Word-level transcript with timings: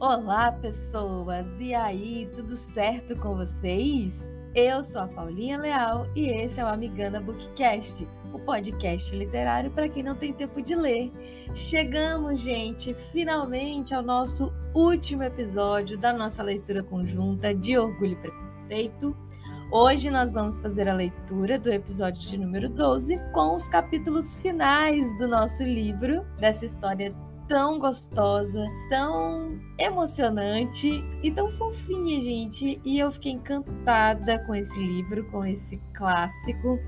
Olá, 0.00 0.52
pessoas! 0.52 1.44
E 1.58 1.74
aí, 1.74 2.30
tudo 2.32 2.56
certo 2.56 3.16
com 3.16 3.36
vocês? 3.36 4.32
Eu 4.54 4.84
sou 4.84 5.00
a 5.00 5.08
Paulinha 5.08 5.58
Leal 5.58 6.06
e 6.14 6.28
esse 6.28 6.60
é 6.60 6.64
o 6.64 6.68
Amigana 6.68 7.20
Bookcast, 7.20 8.06
o 8.32 8.38
podcast 8.38 9.16
literário 9.16 9.72
para 9.72 9.88
quem 9.88 10.04
não 10.04 10.14
tem 10.14 10.32
tempo 10.32 10.62
de 10.62 10.76
ler. 10.76 11.10
Chegamos, 11.52 12.38
gente, 12.38 12.94
finalmente 13.10 13.92
ao 13.92 14.00
nosso 14.00 14.52
último 14.72 15.24
episódio 15.24 15.98
da 15.98 16.12
nossa 16.12 16.44
leitura 16.44 16.80
conjunta 16.80 17.52
de 17.52 17.76
Orgulho 17.76 18.12
e 18.12 18.16
Preconceito. 18.22 19.16
Hoje 19.72 20.10
nós 20.10 20.32
vamos 20.32 20.60
fazer 20.60 20.88
a 20.88 20.94
leitura 20.94 21.58
do 21.58 21.72
episódio 21.72 22.22
de 22.22 22.38
número 22.38 22.68
12 22.68 23.18
com 23.32 23.52
os 23.52 23.66
capítulos 23.66 24.36
finais 24.36 25.18
do 25.18 25.26
nosso 25.26 25.64
livro, 25.64 26.24
dessa 26.38 26.64
história 26.64 27.12
tão 27.48 27.78
gostosa, 27.78 28.64
tão 28.90 29.58
emocionante 29.78 31.02
e 31.22 31.30
tão 31.30 31.50
fofinha, 31.50 32.20
gente. 32.20 32.80
E 32.84 32.98
eu 32.98 33.10
fiquei 33.10 33.32
encantada 33.32 34.38
com 34.46 34.54
esse 34.54 34.78
livro, 34.78 35.24
com 35.30 35.44
esse 35.44 35.78
clássico. 35.94 36.78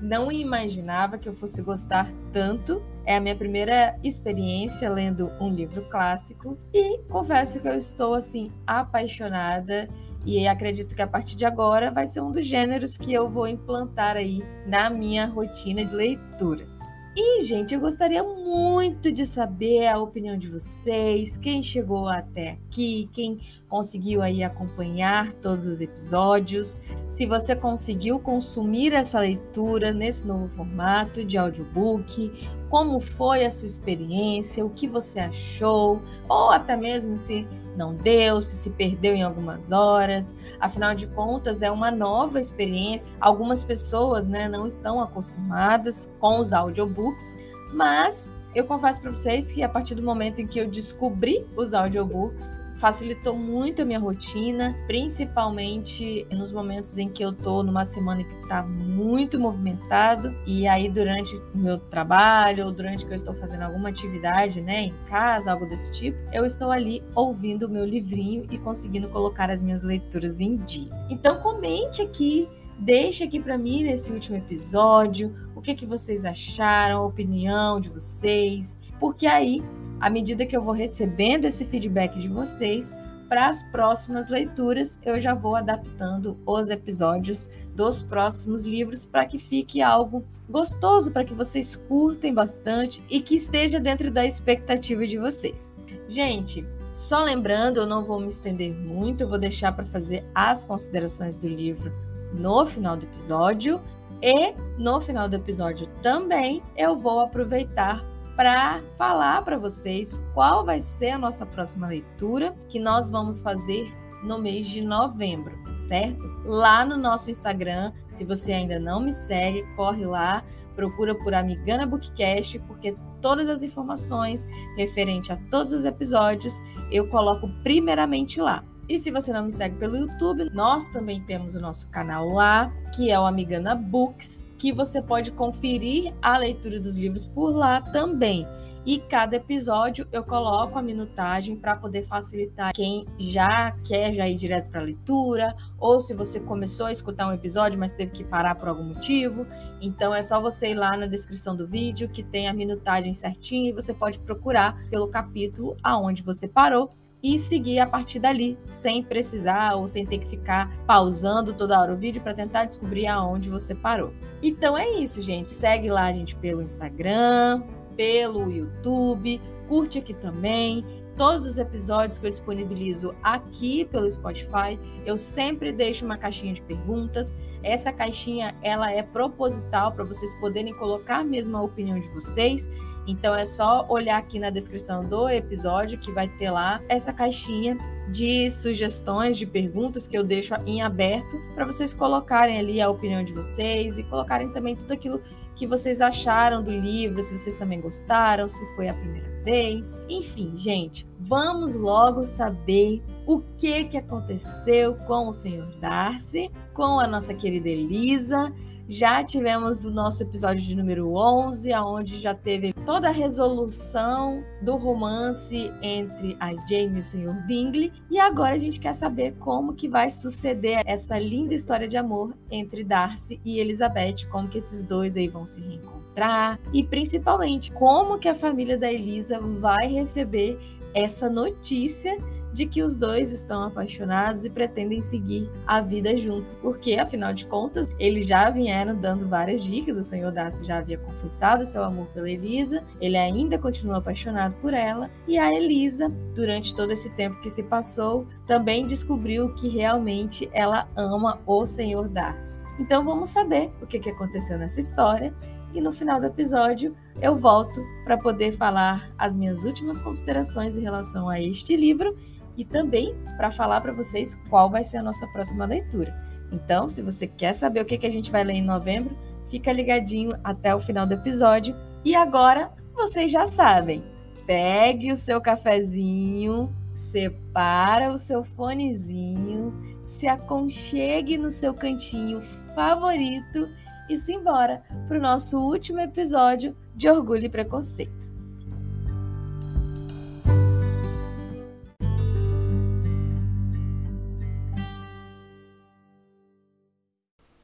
Não 0.00 0.32
imaginava 0.32 1.18
que 1.18 1.28
eu 1.28 1.34
fosse 1.34 1.62
gostar 1.62 2.10
tanto. 2.32 2.82
É 3.04 3.16
a 3.16 3.20
minha 3.20 3.36
primeira 3.36 3.98
experiência 4.02 4.90
lendo 4.90 5.30
um 5.40 5.50
livro 5.50 5.88
clássico 5.90 6.58
e 6.74 6.98
confesso 7.08 7.60
que 7.60 7.68
eu 7.68 7.74
estou 7.74 8.14
assim 8.14 8.50
apaixonada 8.66 9.88
e 10.24 10.48
acredito 10.48 10.94
que 10.94 11.02
a 11.02 11.06
partir 11.06 11.36
de 11.36 11.44
agora 11.44 11.92
vai 11.92 12.08
ser 12.08 12.20
um 12.20 12.32
dos 12.32 12.44
gêneros 12.44 12.96
que 12.96 13.14
eu 13.14 13.30
vou 13.30 13.46
implantar 13.46 14.16
aí 14.16 14.42
na 14.66 14.90
minha 14.90 15.26
rotina 15.26 15.84
de 15.84 15.94
leituras. 15.94 16.75
E, 17.18 17.42
gente, 17.44 17.72
eu 17.72 17.80
gostaria 17.80 18.22
muito 18.22 19.10
de 19.10 19.24
saber 19.24 19.86
a 19.86 19.98
opinião 19.98 20.36
de 20.36 20.50
vocês, 20.50 21.38
quem 21.38 21.62
chegou 21.62 22.06
até 22.06 22.50
aqui, 22.50 23.08
quem 23.10 23.38
conseguiu 23.70 24.20
aí 24.20 24.44
acompanhar 24.44 25.32
todos 25.32 25.66
os 25.66 25.80
episódios, 25.80 26.78
se 27.08 27.24
você 27.24 27.56
conseguiu 27.56 28.20
consumir 28.20 28.92
essa 28.92 29.18
leitura 29.18 29.94
nesse 29.94 30.26
novo 30.26 30.46
formato 30.50 31.24
de 31.24 31.38
audiobook, 31.38 32.30
como 32.68 33.00
foi 33.00 33.46
a 33.46 33.50
sua 33.50 33.66
experiência, 33.66 34.62
o 34.62 34.68
que 34.68 34.86
você 34.86 35.20
achou, 35.20 36.02
ou 36.28 36.50
até 36.50 36.76
mesmo 36.76 37.16
se 37.16 37.48
não 37.76 37.94
deu, 37.94 38.40
se 38.40 38.56
se 38.56 38.70
perdeu 38.70 39.14
em 39.14 39.22
algumas 39.22 39.72
horas. 39.72 40.34
Afinal 40.60 40.94
de 40.94 41.06
contas, 41.08 41.62
é 41.62 41.70
uma 41.70 41.90
nova 41.90 42.40
experiência. 42.40 43.12
Algumas 43.20 43.64
pessoas 43.64 44.26
né, 44.26 44.48
não 44.48 44.66
estão 44.66 45.00
acostumadas 45.00 46.08
com 46.18 46.40
os 46.40 46.52
audiobooks, 46.52 47.36
mas 47.72 48.34
eu 48.54 48.64
confesso 48.64 49.00
para 49.00 49.12
vocês 49.12 49.52
que 49.52 49.62
a 49.62 49.68
partir 49.68 49.94
do 49.94 50.02
momento 50.02 50.40
em 50.40 50.46
que 50.46 50.58
eu 50.58 50.68
descobri 50.68 51.46
os 51.56 51.74
audiobooks, 51.74 52.58
facilitou 52.76 53.34
muito 53.34 53.82
a 53.82 53.84
minha 53.84 53.98
rotina, 53.98 54.76
principalmente 54.86 56.26
nos 56.30 56.52
momentos 56.52 56.98
em 56.98 57.08
que 57.08 57.22
eu 57.22 57.32
tô 57.32 57.62
numa 57.62 57.84
semana 57.84 58.22
que 58.22 58.48
tá 58.48 58.62
muito 58.62 59.40
movimentado 59.40 60.34
e 60.46 60.66
aí 60.66 60.88
durante 60.88 61.34
o 61.36 61.58
meu 61.58 61.78
trabalho 61.78 62.66
ou 62.66 62.72
durante 62.72 63.04
que 63.04 63.12
eu 63.12 63.16
estou 63.16 63.34
fazendo 63.34 63.62
alguma 63.62 63.88
atividade, 63.88 64.60
né, 64.60 64.84
em 64.84 64.94
casa, 65.06 65.50
algo 65.50 65.66
desse 65.66 65.90
tipo, 65.92 66.18
eu 66.32 66.44
estou 66.44 66.70
ali 66.70 67.02
ouvindo 67.14 67.66
o 67.66 67.68
meu 67.68 67.84
livrinho 67.84 68.46
e 68.50 68.58
conseguindo 68.58 69.08
colocar 69.08 69.50
as 69.50 69.62
minhas 69.62 69.82
leituras 69.82 70.40
em 70.40 70.56
dia. 70.58 70.90
Então 71.10 71.40
comente 71.40 72.02
aqui 72.02 72.48
Deixe 72.78 73.24
aqui 73.24 73.40
para 73.40 73.56
mim 73.56 73.84
nesse 73.84 74.12
último 74.12 74.36
episódio 74.36 75.34
o 75.54 75.62
que, 75.62 75.74
que 75.74 75.86
vocês 75.86 76.26
acharam, 76.26 76.98
a 76.98 77.06
opinião 77.06 77.80
de 77.80 77.88
vocês, 77.88 78.78
porque 79.00 79.26
aí 79.26 79.62
à 80.00 80.10
medida 80.10 80.46
que 80.46 80.56
eu 80.56 80.62
vou 80.62 80.74
recebendo 80.74 81.44
esse 81.44 81.64
feedback 81.64 82.18
de 82.18 82.28
vocês, 82.28 82.94
para 83.28 83.48
as 83.48 83.62
próximas 83.64 84.28
leituras 84.28 85.00
eu 85.04 85.18
já 85.18 85.34
vou 85.34 85.56
adaptando 85.56 86.38
os 86.46 86.70
episódios 86.70 87.48
dos 87.74 88.02
próximos 88.02 88.64
livros 88.64 89.04
para 89.04 89.26
que 89.26 89.38
fique 89.38 89.82
algo 89.82 90.24
gostoso, 90.48 91.10
para 91.10 91.24
que 91.24 91.34
vocês 91.34 91.74
curtem 91.74 92.32
bastante 92.32 93.02
e 93.10 93.20
que 93.20 93.34
esteja 93.34 93.80
dentro 93.80 94.10
da 94.10 94.24
expectativa 94.24 95.06
de 95.06 95.18
vocês. 95.18 95.72
Gente, 96.08 96.64
só 96.92 97.24
lembrando, 97.24 97.80
eu 97.80 97.86
não 97.86 98.04
vou 98.04 98.20
me 98.20 98.28
estender 98.28 98.72
muito, 98.72 99.22
eu 99.22 99.28
vou 99.28 99.38
deixar 99.38 99.72
para 99.72 99.84
fazer 99.84 100.24
as 100.34 100.64
considerações 100.64 101.36
do 101.36 101.48
livro 101.48 101.92
no 102.32 102.64
final 102.64 102.96
do 102.96 103.06
episódio. 103.06 103.80
E 104.22 104.54
no 104.78 104.98
final 105.00 105.28
do 105.28 105.36
episódio 105.36 105.86
também 106.00 106.62
eu 106.74 106.98
vou 106.98 107.20
aproveitar 107.20 108.02
para 108.36 108.82
falar 108.98 109.42
para 109.42 109.58
vocês 109.58 110.22
qual 110.34 110.64
vai 110.64 110.80
ser 110.80 111.10
a 111.10 111.18
nossa 111.18 111.46
próxima 111.46 111.88
leitura 111.88 112.54
que 112.68 112.78
nós 112.78 113.10
vamos 113.10 113.40
fazer 113.40 113.90
no 114.22 114.38
mês 114.38 114.66
de 114.66 114.82
novembro, 114.82 115.56
certo? 115.74 116.26
Lá 116.44 116.84
no 116.84 116.96
nosso 116.96 117.30
Instagram, 117.30 117.92
se 118.12 118.24
você 118.24 118.52
ainda 118.52 118.78
não 118.78 119.00
me 119.00 119.12
segue, 119.12 119.66
corre 119.74 120.04
lá, 120.04 120.44
procura 120.74 121.14
por 121.14 121.32
Amigana 121.32 121.86
Bookcast, 121.86 122.58
porque 122.60 122.94
todas 123.22 123.48
as 123.48 123.62
informações 123.62 124.46
referente 124.76 125.32
a 125.32 125.36
todos 125.50 125.72
os 125.72 125.84
episódios 125.84 126.60
eu 126.90 127.08
coloco 127.08 127.48
primeiramente 127.62 128.40
lá. 128.40 128.62
E 128.88 128.98
se 128.98 129.10
você 129.10 129.32
não 129.32 129.46
me 129.46 129.52
segue 129.52 129.76
pelo 129.76 129.96
YouTube, 129.96 130.48
nós 130.52 130.84
também 130.90 131.20
temos 131.22 131.56
o 131.56 131.60
nosso 131.60 131.88
canal 131.88 132.28
lá, 132.28 132.72
que 132.94 133.10
é 133.10 133.18
o 133.18 133.24
Amigana 133.24 133.74
Books 133.74 134.45
que 134.66 134.72
você 134.72 135.00
pode 135.00 135.30
conferir 135.30 136.12
a 136.20 136.36
leitura 136.36 136.80
dos 136.80 136.96
livros 136.96 137.24
por 137.24 137.54
lá 137.54 137.80
também. 137.80 138.44
E 138.84 138.98
cada 138.98 139.36
episódio 139.36 140.08
eu 140.10 140.24
coloco 140.24 140.76
a 140.76 140.82
minutagem 140.82 141.54
para 141.54 141.76
poder 141.76 142.02
facilitar 142.02 142.72
quem 142.74 143.06
já 143.16 143.70
quer 143.84 144.10
já 144.10 144.28
ir 144.28 144.34
direto 144.34 144.68
para 144.68 144.80
a 144.80 144.84
leitura, 144.84 145.54
ou 145.78 146.00
se 146.00 146.14
você 146.14 146.40
começou 146.40 146.86
a 146.86 146.92
escutar 146.92 147.28
um 147.28 147.32
episódio, 147.32 147.78
mas 147.78 147.92
teve 147.92 148.10
que 148.10 148.24
parar 148.24 148.56
por 148.56 148.66
algum 148.66 148.82
motivo. 148.82 149.46
Então 149.80 150.12
é 150.12 150.20
só 150.20 150.40
você 150.40 150.72
ir 150.72 150.74
lá 150.74 150.96
na 150.96 151.06
descrição 151.06 151.54
do 151.54 151.68
vídeo 151.68 152.08
que 152.08 152.24
tem 152.24 152.48
a 152.48 152.52
minutagem 152.52 153.12
certinha 153.12 153.70
e 153.70 153.72
você 153.72 153.94
pode 153.94 154.18
procurar 154.18 154.76
pelo 154.90 155.06
capítulo 155.06 155.76
aonde 155.80 156.24
você 156.24 156.48
parou 156.48 156.90
e 157.22 157.38
seguir 157.38 157.78
a 157.80 157.86
partir 157.86 158.18
dali, 158.18 158.58
sem 158.72 159.02
precisar 159.02 159.74
ou 159.74 159.88
sem 159.88 160.06
ter 160.06 160.18
que 160.18 160.28
ficar 160.28 160.76
pausando 160.86 161.52
toda 161.52 161.80
hora 161.80 161.92
o 161.92 161.96
vídeo 161.96 162.22
para 162.22 162.34
tentar 162.34 162.66
descobrir 162.66 163.06
aonde 163.06 163.48
você 163.48 163.74
parou. 163.74 164.12
Então 164.42 164.76
é 164.76 164.88
isso, 164.90 165.20
gente. 165.20 165.48
Segue 165.48 165.88
lá 165.88 166.06
a 166.06 166.12
gente 166.12 166.36
pelo 166.36 166.62
Instagram, 166.62 167.62
pelo 167.96 168.50
YouTube, 168.50 169.40
curte 169.68 169.98
aqui 169.98 170.14
também. 170.14 170.84
Todos 171.16 171.46
os 171.46 171.58
episódios 171.58 172.18
que 172.18 172.26
eu 172.26 172.30
disponibilizo 172.30 173.14
aqui 173.22 173.86
pelo 173.86 174.10
Spotify, 174.10 174.78
eu 175.06 175.16
sempre 175.16 175.72
deixo 175.72 176.04
uma 176.04 176.18
caixinha 176.18 176.52
de 176.52 176.60
perguntas. 176.60 177.34
Essa 177.62 177.90
caixinha 177.90 178.54
ela 178.62 178.92
é 178.92 179.02
proposital 179.02 179.92
para 179.92 180.04
vocês 180.04 180.34
poderem 180.34 180.74
colocar 180.74 181.24
mesmo 181.24 181.56
a 181.56 181.62
opinião 181.62 181.98
de 181.98 182.08
vocês. 182.10 182.68
Então 183.06 183.34
é 183.34 183.46
só 183.46 183.86
olhar 183.88 184.18
aqui 184.18 184.38
na 184.38 184.50
descrição 184.50 185.08
do 185.08 185.26
episódio 185.26 185.98
que 185.98 186.12
vai 186.12 186.28
ter 186.36 186.50
lá 186.50 186.82
essa 186.86 187.14
caixinha 187.14 187.78
de 188.10 188.50
sugestões, 188.50 189.38
de 189.38 189.46
perguntas 189.46 190.06
que 190.06 190.18
eu 190.18 190.22
deixo 190.22 190.54
em 190.66 190.82
aberto 190.82 191.40
para 191.54 191.64
vocês 191.64 191.94
colocarem 191.94 192.58
ali 192.58 192.78
a 192.78 192.90
opinião 192.90 193.24
de 193.24 193.32
vocês 193.32 193.96
e 193.96 194.04
colocarem 194.04 194.52
também 194.52 194.76
tudo 194.76 194.92
aquilo 194.92 195.18
que 195.54 195.66
vocês 195.66 196.02
acharam 196.02 196.62
do 196.62 196.70
livro, 196.70 197.22
se 197.22 197.36
vocês 197.36 197.56
também 197.56 197.80
gostaram, 197.80 198.50
se 198.50 198.64
foi 198.76 198.88
a 198.88 198.94
primeira 198.94 199.35
vez. 199.46 199.96
Enfim, 200.08 200.56
gente, 200.56 201.06
vamos 201.20 201.72
logo 201.72 202.24
saber 202.24 203.00
o 203.24 203.40
que 203.56 203.84
que 203.84 203.96
aconteceu 203.96 204.96
com 205.06 205.28
o 205.28 205.32
senhor 205.32 205.68
Darcy, 205.80 206.50
com 206.74 206.98
a 206.98 207.06
nossa 207.06 207.32
querida 207.32 207.68
Elisa 207.68 208.52
já 208.88 209.22
tivemos 209.24 209.84
o 209.84 209.90
nosso 209.90 210.22
episódio 210.22 210.62
de 210.62 210.76
número 210.76 211.12
11, 211.12 211.72
aonde 211.72 212.18
já 212.18 212.34
teve 212.34 212.72
toda 212.84 213.08
a 213.08 213.12
resolução 213.12 214.44
do 214.62 214.76
romance 214.76 215.72
entre 215.82 216.36
a 216.38 216.52
Jamie 216.68 216.96
e 216.96 217.00
o 217.00 217.04
Sr. 217.04 217.46
Bingley, 217.46 217.92
e 218.10 218.18
agora 218.18 218.54
a 218.54 218.58
gente 218.58 218.78
quer 218.78 218.94
saber 218.94 219.34
como 219.38 219.74
que 219.74 219.88
vai 219.88 220.10
suceder 220.10 220.82
essa 220.86 221.18
linda 221.18 221.54
história 221.54 221.88
de 221.88 221.96
amor 221.96 222.36
entre 222.50 222.84
Darcy 222.84 223.40
e 223.44 223.58
Elizabeth, 223.58 224.26
como 224.30 224.48
que 224.48 224.58
esses 224.58 224.84
dois 224.84 225.16
aí 225.16 225.28
vão 225.28 225.44
se 225.44 225.60
reencontrar 225.60 226.58
e 226.72 226.84
principalmente 226.84 227.72
como 227.72 228.18
que 228.18 228.28
a 228.28 228.34
família 228.34 228.78
da 228.78 228.90
Elisa 228.90 229.40
vai 229.40 229.86
receber 229.88 230.58
essa 230.94 231.28
notícia 231.28 232.16
de 232.56 232.64
que 232.64 232.82
os 232.82 232.96
dois 232.96 233.32
estão 233.32 233.62
apaixonados 233.62 234.46
e 234.46 234.50
pretendem 234.50 235.02
seguir 235.02 235.50
a 235.66 235.82
vida 235.82 236.16
juntos, 236.16 236.56
porque 236.56 236.94
afinal 236.94 237.34
de 237.34 237.44
contas 237.44 237.86
eles 237.98 238.26
já 238.26 238.48
vieram 238.48 238.98
dando 238.98 239.28
várias 239.28 239.62
dicas. 239.62 239.98
O 239.98 240.02
senhor 240.02 240.32
Darcy 240.32 240.66
já 240.66 240.78
havia 240.78 240.96
confessado 240.96 241.66
seu 241.66 241.84
amor 241.84 242.06
pela 242.14 242.30
Elisa, 242.30 242.82
ele 242.98 243.18
ainda 243.18 243.58
continua 243.58 243.98
apaixonado 243.98 244.54
por 244.62 244.72
ela, 244.72 245.10
e 245.28 245.38
a 245.38 245.52
Elisa, 245.52 246.08
durante 246.34 246.74
todo 246.74 246.92
esse 246.92 247.10
tempo 247.10 247.38
que 247.42 247.50
se 247.50 247.62
passou, 247.62 248.26
também 248.46 248.86
descobriu 248.86 249.52
que 249.54 249.68
realmente 249.68 250.48
ela 250.54 250.88
ama 250.96 251.38
o 251.46 251.66
senhor 251.66 252.08
Darcy. 252.08 252.64
Então 252.80 253.04
vamos 253.04 253.28
saber 253.28 253.70
o 253.82 253.86
que 253.86 254.08
aconteceu 254.08 254.56
nessa 254.56 254.80
história 254.80 255.34
e 255.74 255.80
no 255.80 255.92
final 255.92 256.18
do 256.18 256.26
episódio 256.26 256.96
eu 257.20 257.36
volto 257.36 257.82
para 258.04 258.16
poder 258.16 258.52
falar 258.52 259.12
as 259.18 259.36
minhas 259.36 259.64
últimas 259.64 260.00
considerações 260.00 260.74
em 260.74 260.80
relação 260.80 261.28
a 261.28 261.38
este 261.38 261.76
livro 261.76 262.16
e 262.56 262.64
também 262.64 263.14
para 263.36 263.50
falar 263.50 263.80
para 263.80 263.92
vocês 263.92 264.34
qual 264.48 264.70
vai 264.70 264.82
ser 264.82 264.98
a 264.98 265.02
nossa 265.02 265.26
próxima 265.28 265.64
leitura. 265.64 266.14
Então, 266.52 266.88
se 266.88 267.02
você 267.02 267.26
quer 267.26 267.54
saber 267.54 267.80
o 267.80 267.84
que, 267.84 267.98
que 267.98 268.06
a 268.06 268.10
gente 268.10 268.30
vai 268.30 268.44
ler 268.44 268.54
em 268.54 268.64
novembro, 268.64 269.16
fica 269.48 269.72
ligadinho 269.72 270.32
até 270.42 270.74
o 270.74 270.80
final 270.80 271.06
do 271.06 271.14
episódio. 271.14 271.76
E 272.04 272.14
agora, 272.14 272.72
vocês 272.94 273.30
já 273.30 273.46
sabem, 273.46 274.02
pegue 274.46 275.12
o 275.12 275.16
seu 275.16 275.40
cafezinho, 275.40 276.74
separa 276.94 278.10
o 278.10 278.18
seu 278.18 278.44
fonezinho, 278.44 279.74
se 280.04 280.26
aconchegue 280.26 281.36
no 281.36 281.50
seu 281.50 281.74
cantinho 281.74 282.40
favorito 282.74 283.68
e 284.08 284.16
se 284.16 284.32
embora 284.32 284.82
para 285.08 285.18
o 285.18 285.22
nosso 285.22 285.58
último 285.58 286.00
episódio 286.00 286.76
de 286.94 287.08
Orgulho 287.08 287.44
e 287.44 287.48
Preconceito. 287.48 288.25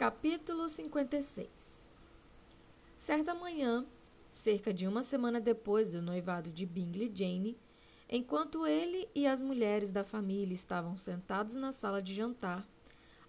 Capítulo 0.03 0.69
56 0.69 1.87
Certa 2.97 3.37
manhã, 3.37 3.87
cerca 4.33 4.75
de 4.75 4.85
uma 4.85 5.05
semana 5.05 5.41
depois 5.41 5.93
do 5.93 6.03
noivado 6.03 6.51
de 6.51 6.67
Bingley 6.67 7.09
Jane, 7.15 7.57
enquanto 8.09 8.67
ele 8.67 9.09
e 9.15 9.29
as 9.29 9.41
mulheres 9.41 9.93
da 9.93 10.03
família 10.03 10.53
estavam 10.53 10.97
sentados 10.97 11.55
na 11.55 11.73
sala 11.73 12.03
de 12.03 12.13
jantar, 12.13 12.69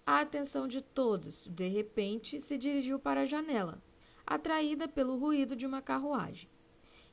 a 0.04 0.18
atenção 0.18 0.66
de 0.66 0.82
todos, 0.82 1.46
de 1.46 1.68
repente, 1.68 2.40
se 2.40 2.58
dirigiu 2.58 2.98
para 2.98 3.20
a 3.20 3.24
janela, 3.24 3.80
atraída 4.26 4.88
pelo 4.88 5.16
ruído 5.16 5.54
de 5.54 5.66
uma 5.66 5.80
carruagem, 5.80 6.50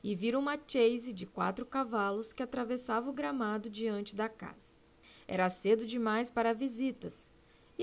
e 0.02 0.16
viram 0.16 0.40
uma 0.40 0.58
chase 0.58 1.12
de 1.12 1.24
quatro 1.24 1.64
cavalos 1.64 2.32
que 2.32 2.42
atravessava 2.42 3.08
o 3.08 3.12
gramado 3.12 3.70
diante 3.70 4.16
da 4.16 4.28
casa. 4.28 4.72
Era 5.28 5.48
cedo 5.48 5.86
demais 5.86 6.28
para 6.28 6.52
visitas, 6.52 7.31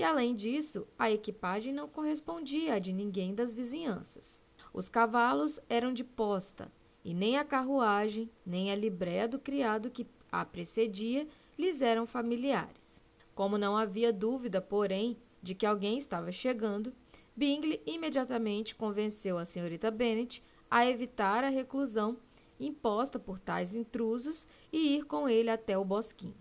e 0.00 0.02
além 0.02 0.34
disso, 0.34 0.86
a 0.98 1.10
equipagem 1.10 1.74
não 1.74 1.86
correspondia 1.86 2.72
à 2.72 2.78
de 2.78 2.90
ninguém 2.90 3.34
das 3.34 3.52
vizinhanças. 3.52 4.42
Os 4.72 4.88
cavalos 4.88 5.60
eram 5.68 5.92
de 5.92 6.02
posta, 6.02 6.72
e 7.04 7.12
nem 7.12 7.36
a 7.36 7.44
carruagem, 7.44 8.30
nem 8.46 8.72
a 8.72 8.74
libréia 8.74 9.28
do 9.28 9.38
criado 9.38 9.90
que 9.90 10.06
a 10.32 10.42
precedia 10.42 11.28
lhes 11.58 11.82
eram 11.82 12.06
familiares. 12.06 13.04
Como 13.34 13.58
não 13.58 13.76
havia 13.76 14.10
dúvida, 14.10 14.58
porém, 14.58 15.18
de 15.42 15.54
que 15.54 15.66
alguém 15.66 15.98
estava 15.98 16.32
chegando, 16.32 16.94
Bingley 17.36 17.82
imediatamente 17.84 18.74
convenceu 18.74 19.36
a 19.36 19.44
senhorita 19.44 19.90
Bennet 19.90 20.42
a 20.70 20.88
evitar 20.88 21.44
a 21.44 21.50
reclusão 21.50 22.16
imposta 22.58 23.18
por 23.18 23.38
tais 23.38 23.74
intrusos 23.74 24.48
e 24.72 24.96
ir 24.96 25.04
com 25.04 25.28
ele 25.28 25.50
até 25.50 25.76
o 25.76 25.84
bosquinho. 25.84 26.40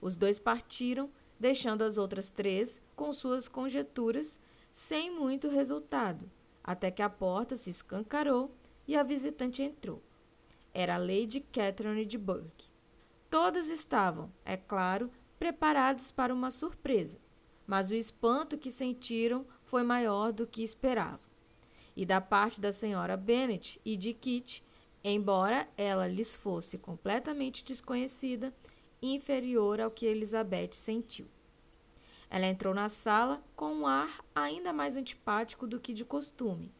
Os 0.00 0.16
dois 0.16 0.40
partiram 0.40 1.08
deixando 1.40 1.82
as 1.82 1.96
outras 1.96 2.30
três 2.30 2.82
com 2.94 3.10
suas 3.12 3.48
conjecturas 3.48 4.38
sem 4.70 5.10
muito 5.10 5.48
resultado, 5.48 6.30
até 6.62 6.90
que 6.90 7.00
a 7.00 7.08
porta 7.08 7.56
se 7.56 7.70
escancarou 7.70 8.54
e 8.86 8.94
a 8.94 9.02
visitante 9.02 9.62
entrou. 9.62 10.02
Era 10.72 10.96
a 10.96 10.98
Lady 10.98 11.40
Catherine 11.40 12.04
de 12.04 12.18
Burke. 12.18 12.68
Todas 13.30 13.70
estavam, 13.70 14.30
é 14.44 14.56
claro, 14.56 15.10
preparadas 15.38 16.12
para 16.12 16.34
uma 16.34 16.50
surpresa, 16.50 17.18
mas 17.66 17.90
o 17.90 17.94
espanto 17.94 18.58
que 18.58 18.70
sentiram 18.70 19.46
foi 19.64 19.82
maior 19.82 20.32
do 20.32 20.46
que 20.46 20.62
esperavam. 20.62 21.30
E 21.96 22.04
da 22.04 22.20
parte 22.20 22.60
da 22.60 22.70
senhora 22.70 23.16
Bennet 23.16 23.80
e 23.84 23.96
de 23.96 24.12
Kit, 24.12 24.62
embora 25.02 25.68
ela 25.76 26.06
lhes 26.06 26.36
fosse 26.36 26.78
completamente 26.78 27.64
desconhecida, 27.64 28.54
inferior 29.02 29.80
ao 29.80 29.90
que 29.90 30.06
Elizabeth 30.06 30.72
sentiu. 30.72 31.26
Ela 32.28 32.46
entrou 32.46 32.72
na 32.72 32.88
sala 32.88 33.42
com 33.56 33.72
um 33.72 33.86
ar 33.86 34.24
ainda 34.34 34.72
mais 34.72 34.96
antipático 34.96 35.66
do 35.66 35.80
que 35.80 35.92
de 35.92 36.04
costume. 36.04 36.72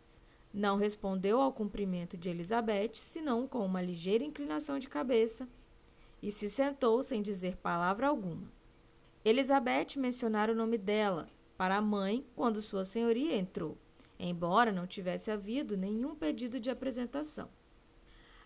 Não 0.53 0.77
respondeu 0.77 1.41
ao 1.41 1.53
cumprimento 1.53 2.17
de 2.17 2.29
Elizabeth, 2.29 2.95
senão 2.95 3.47
com 3.47 3.65
uma 3.65 3.83
ligeira 3.83 4.25
inclinação 4.25 4.79
de 4.79 4.89
cabeça, 4.89 5.49
e 6.23 6.31
se 6.31 6.51
sentou 6.51 7.03
sem 7.03 7.23
dizer 7.23 7.57
palavra 7.57 8.09
alguma. 8.09 8.51
Elizabeth 9.25 9.97
mencionara 9.97 10.53
o 10.53 10.57
nome 10.57 10.79
dela 10.79 11.27
para 11.57 11.77
a 11.77 11.83
mãe 11.83 12.25
quando 12.35 12.63
Sua 12.63 12.85
Senhoria 12.85 13.37
entrou, 13.37 13.77
embora 14.19 14.73
não 14.73 14.87
tivesse 14.87 15.31
havido 15.31 15.77
nenhum 15.77 16.15
pedido 16.15 16.61
de 16.61 16.71
apresentação. 16.71 17.49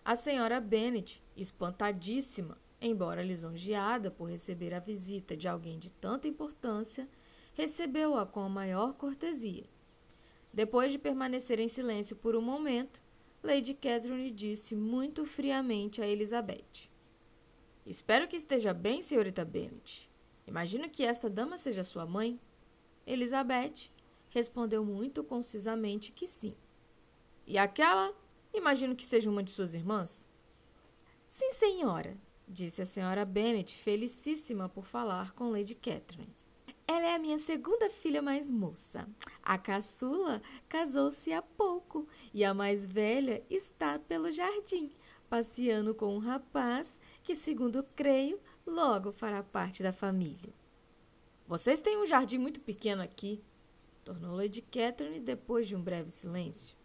A 0.03 0.15
senhora 0.15 0.59
Bennet, 0.59 1.23
espantadíssima, 1.35 2.57
embora 2.81 3.23
lisonjeada 3.23 4.11
por 4.11 4.29
receber 4.29 4.73
a 4.73 4.79
visita 4.79 5.35
de 5.35 5.47
alguém 5.47 5.79
de 5.79 5.91
tanta 5.91 6.27
importância, 6.27 7.07
recebeu-a 7.53 8.25
com 8.25 8.41
a 8.41 8.49
maior 8.49 8.93
cortesia. 8.93 9.65
Depois 10.53 10.91
de 10.91 10.97
permanecer 10.97 11.59
em 11.59 11.67
silêncio 11.67 12.15
por 12.15 12.35
um 12.35 12.41
momento, 12.41 13.03
Lady 13.43 13.73
Catherine 13.73 14.31
disse 14.31 14.75
muito 14.75 15.25
friamente 15.25 16.01
a 16.01 16.07
Elizabeth: 16.07 16.89
Espero 17.85 18.27
que 18.27 18.35
esteja 18.35 18.73
bem, 18.73 19.01
senhorita 19.01 19.45
Bennet. 19.45 20.09
Imagino 20.47 20.89
que 20.89 21.03
esta 21.03 21.29
dama 21.29 21.57
seja 21.57 21.83
sua 21.83 22.05
mãe. 22.05 22.39
Elizabeth 23.05 23.91
respondeu 24.29 24.83
muito 24.83 25.23
concisamente 25.23 26.11
que 26.11 26.27
sim. 26.27 26.55
E 27.45 27.57
aquela? 27.57 28.13
Imagino 28.53 28.95
que 28.95 29.05
seja 29.05 29.29
uma 29.29 29.43
de 29.43 29.51
suas 29.51 29.73
irmãs. 29.73 30.27
Sim, 31.29 31.51
senhora, 31.51 32.17
disse 32.47 32.81
a 32.81 32.85
senhora 32.85 33.25
Bennet, 33.25 33.75
felicíssima 33.75 34.69
por 34.69 34.85
falar 34.85 35.33
com 35.33 35.49
Lady 35.49 35.75
Catherine. 35.75 36.33
Ela 36.87 37.07
é 37.07 37.15
a 37.15 37.19
minha 37.19 37.39
segunda 37.39 37.89
filha 37.89 38.21
mais 38.21 38.49
moça. 38.49 39.07
A 39.41 39.57
caçula 39.57 40.41
casou-se 40.69 41.33
há 41.33 41.41
pouco 41.41 42.07
e 42.33 42.43
a 42.43 42.53
mais 42.53 42.85
velha 42.85 43.43
está 43.49 43.97
pelo 43.97 44.31
jardim, 44.31 44.91
passeando 45.27 45.95
com 45.95 46.15
um 46.15 46.19
rapaz 46.19 46.99
que, 47.23 47.33
segundo 47.33 47.83
creio, 47.95 48.39
logo 48.65 49.11
fará 49.11 49.41
parte 49.41 49.81
da 49.81 49.91
família. 49.91 50.53
Vocês 51.47 51.81
têm 51.81 51.97
um 51.97 52.05
jardim 52.05 52.37
muito 52.37 52.61
pequeno 52.61 53.01
aqui, 53.01 53.41
tornou 54.03 54.35
Lady 54.35 54.61
Catherine 54.61 55.19
depois 55.19 55.67
de 55.67 55.75
um 55.75 55.81
breve 55.81 56.11
silêncio. 56.11 56.75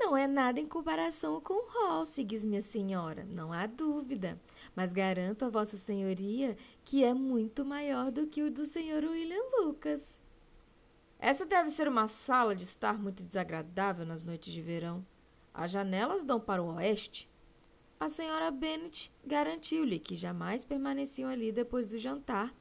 Não 0.00 0.16
é 0.16 0.26
nada 0.26 0.58
em 0.58 0.66
comparação 0.66 1.38
com 1.42 1.70
Halsigs, 1.76 2.46
minha 2.46 2.62
senhora, 2.62 3.28
não 3.36 3.52
há 3.52 3.66
dúvida. 3.66 4.40
Mas 4.74 4.94
garanto 4.94 5.44
a 5.44 5.50
vossa 5.50 5.76
senhoria 5.76 6.56
que 6.82 7.04
é 7.04 7.12
muito 7.12 7.66
maior 7.66 8.10
do 8.10 8.26
que 8.26 8.42
o 8.42 8.50
do 8.50 8.64
senhor 8.64 9.04
William 9.04 9.44
Lucas. 9.58 10.18
Essa 11.18 11.44
deve 11.44 11.68
ser 11.68 11.86
uma 11.86 12.08
sala 12.08 12.56
de 12.56 12.64
estar 12.64 12.98
muito 12.98 13.22
desagradável 13.22 14.06
nas 14.06 14.24
noites 14.24 14.50
de 14.50 14.62
verão. 14.62 15.04
As 15.52 15.70
janelas 15.70 16.24
dão 16.24 16.40
para 16.40 16.62
o 16.62 16.76
oeste. 16.76 17.28
A 18.00 18.08
senhora 18.08 18.50
Bennet 18.50 19.12
garantiu-lhe 19.22 19.98
que 19.98 20.16
jamais 20.16 20.64
permaneciam 20.64 21.28
ali 21.28 21.52
depois 21.52 21.90
do 21.90 21.98
jantar 21.98 22.54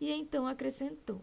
e 0.00 0.12
então 0.12 0.46
acrescentou: 0.46 1.20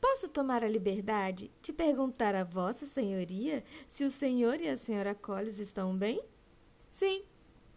Posso 0.00 0.28
tomar 0.28 0.62
a 0.62 0.68
liberdade 0.68 1.50
de 1.60 1.72
perguntar 1.72 2.34
a 2.34 2.44
Vossa 2.44 2.86
Senhoria 2.86 3.64
se 3.86 4.04
o 4.04 4.10
senhor 4.10 4.60
e 4.60 4.68
a 4.68 4.76
senhora 4.76 5.14
Collins 5.14 5.58
estão 5.58 5.96
bem? 5.96 6.22
Sim, 6.90 7.24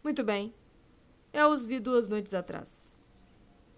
muito 0.03 0.23
bem. 0.23 0.53
Eu 1.33 1.49
os 1.49 1.65
vi 1.65 1.79
duas 1.79 2.07
noites 2.07 2.33
atrás. 2.33 2.93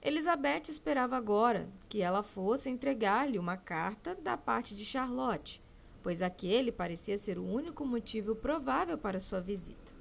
Elizabeth 0.02 0.64
esperava 0.70 1.16
agora 1.16 1.70
que 1.88 2.02
ela 2.02 2.22
fosse 2.22 2.70
entregar-lhe 2.70 3.40
uma 3.40 3.56
carta 3.56 4.14
da 4.16 4.36
parte 4.36 4.76
de 4.76 4.84
Charlotte, 4.84 5.62
pois 6.02 6.22
aquele 6.22 6.72
parecia 6.72 7.18
ser 7.18 7.38
o 7.38 7.46
único 7.46 7.86
motivo 7.86 8.36
provável 8.36 8.98
para 8.98 9.22
sua 9.22 9.40
visita. 9.40 9.94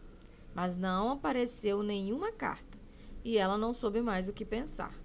Mas 0.53 0.77
não 0.77 1.13
apareceu 1.13 1.83
nenhuma 1.83 2.33
carta 2.33 2.77
e 3.25 3.39
ela 3.39 3.57
não 3.57 3.73
soube 3.73 4.03
mais 4.03 4.29
o 4.29 4.33
que 4.33 4.45
pensar. 4.45 5.02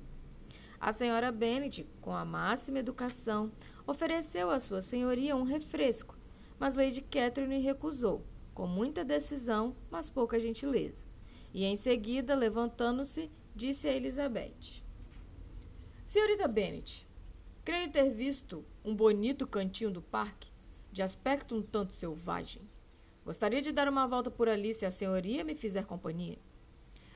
A 0.80 0.92
senhora 0.92 1.32
Bennet, 1.32 1.88
com 2.00 2.14
a 2.14 2.24
máxima 2.24 2.80
educação, 2.80 3.52
ofereceu 3.88 4.52
à 4.52 4.60
sua 4.60 4.80
senhoria 4.80 5.36
um 5.36 5.42
refresco, 5.42 6.16
mas 6.60 6.76
Lady 6.76 7.02
Catherine 7.02 7.58
recusou, 7.58 8.24
com 8.54 8.68
muita 8.68 9.04
decisão, 9.04 9.76
mas 9.90 10.08
pouca 10.08 10.40
gentileza. 10.40 11.08
E 11.52 11.66
em 11.66 11.76
seguida, 11.76 12.36
levantando-se, 12.36 13.32
disse 13.56 13.88
a 13.88 13.94
Elizabeth: 13.94 14.84
Senhorita 16.06 16.48
Bennet, 16.48 17.08
creio 17.66 17.92
ter 17.92 18.12
visto 18.12 18.64
um 18.86 18.96
bonito 18.96 19.48
cantinho 19.48 19.90
do 19.90 20.02
parque, 20.02 20.52
de 20.92 21.02
aspecto 21.02 21.56
um 21.56 21.62
tanto 21.62 21.92
selvagem. 21.92 22.62
Gostaria 23.26 23.64
de 23.64 23.72
dar 23.72 23.90
uma 23.90 24.06
volta 24.06 24.30
por 24.30 24.48
ali 24.48 24.76
se 24.76 24.86
a 24.86 24.92
senhoria 24.92 25.44
me 25.44 25.56
fizer 25.56 25.88
companhia. 25.88 26.38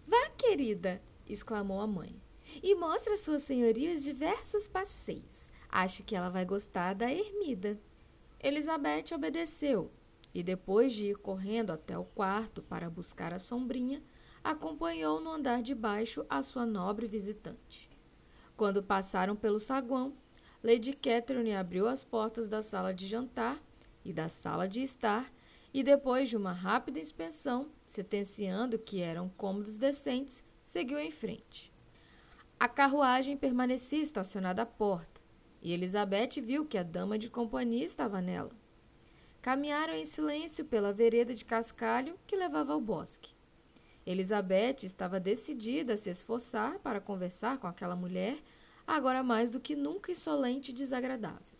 Vá, 0.08 0.30
querida! 0.32 1.00
exclamou 1.28 1.80
a 1.80 1.88
mãe 1.88 2.20
e 2.62 2.76
mostra 2.76 3.14
a 3.14 3.18
sua 3.18 3.40
senhoria 3.40 3.94
os 3.94 4.04
diversos 4.04 4.68
passeios. 4.68 5.52
Acho 5.70 6.04
que 6.04 6.16
ela 6.16 6.30
vai 6.30 6.46
gostar 6.46 6.94
da 6.94 7.12
ermida. 7.12 7.80
Elizabeth 8.44 9.14
obedeceu 9.14 9.92
e, 10.34 10.42
depois 10.42 10.94
de 10.94 11.08
ir 11.08 11.18
correndo 11.18 11.72
até 11.72 11.98
o 11.98 12.04
quarto 12.04 12.62
para 12.62 12.90
buscar 12.90 13.34
a 13.34 13.40
sombrinha, 13.40 14.02
acompanhou 14.44 15.22
no 15.22 15.32
andar 15.32 15.62
de 15.62 15.76
baixo 15.76 16.26
a 16.30 16.42
sua 16.42 16.66
nobre 16.66 17.08
visitante. 17.08 17.90
Quando 18.58 18.84
passaram 18.84 19.36
pelo 19.36 19.60
saguão, 19.60 20.16
Lady 20.64 20.94
Catherine 20.94 21.56
abriu 21.56 21.88
as 21.88 22.04
portas 22.04 22.48
da 22.48 22.62
sala 22.62 22.94
de 22.94 23.08
jantar 23.08 23.60
e 24.04 24.14
da 24.14 24.30
sala 24.30 24.68
de 24.68 24.82
estar 24.82 25.32
e, 25.74 25.84
depois 25.84 26.30
de 26.30 26.38
uma 26.38 26.52
rápida 26.52 27.00
inspeção, 27.00 27.70
sentenciando 27.88 28.78
que 28.78 29.02
eram 29.02 29.30
cômodos 29.30 29.78
decentes, 29.78 30.44
seguiu 30.66 31.00
em 31.00 31.12
frente. 31.12 31.71
A 32.62 32.68
carruagem 32.68 33.36
permanecia 33.36 34.04
estacionada 34.04 34.62
à 34.62 34.66
porta 34.68 35.20
e 35.64 35.74
Elizabeth 35.74 36.40
viu 36.44 36.64
que 36.64 36.78
a 36.78 36.84
dama 36.84 37.18
de 37.18 37.28
companhia 37.28 37.84
estava 37.84 38.22
nela. 38.22 38.52
Caminharam 39.42 39.94
em 39.96 40.06
silêncio 40.06 40.64
pela 40.66 40.94
vereda 40.94 41.34
de 41.34 41.44
cascalho 41.44 42.20
que 42.28 42.36
levava 42.36 42.74
ao 42.74 42.80
bosque. 42.80 43.34
Elizabeth 44.06 44.84
estava 44.84 45.20
decidida 45.20 45.96
a 45.96 45.98
se 45.98 46.12
esforçar 46.12 46.78
para 46.78 47.02
conversar 47.02 47.58
com 47.58 47.66
aquela 47.66 47.96
mulher, 47.96 48.38
agora 48.86 49.24
mais 49.24 49.50
do 49.50 49.60
que 49.60 49.76
nunca 49.76 50.12
insolente 50.12 50.70
e 50.70 50.76
desagradável. 50.76 51.58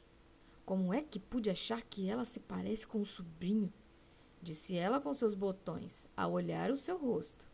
Como 0.64 0.94
é 0.94 1.02
que 1.02 1.20
pude 1.20 1.50
achar 1.50 1.82
que 1.82 2.08
ela 2.08 2.26
se 2.26 2.40
parece 2.40 2.86
com 2.86 3.02
o 3.02 3.06
sobrinho? 3.08 3.74
Disse 4.40 4.76
ela 4.76 5.02
com 5.02 5.12
seus 5.16 5.34
botões, 5.34 6.08
ao 6.16 6.34
olhar 6.34 6.70
o 6.70 6.78
seu 6.78 6.96
rosto. 6.96 7.50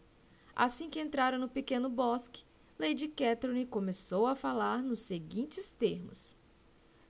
Assim 0.54 0.90
que 0.90 1.00
entraram 1.00 1.40
no 1.40 1.48
pequeno 1.48 1.90
bosque, 1.90 2.44
Lady 2.80 3.08
Catherine 3.08 3.66
começou 3.66 4.28
a 4.28 4.36
falar 4.36 4.84
nos 4.84 5.02
seguintes 5.02 5.72
termos. 5.72 6.36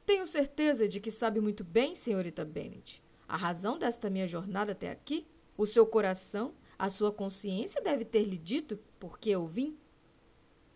Tenho 0.06 0.26
certeza 0.26 0.88
de 0.88 1.00
que 1.00 1.12
sabe 1.12 1.42
muito 1.42 1.64
bem, 1.64 1.94
senhorita 1.94 2.46
Bennet, 2.46 3.04
a 3.28 3.36
razão 3.36 3.78
desta 3.78 4.10
minha 4.10 4.28
jornada 4.28 4.72
até 4.72 4.90
aqui. 4.90 5.28
O 5.58 5.66
seu 5.66 5.86
coração 5.86 6.54
a 6.80 6.90
sua 6.90 7.12
consciência 7.12 7.82
deve 7.82 8.06
ter 8.06 8.24
lhe 8.24 8.38
dito 8.38 8.78
por 9.00 9.18
que 9.18 9.32
eu 9.32 9.48
vim? 9.48 9.76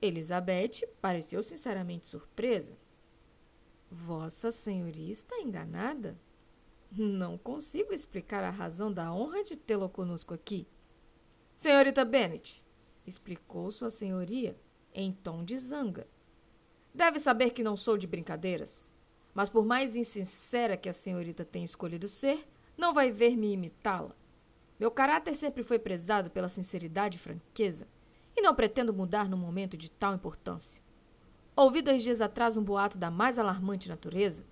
Elizabeth 0.01 0.87
pareceu 0.99 1.43
sinceramente 1.43 2.07
surpresa. 2.07 2.75
Vossa 3.89 4.49
Senhoria 4.49 5.11
está 5.11 5.39
enganada? 5.39 6.19
Não 6.91 7.37
consigo 7.37 7.93
explicar 7.93 8.43
a 8.43 8.49
razão 8.49 8.91
da 8.91 9.13
honra 9.13 9.43
de 9.43 9.55
tê-lo 9.55 9.87
conosco 9.87 10.33
aqui. 10.33 10.67
Senhorita 11.55 12.03
Bennet, 12.03 12.65
explicou 13.05 13.69
Sua 13.69 13.91
Senhoria 13.91 14.59
em 14.93 15.11
tom 15.11 15.43
de 15.43 15.57
zanga. 15.57 16.07
Deve 16.93 17.19
saber 17.19 17.51
que 17.51 17.63
não 17.63 17.75
sou 17.75 17.97
de 17.97 18.07
brincadeiras, 18.07 18.91
mas 19.33 19.49
por 19.49 19.65
mais 19.65 19.95
insincera 19.95 20.75
que 20.75 20.89
a 20.89 20.93
senhorita 20.93 21.45
tenha 21.45 21.65
escolhido 21.65 22.07
ser, 22.07 22.47
não 22.77 22.93
vai 22.93 23.11
ver-me 23.11 23.53
imitá-la. 23.53 24.15
Meu 24.79 24.91
caráter 24.91 25.35
sempre 25.35 25.63
foi 25.63 25.77
prezado 25.77 26.31
pela 26.31 26.49
sinceridade 26.49 27.17
e 27.17 27.19
franqueza, 27.19 27.87
e 28.35 28.41
não 28.41 28.55
pretendo 28.55 28.93
mudar 28.93 29.29
num 29.29 29.37
momento 29.37 29.77
de 29.77 29.91
tal 29.91 30.15
importância. 30.15 30.81
Ouvi 31.55 31.81
dois 31.81 32.01
dias 32.01 32.21
atrás 32.21 32.57
um 32.57 32.63
boato 32.63 32.97
da 32.97 33.11
mais 33.11 33.37
alarmante 33.37 33.89
natureza. 33.89 34.43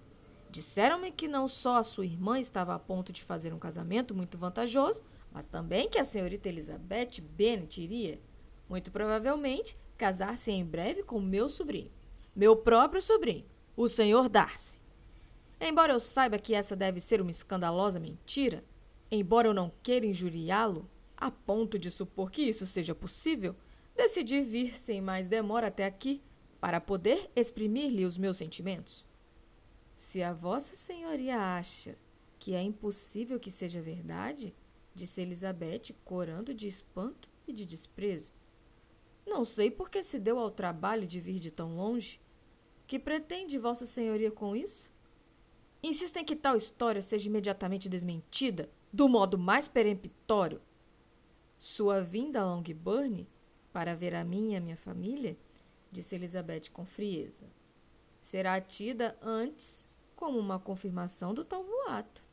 Disseram-me 0.52 1.12
que 1.12 1.28
não 1.28 1.48
só 1.48 1.78
a 1.78 1.84
sua 1.84 2.06
irmã 2.06 2.40
estava 2.40 2.76
a 2.76 2.80
ponto 2.80 3.12
de 3.12 3.24
fazer 3.24 3.54
um 3.54 3.60
casamento 3.60 4.14
muito 4.14 4.38
vantajoso, 4.38 5.02
mas 5.32 5.48
também 5.48 5.90
que 5.90 5.98
a 5.98 6.04
senhorita 6.04 6.50
Elizabeth 6.50 7.22
Bennet 7.22 7.82
iria, 7.82 8.20
muito 8.68 8.92
provavelmente, 8.92 9.78
casar-se 10.00 10.50
em 10.50 10.66
breve 10.66 11.04
com 11.04 11.20
meu 11.20 11.48
sobrinho, 11.48 11.92
meu 12.36 12.56
próprio 12.56 13.02
sobrinho, 13.02 13.46
o 13.78 13.88
senhor 13.88 14.28
Darcy. 14.28 14.80
Embora 15.62 15.94
eu 15.94 16.00
saiba 16.00 16.40
que 16.40 16.56
essa 16.56 16.76
deve 16.76 17.00
ser 17.00 17.22
uma 17.22 17.30
escandalosa 17.30 18.00
mentira, 18.00 18.64
Embora 19.12 19.48
eu 19.48 19.54
não 19.56 19.72
queira 19.82 20.06
injuriá-lo, 20.06 20.88
a 21.18 21.32
ponto 21.32 21.80
de 21.80 21.90
supor 21.90 22.30
que 22.30 22.44
isso 22.44 22.66
seja 22.66 22.94
possível, 22.94 23.56
decidi 23.96 24.42
vir 24.42 24.78
sem 24.78 25.02
mais 25.02 25.28
demora 25.28 25.68
até 25.68 25.86
aqui 25.86 26.22
para 26.62 26.80
poder 26.80 27.30
exprimir-lhe 27.36 28.06
os 28.06 28.18
meus 28.18 28.38
sentimentos. 28.38 29.08
Se 29.96 30.22
a 30.22 30.32
Vossa 30.32 30.76
Senhoria 30.76 31.38
acha 31.40 31.98
que 32.38 32.54
é 32.54 32.62
impossível 32.62 33.40
que 33.40 33.50
seja 33.50 33.82
verdade, 33.82 34.56
disse 34.94 35.22
Elizabeth, 35.22 35.96
corando 36.06 36.54
de 36.54 36.68
espanto 36.68 37.30
e 37.48 37.52
de 37.52 37.66
desprezo. 37.66 38.32
Não 39.30 39.46
sei 39.46 39.70
por 39.70 39.92
que 39.92 40.02
se 40.02 40.20
deu 40.20 40.40
ao 40.40 40.50
trabalho 40.50 41.06
de 41.06 41.20
vir 41.20 41.40
de 41.40 41.52
tão 41.52 41.78
longe. 41.78 42.20
Que 42.88 42.98
pretende 42.98 43.60
Vossa 43.60 43.86
Senhoria 43.86 44.32
com 44.32 44.56
isso? 44.56 44.92
Insisto 45.84 46.18
em 46.18 46.26
que 46.26 46.36
tal 46.36 46.56
história 46.56 47.00
seja 47.00 47.30
imediatamente 47.30 47.88
desmentida 47.88 48.68
do 48.92 49.08
modo 49.08 49.38
mais 49.38 49.68
peremptório. 49.68 50.60
Sua 51.60 52.02
vinda 52.02 52.42
a 52.42 52.46
Longbourn 52.46 53.28
para 53.72 53.96
ver 53.96 54.16
a 54.16 54.24
mim 54.24 54.54
e 54.54 54.56
a 54.56 54.60
minha 54.60 54.76
família, 54.76 55.38
disse 55.92 56.16
Elizabeth 56.16 56.72
com 56.74 56.84
frieza, 56.84 57.46
será 58.20 58.60
tida 58.60 59.16
antes 59.22 59.88
como 60.16 60.40
uma 60.40 60.60
confirmação 60.60 61.36
do 61.36 61.46
tal 61.46 61.64
boato. 61.64 62.28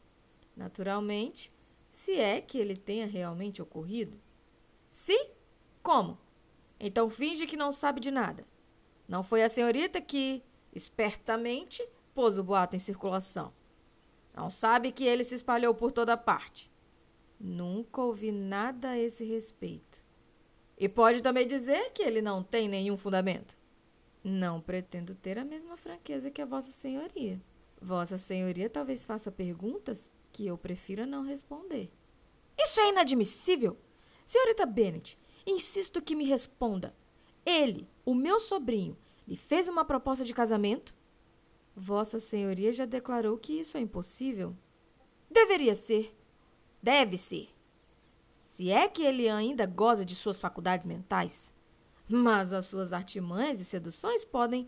Naturalmente, 0.56 1.52
se 1.90 2.16
é 2.16 2.40
que 2.40 2.56
ele 2.56 2.74
tenha 2.74 3.06
realmente 3.06 3.60
ocorrido. 3.60 4.18
Se? 4.88 5.30
Como? 5.82 6.18
Então 6.78 7.08
finge 7.08 7.46
que 7.46 7.56
não 7.56 7.72
sabe 7.72 8.00
de 8.00 8.10
nada. 8.10 8.46
Não 9.08 9.22
foi 9.22 9.42
a 9.42 9.48
senhorita 9.48 10.00
que, 10.00 10.42
espertamente, 10.74 11.86
pôs 12.14 12.38
o 12.38 12.44
boato 12.44 12.76
em 12.76 12.78
circulação. 12.78 13.52
Não 14.34 14.50
sabe 14.50 14.92
que 14.92 15.04
ele 15.04 15.24
se 15.24 15.34
espalhou 15.34 15.74
por 15.74 15.92
toda 15.92 16.16
parte. 16.16 16.70
Nunca 17.38 18.02
ouvi 18.02 18.30
nada 18.32 18.90
a 18.90 18.98
esse 18.98 19.24
respeito. 19.24 20.04
E 20.78 20.88
pode 20.88 21.22
também 21.22 21.46
dizer 21.46 21.90
que 21.92 22.02
ele 22.02 22.20
não 22.20 22.42
tem 22.42 22.68
nenhum 22.68 22.96
fundamento. 22.96 23.58
Não 24.22 24.60
pretendo 24.60 25.14
ter 25.14 25.38
a 25.38 25.44
mesma 25.44 25.76
franqueza 25.76 26.30
que 26.30 26.42
a 26.42 26.46
Vossa 26.46 26.70
Senhoria. 26.70 27.40
Vossa 27.80 28.18
Senhoria 28.18 28.68
talvez 28.68 29.04
faça 29.04 29.30
perguntas 29.30 30.10
que 30.32 30.46
eu 30.46 30.58
prefira 30.58 31.06
não 31.06 31.22
responder. 31.22 31.90
Isso 32.58 32.80
é 32.80 32.88
inadmissível! 32.88 33.78
Senhorita 34.26 34.66
Bennet, 34.66 35.16
insisto 35.46 36.02
que 36.02 36.16
me 36.16 36.24
responda. 36.24 36.94
Ele, 37.44 37.88
o 38.04 38.14
meu 38.14 38.40
sobrinho, 38.40 38.96
lhe 39.26 39.36
fez 39.36 39.68
uma 39.68 39.84
proposta 39.84 40.24
de 40.24 40.34
casamento? 40.34 40.94
Vossa 41.74 42.18
Senhoria 42.18 42.72
já 42.72 42.84
declarou 42.84 43.38
que 43.38 43.52
isso 43.52 43.76
é 43.76 43.80
impossível. 43.80 44.56
Deveria 45.30 45.74
ser. 45.74 46.16
Deve 46.82 47.16
ser. 47.16 47.48
Se 48.42 48.70
é 48.70 48.88
que 48.88 49.02
ele 49.02 49.28
ainda 49.28 49.66
goza 49.66 50.04
de 50.04 50.14
suas 50.14 50.38
faculdades 50.38 50.86
mentais. 50.86 51.52
Mas 52.08 52.52
as 52.52 52.66
suas 52.66 52.92
artimanhas 52.92 53.60
e 53.60 53.64
seduções 53.64 54.24
podem, 54.24 54.66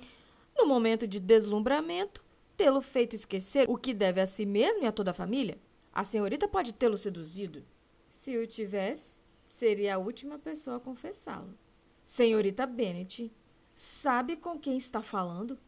no 0.56 0.66
momento 0.66 1.06
de 1.06 1.20
deslumbramento, 1.20 2.24
tê-lo 2.56 2.82
feito 2.82 3.14
esquecer 3.14 3.70
o 3.70 3.76
que 3.76 3.94
deve 3.94 4.20
a 4.20 4.26
si 4.26 4.44
mesmo 4.44 4.82
e 4.82 4.86
a 4.86 4.92
toda 4.92 5.12
a 5.12 5.14
família. 5.14 5.58
A 5.92 6.04
senhorita 6.04 6.48
pode 6.48 6.74
tê-lo 6.74 6.96
seduzido. 6.96 7.64
Se 8.08 8.36
o 8.36 8.46
tivesse, 8.46 9.16
seria 9.58 9.96
a 9.96 9.98
última 9.98 10.38
pessoa 10.38 10.76
a 10.76 10.80
confessá-lo. 10.80 11.58
Senhorita 12.04 12.64
Bennet, 12.64 13.32
sabe 13.74 14.36
com 14.36 14.56
quem 14.56 14.76
está 14.76 15.02
falando? 15.02 15.58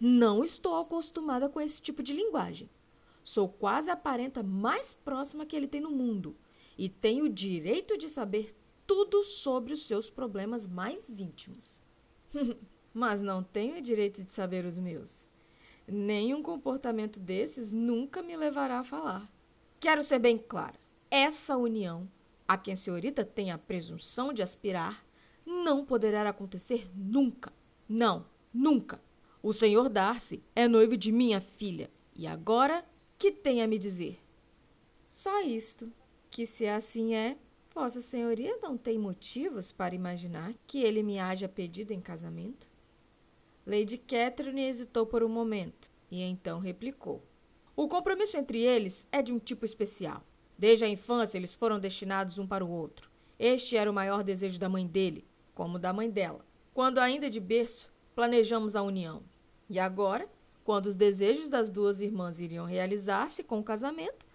Não 0.00 0.42
estou 0.42 0.76
acostumada 0.76 1.48
com 1.48 1.60
esse 1.60 1.80
tipo 1.80 2.02
de 2.02 2.12
linguagem. 2.12 2.68
Sou 3.22 3.48
quase 3.48 3.90
a 3.90 3.96
parenta 3.96 4.42
mais 4.42 4.92
próxima 4.92 5.46
que 5.46 5.54
ele 5.54 5.68
tem 5.68 5.80
no 5.80 5.90
mundo 5.90 6.36
e 6.76 6.88
tenho 6.88 7.26
o 7.26 7.28
direito 7.28 7.96
de 7.96 8.08
saber 8.08 8.54
tudo 8.84 9.22
sobre 9.22 9.72
os 9.72 9.86
seus 9.86 10.10
problemas 10.10 10.66
mais 10.66 11.20
íntimos. 11.20 11.80
Mas 12.92 13.20
não 13.20 13.42
tenho 13.42 13.78
o 13.78 13.82
direito 13.82 14.24
de 14.24 14.32
saber 14.32 14.64
os 14.64 14.78
meus. 14.80 15.28
Nenhum 15.86 16.42
comportamento 16.42 17.20
desses 17.20 17.72
nunca 17.72 18.20
me 18.20 18.36
levará 18.36 18.80
a 18.80 18.84
falar. 18.84 19.30
Quero 19.78 20.02
ser 20.02 20.18
bem 20.18 20.36
clara: 20.36 20.78
essa 21.10 21.56
união, 21.56 22.10
a 22.48 22.56
quem 22.56 22.72
a 22.72 22.76
senhorita 22.76 23.26
tem 23.26 23.50
a 23.50 23.58
presunção 23.58 24.32
de 24.32 24.42
aspirar, 24.42 25.06
não 25.44 25.84
poderá 25.84 26.26
acontecer 26.26 26.90
nunca. 26.96 27.52
Não, 27.86 28.26
nunca. 28.52 29.00
O 29.42 29.52
senhor 29.52 29.90
Darcy 29.90 30.42
é 30.56 30.66
noivo 30.66 30.96
de 30.96 31.12
minha 31.12 31.40
filha. 31.40 31.90
E 32.16 32.26
agora, 32.26 32.84
que 33.18 33.30
tem 33.30 33.62
a 33.62 33.68
me 33.68 33.78
dizer? 33.78 34.18
Só 35.08 35.42
isto, 35.42 35.92
que 36.30 36.46
se 36.46 36.66
assim 36.66 37.14
é, 37.14 37.38
Vossa 37.74 38.00
Senhoria 38.00 38.58
não 38.62 38.76
tem 38.76 38.98
motivos 38.98 39.70
para 39.70 39.94
imaginar 39.94 40.54
que 40.66 40.82
ele 40.82 41.02
me 41.02 41.18
haja 41.18 41.48
pedido 41.48 41.92
em 41.92 42.00
casamento? 42.00 42.70
Lady 43.66 43.98
Catherine 43.98 44.62
hesitou 44.62 45.06
por 45.06 45.22
um 45.22 45.28
momento 45.28 45.90
e 46.10 46.22
então 46.22 46.58
replicou. 46.58 47.22
O 47.76 47.86
compromisso 47.86 48.36
entre 48.36 48.60
eles 48.60 49.06
é 49.12 49.22
de 49.22 49.32
um 49.32 49.38
tipo 49.38 49.64
especial. 49.64 50.24
Desde 50.58 50.84
a 50.84 50.88
infância, 50.88 51.38
eles 51.38 51.54
foram 51.54 51.78
destinados 51.78 52.36
um 52.36 52.46
para 52.46 52.64
o 52.64 52.70
outro. 52.70 53.08
Este 53.38 53.76
era 53.76 53.88
o 53.88 53.94
maior 53.94 54.24
desejo 54.24 54.58
da 54.58 54.68
mãe 54.68 54.84
dele, 54.84 55.24
como 55.54 55.78
da 55.78 55.92
mãe 55.92 56.10
dela. 56.10 56.44
Quando 56.74 56.98
ainda 56.98 57.30
de 57.30 57.38
berço, 57.38 57.88
planejamos 58.14 58.74
a 58.74 58.82
união. 58.82 59.22
E 59.70 59.78
agora, 59.78 60.28
quando 60.64 60.86
os 60.86 60.96
desejos 60.96 61.48
das 61.48 61.70
duas 61.70 62.00
irmãs 62.00 62.40
iriam 62.40 62.66
realizar-se 62.66 63.44
com 63.44 63.60
o 63.60 63.64
casamento, 63.64 64.26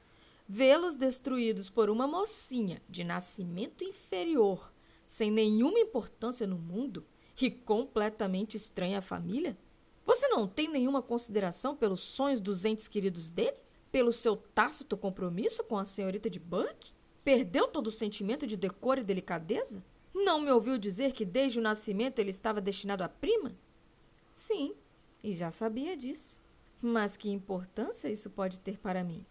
vê-los 0.48 0.96
destruídos 0.96 1.70
por 1.70 1.90
uma 1.90 2.08
mocinha 2.08 2.82
de 2.90 3.04
nascimento 3.04 3.84
inferior, 3.84 4.72
sem 5.06 5.30
nenhuma 5.30 5.80
importância 5.80 6.48
no 6.48 6.58
mundo 6.58 7.06
e 7.42 7.52
completamente 7.52 8.56
estranha 8.56 9.00
à 9.00 9.02
família? 9.02 9.58
Você 10.06 10.28
não 10.30 10.48
tem 10.48 10.70
nenhuma 10.70 11.02
consideração 11.02 11.76
pelos 11.76 12.00
sonhos 12.00 12.40
dos 12.40 12.64
entes 12.64 12.88
queridos 12.88 13.30
dele? 13.30 13.58
Pelo 13.94 14.12
seu 14.12 14.36
tácito 14.36 14.98
compromisso 14.98 15.64
com 15.64 15.78
a 15.78 15.86
senhorita 15.86 16.28
de 16.28 16.40
Burke? 16.40 16.94
Perdeu 17.24 17.68
todo 17.68 17.86
o 17.88 17.92
sentimento 17.92 18.48
de 18.48 18.58
decoro 18.58 19.02
e 19.02 19.04
delicadeza? 19.04 19.86
Não 20.16 20.42
me 20.42 20.50
ouviu 20.50 20.80
dizer 20.80 21.12
que 21.14 21.24
desde 21.24 21.60
o 21.60 21.62
nascimento 21.62 22.18
ele 22.18 22.32
estava 22.32 22.60
destinado 22.60 23.04
à 23.04 23.08
prima? 23.08 23.56
Sim, 24.34 24.74
e 25.24 25.36
já 25.36 25.52
sabia 25.52 25.96
disso. 25.96 26.40
Mas 26.82 27.16
que 27.16 27.30
importância 27.30 28.10
isso 28.10 28.32
pode 28.32 28.60
ter 28.60 28.80
para 28.80 29.04
mim? 29.04 29.24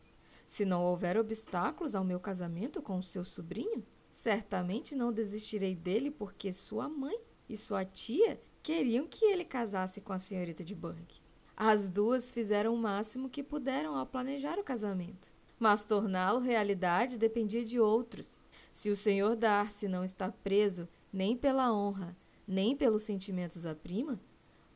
Se 0.46 0.64
não 0.64 0.84
houver 0.84 1.18
obstáculos 1.18 1.96
ao 1.96 2.04
meu 2.04 2.20
casamento 2.20 2.80
com 2.80 2.98
o 2.98 3.02
seu 3.02 3.24
sobrinho, 3.24 3.84
certamente 4.12 4.94
não 4.94 5.12
desistirei 5.12 5.74
dele 5.74 6.08
porque 6.08 6.52
sua 6.52 6.88
mãe 6.88 7.18
e 7.48 7.56
sua 7.56 7.84
tia 7.84 8.40
queriam 8.62 9.08
que 9.08 9.24
ele 9.24 9.44
casasse 9.44 10.00
com 10.00 10.12
a 10.12 10.18
senhorita 10.18 10.62
de 10.62 10.72
Burke. 10.72 11.20
As 11.56 11.88
duas 11.88 12.32
fizeram 12.32 12.74
o 12.74 12.78
máximo 12.78 13.28
que 13.28 13.42
puderam 13.42 13.96
ao 13.96 14.06
planejar 14.06 14.58
o 14.58 14.64
casamento, 14.64 15.32
mas 15.58 15.84
torná-lo 15.84 16.40
realidade 16.40 17.18
dependia 17.18 17.64
de 17.64 17.78
outros. 17.78 18.42
Se 18.72 18.90
o 18.90 18.96
senhor 18.96 19.36
Darcy 19.36 19.86
não 19.86 20.02
está 20.02 20.30
preso 20.30 20.88
nem 21.12 21.36
pela 21.36 21.72
honra, 21.72 22.16
nem 22.48 22.74
pelos 22.74 23.02
sentimentos 23.02 23.66
à 23.66 23.74
prima, 23.74 24.18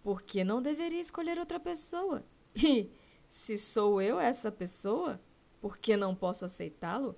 por 0.02 0.22
que 0.22 0.44
não 0.44 0.62
deveria 0.62 1.00
escolher 1.00 1.38
outra 1.38 1.58
pessoa? 1.58 2.24
E 2.62 2.90
se 3.28 3.56
sou 3.56 4.00
eu 4.00 4.20
essa 4.20 4.52
pessoa, 4.52 5.20
por 5.60 5.78
que 5.78 5.96
não 5.96 6.14
posso 6.14 6.44
aceitá-lo? 6.44 7.16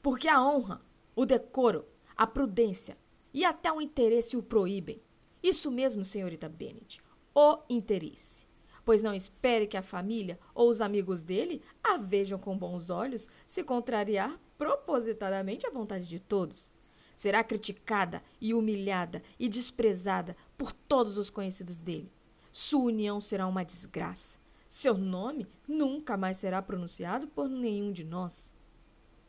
Porque 0.00 0.28
a 0.28 0.40
honra, 0.40 0.80
o 1.16 1.26
decoro, 1.26 1.84
a 2.16 2.26
prudência 2.26 2.96
e 3.32 3.44
até 3.44 3.72
o 3.72 3.80
interesse 3.80 4.36
o 4.36 4.42
proíbem. 4.42 5.02
Isso 5.42 5.70
mesmo, 5.70 6.04
senhorita 6.04 6.48
Bennet, 6.48 7.02
o 7.34 7.58
interesse. 7.68 8.43
Pois 8.84 9.02
não 9.02 9.14
espere 9.14 9.66
que 9.66 9.76
a 9.76 9.82
família 9.82 10.38
ou 10.54 10.68
os 10.68 10.80
amigos 10.80 11.22
dele 11.22 11.62
a 11.82 11.96
vejam 11.96 12.38
com 12.38 12.56
bons 12.56 12.90
olhos 12.90 13.28
se 13.46 13.64
contrariar 13.64 14.38
propositadamente 14.58 15.66
a 15.66 15.70
vontade 15.70 16.06
de 16.06 16.20
todos. 16.20 16.70
Será 17.16 17.42
criticada 17.42 18.22
e 18.40 18.52
humilhada 18.52 19.22
e 19.38 19.48
desprezada 19.48 20.36
por 20.58 20.72
todos 20.72 21.16
os 21.16 21.30
conhecidos 21.30 21.80
dele. 21.80 22.10
Sua 22.52 22.84
união 22.84 23.20
será 23.20 23.46
uma 23.46 23.64
desgraça. 23.64 24.38
Seu 24.68 24.98
nome 24.98 25.46
nunca 25.66 26.16
mais 26.16 26.38
será 26.38 26.60
pronunciado 26.60 27.28
por 27.28 27.48
nenhum 27.48 27.92
de 27.92 28.04
nós. 28.04 28.52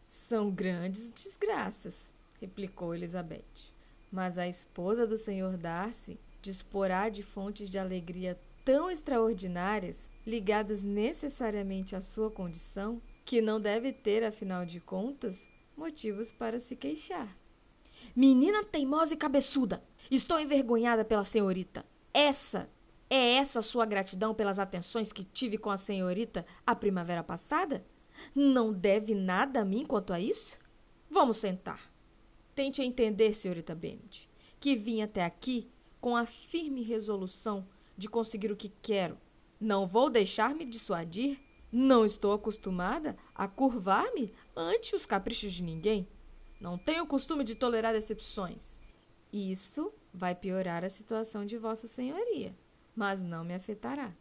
São 0.08 0.50
grandes 0.50 1.10
desgraças, 1.10 2.12
replicou 2.42 2.96
Elizabeth. 2.96 3.74
Mas 4.12 4.38
a 4.38 4.48
esposa 4.48 5.06
do 5.06 5.18
senhor 5.18 5.58
Darcy 5.58 6.20
disporá 6.42 7.10
de 7.10 7.22
fontes 7.22 7.70
de 7.70 7.78
alegria 7.78 8.40
tão 8.66 8.90
extraordinárias, 8.90 10.10
ligadas 10.26 10.84
necessariamente 10.84 11.96
à 11.96 12.02
sua 12.02 12.32
condição, 12.32 13.00
que 13.24 13.40
não 13.40 13.62
deve 13.62 13.94
ter, 13.94 14.24
afinal 14.24 14.66
de 14.66 14.80
contas, 14.80 15.48
motivos 15.78 16.32
para 16.32 16.60
se 16.60 16.76
queixar. 16.76 17.38
Menina 18.16 18.64
teimosa 18.64 19.14
e 19.14 19.18
cabeçuda! 19.18 19.84
Estou 20.10 20.40
envergonhada 20.40 21.06
pela 21.06 21.24
senhorita. 21.24 21.86
Essa 22.12 22.68
é 23.08 23.36
essa 23.36 23.62
sua 23.62 23.86
gratidão 23.86 24.34
pelas 24.34 24.58
atenções 24.58 25.14
que 25.14 25.24
tive 25.24 25.58
com 25.58 25.70
a 25.70 25.78
senhorita 25.78 26.46
a 26.66 26.76
primavera 26.76 27.24
passada? 27.24 27.86
Não 28.34 28.74
deve 28.74 29.14
nada 29.14 29.62
a 29.62 29.66
mim 29.66 29.86
quanto 29.86 30.12
a 30.12 30.20
isso? 30.20 30.58
Vamos 31.10 31.38
sentar. 31.38 31.92
Tente 32.56 32.82
entender, 32.82 33.34
senhorita 33.34 33.76
Bennet, 33.76 34.30
que 34.60 34.76
vim 34.76 35.02
até 35.02 35.24
aqui 35.24 35.70
com 36.00 36.16
a 36.16 36.26
firme 36.26 36.82
resolução 36.82 37.68
de 37.98 38.10
conseguir 38.10 38.52
o 38.52 38.56
que 38.56 38.70
quero. 38.82 39.18
Não 39.60 39.88
vou 39.88 40.10
deixar-me 40.10 40.66
dissuadir. 40.66 41.42
Não 41.72 42.06
estou 42.06 42.34
acostumada 42.34 43.18
a 43.34 43.48
curvar-me 43.48 44.34
ante 44.56 44.96
os 44.96 45.06
caprichos 45.06 45.54
de 45.54 45.64
ninguém. 45.64 46.08
Não 46.60 46.78
tenho 46.78 47.06
costume 47.08 47.44
de 47.44 47.56
tolerar 47.56 47.94
decepções. 47.94 48.80
Isso 49.34 49.94
vai 50.14 50.34
piorar 50.34 50.84
a 50.86 50.90
situação 50.90 51.46
de 51.46 51.58
Vossa 51.58 51.88
Senhoria 51.88 52.56
mas 52.96 53.22
não 53.22 53.44
me 53.44 53.54
afetará. 53.54 54.16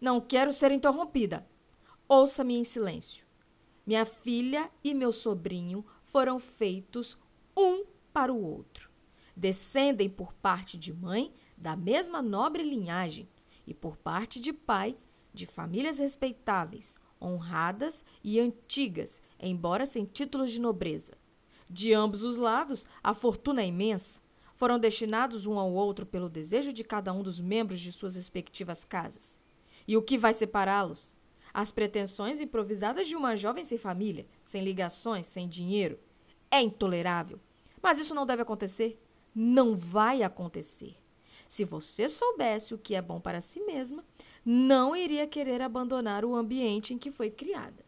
Não 0.00 0.20
quero 0.20 0.52
ser 0.52 0.70
interrompida. 0.70 1.46
Ouça-me 2.06 2.56
em 2.56 2.64
silêncio. 2.64 3.26
Minha 3.84 4.04
filha 4.04 4.70
e 4.84 4.94
meu 4.94 5.12
sobrinho 5.12 5.84
foram 6.04 6.38
feitos 6.38 7.18
um 7.56 7.84
para 8.12 8.32
o 8.32 8.42
outro. 8.42 8.90
Descendem 9.36 10.08
por 10.08 10.32
parte 10.32 10.78
de 10.78 10.92
mãe 10.92 11.32
da 11.58 11.76
mesma 11.76 12.22
nobre 12.22 12.62
linhagem 12.62 13.28
e 13.66 13.74
por 13.74 13.96
parte 13.96 14.40
de 14.40 14.52
pai 14.52 14.96
de 15.34 15.44
famílias 15.46 15.98
respeitáveis, 15.98 16.96
honradas 17.20 18.04
e 18.24 18.40
antigas, 18.40 19.20
embora 19.38 19.84
sem 19.84 20.04
títulos 20.04 20.50
de 20.50 20.60
nobreza. 20.60 21.12
De 21.68 21.92
ambos 21.92 22.22
os 22.22 22.38
lados, 22.38 22.86
a 23.02 23.12
fortuna 23.12 23.60
é 23.62 23.66
imensa 23.66 24.20
foram 24.58 24.76
destinados 24.76 25.46
um 25.46 25.56
ao 25.56 25.72
outro 25.72 26.04
pelo 26.04 26.28
desejo 26.28 26.72
de 26.72 26.82
cada 26.82 27.12
um 27.12 27.22
dos 27.22 27.38
membros 27.38 27.78
de 27.78 27.92
suas 27.92 28.16
respectivas 28.16 28.82
casas. 28.82 29.38
E 29.86 29.96
o 29.96 30.02
que 30.02 30.18
vai 30.18 30.34
separá-los? 30.34 31.14
As 31.54 31.70
pretensões 31.70 32.40
improvisadas 32.40 33.06
de 33.06 33.14
uma 33.14 33.36
jovem 33.36 33.64
sem 33.64 33.78
família, 33.78 34.26
sem 34.42 34.64
ligações, 34.64 35.28
sem 35.28 35.48
dinheiro. 35.48 35.96
É 36.50 36.60
intolerável. 36.60 37.38
Mas 37.80 38.00
isso 38.00 38.16
não 38.16 38.26
deve 38.26 38.42
acontecer. 38.42 39.00
Não 39.32 39.76
vai 39.76 40.24
acontecer. 40.24 40.96
Se 41.48 41.64
você 41.64 42.10
soubesse 42.10 42.74
o 42.74 42.78
que 42.78 42.94
é 42.94 43.00
bom 43.00 43.18
para 43.18 43.40
si 43.40 43.60
mesma, 43.60 44.04
não 44.44 44.94
iria 44.94 45.26
querer 45.26 45.62
abandonar 45.62 46.22
o 46.22 46.36
ambiente 46.36 46.92
em 46.92 46.98
que 46.98 47.10
foi 47.10 47.30
criada. 47.30 47.82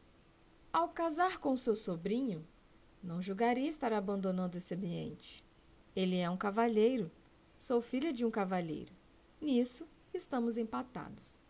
Ao 0.73 0.88
casar 0.88 1.37
com 1.37 1.55
seu 1.55 1.77
sobrinho, 1.77 2.46
não 3.03 3.20
julgaria 3.20 3.68
estar 3.68 3.92
abandonando 3.92 4.57
esse 4.57 4.75
ambiente. 4.75 5.44
Ele 5.94 6.16
é 6.16 6.31
um 6.31 6.38
cavalheiro. 6.38 7.11
Sou 7.55 7.83
filha 7.83 8.14
de 8.14 8.25
um 8.25 8.31
cavalheiro. 8.31 8.92
Nisso, 9.38 9.87
estamos 10.14 10.57
empatados. 10.57 11.42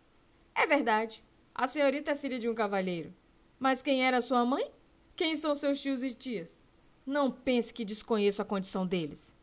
É 0.53 0.67
verdade. 0.67 1.23
A 1.55 1.69
senhorita 1.69 2.11
é 2.11 2.17
filha 2.17 2.41
de 2.41 2.49
um 2.49 2.55
cavalheiro. 2.55 3.15
Mas 3.57 3.83
quem 3.83 4.05
era 4.05 4.21
sua 4.21 4.45
mãe? 4.45 4.69
Quem 5.15 5.37
são 5.37 5.55
seus 5.55 5.81
tios 5.81 6.03
e 6.03 6.13
tias? 6.13 6.61
Não 7.07 7.31
pense 7.31 7.73
que 7.73 7.85
desconheço 7.85 8.43
a 8.43 8.45
condição 8.45 8.85
deles. 8.85 9.37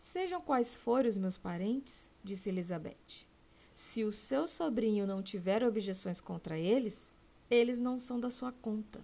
Sejam 0.00 0.40
quais 0.40 0.74
forem 0.74 1.10
os 1.10 1.18
meus 1.18 1.36
parentes, 1.36 2.08
disse 2.24 2.48
Elizabeth. 2.48 3.26
Se 3.74 4.02
o 4.02 4.10
seu 4.10 4.48
sobrinho 4.48 5.06
não 5.06 5.22
tiver 5.22 5.62
objeções 5.62 6.22
contra 6.22 6.58
eles, 6.58 7.12
eles 7.50 7.78
não 7.78 7.98
são 7.98 8.18
da 8.18 8.30
sua 8.30 8.50
conta. 8.50 8.98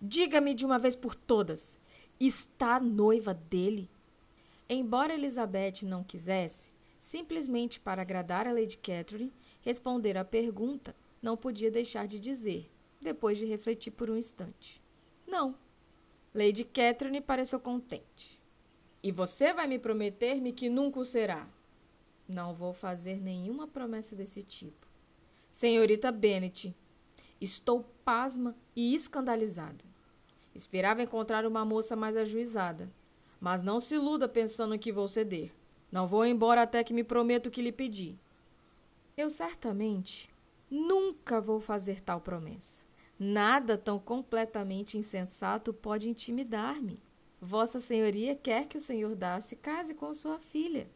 Diga-me 0.00 0.52
de 0.52 0.66
uma 0.66 0.78
vez 0.78 0.94
por 0.94 1.14
todas: 1.14 1.80
está 2.20 2.78
noiva 2.78 3.32
dele? 3.32 3.90
Embora 4.68 5.14
Elizabeth 5.14 5.84
não 5.84 6.04
quisesse, 6.04 6.70
simplesmente 7.00 7.80
para 7.80 8.02
agradar 8.02 8.46
a 8.46 8.52
Lady 8.52 8.76
Catherine, 8.76 9.32
responder 9.62 10.18
à 10.18 10.26
pergunta, 10.26 10.94
não 11.22 11.38
podia 11.38 11.70
deixar 11.70 12.06
de 12.06 12.20
dizer, 12.20 12.70
depois 13.00 13.38
de 13.38 13.46
refletir 13.46 13.92
por 13.92 14.10
um 14.10 14.16
instante. 14.16 14.82
Não. 15.26 15.56
Lady 16.34 16.64
Catherine 16.64 17.22
pareceu 17.22 17.58
contente. 17.58 18.37
E 19.02 19.12
você 19.12 19.52
vai 19.52 19.66
me 19.66 19.78
prometer-me 19.78 20.52
que 20.52 20.68
nunca 20.68 20.98
o 20.98 21.04
será? 21.04 21.46
Não 22.28 22.54
vou 22.54 22.72
fazer 22.72 23.20
nenhuma 23.20 23.66
promessa 23.66 24.16
desse 24.16 24.42
tipo. 24.42 24.86
Senhorita 25.50 26.12
Bennet, 26.12 26.74
estou 27.40 27.84
pasma 28.04 28.54
e 28.74 28.94
escandalizada. 28.94 29.84
Esperava 30.54 31.02
encontrar 31.02 31.46
uma 31.46 31.64
moça 31.64 31.94
mais 31.94 32.16
ajuizada. 32.16 32.90
Mas 33.40 33.62
não 33.62 33.78
se 33.78 33.94
iluda 33.94 34.28
pensando 34.28 34.78
que 34.78 34.92
vou 34.92 35.06
ceder. 35.06 35.52
Não 35.90 36.06
vou 36.06 36.26
embora 36.26 36.62
até 36.62 36.82
que 36.82 36.92
me 36.92 37.04
prometa 37.04 37.48
o 37.48 37.52
que 37.52 37.62
lhe 37.62 37.72
pedi. 37.72 38.18
Eu 39.16 39.30
certamente 39.30 40.28
nunca 40.70 41.40
vou 41.40 41.60
fazer 41.60 42.00
tal 42.00 42.20
promessa. 42.20 42.84
Nada 43.18 43.78
tão 43.78 43.98
completamente 43.98 44.98
insensato 44.98 45.72
pode 45.72 46.08
intimidar-me. 46.08 47.00
Vossa 47.40 47.80
Senhoria 47.80 48.34
quer 48.34 48.66
que 48.66 48.76
o 48.76 48.80
senhor 48.80 49.14
Darcy 49.14 49.56
case 49.56 49.94
com 49.94 50.12
sua 50.12 50.38
filha. 50.38 50.90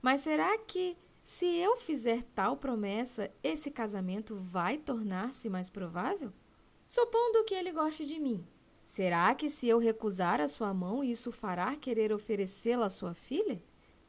Mas 0.00 0.22
será 0.22 0.56
que, 0.58 0.96
se 1.22 1.46
eu 1.46 1.76
fizer 1.76 2.22
tal 2.34 2.56
promessa, 2.56 3.30
esse 3.42 3.70
casamento 3.70 4.36
vai 4.36 4.78
tornar-se 4.78 5.48
mais 5.48 5.68
provável? 5.68 6.32
Supondo 6.86 7.44
que 7.44 7.54
ele 7.54 7.72
goste 7.72 8.04
de 8.04 8.18
mim, 8.18 8.44
Será 8.84 9.34
que 9.34 9.48
se 9.48 9.66
eu 9.66 9.78
recusar 9.78 10.38
a 10.38 10.46
sua 10.46 10.74
mão, 10.74 11.02
isso 11.02 11.32
fará 11.32 11.74
querer 11.74 12.12
oferecê-la 12.12 12.84
à 12.84 12.90
sua 12.90 13.14
filha? 13.14 13.62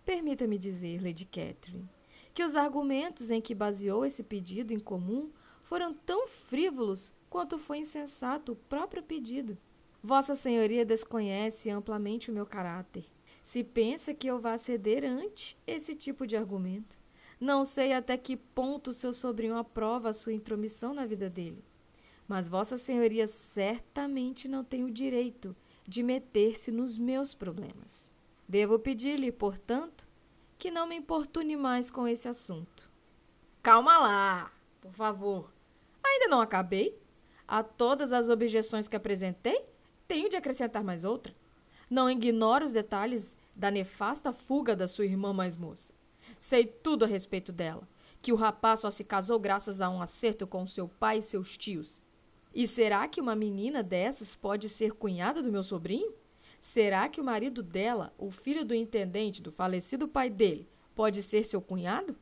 Permita-me 0.03 0.57
dizer, 0.57 1.01
Lady 1.01 1.23
Catherine, 1.23 1.89
que 2.33 2.43
os 2.43 2.57
argumentos 2.57 3.31
em 3.31 3.39
que 3.39 3.55
baseou 3.55 4.05
esse 4.05 4.23
pedido 4.23 4.73
em 4.73 4.79
comum 4.79 5.31
foram 5.61 5.93
tão 5.93 6.27
frívolos 6.27 7.13
quanto 7.29 7.57
foi 7.57 7.77
insensato 7.77 8.51
o 8.51 8.55
próprio 8.57 9.01
pedido. 9.01 9.57
Vossa 10.05 10.35
Senhoria 10.35 10.85
desconhece 10.85 11.69
amplamente 11.69 12.29
o 12.29 12.33
meu 12.33 12.45
caráter. 12.45 13.05
Se 13.41 13.63
pensa 13.63 14.13
que 14.13 14.27
eu 14.27 14.37
vá 14.37 14.57
ceder 14.57 15.05
ante 15.05 15.57
esse 15.65 15.95
tipo 15.95 16.27
de 16.27 16.35
argumento. 16.35 16.99
Não 17.39 17.63
sei 17.63 17.93
até 17.93 18.17
que 18.17 18.35
ponto 18.35 18.91
seu 18.91 19.13
sobrinho 19.13 19.55
aprova 19.55 20.09
a 20.09 20.13
sua 20.13 20.33
intromissão 20.33 20.93
na 20.93 21.05
vida 21.05 21.29
dele. 21.29 21.63
Mas 22.27 22.49
Vossa 22.49 22.75
Senhoria 22.75 23.27
certamente 23.27 24.45
não 24.45 24.61
tem 24.61 24.83
o 24.83 24.91
direito 24.91 25.55
de 25.87 26.03
meter-se 26.03 26.69
nos 26.69 26.97
meus 26.97 27.33
problemas. 27.33 28.11
Devo 28.45 28.77
pedir-lhe, 28.79 29.31
portanto, 29.31 30.05
que 30.57 30.69
não 30.69 30.85
me 30.85 30.97
importune 30.97 31.55
mais 31.55 31.89
com 31.89 32.05
esse 32.05 32.27
assunto. 32.27 32.91
Calma 33.61 33.97
lá, 33.99 34.51
por 34.81 34.91
favor. 34.91 35.53
Ainda 36.03 36.27
não 36.27 36.41
acabei. 36.41 37.01
A 37.47 37.61
todas 37.63 38.13
as 38.13 38.29
objeções 38.29 38.87
que 38.87 38.95
apresentei, 38.95 39.72
tenho 40.13 40.29
de 40.29 40.35
acrescentar 40.35 40.83
mais 40.83 41.03
outra. 41.03 41.35
Não 41.89 42.07
ignoro 42.07 42.63
os 42.63 42.71
detalhes 42.71 43.35
da 43.57 43.71
nefasta 43.71 44.31
fuga 44.31 44.75
da 44.75 44.87
sua 44.87 45.05
irmã 45.05 45.33
mais 45.33 45.57
moça. 45.57 45.91
Sei 46.37 46.67
tudo 46.67 47.03
a 47.03 47.07
respeito 47.07 47.51
dela. 47.51 47.89
Que 48.21 48.31
o 48.31 48.35
rapaz 48.35 48.81
só 48.81 48.91
se 48.91 49.03
casou 49.03 49.39
graças 49.39 49.81
a 49.81 49.89
um 49.89 50.03
acerto 50.03 50.45
com 50.45 50.67
seu 50.67 50.87
pai 50.87 51.17
e 51.17 51.23
seus 51.23 51.57
tios. 51.57 52.03
E 52.53 52.67
será 52.67 53.07
que 53.07 53.19
uma 53.19 53.35
menina 53.35 53.81
dessas 53.81 54.35
pode 54.35 54.69
ser 54.69 54.91
cunhada 54.91 55.41
do 55.41 55.51
meu 55.51 55.63
sobrinho? 55.63 56.13
Será 56.59 57.09
que 57.09 57.19
o 57.19 57.23
marido 57.23 57.63
dela, 57.63 58.13
o 58.15 58.29
filho 58.29 58.63
do 58.63 58.75
intendente 58.75 59.41
do 59.41 59.51
falecido 59.51 60.07
pai 60.07 60.29
dele, 60.29 60.69
pode 60.93 61.23
ser 61.23 61.43
seu 61.43 61.59
cunhado? 61.59 62.15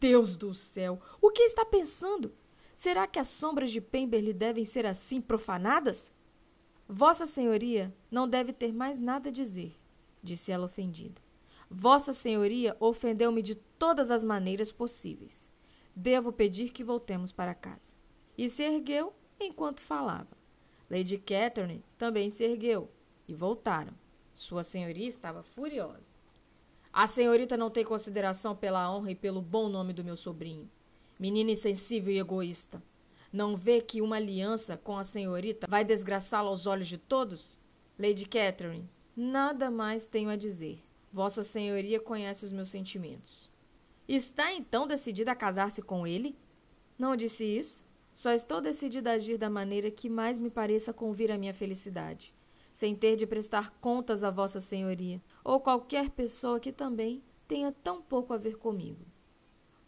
Deus 0.00 0.36
do 0.36 0.52
céu, 0.52 1.00
o 1.20 1.30
que 1.30 1.42
está 1.42 1.64
pensando? 1.64 2.34
Será 2.74 3.06
que 3.06 3.20
as 3.20 3.28
sombras 3.28 3.70
de 3.70 3.80
Pemberley 3.80 4.32
devem 4.32 4.64
ser 4.64 4.84
assim 4.84 5.20
profanadas? 5.20 6.12
Vossa 6.88 7.26
Senhoria 7.26 7.94
não 8.10 8.26
deve 8.26 8.50
ter 8.50 8.72
mais 8.72 8.98
nada 8.98 9.28
a 9.28 9.32
dizer, 9.32 9.76
disse 10.22 10.50
ela 10.50 10.64
ofendida. 10.64 11.20
Vossa 11.70 12.14
Senhoria 12.14 12.74
ofendeu-me 12.80 13.42
de 13.42 13.54
todas 13.54 14.10
as 14.10 14.24
maneiras 14.24 14.72
possíveis. 14.72 15.52
Devo 15.94 16.32
pedir 16.32 16.70
que 16.70 16.82
voltemos 16.82 17.30
para 17.30 17.54
casa. 17.54 17.94
E 18.38 18.48
se 18.48 18.62
ergueu 18.62 19.12
enquanto 19.38 19.80
falava. 19.80 20.38
Lady 20.90 21.18
Catherine 21.18 21.84
também 21.98 22.30
se 22.30 22.42
ergueu 22.42 22.90
e 23.28 23.34
voltaram. 23.34 23.92
Sua 24.32 24.62
senhoria 24.62 25.06
estava 25.06 25.42
furiosa. 25.42 26.14
A 26.90 27.06
senhorita 27.06 27.56
não 27.56 27.68
tem 27.68 27.84
consideração 27.84 28.56
pela 28.56 28.90
honra 28.90 29.10
e 29.10 29.14
pelo 29.14 29.42
bom 29.42 29.68
nome 29.68 29.92
do 29.92 30.04
meu 30.04 30.16
sobrinho. 30.16 30.70
Menina 31.18 31.50
insensível 31.50 32.14
e 32.14 32.18
egoísta. 32.18 32.82
Não 33.32 33.54
vê 33.54 33.80
que 33.80 34.00
uma 34.00 34.16
aliança 34.16 34.76
com 34.76 34.96
a 34.96 35.04
senhorita 35.04 35.66
vai 35.68 35.84
desgraçá-la 35.84 36.48
aos 36.48 36.66
olhos 36.66 36.86
de 36.86 36.96
todos? 36.96 37.58
Lady 37.98 38.26
Catherine, 38.26 38.88
nada 39.14 39.70
mais 39.70 40.06
tenho 40.06 40.30
a 40.30 40.36
dizer. 40.36 40.78
Vossa 41.12 41.42
Senhoria 41.42 42.00
conhece 42.00 42.44
os 42.44 42.52
meus 42.52 42.70
sentimentos. 42.70 43.50
Está 44.06 44.52
então 44.52 44.86
decidida 44.86 45.32
a 45.32 45.36
casar-se 45.36 45.82
com 45.82 46.06
ele? 46.06 46.36
Não 46.98 47.14
disse 47.14 47.44
isso. 47.44 47.84
Só 48.14 48.32
estou 48.32 48.60
decidida 48.60 49.10
a 49.10 49.14
agir 49.14 49.36
da 49.36 49.50
maneira 49.50 49.90
que 49.90 50.08
mais 50.08 50.38
me 50.38 50.50
pareça 50.50 50.92
convir 50.92 51.30
à 51.30 51.38
minha 51.38 51.54
felicidade, 51.54 52.34
sem 52.72 52.94
ter 52.94 53.14
de 53.14 53.26
prestar 53.26 53.70
contas 53.80 54.24
a 54.24 54.30
Vossa 54.30 54.58
Senhoria, 54.58 55.22
ou 55.44 55.60
qualquer 55.60 56.10
pessoa 56.10 56.58
que 56.58 56.72
também 56.72 57.22
tenha 57.46 57.70
tão 57.70 58.00
pouco 58.00 58.32
a 58.32 58.38
ver 58.38 58.56
comigo. 58.56 59.04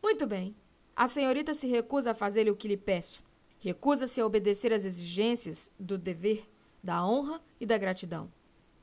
Muito 0.02 0.26
bem. 0.26 0.54
A 0.94 1.06
senhorita 1.06 1.54
se 1.54 1.66
recusa 1.66 2.10
a 2.10 2.14
fazer-lhe 2.14 2.50
o 2.50 2.56
que 2.56 2.68
lhe 2.68 2.76
peço. 2.76 3.22
Recusa-se 3.60 4.20
a 4.20 4.26
obedecer 4.26 4.72
às 4.72 4.86
exigências 4.86 5.70
do 5.78 5.98
dever, 5.98 6.48
da 6.82 7.06
honra 7.06 7.42
e 7.60 7.66
da 7.66 7.76
gratidão. 7.76 8.32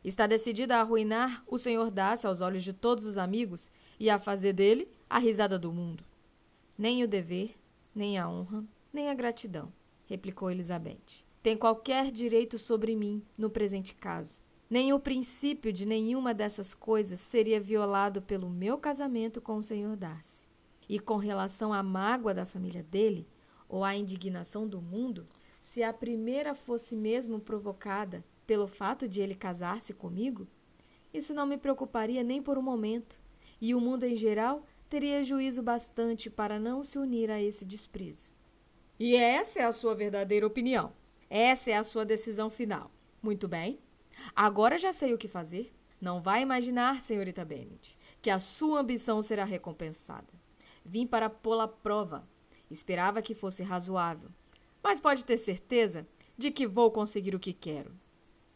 Está 0.04 0.28
decidida 0.28 0.78
a 0.78 0.82
arruinar 0.82 1.44
o 1.48 1.58
senhor 1.58 1.90
Darcy 1.90 2.28
aos 2.28 2.42
olhos 2.42 2.64
de 2.64 2.72
todos 2.72 3.04
os 3.04 3.18
amigos 3.18 3.72
e 4.00 4.08
a 4.08 4.20
fazer 4.20 4.54
dele 4.54 4.88
a 5.10 5.18
risada 5.18 5.58
do 5.58 5.74
mundo. 5.74 6.04
Nem 6.78 7.04
o 7.04 7.08
dever, 7.08 7.56
nem 7.94 8.20
a 8.20 8.30
honra, 8.30 8.64
nem 8.94 9.10
a 9.10 9.16
gratidão, 9.16 9.74
replicou 10.06 10.52
Elizabeth. 10.52 11.26
Tem 11.42 11.58
qualquer 11.58 12.12
direito 12.12 12.60
sobre 12.60 12.96
mim 12.96 13.24
no 13.36 13.50
presente 13.50 13.96
caso. 13.96 14.42
Nem 14.70 14.94
o 14.94 15.00
princípio 15.00 15.74
de 15.74 15.86
nenhuma 15.86 16.34
dessas 16.34 16.74
coisas 16.74 17.20
seria 17.20 17.60
violado 17.60 18.22
pelo 18.22 18.50
meu 18.50 18.78
casamento 18.78 19.42
com 19.42 19.58
o 19.58 19.64
senhor 19.64 19.96
Darcy. 19.96 20.46
E 20.88 21.00
com 21.00 21.18
relação 21.18 21.74
à 21.74 21.82
mágoa 21.82 22.34
da 22.34 22.46
família 22.46 22.84
dele, 22.84 23.28
ou 23.68 23.84
à 23.84 23.96
indignação 23.96 24.68
do 24.68 24.82
mundo, 24.82 25.26
se 25.62 25.84
a 25.84 25.92
primeira 25.92 26.56
fosse 26.56 26.96
mesmo 26.96 27.40
provocada 27.40 28.24
pelo 28.46 28.68
fato 28.68 29.08
de 29.08 29.22
ele 29.22 29.36
casar-se 29.36 29.94
comigo, 29.94 30.48
isso 31.14 31.34
não 31.34 31.46
me 31.46 31.58
preocuparia 31.58 32.24
nem 32.24 32.42
por 32.42 32.58
um 32.58 32.62
momento, 32.62 33.22
e 33.60 33.74
o 33.74 33.82
mundo 33.82 34.04
em 34.06 34.16
geral 34.16 34.64
teria 34.90 35.24
juízo 35.24 35.62
bastante 35.62 36.30
para 36.30 36.60
não 36.60 36.84
se 36.84 36.98
unir 36.98 37.30
a 37.30 37.42
esse 37.42 37.66
desprezo. 37.66 38.32
E 39.00 39.16
essa 39.16 39.60
é 39.60 39.64
a 39.64 39.72
sua 39.72 39.94
verdadeira 39.94 40.48
opinião. 40.48 40.94
Essa 41.30 41.72
é 41.72 41.76
a 41.76 41.84
sua 41.84 42.06
decisão 42.06 42.50
final. 42.50 42.90
Muito 43.22 43.48
bem. 43.48 43.80
Agora 44.36 44.78
já 44.78 44.92
sei 44.92 45.14
o 45.14 45.18
que 45.18 45.28
fazer. 45.28 45.74
Não 46.00 46.22
vai 46.22 46.42
imaginar, 46.42 47.02
senhorita 47.02 47.44
Bennet, 47.44 47.98
que 48.22 48.30
a 48.30 48.40
sua 48.40 48.80
ambição 48.80 49.22
será 49.22 49.44
recompensada. 49.44 50.28
Vim 50.86 51.06
para 51.06 51.30
pô-la 51.30 51.68
prova. 51.68 52.24
Esperava 52.70 53.22
que 53.22 53.34
fosse 53.34 53.64
razoável. 53.64 54.30
Mas 54.84 55.00
pode 55.00 55.24
ter 55.24 55.38
certeza 55.38 56.08
de 56.38 56.52
que 56.52 56.68
vou 56.68 56.92
conseguir 56.92 57.34
o 57.34 57.40
que 57.40 57.54
quero. 57.54 57.92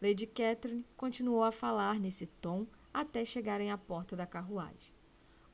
Lady 0.01 0.25
Catherine 0.25 0.85
continuou 0.97 1.43
a 1.43 1.51
falar 1.51 1.99
nesse 1.99 2.25
tom 2.25 2.65
até 2.93 3.23
chegarem 3.23 3.71
à 3.71 3.77
porta 3.77 4.15
da 4.15 4.25
carruagem, 4.25 4.93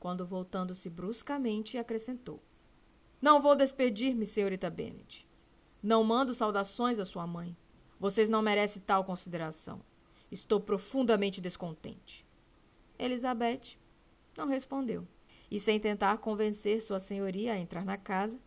quando, 0.00 0.26
voltando-se 0.26 0.88
bruscamente, 0.88 1.78
acrescentou: 1.78 2.42
Não 3.20 3.40
vou 3.40 3.54
despedir-me, 3.54 4.26
senhorita 4.26 4.70
Bennet. 4.70 5.28
Não 5.82 6.02
mando 6.02 6.34
saudações 6.34 6.98
à 6.98 7.04
sua 7.04 7.26
mãe. 7.26 7.56
Vocês 8.00 8.28
não 8.28 8.42
merecem 8.42 8.82
tal 8.82 9.04
consideração. 9.04 9.80
Estou 10.30 10.60
profundamente 10.60 11.40
descontente. 11.40 12.26
Elizabeth 12.98 13.78
não 14.36 14.46
respondeu 14.46 15.06
e, 15.50 15.58
sem 15.58 15.78
tentar 15.78 16.18
convencer 16.18 16.82
Sua 16.82 16.98
Senhoria 16.98 17.52
a 17.52 17.58
entrar 17.58 17.84
na 17.84 17.96
casa, 17.96 18.38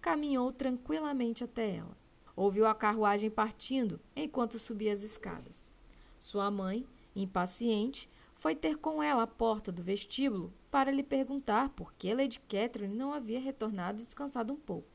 caminhou 0.00 0.52
tranquilamente 0.52 1.44
até 1.44 1.76
ela. 1.76 1.96
Ouviu 2.34 2.66
a 2.66 2.74
carruagem 2.74 3.30
partindo 3.30 4.00
enquanto 4.16 4.58
subia 4.58 4.92
as 4.92 5.02
escadas. 5.02 5.72
Sua 6.18 6.50
mãe, 6.50 6.86
impaciente, 7.14 8.08
foi 8.34 8.54
ter 8.54 8.78
com 8.78 9.02
ela 9.02 9.24
à 9.24 9.26
porta 9.26 9.70
do 9.70 9.82
vestíbulo 9.82 10.52
para 10.70 10.90
lhe 10.90 11.02
perguntar 11.02 11.68
por 11.70 11.92
que 11.94 12.14
Lady 12.14 12.40
Catherine 12.40 12.94
não 12.94 13.12
havia 13.12 13.40
retornado 13.40 14.00
e 14.00 14.04
descansado 14.04 14.52
um 14.52 14.56
pouco. 14.56 14.88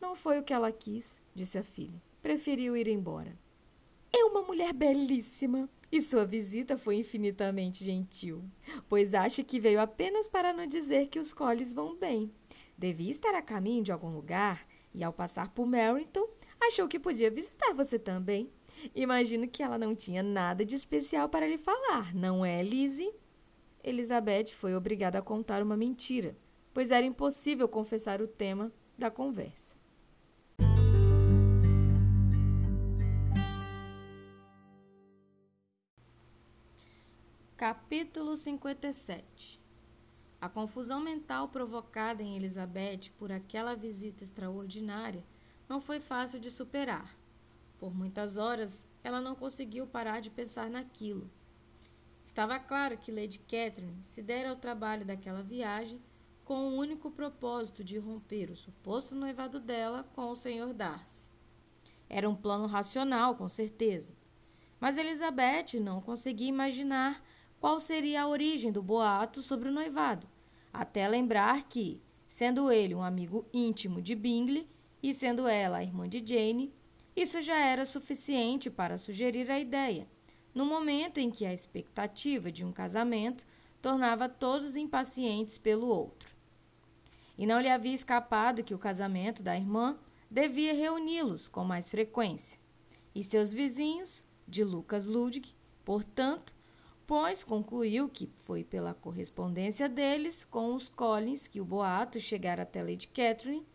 Não 0.00 0.14
foi 0.14 0.38
o 0.38 0.42
que 0.42 0.52
ela 0.52 0.72
quis, 0.72 1.20
disse 1.34 1.58
a 1.58 1.62
filha. 1.62 2.00
Preferiu 2.22 2.76
ir 2.76 2.88
embora. 2.88 3.36
É 4.10 4.24
uma 4.24 4.42
mulher 4.42 4.72
belíssima, 4.72 5.68
e 5.90 6.02
sua 6.02 6.26
visita 6.26 6.76
foi 6.76 6.96
infinitamente 6.96 7.82
gentil, 7.82 8.44
pois 8.88 9.14
acho 9.14 9.42
que 9.42 9.58
veio 9.58 9.80
apenas 9.80 10.28
para 10.28 10.52
nos 10.52 10.68
dizer 10.68 11.08
que 11.08 11.18
os 11.18 11.32
coles 11.32 11.72
vão 11.72 11.96
bem. 11.96 12.30
Devia 12.78 13.10
estar 13.10 13.34
a 13.34 13.42
caminho 13.42 13.82
de 13.82 13.90
algum 13.90 14.08
lugar 14.08 14.64
e, 14.94 15.02
ao 15.02 15.12
passar 15.12 15.48
por 15.48 15.66
Merrington, 15.66 16.28
achou 16.60 16.86
que 16.86 17.00
podia 17.00 17.28
visitar 17.28 17.74
você 17.74 17.98
também. 17.98 18.52
Imagino 18.94 19.48
que 19.48 19.64
ela 19.64 19.76
não 19.76 19.96
tinha 19.96 20.22
nada 20.22 20.64
de 20.64 20.76
especial 20.76 21.28
para 21.28 21.48
lhe 21.48 21.58
falar, 21.58 22.14
não 22.14 22.46
é, 22.46 22.62
Lizzie? 22.62 23.12
Elizabeth 23.82 24.52
foi 24.52 24.76
obrigada 24.76 25.18
a 25.18 25.22
contar 25.22 25.60
uma 25.60 25.76
mentira, 25.76 26.36
pois 26.72 26.92
era 26.92 27.04
impossível 27.04 27.68
confessar 27.68 28.22
o 28.22 28.28
tema 28.28 28.72
da 28.96 29.10
conversa. 29.10 29.76
Capítulo 37.56 38.36
57 38.36 39.67
A 40.40 40.48
confusão 40.48 41.00
mental 41.00 41.48
provocada 41.48 42.22
em 42.22 42.36
Elizabeth 42.36 43.10
por 43.18 43.32
aquela 43.32 43.74
visita 43.74 44.22
extraordinária 44.22 45.24
não 45.68 45.80
foi 45.80 45.98
fácil 45.98 46.38
de 46.38 46.50
superar. 46.50 47.16
Por 47.78 47.92
muitas 47.92 48.36
horas, 48.36 48.86
ela 49.02 49.20
não 49.20 49.34
conseguiu 49.34 49.86
parar 49.86 50.20
de 50.20 50.30
pensar 50.30 50.70
naquilo. 50.70 51.28
Estava 52.24 52.58
claro 52.58 52.96
que 52.98 53.10
Lady 53.10 53.40
Catherine 53.40 54.02
se 54.02 54.22
dera 54.22 54.50
ao 54.50 54.56
trabalho 54.56 55.04
daquela 55.04 55.42
viagem 55.42 56.00
com 56.44 56.68
o 56.68 56.76
único 56.76 57.10
propósito 57.10 57.82
de 57.82 57.98
romper 57.98 58.50
o 58.50 58.56
suposto 58.56 59.14
noivado 59.14 59.58
dela 59.58 60.08
com 60.14 60.30
o 60.30 60.36
Sr. 60.36 60.72
Darcy. 60.72 61.28
Era 62.08 62.28
um 62.28 62.36
plano 62.36 62.66
racional, 62.66 63.34
com 63.34 63.48
certeza. 63.48 64.14
Mas 64.80 64.96
Elizabeth 64.96 65.80
não 65.80 66.00
conseguia 66.00 66.48
imaginar 66.48 67.22
qual 67.60 67.80
seria 67.80 68.22
a 68.22 68.28
origem 68.28 68.70
do 68.70 68.82
boato 68.82 69.42
sobre 69.42 69.68
o 69.68 69.72
noivado, 69.72 70.26
até 70.72 71.06
lembrar 71.08 71.64
que, 71.64 72.00
sendo 72.26 72.70
ele 72.70 72.94
um 72.94 73.02
amigo 73.02 73.46
íntimo 73.52 74.00
de 74.00 74.14
Bingley, 74.14 74.68
e 75.02 75.14
sendo 75.14 75.46
ela 75.46 75.78
a 75.78 75.82
irmã 75.82 76.08
de 76.08 76.24
Jane, 76.24 76.72
isso 77.14 77.40
já 77.40 77.58
era 77.58 77.84
suficiente 77.84 78.70
para 78.70 78.98
sugerir 78.98 79.50
a 79.50 79.58
ideia, 79.58 80.06
no 80.54 80.64
momento 80.64 81.18
em 81.18 81.30
que 81.30 81.46
a 81.46 81.52
expectativa 81.52 82.50
de 82.50 82.64
um 82.64 82.72
casamento 82.72 83.46
tornava 83.80 84.28
todos 84.28 84.76
impacientes 84.76 85.58
pelo 85.58 85.88
outro. 85.88 86.36
E 87.36 87.46
não 87.46 87.60
lhe 87.60 87.68
havia 87.68 87.94
escapado 87.94 88.64
que 88.64 88.74
o 88.74 88.78
casamento 88.78 89.42
da 89.42 89.56
irmã 89.56 89.96
devia 90.28 90.74
reuni-los 90.74 91.48
com 91.48 91.64
mais 91.64 91.90
frequência. 91.90 92.58
E 93.14 93.22
seus 93.22 93.54
vizinhos, 93.54 94.24
de 94.46 94.64
Lucas 94.64 95.06
Ludwig, 95.06 95.54
portanto, 95.84 96.54
pois 97.08 97.42
concluiu 97.42 98.06
que 98.06 98.30
foi 98.44 98.62
pela 98.62 98.92
correspondência 98.92 99.88
deles 99.88 100.44
com 100.44 100.74
os 100.74 100.90
Collins 100.90 101.48
que 101.48 101.58
o 101.58 101.64
boato 101.64 102.20
chegara 102.20 102.64
até 102.64 102.82
Lady 102.82 103.08
Catherine, 103.08 103.66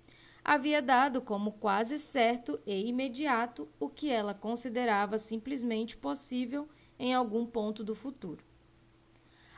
havia 0.46 0.80
dado 0.84 1.20
como 1.20 1.54
quase 1.54 1.98
certo 1.98 2.62
e 2.64 2.88
imediato 2.88 3.68
o 3.80 3.90
que 3.90 4.12
ela 4.12 4.36
considerava 4.36 5.18
simplesmente 5.18 5.98
possível 5.98 6.70
em 7.00 7.12
algum 7.12 7.44
ponto 7.44 7.84
do 7.84 7.96
futuro. 7.96 8.46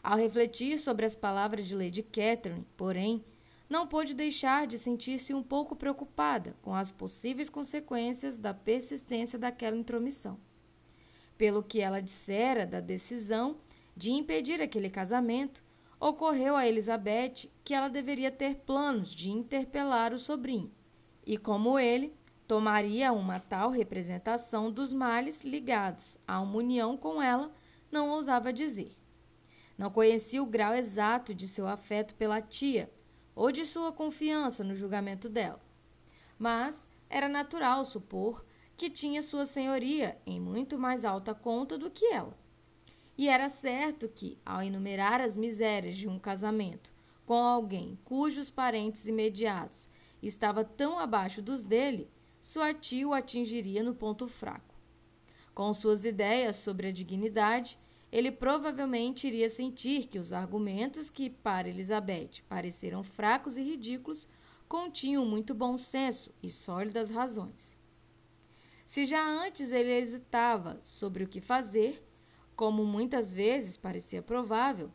Ao 0.01 0.17
refletir 0.17 0.79
sobre 0.79 1.05
as 1.05 1.13
palavras 1.13 1.65
de 1.65 1.75
Lady 1.75 2.01
Catherine, 2.01 2.65
porém, 2.77 3.25
não 3.69 3.85
pôde 3.85 4.13
deixar 4.13 4.67
de 4.67 4.77
sentir-se 4.77 5.33
um 5.33 5.43
pouco 5.43 5.75
preocupada 5.75 6.55
com 6.61 6.73
as 6.73 6.93
possíveis 6.93 7.49
consequências 7.49 8.37
da 8.37 8.53
persistência 8.53 9.37
daquela 9.37 9.75
intromissão. 9.75 10.39
Pelo 11.37 11.61
que 11.61 11.81
ela 11.81 12.01
dissera 12.01 12.65
da 12.65 12.79
decisão 12.79 13.57
de 13.95 14.11
impedir 14.11 14.61
aquele 14.61 14.89
casamento, 14.89 15.63
ocorreu 15.99 16.55
a 16.55 16.67
Elizabeth 16.67 17.49
que 17.63 17.73
ela 17.73 17.87
deveria 17.87 18.29
ter 18.29 18.57
planos 18.57 19.13
de 19.13 19.29
interpelar 19.29 20.13
o 20.13 20.19
sobrinho, 20.19 20.71
e 21.25 21.37
como 21.37 21.79
ele, 21.79 22.13
tomaria 22.47 23.11
uma 23.11 23.39
tal 23.39 23.69
representação 23.69 24.71
dos 24.71 24.93
males 24.93 25.43
ligados 25.43 26.17
a 26.27 26.39
uma 26.39 26.57
união 26.57 26.95
com 26.95 27.21
ela, 27.21 27.51
não 27.91 28.09
ousava 28.09 28.53
dizer. 28.53 28.95
Não 29.77 29.89
conhecia 29.89 30.41
o 30.41 30.45
grau 30.45 30.73
exato 30.73 31.33
de 31.33 31.47
seu 31.47 31.67
afeto 31.67 32.15
pela 32.15 32.41
tia 32.41 32.91
ou 33.35 33.51
de 33.51 33.65
sua 33.65 33.91
confiança 33.91 34.63
no 34.63 34.75
julgamento 34.75 35.27
dela. 35.27 35.59
Mas 36.37 36.87
era 37.09 37.27
natural 37.27 37.83
supor 37.83 38.45
que 38.77 38.89
tinha 38.89 39.21
sua 39.21 39.45
senhoria 39.45 40.17
em 40.25 40.39
muito 40.39 40.77
mais 40.77 41.03
alta 41.03 41.33
conta 41.33 41.77
do 41.77 41.89
que 41.89 42.05
ela. 42.05 42.37
E 43.17 43.29
era 43.29 43.47
certo 43.47 44.09
que, 44.09 44.37
ao 44.45 44.61
enumerar 44.61 45.21
as 45.21 45.37
misérias 45.37 45.95
de 45.95 46.07
um 46.07 46.19
casamento 46.19 46.93
com 47.25 47.33
alguém 47.33 47.97
cujos 48.03 48.51
parentes 48.51 49.07
imediatos 49.07 49.89
estava 50.21 50.63
tão 50.63 50.99
abaixo 50.99 51.41
dos 51.41 51.63
dele, 51.63 52.09
sua 52.39 52.73
tia 52.73 53.07
o 53.07 53.13
atingiria 53.13 53.81
no 53.81 53.95
ponto 53.95 54.27
fraco. 54.27 54.75
Com 55.53 55.73
suas 55.73 56.05
ideias 56.05 56.57
sobre 56.57 56.87
a 56.87 56.91
dignidade, 56.91 57.79
ele 58.11 58.31
provavelmente 58.31 59.27
iria 59.27 59.49
sentir 59.49 60.07
que 60.07 60.19
os 60.19 60.31
argumentos 60.31 61.09
que, 61.09 61.29
para 61.29 61.67
Elizabeth, 61.67 62.43
pareceram 62.47 63.03
fracos 63.03 63.57
e 63.57 63.63
ridículos, 63.63 64.27
continham 64.67 65.25
muito 65.25 65.53
bom 65.53 65.77
senso 65.77 66.31
e 66.41 66.49
sólidas 66.49 67.09
razões. 67.09 67.77
Se 68.85 69.05
já 69.05 69.23
antes 69.23 69.71
ele 69.71 69.91
hesitava 69.91 70.79
sobre 70.83 71.23
o 71.23 71.27
que 71.27 71.41
fazer, 71.41 72.04
como 72.55 72.85
muitas 72.85 73.33
vezes 73.33 73.75
parecia 73.77 74.21
provável, 74.21 74.91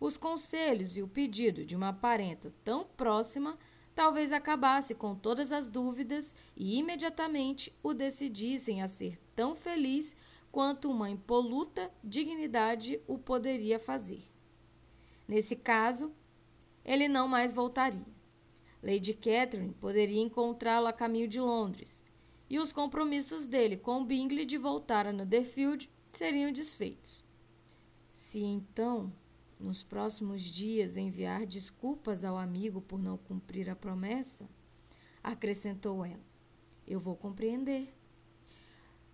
os 0.00 0.16
conselhos 0.16 0.96
e 0.96 1.02
o 1.02 1.08
pedido 1.08 1.64
de 1.64 1.76
uma 1.76 1.92
parenta 1.92 2.52
tão 2.64 2.84
próxima 2.84 3.58
talvez 3.94 4.32
acabasse 4.32 4.94
com 4.94 5.14
todas 5.14 5.52
as 5.52 5.68
dúvidas 5.68 6.34
e 6.56 6.78
imediatamente 6.78 7.72
o 7.82 7.92
decidissem 7.92 8.82
a 8.82 8.88
ser 8.88 9.18
tão 9.36 9.54
feliz 9.54 10.16
quanto 10.50 10.90
uma 10.90 11.10
impoluta 11.10 11.90
dignidade 12.02 13.00
o 13.06 13.18
poderia 13.18 13.78
fazer. 13.78 14.22
Nesse 15.28 15.56
caso, 15.56 16.12
ele 16.84 17.08
não 17.08 17.28
mais 17.28 17.52
voltaria. 17.52 18.06
Lady 18.82 19.14
Catherine 19.14 19.74
poderia 19.74 20.20
encontrá-lo 20.20 20.88
a 20.88 20.92
caminho 20.92 21.28
de 21.28 21.40
Londres, 21.40 22.02
e 22.50 22.58
os 22.58 22.72
compromissos 22.72 23.46
dele 23.46 23.76
com 23.76 24.04
Bingley 24.04 24.44
de 24.44 24.58
voltar 24.58 25.06
a 25.06 25.12
Netherfield 25.12 25.88
seriam 26.12 26.52
desfeitos. 26.52 27.24
Se 28.12 28.42
então 28.42 29.12
nos 29.58 29.82
próximos 29.82 30.42
dias 30.42 30.96
enviar 30.96 31.46
desculpas 31.46 32.24
ao 32.24 32.36
amigo 32.36 32.80
por 32.80 32.98
não 32.98 33.16
cumprir 33.16 33.70
a 33.70 33.76
promessa, 33.76 34.48
acrescentou 35.22 36.04
ela. 36.04 36.24
Eu 36.86 37.00
vou 37.00 37.16
compreender. 37.16 37.94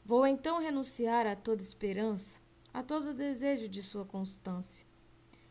Vou 0.04 0.26
então 0.26 0.58
renunciar 0.58 1.26
a 1.26 1.36
toda 1.36 1.62
esperança, 1.62 2.40
a 2.72 2.82
todo 2.82 3.12
desejo 3.12 3.68
de 3.68 3.82
sua 3.82 4.06
constância. 4.06 4.86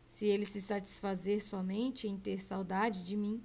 Se 0.06 0.26
ele 0.26 0.44
se 0.44 0.60
satisfazer 0.60 1.44
somente 1.44 2.08
em 2.08 2.18
ter 2.18 2.40
saudade 2.42 3.04
de 3.04 3.16
mim, 3.16 3.42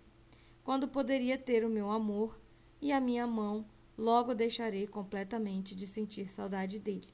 quando 0.64 0.88
poderia 0.88 1.38
ter 1.38 1.64
o 1.64 1.70
meu 1.70 1.92
amor 1.92 2.40
e 2.82 2.92
a 2.92 3.00
minha 3.00 3.28
mão, 3.28 3.66
logo 3.98 4.34
deixarei 4.34 4.88
completamente 4.88 5.76
de 5.76 5.86
sentir 5.86 6.28
saudade 6.28 6.80
dele. 6.80 7.13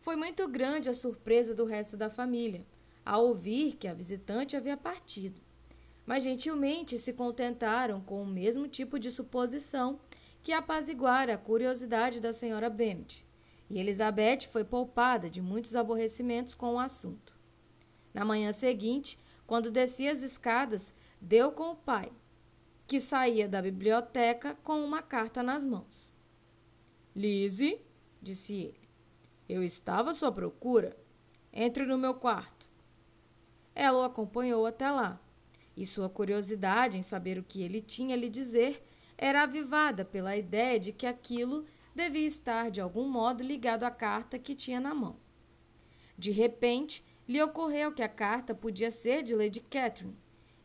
Foi 0.00 0.16
muito 0.16 0.46
grande 0.48 0.88
a 0.88 0.94
surpresa 0.94 1.54
do 1.54 1.64
resto 1.64 1.96
da 1.96 2.08
família 2.08 2.64
ao 3.04 3.26
ouvir 3.26 3.74
que 3.74 3.88
a 3.88 3.94
visitante 3.94 4.56
havia 4.56 4.76
partido, 4.76 5.40
mas 6.04 6.24
gentilmente 6.24 6.98
se 6.98 7.12
contentaram 7.12 8.00
com 8.02 8.22
o 8.22 8.26
mesmo 8.26 8.68
tipo 8.68 8.98
de 8.98 9.10
suposição 9.10 9.98
que 10.42 10.52
apaziguara 10.52 11.34
a 11.34 11.38
curiosidade 11.38 12.20
da 12.20 12.32
senhora 12.32 12.68
Bennet, 12.68 13.26
e 13.70 13.78
Elizabeth 13.78 14.46
foi 14.50 14.64
poupada 14.64 15.28
de 15.28 15.42
muitos 15.42 15.74
aborrecimentos 15.74 16.54
com 16.54 16.74
o 16.74 16.78
assunto. 16.78 17.38
Na 18.14 18.24
manhã 18.24 18.52
seguinte, 18.52 19.18
quando 19.46 19.70
descia 19.70 20.12
as 20.12 20.22
escadas, 20.22 20.92
deu 21.20 21.52
com 21.52 21.70
o 21.70 21.76
pai, 21.76 22.12
que 22.86 23.00
saía 23.00 23.48
da 23.48 23.60
biblioteca 23.60 24.54
com 24.62 24.82
uma 24.84 25.02
carta 25.02 25.42
nas 25.42 25.66
mãos. 25.66 26.12
Lise, 27.14 27.80
disse 28.22 28.54
ele, 28.54 28.87
eu 29.48 29.62
estava 29.64 30.10
à 30.10 30.14
sua 30.14 30.30
procura. 30.30 30.96
Entre 31.52 31.86
no 31.86 31.96
meu 31.96 32.14
quarto. 32.14 32.68
Ela 33.74 33.98
o 33.98 34.02
acompanhou 34.02 34.66
até 34.66 34.90
lá, 34.90 35.20
e 35.76 35.86
sua 35.86 36.08
curiosidade 36.08 36.98
em 36.98 37.02
saber 37.02 37.38
o 37.38 37.44
que 37.44 37.62
ele 37.62 37.80
tinha 37.80 38.14
a 38.14 38.18
lhe 38.18 38.28
dizer 38.28 38.84
era 39.16 39.42
avivada 39.42 40.04
pela 40.04 40.36
ideia 40.36 40.78
de 40.78 40.92
que 40.92 41.06
aquilo 41.06 41.64
devia 41.94 42.26
estar 42.26 42.70
de 42.70 42.80
algum 42.80 43.08
modo 43.08 43.42
ligado 43.42 43.84
à 43.84 43.90
carta 43.90 44.38
que 44.38 44.54
tinha 44.54 44.80
na 44.80 44.94
mão. 44.94 45.16
De 46.16 46.30
repente, 46.30 47.04
lhe 47.26 47.42
ocorreu 47.42 47.92
que 47.92 48.02
a 48.02 48.08
carta 48.08 48.54
podia 48.54 48.90
ser 48.90 49.22
de 49.22 49.34
Lady 49.34 49.60
Catherine, 49.60 50.16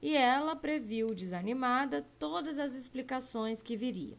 e 0.01 0.17
ela 0.17 0.55
previu, 0.55 1.13
desanimada, 1.15 2.05
todas 2.19 2.59
as 2.59 2.75
explicações 2.75 3.61
que 3.61 3.77
viriam. 3.77 4.17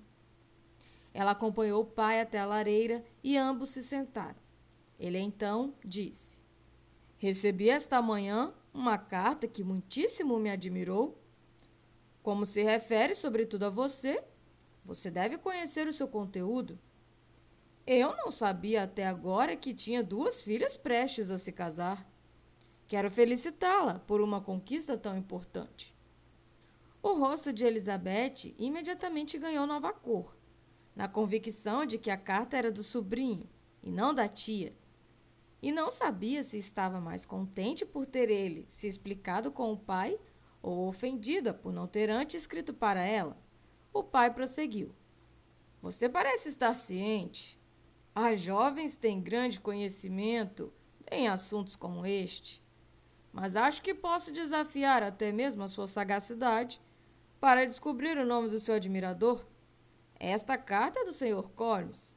Ela 1.12 1.32
acompanhou 1.32 1.82
o 1.82 1.86
pai 1.86 2.20
até 2.20 2.38
a 2.38 2.46
lareira 2.46 3.04
e 3.22 3.36
ambos 3.36 3.70
se 3.70 3.82
sentaram. 3.82 4.43
Ele 4.98 5.18
então 5.18 5.74
disse: 5.84 6.40
Recebi 7.16 7.70
esta 7.70 8.00
manhã 8.02 8.52
uma 8.72 8.98
carta 8.98 9.46
que 9.46 9.64
muitíssimo 9.64 10.38
me 10.38 10.50
admirou. 10.50 11.20
Como 12.22 12.46
se 12.46 12.62
refere 12.62 13.14
sobretudo 13.14 13.64
a 13.64 13.70
você, 13.70 14.22
você 14.84 15.10
deve 15.10 15.38
conhecer 15.38 15.86
o 15.86 15.92
seu 15.92 16.08
conteúdo. 16.08 16.78
Eu 17.86 18.16
não 18.16 18.30
sabia 18.30 18.82
até 18.82 19.06
agora 19.06 19.56
que 19.56 19.74
tinha 19.74 20.02
duas 20.02 20.42
filhas 20.42 20.76
prestes 20.76 21.30
a 21.30 21.38
se 21.38 21.52
casar. 21.52 22.08
Quero 22.86 23.10
felicitá-la 23.10 23.98
por 24.00 24.20
uma 24.20 24.40
conquista 24.40 24.96
tão 24.96 25.16
importante. 25.16 25.94
O 27.02 27.12
rosto 27.14 27.52
de 27.52 27.64
Elizabeth 27.64 28.54
imediatamente 28.58 29.38
ganhou 29.38 29.66
nova 29.66 29.92
cor, 29.92 30.34
na 30.96 31.06
convicção 31.06 31.84
de 31.84 31.98
que 31.98 32.10
a 32.10 32.16
carta 32.16 32.56
era 32.56 32.72
do 32.72 32.82
sobrinho 32.82 33.48
e 33.82 33.90
não 33.90 34.14
da 34.14 34.26
tia 34.26 34.74
e 35.64 35.72
não 35.72 35.90
sabia 35.90 36.42
se 36.42 36.58
estava 36.58 37.00
mais 37.00 37.24
contente 37.24 37.86
por 37.86 38.04
ter 38.04 38.28
ele 38.28 38.66
se 38.68 38.86
explicado 38.86 39.50
com 39.50 39.72
o 39.72 39.78
pai 39.78 40.20
ou 40.60 40.86
ofendida 40.86 41.54
por 41.54 41.72
não 41.72 41.86
ter 41.86 42.10
antes 42.10 42.42
escrito 42.42 42.74
para 42.74 43.02
ela. 43.02 43.34
O 43.90 44.04
pai 44.04 44.30
prosseguiu: 44.30 44.94
Você 45.80 46.06
parece 46.06 46.50
estar 46.50 46.74
ciente. 46.74 47.58
As 48.14 48.40
jovens 48.40 48.94
têm 48.94 49.22
grande 49.22 49.58
conhecimento 49.58 50.70
em 51.10 51.28
assuntos 51.28 51.76
como 51.76 52.04
este, 52.04 52.62
mas 53.32 53.56
acho 53.56 53.80
que 53.80 53.94
posso 53.94 54.34
desafiar 54.34 55.02
até 55.02 55.32
mesmo 55.32 55.62
a 55.62 55.68
sua 55.68 55.86
sagacidade 55.86 56.78
para 57.40 57.64
descobrir 57.64 58.18
o 58.18 58.26
nome 58.26 58.50
do 58.50 58.60
seu 58.60 58.74
admirador. 58.74 59.46
Esta 60.20 60.58
carta 60.58 61.00
é 61.00 61.04
do 61.06 61.12
Sr. 61.14 61.48
Collins. 61.54 62.14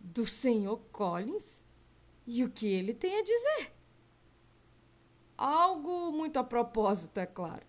Do 0.00 0.24
Sr. 0.24 0.78
Collins? 0.90 1.65
E 2.26 2.42
o 2.42 2.50
que 2.50 2.66
ele 2.66 2.92
tem 2.92 3.18
a 3.18 3.22
dizer? 3.22 3.72
Algo 5.38 6.10
muito 6.10 6.38
a 6.38 6.44
propósito, 6.44 7.18
é 7.18 7.26
claro. 7.26 7.64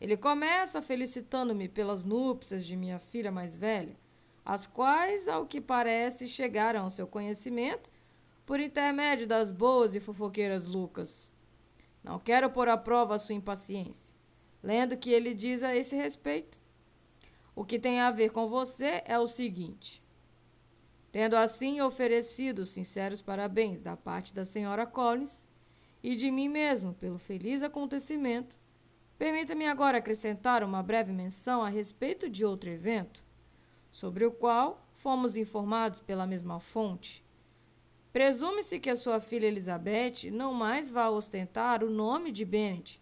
Ele 0.00 0.16
começa 0.16 0.82
felicitando-me 0.82 1.68
pelas 1.68 2.04
núpcias 2.04 2.64
de 2.64 2.76
minha 2.76 2.98
filha 2.98 3.32
mais 3.32 3.56
velha, 3.56 3.98
as 4.44 4.66
quais, 4.66 5.26
ao 5.26 5.46
que 5.46 5.60
parece, 5.60 6.28
chegaram 6.28 6.82
ao 6.82 6.90
seu 6.90 7.06
conhecimento 7.06 7.90
por 8.44 8.60
intermédio 8.60 9.26
das 9.26 9.50
boas 9.50 9.94
e 9.94 10.00
fofoqueiras 10.00 10.66
Lucas. 10.66 11.32
Não 12.02 12.18
quero 12.18 12.50
pôr 12.50 12.68
à 12.68 12.76
prova 12.76 13.14
a 13.14 13.18
sua 13.18 13.34
impaciência, 13.34 14.14
lendo 14.62 14.92
o 14.92 14.98
que 14.98 15.10
ele 15.10 15.34
diz 15.34 15.62
a 15.62 15.74
esse 15.74 15.96
respeito. 15.96 16.58
O 17.56 17.64
que 17.64 17.78
tem 17.78 18.00
a 18.00 18.10
ver 18.10 18.30
com 18.30 18.46
você 18.46 19.02
é 19.06 19.18
o 19.18 19.26
seguinte: 19.26 20.03
tendo 21.14 21.36
assim 21.36 21.80
oferecido 21.80 22.64
sinceros 22.64 23.22
parabéns 23.22 23.78
da 23.78 23.96
parte 23.96 24.34
da 24.34 24.44
senhora 24.44 24.84
Collins 24.84 25.46
e 26.02 26.16
de 26.16 26.28
mim 26.28 26.48
mesmo 26.48 26.92
pelo 26.92 27.18
feliz 27.18 27.62
acontecimento, 27.62 28.58
permita-me 29.16 29.64
agora 29.64 29.98
acrescentar 29.98 30.64
uma 30.64 30.82
breve 30.82 31.12
menção 31.12 31.62
a 31.62 31.68
respeito 31.68 32.28
de 32.28 32.44
outro 32.44 32.68
evento, 32.68 33.22
sobre 33.88 34.24
o 34.24 34.32
qual 34.32 34.84
fomos 34.92 35.36
informados 35.36 36.00
pela 36.00 36.26
mesma 36.26 36.58
fonte. 36.58 37.24
Presume-se 38.12 38.80
que 38.80 38.90
a 38.90 38.96
sua 38.96 39.20
filha 39.20 39.46
Elizabeth 39.46 40.32
não 40.32 40.52
mais 40.52 40.90
vá 40.90 41.08
ostentar 41.10 41.84
o 41.84 41.90
nome 41.90 42.32
de 42.32 42.44
Bennet, 42.44 43.00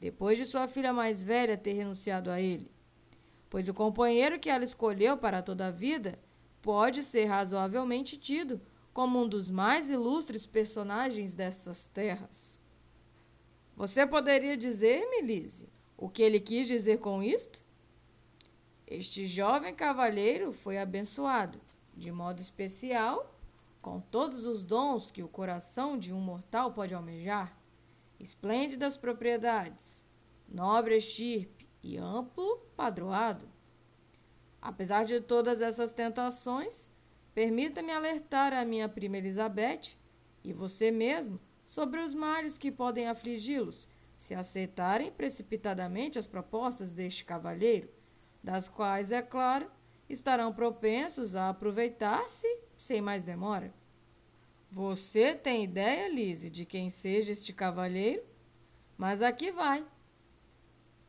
depois 0.00 0.36
de 0.36 0.46
sua 0.46 0.66
filha 0.66 0.92
mais 0.92 1.22
velha 1.22 1.56
ter 1.56 1.74
renunciado 1.74 2.28
a 2.28 2.40
ele, 2.40 2.68
pois 3.48 3.68
o 3.68 3.72
companheiro 3.72 4.40
que 4.40 4.50
ela 4.50 4.64
escolheu 4.64 5.16
para 5.16 5.40
toda 5.40 5.68
a 5.68 5.70
vida 5.70 6.18
pode 6.62 7.02
ser 7.02 7.24
razoavelmente 7.24 8.16
tido 8.16 8.60
como 8.94 9.20
um 9.20 9.28
dos 9.28 9.50
mais 9.50 9.90
ilustres 9.90 10.46
personagens 10.46 11.34
dessas 11.34 11.88
terras. 11.88 12.58
Você 13.76 14.06
poderia 14.06 14.56
dizer-me, 14.56 15.22
Lise, 15.22 15.68
o 15.96 16.08
que 16.08 16.22
ele 16.22 16.38
quis 16.38 16.68
dizer 16.68 16.98
com 16.98 17.22
isto? 17.22 17.60
Este 18.86 19.26
jovem 19.26 19.74
cavalheiro 19.74 20.52
foi 20.52 20.78
abençoado, 20.78 21.60
de 21.96 22.12
modo 22.12 22.40
especial, 22.40 23.34
com 23.80 24.00
todos 24.00 24.46
os 24.46 24.64
dons 24.64 25.10
que 25.10 25.22
o 25.22 25.28
coração 25.28 25.98
de 25.98 26.12
um 26.12 26.20
mortal 26.20 26.72
pode 26.72 26.94
almejar, 26.94 27.56
esplêndidas 28.20 28.96
propriedades, 28.96 30.04
nobre 30.48 30.96
estirpe 30.96 31.66
e 31.82 31.96
amplo 31.96 32.58
padroado. 32.76 33.51
Apesar 34.62 35.04
de 35.04 35.20
todas 35.20 35.60
essas 35.60 35.92
tentações, 35.92 36.88
permita-me 37.34 37.90
alertar 37.90 38.52
a 38.52 38.64
minha 38.64 38.88
prima 38.88 39.18
Elizabeth 39.18 39.98
e 40.44 40.52
você 40.52 40.92
mesmo 40.92 41.40
sobre 41.64 41.98
os 41.98 42.14
males 42.14 42.56
que 42.56 42.70
podem 42.70 43.08
afligi-los 43.08 43.88
se 44.16 44.36
aceitarem 44.36 45.10
precipitadamente 45.10 46.16
as 46.16 46.28
propostas 46.28 46.92
deste 46.92 47.24
cavalheiro, 47.24 47.90
das 48.40 48.68
quais, 48.68 49.10
é 49.10 49.20
claro, 49.20 49.68
estarão 50.08 50.52
propensos 50.52 51.34
a 51.34 51.48
aproveitar-se 51.48 52.46
sem 52.76 53.00
mais 53.00 53.24
demora. 53.24 53.74
Você 54.70 55.34
tem 55.34 55.64
ideia, 55.64 56.08
Lise, 56.08 56.48
de 56.48 56.64
quem 56.64 56.88
seja 56.88 57.32
este 57.32 57.52
cavalheiro? 57.52 58.22
Mas 58.96 59.22
aqui 59.22 59.50
vai. 59.50 59.84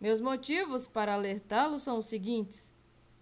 Meus 0.02 0.20
motivos 0.20 0.88
para 0.88 1.14
alertá-lo 1.14 1.78
são 1.78 2.00
os 2.00 2.08
seguintes. 2.08 2.73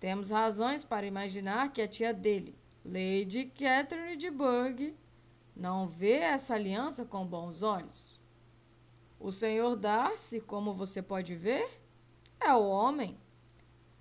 Temos 0.01 0.31
razões 0.31 0.83
para 0.83 1.05
imaginar 1.05 1.71
que 1.71 1.79
a 1.79 1.87
tia 1.87 2.11
dele, 2.11 2.57
Lady 2.83 3.45
Catherine 3.45 4.15
de 4.15 4.31
Burgh, 4.31 4.95
não 5.55 5.87
vê 5.87 6.13
essa 6.13 6.55
aliança 6.55 7.05
com 7.05 7.23
bons 7.23 7.61
olhos. 7.61 8.19
O 9.19 9.31
senhor 9.31 9.75
Darcy, 9.75 10.41
como 10.41 10.73
você 10.73 11.03
pode 11.03 11.35
ver, 11.35 11.69
é 12.39 12.51
o 12.51 12.67
homem. 12.67 13.15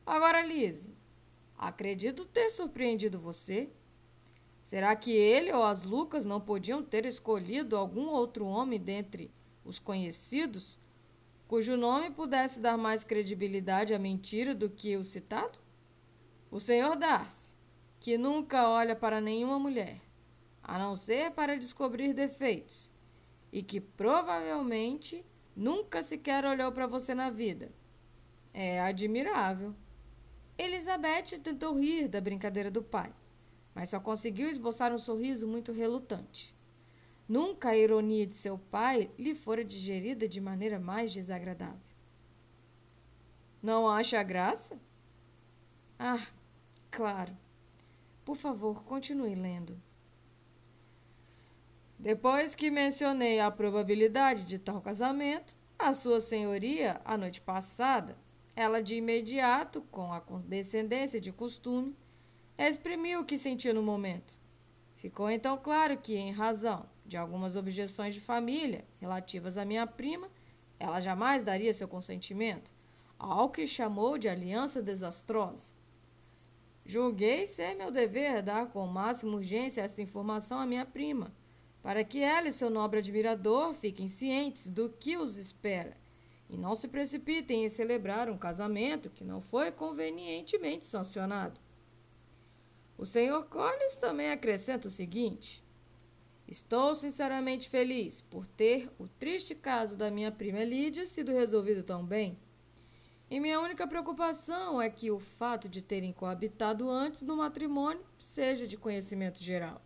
Agora, 0.06 0.40
Lise, 0.40 0.96
acredito 1.58 2.24
ter 2.24 2.48
surpreendido 2.48 3.20
você. 3.20 3.68
Será 4.62 4.96
que 4.96 5.12
ele 5.12 5.52
ou 5.52 5.62
as 5.62 5.82
Lucas 5.82 6.24
não 6.24 6.40
podiam 6.40 6.82
ter 6.82 7.04
escolhido 7.04 7.76
algum 7.76 8.08
outro 8.08 8.46
homem 8.46 8.80
dentre 8.80 9.30
os 9.62 9.78
conhecidos, 9.78 10.78
cujo 11.46 11.76
nome 11.76 12.08
pudesse 12.10 12.58
dar 12.58 12.78
mais 12.78 13.04
credibilidade 13.04 13.92
à 13.92 13.98
mentira 13.98 14.54
do 14.54 14.70
que 14.70 14.96
o 14.96 15.04
citado? 15.04 15.58
O 16.50 16.58
senhor 16.58 16.96
Darcy, 16.96 17.54
que 17.98 18.18
nunca 18.18 18.68
olha 18.68 18.96
para 18.96 19.20
nenhuma 19.20 19.58
mulher, 19.58 20.00
a 20.62 20.78
não 20.78 20.96
ser 20.96 21.30
para 21.30 21.56
descobrir 21.56 22.12
defeitos, 22.12 22.90
e 23.52 23.62
que 23.62 23.80
provavelmente 23.80 25.24
nunca 25.54 26.02
sequer 26.02 26.44
olhou 26.44 26.72
para 26.72 26.86
você 26.86 27.14
na 27.14 27.30
vida. 27.30 27.72
É 28.52 28.80
admirável. 28.80 29.74
Elizabeth 30.58 31.38
tentou 31.42 31.78
rir 31.78 32.08
da 32.08 32.20
brincadeira 32.20 32.70
do 32.70 32.82
pai 32.82 33.14
mas 33.74 33.90
só 33.90 34.00
conseguiu 34.00 34.48
esboçar 34.48 34.92
um 34.92 34.98
sorriso 34.98 35.46
muito 35.46 35.72
relutante. 35.72 36.54
Nunca 37.28 37.70
a 37.70 37.76
ironia 37.76 38.26
de 38.26 38.34
seu 38.34 38.58
pai 38.58 39.10
lhe 39.18 39.34
fora 39.34 39.64
digerida 39.64 40.28
de 40.28 40.40
maneira 40.40 40.80
mais 40.80 41.12
desagradável. 41.12 41.80
Não 43.62 43.88
acha 43.88 44.22
graça? 44.22 44.80
Ah, 45.98 46.26
claro. 46.90 47.36
Por 48.24 48.36
favor, 48.36 48.82
continue 48.84 49.34
lendo. 49.34 49.80
Depois 51.98 52.54
que 52.54 52.70
mencionei 52.70 53.40
a 53.40 53.50
probabilidade 53.50 54.44
de 54.46 54.58
tal 54.58 54.80
casamento, 54.80 55.54
a 55.78 55.92
sua 55.92 56.20
senhoria, 56.20 57.00
a 57.04 57.16
noite 57.16 57.40
passada, 57.40 58.16
ela 58.56 58.82
de 58.82 58.94
imediato, 58.94 59.82
com 59.90 60.12
a 60.12 60.20
condescendência 60.20 61.20
de 61.20 61.32
costume, 61.32 61.96
exprimiu 62.58 63.20
o 63.20 63.24
que 63.24 63.38
sentiu 63.38 63.74
no 63.74 63.82
momento. 63.82 64.38
Ficou 64.96 65.30
então 65.30 65.56
claro 65.56 65.96
que, 65.96 66.16
em 66.16 66.30
razão 66.30 66.86
de 67.06 67.16
algumas 67.16 67.56
objeções 67.56 68.14
de 68.14 68.20
família 68.20 68.84
relativas 69.00 69.56
à 69.56 69.64
minha 69.64 69.86
prima, 69.86 70.28
ela 70.78 71.00
jamais 71.00 71.42
daria 71.42 71.72
seu 71.72 71.88
consentimento 71.88 72.72
ao 73.18 73.50
que 73.50 73.66
chamou 73.66 74.16
de 74.16 74.28
aliança 74.28 74.82
desastrosa. 74.82 75.74
Julguei 76.84 77.46
ser 77.46 77.74
meu 77.74 77.90
dever 77.90 78.42
dar 78.42 78.70
com 78.70 78.86
máxima 78.86 79.36
urgência 79.36 79.82
esta 79.82 80.02
informação 80.02 80.58
à 80.58 80.66
minha 80.66 80.84
prima, 80.84 81.34
para 81.82 82.02
que 82.04 82.20
ela 82.20 82.48
e 82.48 82.52
seu 82.52 82.68
nobre 82.68 82.98
admirador 82.98 83.72
fiquem 83.74 84.08
cientes 84.08 84.70
do 84.70 84.88
que 84.88 85.16
os 85.16 85.36
espera 85.36 85.96
e 86.50 86.56
não 86.58 86.74
se 86.74 86.88
precipitem 86.88 87.64
em 87.64 87.68
celebrar 87.68 88.28
um 88.28 88.36
casamento 88.36 89.08
que 89.08 89.22
não 89.22 89.40
foi 89.40 89.70
convenientemente 89.70 90.84
sancionado. 90.84 91.60
O 92.98 93.06
Sr. 93.06 93.44
Collins 93.48 93.96
também 93.96 94.30
acrescenta 94.30 94.88
o 94.88 94.90
seguinte: 94.90 95.64
Estou 96.46 96.94
sinceramente 96.94 97.68
feliz 97.68 98.20
por 98.20 98.44
ter 98.44 98.90
o 98.98 99.06
triste 99.06 99.54
caso 99.54 99.96
da 99.96 100.10
minha 100.10 100.32
prima 100.32 100.64
Lídia 100.64 101.06
sido 101.06 101.32
resolvido 101.32 101.82
tão 101.82 102.04
bem. 102.04 102.36
E 103.30 103.38
minha 103.38 103.60
única 103.60 103.86
preocupação 103.86 104.82
é 104.82 104.90
que 104.90 105.08
o 105.08 105.20
fato 105.20 105.68
de 105.68 105.80
terem 105.80 106.12
coabitado 106.12 106.90
antes 106.90 107.22
do 107.22 107.36
matrimônio 107.36 108.04
seja 108.18 108.66
de 108.66 108.76
conhecimento 108.76 109.38
geral. 109.38 109.80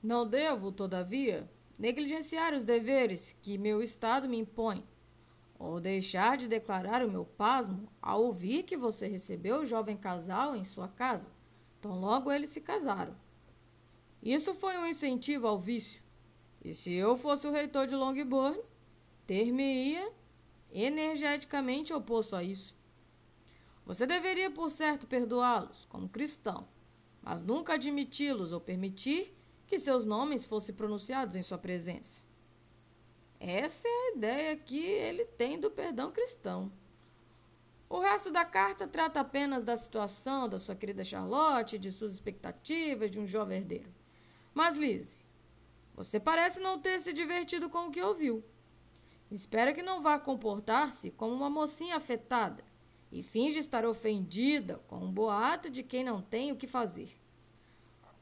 Não 0.00 0.24
devo, 0.24 0.70
todavia, 0.70 1.50
negligenciar 1.76 2.54
os 2.54 2.64
deveres 2.64 3.36
que 3.42 3.58
meu 3.58 3.82
Estado 3.82 4.28
me 4.28 4.38
impõe, 4.38 4.86
ou 5.58 5.80
deixar 5.80 6.36
de 6.36 6.46
declarar 6.46 7.04
o 7.04 7.10
meu 7.10 7.24
pasmo 7.24 7.88
ao 8.00 8.22
ouvir 8.22 8.62
que 8.62 8.76
você 8.76 9.08
recebeu 9.08 9.62
o 9.62 9.66
jovem 9.66 9.96
casal 9.96 10.54
em 10.54 10.62
sua 10.62 10.86
casa. 10.86 11.28
Tão 11.80 11.98
logo 11.98 12.30
eles 12.30 12.50
se 12.50 12.60
casaram. 12.60 13.16
Isso 14.22 14.54
foi 14.54 14.78
um 14.78 14.86
incentivo 14.86 15.48
ao 15.48 15.58
vício. 15.58 16.00
E 16.64 16.72
se 16.74 16.92
eu 16.92 17.16
fosse 17.16 17.48
o 17.48 17.50
reitor 17.50 17.88
de 17.88 17.96
Longbourn, 17.96 18.56
ter-me-ia 19.26 20.19
energeticamente 20.72 21.92
oposto 21.92 22.36
a 22.36 22.42
isso. 22.42 22.74
Você 23.84 24.06
deveria, 24.06 24.50
por 24.50 24.70
certo, 24.70 25.06
perdoá-los, 25.06 25.84
como 25.86 26.08
cristão, 26.08 26.68
mas 27.22 27.44
nunca 27.44 27.74
admiti-los 27.74 28.52
ou 28.52 28.60
permitir 28.60 29.36
que 29.66 29.78
seus 29.78 30.04
nomes 30.04 30.44
fossem 30.44 30.74
pronunciados 30.74 31.36
em 31.36 31.42
sua 31.42 31.58
presença. 31.58 32.22
Essa 33.38 33.88
é 33.88 33.90
a 33.90 34.16
ideia 34.16 34.56
que 34.56 34.78
ele 34.78 35.24
tem 35.24 35.58
do 35.58 35.70
perdão 35.70 36.12
cristão. 36.12 36.70
O 37.88 37.98
resto 37.98 38.30
da 38.30 38.44
carta 38.44 38.86
trata 38.86 39.18
apenas 39.18 39.64
da 39.64 39.76
situação 39.76 40.48
da 40.48 40.58
sua 40.58 40.76
querida 40.76 41.02
Charlotte, 41.02 41.78
de 41.78 41.90
suas 41.90 42.12
expectativas 42.12 43.10
de 43.10 43.18
um 43.18 43.26
jovem 43.26 43.58
herdeiro. 43.58 43.92
Mas, 44.54 44.76
Lizzie, 44.76 45.26
você 45.94 46.20
parece 46.20 46.60
não 46.60 46.78
ter 46.78 47.00
se 47.00 47.12
divertido 47.12 47.68
com 47.68 47.88
o 47.88 47.90
que 47.90 48.00
ouviu. 48.00 48.44
Espero 49.30 49.72
que 49.74 49.82
não 49.82 50.00
vá 50.00 50.18
comportar-se 50.18 51.10
como 51.12 51.32
uma 51.32 51.48
mocinha 51.48 51.96
afetada 51.96 52.64
e 53.12 53.22
finge 53.22 53.58
estar 53.58 53.84
ofendida 53.84 54.78
com 54.88 54.96
um 54.96 55.12
boato 55.12 55.70
de 55.70 55.82
quem 55.82 56.02
não 56.02 56.20
tem 56.20 56.50
o 56.50 56.56
que 56.56 56.66
fazer. 56.66 57.10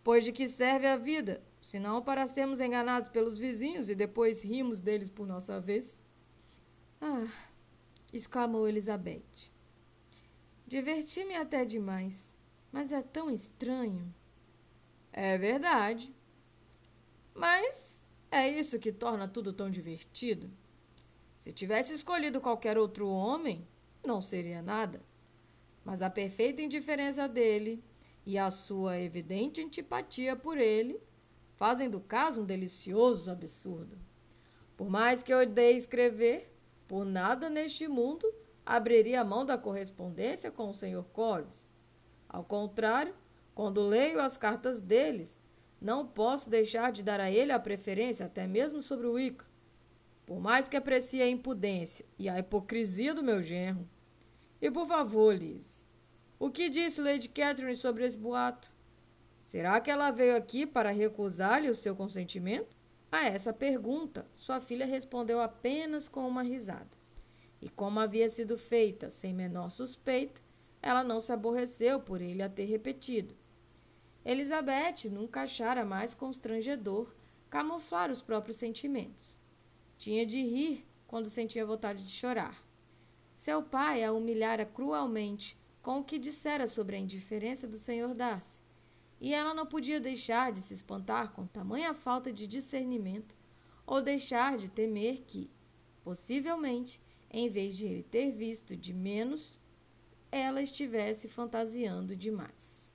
Pois 0.04 0.24
de 0.24 0.32
que 0.32 0.46
serve 0.46 0.86
a 0.86 0.96
vida, 0.96 1.42
se 1.60 1.78
não 1.78 2.02
para 2.02 2.26
sermos 2.26 2.60
enganados 2.60 3.08
pelos 3.08 3.38
vizinhos 3.38 3.90
e 3.90 3.94
depois 3.94 4.42
rimos 4.42 4.80
deles 4.80 5.10
por 5.10 5.26
nossa 5.26 5.60
vez? 5.60 6.02
Ah, 7.00 7.26
exclamou 8.12 8.68
Elizabeth. 8.68 9.50
Diverti-me 10.66 11.34
até 11.34 11.64
demais, 11.64 12.34
mas 12.70 12.92
é 12.92 13.02
tão 13.02 13.30
estranho. 13.30 14.14
É 15.12 15.38
verdade. 15.38 16.14
Mas 17.34 18.02
é 18.30 18.48
isso 18.48 18.78
que 18.78 18.92
torna 18.92 19.26
tudo 19.26 19.52
tão 19.52 19.70
divertido. 19.70 20.50
Se 21.38 21.52
tivesse 21.52 21.94
escolhido 21.94 22.40
qualquer 22.40 22.76
outro 22.76 23.08
homem, 23.08 23.66
não 24.04 24.20
seria 24.20 24.60
nada. 24.60 25.00
Mas 25.84 26.02
a 26.02 26.10
perfeita 26.10 26.62
indiferença 26.62 27.28
dele 27.28 27.82
e 28.26 28.36
a 28.36 28.50
sua 28.50 28.98
evidente 28.98 29.62
antipatia 29.62 30.36
por 30.36 30.58
ele 30.58 31.00
fazem 31.56 31.88
do 31.88 32.00
caso 32.00 32.42
um 32.42 32.44
delicioso 32.44 33.30
absurdo. 33.30 33.98
Por 34.76 34.88
mais 34.88 35.22
que 35.22 35.32
eu 35.32 35.40
odeie 35.40 35.76
escrever, 35.76 36.52
por 36.86 37.04
nada 37.04 37.50
neste 37.50 37.88
mundo 37.88 38.32
abriria 38.64 39.22
a 39.22 39.24
mão 39.24 39.44
da 39.44 39.56
correspondência 39.56 40.50
com 40.50 40.70
o 40.70 40.74
Sr. 40.74 41.02
Collins. 41.12 41.66
Ao 42.28 42.44
contrário, 42.44 43.14
quando 43.54 43.80
leio 43.80 44.20
as 44.20 44.36
cartas 44.36 44.80
deles, 44.80 45.38
não 45.80 46.06
posso 46.06 46.50
deixar 46.50 46.92
de 46.92 47.02
dar 47.02 47.18
a 47.18 47.30
ele 47.30 47.50
a 47.50 47.58
preferência, 47.58 48.26
até 48.26 48.46
mesmo 48.46 48.82
sobre 48.82 49.06
o 49.06 49.14
Wicca. 49.14 49.47
Por 50.28 50.38
mais 50.40 50.68
que 50.68 50.76
aprecie 50.76 51.22
a 51.22 51.26
impudência 51.26 52.04
e 52.18 52.28
a 52.28 52.38
hipocrisia 52.38 53.14
do 53.14 53.24
meu 53.24 53.42
genro. 53.42 53.88
E 54.60 54.70
por 54.70 54.86
favor, 54.86 55.34
Lizzie, 55.34 55.82
o 56.38 56.50
que 56.50 56.68
disse 56.68 57.00
Lady 57.00 57.30
Catherine 57.30 57.74
sobre 57.74 58.04
esse 58.04 58.18
boato? 58.18 58.70
Será 59.42 59.80
que 59.80 59.90
ela 59.90 60.10
veio 60.10 60.36
aqui 60.36 60.66
para 60.66 60.90
recusar-lhe 60.90 61.70
o 61.70 61.74
seu 61.74 61.96
consentimento? 61.96 62.76
A 63.10 63.24
essa 63.24 63.54
pergunta, 63.54 64.26
sua 64.34 64.60
filha 64.60 64.84
respondeu 64.84 65.40
apenas 65.40 66.10
com 66.10 66.28
uma 66.28 66.42
risada. 66.42 66.90
E 67.58 67.70
como 67.70 67.98
havia 67.98 68.28
sido 68.28 68.58
feita 68.58 69.08
sem 69.08 69.32
menor 69.32 69.70
suspeita, 69.70 70.42
ela 70.82 71.02
não 71.02 71.20
se 71.20 71.32
aborreceu 71.32 72.00
por 72.00 72.20
ele 72.20 72.42
a 72.42 72.50
ter 72.50 72.66
repetido. 72.66 73.34
Elizabeth 74.26 75.08
nunca 75.10 75.40
achara 75.40 75.86
mais 75.86 76.14
constrangedor 76.14 77.14
camuflar 77.48 78.10
os 78.10 78.20
próprios 78.20 78.58
sentimentos. 78.58 79.37
Tinha 79.98 80.24
de 80.24 80.40
rir 80.40 80.86
quando 81.08 81.28
sentia 81.28 81.66
vontade 81.66 82.04
de 82.04 82.10
chorar. 82.10 82.64
Seu 83.36 83.62
pai 83.62 84.04
a 84.04 84.12
humilhara 84.12 84.64
cruelmente 84.64 85.58
com 85.82 85.98
o 85.98 86.04
que 86.04 86.18
dissera 86.18 86.68
sobre 86.68 86.94
a 86.94 86.98
indiferença 86.98 87.66
do 87.66 87.78
Sr. 87.78 88.14
Darcy, 88.14 88.60
e 89.20 89.34
ela 89.34 89.52
não 89.52 89.66
podia 89.66 89.98
deixar 89.98 90.52
de 90.52 90.60
se 90.60 90.72
espantar 90.72 91.32
com 91.32 91.46
tamanha 91.46 91.92
falta 91.92 92.32
de 92.32 92.46
discernimento 92.46 93.36
ou 93.84 94.00
deixar 94.00 94.56
de 94.56 94.70
temer 94.70 95.22
que, 95.22 95.50
possivelmente, 96.04 97.02
em 97.30 97.48
vez 97.48 97.76
de 97.76 97.86
ele 97.86 98.02
ter 98.04 98.30
visto 98.30 98.76
de 98.76 98.94
menos, 98.94 99.58
ela 100.30 100.62
estivesse 100.62 101.28
fantasiando 101.28 102.14
demais. 102.14 102.87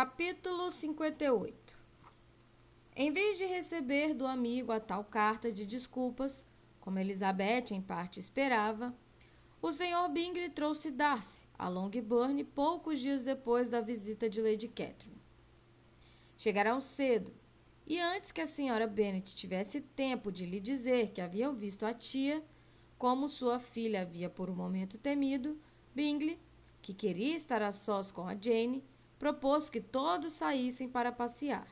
Capítulo 0.00 0.70
58 0.70 1.76
Em 2.94 3.10
vez 3.10 3.36
de 3.36 3.46
receber 3.46 4.14
do 4.14 4.28
amigo 4.28 4.70
a 4.70 4.78
tal 4.78 5.02
carta 5.02 5.50
de 5.50 5.66
desculpas, 5.66 6.46
como 6.78 7.00
Elizabeth 7.00 7.72
em 7.72 7.82
parte 7.82 8.20
esperava, 8.20 8.94
o 9.60 9.72
Sr. 9.72 10.08
Bingley 10.08 10.50
trouxe 10.50 10.92
Darcy 10.92 11.48
a 11.58 11.68
Longbourn 11.68 12.44
poucos 12.44 13.00
dias 13.00 13.24
depois 13.24 13.68
da 13.68 13.80
visita 13.80 14.30
de 14.30 14.40
Lady 14.40 14.68
Catherine. 14.68 15.20
Chegaram 16.36 16.80
cedo, 16.80 17.34
e 17.84 17.98
antes 17.98 18.30
que 18.30 18.40
a 18.40 18.46
Sra. 18.46 18.86
Bennet 18.86 19.34
tivesse 19.34 19.80
tempo 19.80 20.30
de 20.30 20.46
lhe 20.46 20.60
dizer 20.60 21.10
que 21.10 21.20
haviam 21.20 21.52
visto 21.52 21.84
a 21.84 21.92
tia, 21.92 22.40
como 22.96 23.28
sua 23.28 23.58
filha 23.58 24.02
havia 24.02 24.30
por 24.30 24.48
um 24.48 24.54
momento 24.54 24.96
temido, 24.96 25.60
Bingley, 25.92 26.38
que 26.80 26.94
queria 26.94 27.34
estar 27.34 27.62
a 27.62 27.72
sós 27.72 28.12
com 28.12 28.28
a 28.28 28.36
Jane, 28.40 28.86
propôs 29.18 29.68
que 29.68 29.80
todos 29.80 30.32
saíssem 30.32 30.88
para 30.88 31.10
passear. 31.10 31.66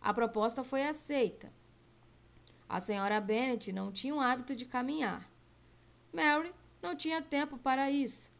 A 0.00 0.12
proposta 0.12 0.64
foi 0.64 0.84
aceita. 0.84 1.52
A 2.68 2.80
senhora 2.80 3.20
Bennet 3.20 3.72
não 3.72 3.92
tinha 3.92 4.14
o 4.14 4.20
hábito 4.20 4.54
de 4.56 4.64
caminhar. 4.64 5.30
Mary 6.12 6.52
não 6.80 6.96
tinha 6.96 7.20
tempo 7.20 7.58
para 7.58 7.90
isso, 7.90 8.30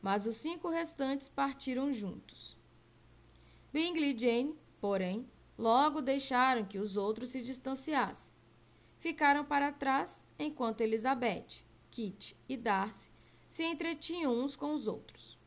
mas 0.00 0.26
os 0.26 0.36
cinco 0.36 0.68
restantes 0.68 1.28
partiram 1.28 1.92
juntos. 1.92 2.56
Bingley 3.72 4.14
e 4.14 4.18
Jane, 4.18 4.58
porém, 4.80 5.28
logo 5.56 6.00
deixaram 6.00 6.64
que 6.64 6.78
os 6.78 6.96
outros 6.96 7.30
se 7.30 7.42
distanciassem. 7.42 8.32
Ficaram 8.98 9.44
para 9.44 9.72
trás 9.72 10.22
enquanto 10.38 10.80
Elizabeth, 10.80 11.64
Kit 11.90 12.36
e 12.48 12.56
Darcy 12.56 13.10
se 13.48 13.64
entretinham 13.64 14.32
uns 14.32 14.54
com 14.54 14.74
os 14.74 14.86
outros. 14.86 15.37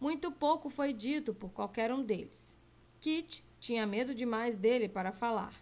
Muito 0.00 0.30
pouco 0.30 0.70
foi 0.70 0.92
dito 0.92 1.34
por 1.34 1.50
qualquer 1.50 1.92
um 1.92 2.02
deles. 2.02 2.56
Kit 3.00 3.44
tinha 3.58 3.86
medo 3.86 4.14
demais 4.14 4.56
dele 4.56 4.88
para 4.88 5.12
falar. 5.12 5.52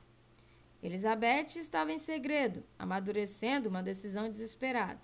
Elizabeth 0.83 1.57
estava 1.57 1.91
em 1.91 1.99
segredo, 1.99 2.63
amadurecendo 2.79 3.69
uma 3.69 3.83
decisão 3.83 4.29
desesperada. 4.29 5.01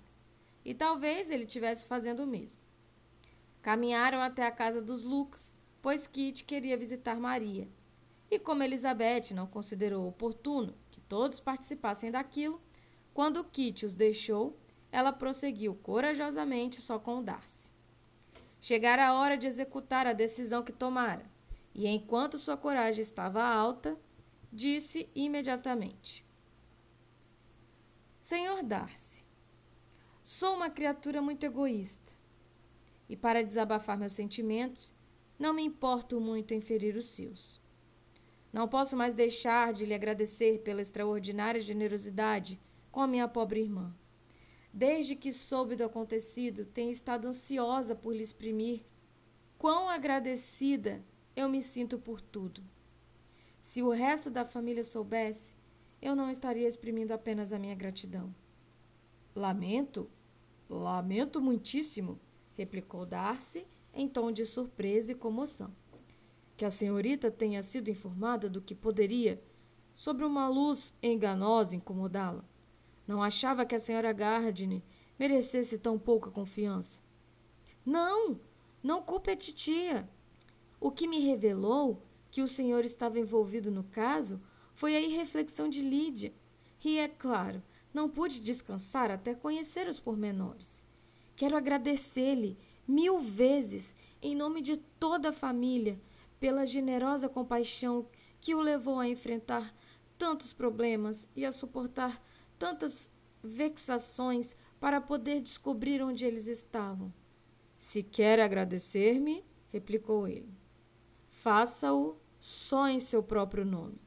E 0.63 0.73
talvez 0.73 1.31
ele 1.31 1.45
tivesse 1.45 1.87
fazendo 1.87 2.23
o 2.23 2.27
mesmo. 2.27 2.61
Caminharam 3.61 4.21
até 4.21 4.45
a 4.45 4.51
casa 4.51 4.81
dos 4.81 5.03
Lucas, 5.03 5.53
pois 5.81 6.05
Kit 6.05 6.43
queria 6.43 6.77
visitar 6.77 7.19
Maria. 7.19 7.67
E 8.29 8.37
como 8.37 8.63
Elizabeth 8.63 9.33
não 9.33 9.47
considerou 9.47 10.07
oportuno 10.07 10.75
que 10.91 11.01
todos 11.01 11.39
participassem 11.39 12.11
daquilo, 12.11 12.61
quando 13.13 13.43
Kit 13.43 13.85
os 13.85 13.95
deixou, 13.95 14.57
ela 14.91 15.11
prosseguiu 15.11 15.75
corajosamente 15.75 16.79
só 16.79 16.99
com 16.99 17.23
Darcy. 17.23 17.72
Chegara 18.65 19.07
a 19.07 19.13
hora 19.15 19.37
de 19.37 19.45
executar 19.45 20.07
a 20.07 20.13
decisão 20.13 20.63
que 20.63 20.71
tomara, 20.71 21.29
e 21.75 21.85
enquanto 21.85 22.37
sua 22.37 22.55
coragem 22.55 23.01
estava 23.01 23.43
alta, 23.43 23.99
disse 24.53 25.09
imediatamente: 25.13 26.25
Senhor 28.21 28.63
Darcy, 28.63 29.25
sou 30.23 30.55
uma 30.55 30.69
criatura 30.69 31.21
muito 31.21 31.45
egoísta, 31.45 32.13
e 33.09 33.17
para 33.17 33.43
desabafar 33.43 33.97
meus 33.97 34.13
sentimentos, 34.13 34.93
não 35.37 35.51
me 35.51 35.61
importo 35.61 36.21
muito 36.21 36.53
em 36.53 36.61
ferir 36.61 36.95
os 36.95 37.09
seus. 37.09 37.61
Não 38.53 38.65
posso 38.65 38.95
mais 38.95 39.13
deixar 39.13 39.73
de 39.73 39.85
lhe 39.85 39.93
agradecer 39.93 40.59
pela 40.59 40.81
extraordinária 40.81 41.59
generosidade 41.59 42.57
com 42.89 43.01
a 43.01 43.07
minha 43.07 43.27
pobre 43.27 43.59
irmã. 43.59 43.93
Desde 44.73 45.15
que 45.15 45.31
soube 45.31 45.75
do 45.75 45.83
acontecido, 45.83 46.65
tenho 46.65 46.89
estado 46.89 47.27
ansiosa 47.27 47.95
por 47.95 48.15
lhe 48.15 48.23
exprimir 48.23 48.83
quão 49.55 49.87
agradecida 49.87 51.05
eu 51.35 51.47
me 51.47 51.61
sinto 51.61 51.99
por 51.99 52.19
tudo. 52.19 52.63
Se 53.61 53.83
o 53.83 53.91
resto 53.91 54.31
da 54.31 54.43
família 54.43 54.83
soubesse, 54.83 55.55
eu 56.01 56.15
não 56.15 56.27
estaria 56.27 56.67
exprimindo 56.67 57.13
apenas 57.13 57.53
a 57.53 57.59
minha 57.59 57.75
gratidão. 57.75 58.33
Lamento, 59.35 60.09
lamento 60.67 61.39
muitíssimo, 61.39 62.19
replicou 62.55 63.05
Darcy 63.05 63.67
em 63.93 64.07
tom 64.07 64.31
de 64.31 64.43
surpresa 64.43 65.11
e 65.11 65.15
comoção. 65.15 65.71
Que 66.57 66.65
a 66.65 66.71
senhorita 66.71 67.29
tenha 67.29 67.61
sido 67.61 67.89
informada 67.89 68.49
do 68.49 68.61
que 68.61 68.73
poderia, 68.73 69.39
sobre 69.95 70.25
uma 70.25 70.47
luz 70.49 70.95
enganosa, 71.01 71.75
incomodá-la. 71.75 72.43
Não 73.07 73.21
achava 73.21 73.65
que 73.65 73.75
a 73.75 73.79
senhora 73.79 74.13
Gardner 74.13 74.81
merecesse 75.19 75.77
tão 75.77 75.99
pouca 75.99 76.31
confiança. 76.31 77.01
Não, 77.85 78.39
não 78.81 79.01
culpe 79.01 79.31
a 79.31 79.35
titia. 79.35 80.09
O 80.79 80.91
que 80.91 81.07
me 81.07 81.19
revelou 81.19 82.01
que 82.31 82.41
o 82.41 82.47
senhor 82.47 82.83
estava 82.83 83.19
envolvido 83.19 83.69
no 83.69 83.83
caso 83.83 84.41
foi 84.73 84.95
a 84.95 85.01
irreflexão 85.01 85.69
de 85.69 85.81
Lídia. 85.81 86.33
E, 86.83 86.97
é 86.97 87.07
claro, 87.07 87.61
não 87.93 88.09
pude 88.09 88.41
descansar 88.41 89.11
até 89.11 89.35
conhecer 89.35 89.87
os 89.87 89.99
pormenores. 89.99 90.83
Quero 91.35 91.55
agradecer-lhe 91.55 92.57
mil 92.87 93.19
vezes, 93.19 93.95
em 94.21 94.35
nome 94.35 94.61
de 94.61 94.77
toda 94.77 95.29
a 95.29 95.33
família, 95.33 96.01
pela 96.39 96.65
generosa 96.65 97.29
compaixão 97.29 98.05
que 98.41 98.53
o 98.53 98.59
levou 98.59 98.99
a 98.99 99.07
enfrentar 99.07 99.73
tantos 100.17 100.51
problemas 100.51 101.27
e 101.35 101.45
a 101.45 101.51
suportar 101.51 102.21
tantas 102.63 103.11
vexações 103.43 104.55
para 104.79 105.01
poder 105.01 105.41
descobrir 105.41 106.01
onde 106.01 106.23
eles 106.23 106.47
estavam. 106.47 107.13
Se 107.75 108.01
quer 108.01 108.39
agradecer-me, 108.39 109.43
replicou 109.67 110.29
ele, 110.29 110.57
faça-o 111.27 112.15
só 112.39 112.87
em 112.87 113.01
seu 113.01 113.21
próprio 113.21 113.65
nome. 113.65 113.99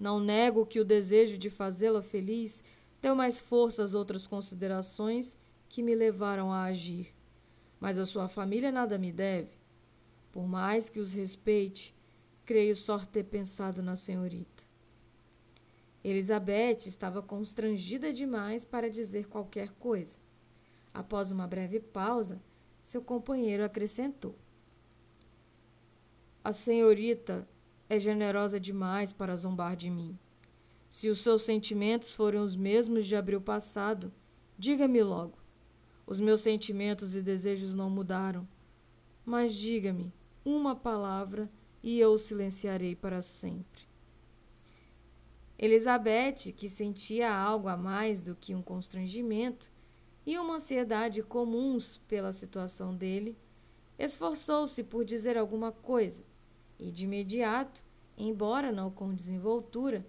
Não 0.00 0.18
nego 0.18 0.64
que 0.64 0.80
o 0.80 0.86
desejo 0.86 1.36
de 1.36 1.50
fazê-la 1.50 2.00
feliz 2.00 2.64
deu 3.02 3.14
mais 3.14 3.38
força 3.38 3.82
às 3.82 3.92
outras 3.92 4.26
considerações 4.26 5.36
que 5.68 5.82
me 5.82 5.94
levaram 5.94 6.50
a 6.50 6.64
agir. 6.64 7.14
Mas 7.78 7.98
a 7.98 8.06
sua 8.06 8.26
família 8.26 8.72
nada 8.72 8.96
me 8.96 9.12
deve. 9.12 9.50
Por 10.32 10.48
mais 10.48 10.88
que 10.88 10.98
os 10.98 11.12
respeite, 11.12 11.94
creio 12.42 12.74
só 12.74 12.98
ter 13.00 13.24
pensado 13.24 13.82
na 13.82 13.96
senhorita. 13.96 14.55
Elizabeth 16.08 16.86
estava 16.86 17.20
constrangida 17.20 18.12
demais 18.12 18.64
para 18.64 18.88
dizer 18.88 19.26
qualquer 19.26 19.72
coisa. 19.72 20.20
Após 20.94 21.32
uma 21.32 21.48
breve 21.48 21.80
pausa, 21.80 22.40
seu 22.80 23.02
companheiro 23.02 23.64
acrescentou: 23.64 24.36
A 26.44 26.52
senhorita 26.52 27.48
é 27.88 27.98
generosa 27.98 28.60
demais 28.60 29.12
para 29.12 29.34
zombar 29.34 29.74
de 29.74 29.90
mim. 29.90 30.16
Se 30.88 31.08
os 31.08 31.20
seus 31.20 31.42
sentimentos 31.42 32.14
forem 32.14 32.40
os 32.40 32.54
mesmos 32.54 33.04
de 33.04 33.16
abril 33.16 33.40
passado, 33.40 34.12
diga-me 34.56 35.02
logo. 35.02 35.38
Os 36.06 36.20
meus 36.20 36.40
sentimentos 36.40 37.16
e 37.16 37.20
desejos 37.20 37.74
não 37.74 37.90
mudaram. 37.90 38.46
Mas 39.24 39.56
diga-me 39.56 40.12
uma 40.44 40.76
palavra 40.76 41.50
e 41.82 41.98
eu 41.98 42.12
o 42.12 42.18
silenciarei 42.18 42.94
para 42.94 43.20
sempre. 43.20 43.95
Elizabeth, 45.58 46.52
que 46.54 46.68
sentia 46.68 47.34
algo 47.34 47.68
a 47.68 47.76
mais 47.76 48.20
do 48.20 48.34
que 48.34 48.54
um 48.54 48.62
constrangimento 48.62 49.72
e 50.26 50.38
uma 50.38 50.56
ansiedade 50.56 51.22
comuns 51.22 51.98
pela 52.06 52.32
situação 52.32 52.94
dele, 52.94 53.36
esforçou-se 53.98 54.82
por 54.84 55.04
dizer 55.04 55.38
alguma 55.38 55.72
coisa 55.72 56.22
e, 56.78 56.92
de 56.92 57.04
imediato, 57.04 57.84
embora 58.18 58.70
não 58.70 58.90
com 58.90 59.14
desenvoltura, 59.14 60.04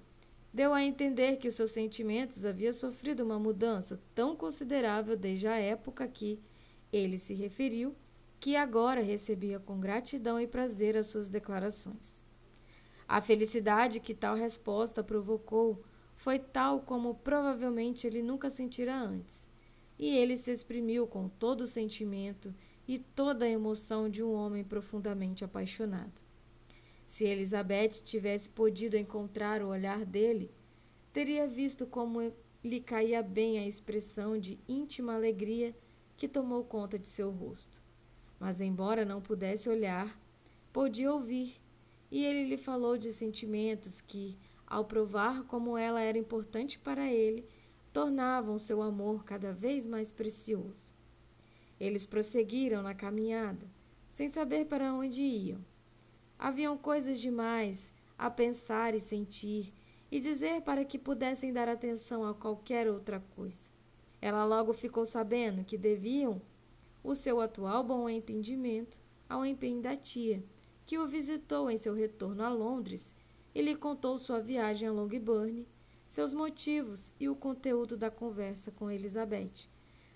deu 0.53 0.73
a 0.73 0.83
entender 0.83 1.37
que 1.37 1.47
os 1.47 1.55
seus 1.55 1.71
sentimentos 1.71 2.43
haviam 2.43 2.73
sofrido 2.73 3.23
uma 3.23 3.39
mudança 3.39 4.01
tão 4.13 4.35
considerável 4.35 5.15
desde 5.15 5.47
a 5.47 5.55
época 5.55 6.07
que 6.07 6.39
ele 6.91 7.17
se 7.17 7.33
referiu, 7.33 7.95
que 8.39 8.55
agora 8.55 9.01
recebia 9.01 9.59
com 9.59 9.79
gratidão 9.79 10.39
e 10.39 10.47
prazer 10.47 10.97
as 10.97 11.07
suas 11.07 11.29
declarações. 11.29 12.26
A 13.08 13.22
felicidade 13.22 14.01
que 14.01 14.14
tal 14.14 14.36
resposta 14.36 15.03
provocou 15.03 15.82
foi 16.16 16.38
tal 16.38 16.82
como 16.82 17.16
provavelmente 17.16 18.05
ele 18.05 18.22
nunca 18.22 18.49
sentira 18.49 18.99
antes, 18.99 19.47
e 19.97 20.18
ele 20.18 20.36
se 20.36 20.51
exprimiu 20.51 21.08
com 21.08 21.30
todo 21.30 21.62
o 21.62 21.68
sentimento 21.68 22.53
e 22.88 22.99
toda 22.99 23.45
a 23.45 23.49
emoção 23.49 24.10
de 24.10 24.22
um 24.22 24.34
homem 24.34 24.64
profundamente 24.64 25.45
apaixonado. 25.45 26.22
Se 27.05 27.24
Elizabeth 27.24 28.01
tivesse 28.03 28.49
podido 28.49 28.97
encontrar 28.97 29.62
o 29.62 29.70
olhar 29.70 30.03
dele, 30.03 30.51
teria 31.14 31.47
visto 31.47 31.88
como 31.88 32.34
lhe 32.64 32.82
caía 32.82 33.24
bem 33.24 33.60
a 33.60 33.66
expressão 33.66 34.38
de 34.38 34.60
íntima 34.68 35.16
alegria 35.16 35.74
que 36.18 36.28
tomou 36.28 36.66
conta 36.66 36.99
de 36.99 37.08
seu 37.08 37.32
rosto. 37.32 37.82
Mas, 38.39 38.60
embora 38.60 39.05
não 39.05 39.22
pudesse 39.22 39.70
olhar, 39.70 40.20
podia 40.74 41.12
ouvir 41.12 41.55
e 42.12 42.24
ele 42.24 42.45
lhe 42.45 42.58
falou 42.58 42.97
de 42.97 43.12
sentimentos 43.12 44.01
que, 44.01 44.38
ao 44.66 44.86
provar 44.86 45.43
como 45.43 45.78
ela 45.78 46.01
era 46.01 46.18
importante 46.18 46.80
para 46.80 47.12
ele, 47.12 47.45
tornavam 47.91 48.58
seu 48.58 48.82
amor 48.82 49.24
cada 49.24 49.51
vez 49.51 49.86
mais 49.86 50.12
precioso. 50.12 50.93
Eles 51.80 52.05
prosseguiram 52.05 52.82
na 52.82 52.93
caminhada, 52.93 53.70
sem 54.12 54.28
saber 54.28 54.66
para 54.66 54.93
onde 54.93 55.22
iam. 55.22 55.64
Haviam 56.39 56.78
coisas 56.78 57.20
demais 57.20 57.91
a 58.18 58.30
pensar 58.30 58.95
e 58.95 58.99
sentir 58.99 59.74
e 60.12 60.20
dizer 60.20 60.62
para 60.62 60.86
que 60.86 60.97
pudessem 60.97 61.51
dar 61.51 61.68
atenção 61.68 62.26
a 62.26 62.34
qualquer 62.34 62.89
outra 62.89 63.20
coisa. 63.36 63.70
Ela 64.22 64.45
logo 64.45 64.74
ficou 64.74 65.05
sabendo 65.05 65.64
que 65.64 65.78
deviam 65.78 66.41
o 67.03 67.14
seu 67.14 67.39
atual 67.39 67.84
bom 67.84 68.10
entendimento 68.10 68.99
ao 69.30 69.45
empenho 69.45 69.82
da 69.82 69.95
tia 69.95 70.43
que 70.88 70.97
o 70.97 71.05
visitou 71.05 71.69
em 71.69 71.75
seu 71.75 71.93
retorno 71.93 72.41
a 72.41 72.49
Londres 72.49 73.13
e 73.53 73.61
lhe 73.61 73.75
contou 73.75 74.17
sua 74.17 74.39
viagem 74.39 74.88
a 74.88 74.91
Longbourn, 74.91 75.67
seus 76.07 76.33
motivos 76.33 77.13
e 77.19 77.27
o 77.27 77.35
conteúdo 77.35 77.97
da 77.97 78.09
conversa 78.09 78.71
com 78.71 78.89
Elizabeth, 78.89 79.67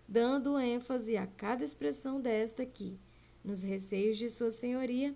dando 0.07 0.57
ênfase 0.57 1.17
a 1.17 1.28
cada 1.28 1.61
expressão 1.61 2.22
desta 2.22 2.65
que, 2.65 2.97
nos 3.43 3.61
receios 3.61 4.17
de 4.17 4.30
sua 4.30 4.49
senhoria, 4.49 5.13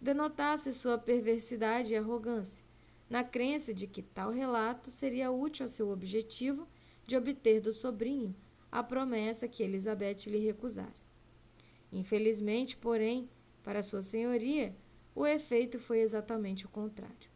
denotasse 0.00 0.72
sua 0.72 0.96
perversidade 0.96 1.92
e 1.92 1.96
arrogância, 1.98 2.64
na 3.10 3.22
crença 3.22 3.74
de 3.74 3.86
que 3.86 4.00
tal 4.00 4.30
relato 4.30 4.88
seria 4.88 5.30
útil 5.30 5.66
a 5.66 5.68
seu 5.68 5.90
objetivo 5.90 6.66
de 7.06 7.14
obter 7.14 7.60
do 7.60 7.74
sobrinho 7.74 8.34
a 8.72 8.82
promessa 8.82 9.46
que 9.46 9.62
Elizabeth 9.62 10.24
lhe 10.26 10.38
recusara. 10.38 10.94
Infelizmente, 11.92 12.74
porém, 12.74 13.28
para 13.62 13.82
sua 13.82 14.00
senhoria, 14.00 14.74
o 15.14 15.26
efeito 15.26 15.78
foi 15.78 16.00
exatamente 16.00 16.66
o 16.66 16.68
contrário. 16.68 17.30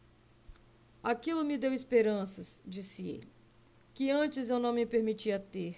Aquilo 1.02 1.44
me 1.44 1.56
deu 1.56 1.72
esperanças, 1.72 2.60
disse 2.66 3.06
ele, 3.06 3.32
que 3.94 4.10
antes 4.10 4.50
eu 4.50 4.58
não 4.58 4.72
me 4.72 4.84
permitia 4.84 5.38
ter. 5.38 5.76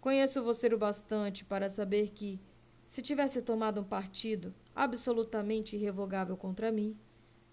Conheço 0.00 0.42
você 0.42 0.66
o 0.66 0.78
bastante 0.78 1.44
para 1.44 1.68
saber 1.68 2.10
que, 2.10 2.40
se 2.86 3.02
tivesse 3.02 3.40
tomado 3.40 3.80
um 3.80 3.84
partido 3.84 4.54
absolutamente 4.74 5.76
irrevogável 5.76 6.36
contra 6.36 6.72
mim, 6.72 6.96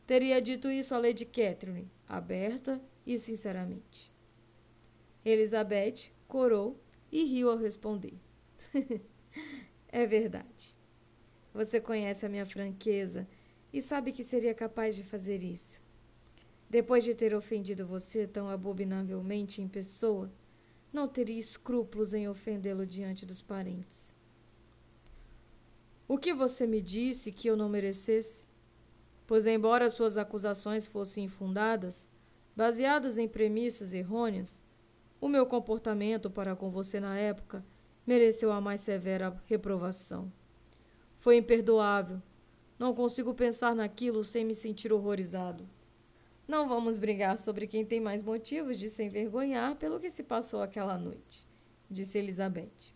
teria 0.05 0.41
dito 0.41 0.69
isso 0.69 0.93
a 0.93 0.99
Lady 0.99 1.25
Catherine, 1.25 1.91
aberta 2.07 2.81
e 3.05 3.17
sinceramente. 3.17 4.11
Elizabeth 5.23 6.11
corou 6.27 6.79
e 7.11 7.23
riu 7.23 7.49
ao 7.49 7.57
responder. 7.57 8.19
é 9.87 10.05
verdade. 10.05 10.75
Você 11.53 11.79
conhece 11.79 12.25
a 12.25 12.29
minha 12.29 12.45
franqueza 12.45 13.27
e 13.73 13.81
sabe 13.81 14.11
que 14.11 14.23
seria 14.23 14.53
capaz 14.53 14.95
de 14.95 15.03
fazer 15.03 15.43
isso. 15.43 15.81
Depois 16.69 17.03
de 17.03 17.15
ter 17.15 17.33
ofendido 17.33 17.85
você 17.87 18.27
tão 18.27 18.47
abominavelmente 18.47 19.61
em 19.61 19.67
pessoa, 19.67 20.31
não 20.93 21.07
teria 21.07 21.39
escrúpulos 21.39 22.13
em 22.13 22.29
ofendê-lo 22.29 22.85
diante 22.85 23.25
dos 23.25 23.41
parentes. 23.41 24.13
O 26.07 26.17
que 26.19 26.33
você 26.33 26.67
me 26.67 26.81
disse 26.81 27.31
que 27.31 27.47
eu 27.47 27.57
não 27.57 27.67
merecesse? 27.67 28.47
Pois, 29.25 29.47
embora 29.47 29.89
suas 29.89 30.17
acusações 30.17 30.85
fossem 30.85 31.25
infundadas, 31.25 32.07
baseadas 32.55 33.17
em 33.17 33.27
premissas 33.27 33.93
errôneas, 33.93 34.61
o 35.19 35.27
meu 35.27 35.45
comportamento 35.45 36.29
para 36.29 36.55
com 36.55 36.69
você 36.69 36.99
na 36.99 37.17
época 37.17 37.65
mereceu 38.05 38.51
a 38.51 38.61
mais 38.61 38.81
severa 38.81 39.41
reprovação. 39.47 40.31
Foi 41.17 41.37
imperdoável 41.37 42.21
não 42.77 42.93
consigo 42.93 43.33
pensar 43.33 43.75
naquilo 43.75 44.23
sem 44.23 44.43
me 44.43 44.55
sentir 44.55 44.91
horrorizado. 44.91 45.67
Não 46.47 46.67
vamos 46.67 46.99
brigar 46.99 47.39
sobre 47.39 47.67
quem 47.67 47.85
tem 47.85 48.01
mais 48.01 48.21
motivos 48.21 48.77
de 48.77 48.89
se 48.89 49.03
envergonhar 49.03 49.75
pelo 49.77 49.99
que 49.99 50.09
se 50.09 50.23
passou 50.23 50.61
aquela 50.61 50.97
noite, 50.97 51.47
disse 51.89 52.17
Elizabeth. 52.17 52.93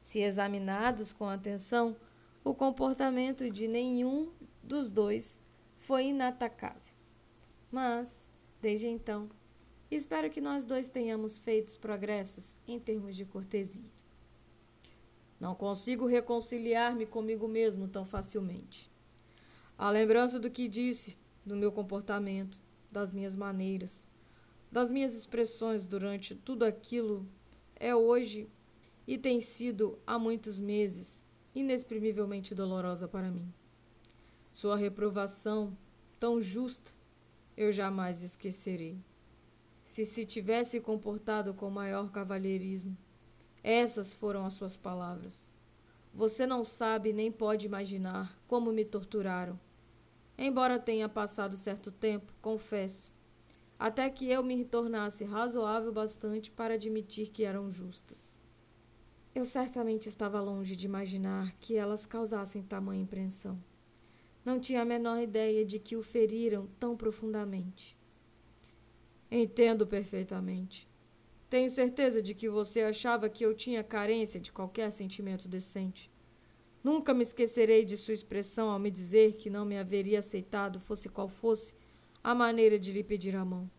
Se 0.00 0.20
examinados 0.20 1.12
com 1.12 1.28
atenção, 1.28 1.96
o 2.44 2.54
comportamento 2.54 3.50
de 3.50 3.66
nenhum 3.66 4.30
dos 4.62 4.90
dois 4.90 5.38
foi 5.76 6.06
inatacável. 6.06 6.94
Mas, 7.70 8.24
desde 8.60 8.86
então, 8.86 9.28
espero 9.90 10.30
que 10.30 10.40
nós 10.40 10.64
dois 10.64 10.88
tenhamos 10.88 11.38
feito 11.38 11.78
progressos 11.78 12.56
em 12.66 12.78
termos 12.78 13.16
de 13.16 13.24
cortesia. 13.24 13.90
Não 15.40 15.54
consigo 15.54 16.06
reconciliar-me 16.06 17.06
comigo 17.06 17.46
mesmo 17.46 17.86
tão 17.86 18.04
facilmente. 18.04 18.90
A 19.78 19.90
lembrança 19.90 20.40
do 20.40 20.50
que 20.50 20.66
disse, 20.66 21.16
do 21.46 21.54
meu 21.54 21.70
comportamento, 21.70 22.58
das 22.90 23.12
minhas 23.12 23.36
maneiras, 23.36 24.08
das 24.72 24.90
minhas 24.90 25.14
expressões 25.14 25.86
durante 25.86 26.34
tudo 26.34 26.64
aquilo 26.64 27.24
é 27.76 27.94
hoje 27.94 28.50
e 29.06 29.16
tem 29.16 29.40
sido 29.40 29.96
há 30.04 30.18
muitos 30.18 30.58
meses 30.58 31.24
inexprimivelmente 31.54 32.56
dolorosa 32.56 33.06
para 33.06 33.30
mim. 33.30 33.54
Sua 34.50 34.76
reprovação, 34.76 35.78
tão 36.18 36.40
justa, 36.40 36.90
eu 37.56 37.70
jamais 37.70 38.24
esquecerei. 38.24 38.98
Se 39.84 40.04
se 40.04 40.26
tivesse 40.26 40.80
comportado 40.80 41.54
com 41.54 41.70
maior 41.70 42.10
cavalheirismo, 42.10 42.98
essas 43.62 44.12
foram 44.12 44.44
as 44.44 44.54
suas 44.54 44.76
palavras. 44.76 45.52
Você 46.12 46.48
não 46.48 46.64
sabe 46.64 47.12
nem 47.12 47.30
pode 47.30 47.64
imaginar 47.64 48.36
como 48.48 48.72
me 48.72 48.84
torturaram 48.84 49.58
Embora 50.40 50.78
tenha 50.78 51.08
passado 51.08 51.56
certo 51.56 51.90
tempo, 51.90 52.32
confesso, 52.40 53.10
até 53.76 54.08
que 54.08 54.30
eu 54.30 54.40
me 54.40 54.64
tornasse 54.64 55.24
razoável 55.24 55.92
bastante 55.92 56.48
para 56.48 56.74
admitir 56.74 57.30
que 57.30 57.42
eram 57.42 57.72
justas. 57.72 58.38
Eu 59.34 59.44
certamente 59.44 60.08
estava 60.08 60.40
longe 60.40 60.76
de 60.76 60.86
imaginar 60.86 61.52
que 61.58 61.74
elas 61.74 62.06
causassem 62.06 62.62
tamanha 62.62 63.02
impressão. 63.02 63.58
Não 64.44 64.60
tinha 64.60 64.82
a 64.82 64.84
menor 64.84 65.20
ideia 65.20 65.64
de 65.64 65.80
que 65.80 65.96
o 65.96 66.02
feriram 66.04 66.68
tão 66.78 66.96
profundamente. 66.96 67.98
Entendo 69.28 69.88
perfeitamente. 69.88 70.88
Tenho 71.50 71.68
certeza 71.68 72.22
de 72.22 72.32
que 72.32 72.48
você 72.48 72.82
achava 72.82 73.28
que 73.28 73.44
eu 73.44 73.54
tinha 73.54 73.82
carência 73.82 74.38
de 74.38 74.52
qualquer 74.52 74.92
sentimento 74.92 75.48
decente. 75.48 76.10
Nunca 76.88 77.12
me 77.12 77.20
esquecerei 77.20 77.84
de 77.84 77.98
sua 77.98 78.14
expressão 78.14 78.70
ao 78.70 78.78
me 78.78 78.90
dizer 78.90 79.34
que 79.34 79.50
não 79.50 79.62
me 79.66 79.78
haveria 79.78 80.20
aceitado, 80.20 80.80
fosse 80.80 81.06
qual 81.06 81.28
fosse, 81.28 81.74
a 82.24 82.34
maneira 82.34 82.78
de 82.78 82.94
lhe 82.94 83.04
pedir 83.04 83.36
a 83.36 83.44
mão. 83.44 83.70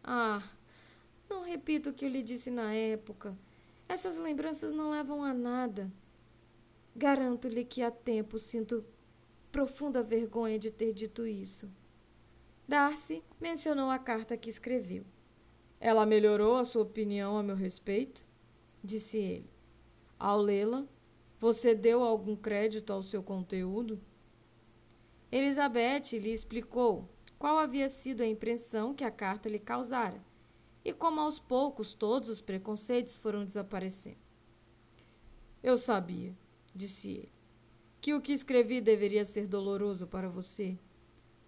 Ah, 0.00 0.40
não 1.28 1.42
repito 1.42 1.90
o 1.90 1.92
que 1.92 2.04
eu 2.04 2.08
lhe 2.08 2.22
disse 2.22 2.52
na 2.52 2.72
época. 2.72 3.36
Essas 3.88 4.16
lembranças 4.16 4.70
não 4.70 4.92
levam 4.92 5.24
a 5.24 5.34
nada. 5.34 5.92
Garanto-lhe 6.94 7.64
que 7.64 7.82
há 7.82 7.90
tempo 7.90 8.38
sinto 8.38 8.84
profunda 9.50 10.00
vergonha 10.00 10.56
de 10.56 10.70
ter 10.70 10.92
dito 10.92 11.26
isso. 11.26 11.68
Darcy 12.68 13.24
mencionou 13.40 13.90
a 13.90 13.98
carta 13.98 14.36
que 14.36 14.48
escreveu. 14.48 15.04
Ela 15.80 16.06
melhorou 16.06 16.54
a 16.54 16.64
sua 16.64 16.82
opinião 16.82 17.36
a 17.36 17.42
meu 17.42 17.56
respeito? 17.56 18.24
Disse 18.84 19.18
ele. 19.18 19.50
Ao 20.16 20.40
lê-la, 20.40 20.86
você 21.42 21.74
deu 21.74 22.04
algum 22.04 22.36
crédito 22.36 22.92
ao 22.92 23.02
seu 23.02 23.20
conteúdo? 23.20 24.00
Elizabeth 25.32 26.12
lhe 26.12 26.32
explicou 26.32 27.08
qual 27.36 27.58
havia 27.58 27.88
sido 27.88 28.20
a 28.20 28.26
impressão 28.28 28.94
que 28.94 29.02
a 29.02 29.10
carta 29.10 29.48
lhe 29.48 29.58
causara 29.58 30.24
e 30.84 30.92
como 30.92 31.20
aos 31.20 31.40
poucos 31.40 31.94
todos 31.94 32.28
os 32.28 32.40
preconceitos 32.40 33.18
foram 33.18 33.44
desaparecendo. 33.44 34.20
Eu 35.60 35.76
sabia, 35.76 36.32
disse 36.72 37.10
ele, 37.10 37.32
que 38.00 38.14
o 38.14 38.20
que 38.20 38.32
escrevi 38.32 38.80
deveria 38.80 39.24
ser 39.24 39.48
doloroso 39.48 40.06
para 40.06 40.28
você, 40.28 40.78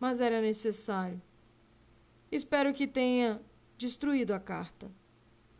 mas 0.01 0.21
era 0.21 0.41
necessário. 0.41 1.23
Espero 2.33 2.75
que 2.75 2.89
tenha 2.89 3.41
destruído 3.79 4.35
a 4.35 4.41
carta. 4.41 4.91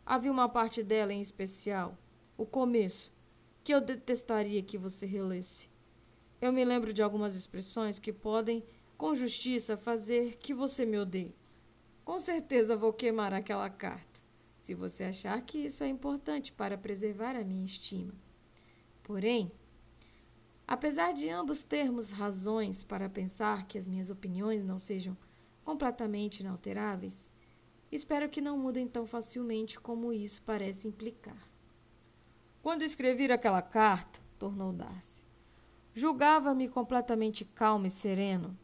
Havia 0.05 0.33
uma 0.33 0.49
parte 0.49 0.83
dela 0.83 1.13
em 1.13 1.21
especial, 1.21 1.97
o 2.37 2.45
começo, 2.45 3.14
que 3.65 3.73
eu 3.73 3.81
detestaria 3.81 4.63
que 4.63 4.77
você 4.77 5.07
relesse. 5.07 5.71
Eu 6.39 6.53
me 6.53 6.63
lembro 6.63 6.93
de 6.93 7.03
algumas 7.03 7.35
expressões 7.35 7.99
que 7.99 8.13
podem, 8.13 8.63
com 8.99 9.15
justiça, 9.15 9.75
fazer 9.75 10.37
que 10.37 10.53
você 10.53 10.85
me 10.85 10.99
odeie. 10.99 11.35
Com 12.05 12.19
certeza 12.19 12.77
vou 12.77 12.93
queimar 12.93 13.33
aquela 13.33 13.71
carta, 13.71 14.21
se 14.59 14.75
você 14.75 15.05
achar 15.05 15.41
que 15.41 15.57
isso 15.57 15.83
é 15.83 15.89
importante 15.89 16.53
para 16.53 16.77
preservar 16.77 17.35
a 17.35 17.43
minha 17.43 17.65
estima. 17.65 18.13
Porém, 19.03 19.51
apesar 20.69 21.15
de 21.15 21.31
ambos 21.31 21.65
termos 21.65 22.11
razões 22.11 22.85
para 22.85 23.09
pensar 23.09 23.67
que 23.67 23.79
as 23.79 23.89
minhas 23.89 24.11
opiniões 24.11 24.63
não 24.63 24.79
sejam 24.79 25.17
completamente 25.65 26.41
inalteráveis, 26.41 27.31
espero 27.91 28.29
que 28.29 28.43
não 28.43 28.59
mudem 28.59 28.87
tão 28.87 29.07
facilmente 29.07 29.81
como 29.81 30.13
isso 30.13 30.43
parece 30.43 30.87
implicar. 30.87 31.54
Quando 32.65 32.83
escrevi 32.83 33.31
aquela 33.31 33.63
carta, 33.63 34.19
tornou 34.41 34.73
Darcy, 34.73 35.25
julgava-me 35.93 36.69
completamente 36.69 37.45
calmo 37.45 37.87
e 37.87 37.91
sereno 37.91 38.59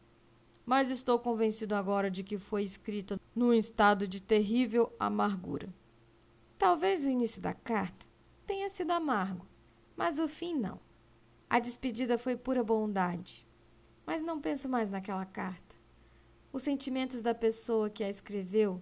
mas 0.65 0.89
estou 0.89 1.19
convencido 1.19 1.75
agora 1.75 2.09
de 2.09 2.23
que 2.23 2.37
foi 2.37 2.63
escrita 2.63 3.19
num 3.35 3.53
estado 3.53 4.07
de 4.07 4.21
terrível 4.21 4.93
amargura. 4.99 5.67
Talvez 6.57 7.03
o 7.03 7.09
início 7.09 7.41
da 7.41 7.53
carta 7.53 8.05
tenha 8.45 8.69
sido 8.69 8.91
amargo, 8.91 9.45
mas 9.97 10.19
o 10.19 10.27
fim 10.27 10.55
não. 10.55 10.79
A 11.49 11.59
despedida 11.59 12.17
foi 12.17 12.37
pura 12.37 12.63
bondade. 12.63 13.45
Mas 14.05 14.21
não 14.21 14.39
penso 14.39 14.69
mais 14.69 14.89
naquela 14.89 15.25
carta. 15.25 15.75
Os 16.53 16.63
sentimentos 16.63 17.21
da 17.21 17.35
pessoa 17.35 17.89
que 17.89 18.03
a 18.03 18.09
escreveu 18.09 18.81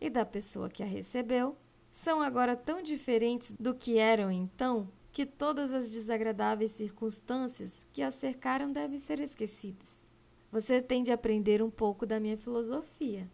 e 0.00 0.10
da 0.10 0.24
pessoa 0.24 0.68
que 0.68 0.82
a 0.82 0.86
recebeu 0.86 1.56
são 1.98 2.22
agora 2.22 2.54
tão 2.54 2.80
diferentes 2.80 3.52
do 3.58 3.74
que 3.74 3.98
eram 3.98 4.30
então 4.30 4.88
que 5.10 5.26
todas 5.26 5.72
as 5.72 5.90
desagradáveis 5.90 6.70
circunstâncias 6.70 7.88
que 7.92 8.02
a 8.02 8.10
cercaram 8.12 8.70
devem 8.70 8.96
ser 8.96 9.18
esquecidas. 9.18 10.00
Você 10.52 10.80
tem 10.80 11.02
de 11.02 11.10
aprender 11.10 11.60
um 11.60 11.68
pouco 11.68 12.06
da 12.06 12.20
minha 12.20 12.36
filosofia. 12.36 13.28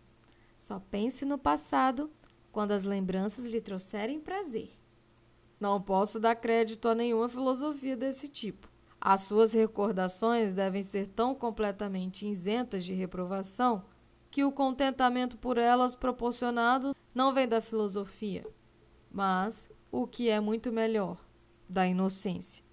Só 0.56 0.80
pense 0.80 1.26
no 1.26 1.36
passado 1.36 2.10
quando 2.50 2.72
as 2.72 2.84
lembranças 2.84 3.50
lhe 3.50 3.60
trouxerem 3.60 4.18
prazer. 4.18 4.70
Não 5.60 5.78
posso 5.78 6.18
dar 6.18 6.34
crédito 6.34 6.88
a 6.88 6.94
nenhuma 6.94 7.28
filosofia 7.28 7.98
desse 7.98 8.28
tipo. 8.28 8.72
As 8.98 9.24
suas 9.24 9.52
recordações 9.52 10.54
devem 10.54 10.82
ser 10.82 11.06
tão 11.06 11.34
completamente 11.34 12.26
isentas 12.26 12.82
de 12.82 12.94
reprovação 12.94 13.84
que 14.35 14.43
o 14.43 14.51
contentamento 14.51 15.39
por 15.39 15.59
elas 15.59 15.95
proporcionado 15.95 16.93
não 17.14 17.32
vem 17.32 17.47
da 17.47 17.61
filosofia, 17.61 18.45
mas, 19.09 19.70
o 19.93 20.09
que 20.09 20.28
é 20.28 20.41
muito 20.41 20.72
melhor, 20.72 21.24
da 21.68 21.87
inocência. 21.87 22.64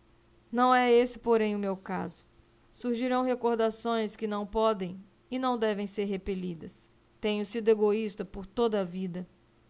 Não 0.51 0.73
é 0.73 0.91
esse, 0.91 1.19
porém, 1.19 1.55
o 1.55 1.59
meu 1.59 1.77
caso. 1.77 2.25
Surgirão 2.71 3.21
recordações 3.21 4.15
que 4.15 4.25
não 4.25 4.43
podem 4.43 4.99
e 5.29 5.37
não 5.37 5.55
devem 5.55 5.85
ser 5.85 6.05
repelidas. 6.05 6.89
Tenho 7.19 7.45
sido 7.45 7.69
egoísta 7.69 8.25
por 8.25 8.47
toda 8.47 8.81
a 8.81 8.83
vida. 8.83 9.27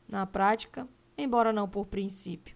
Na 0.08 0.26
prática, 0.26 0.88
embora 1.18 1.52
não 1.52 1.68
por 1.68 1.88
princípio. 1.88 2.56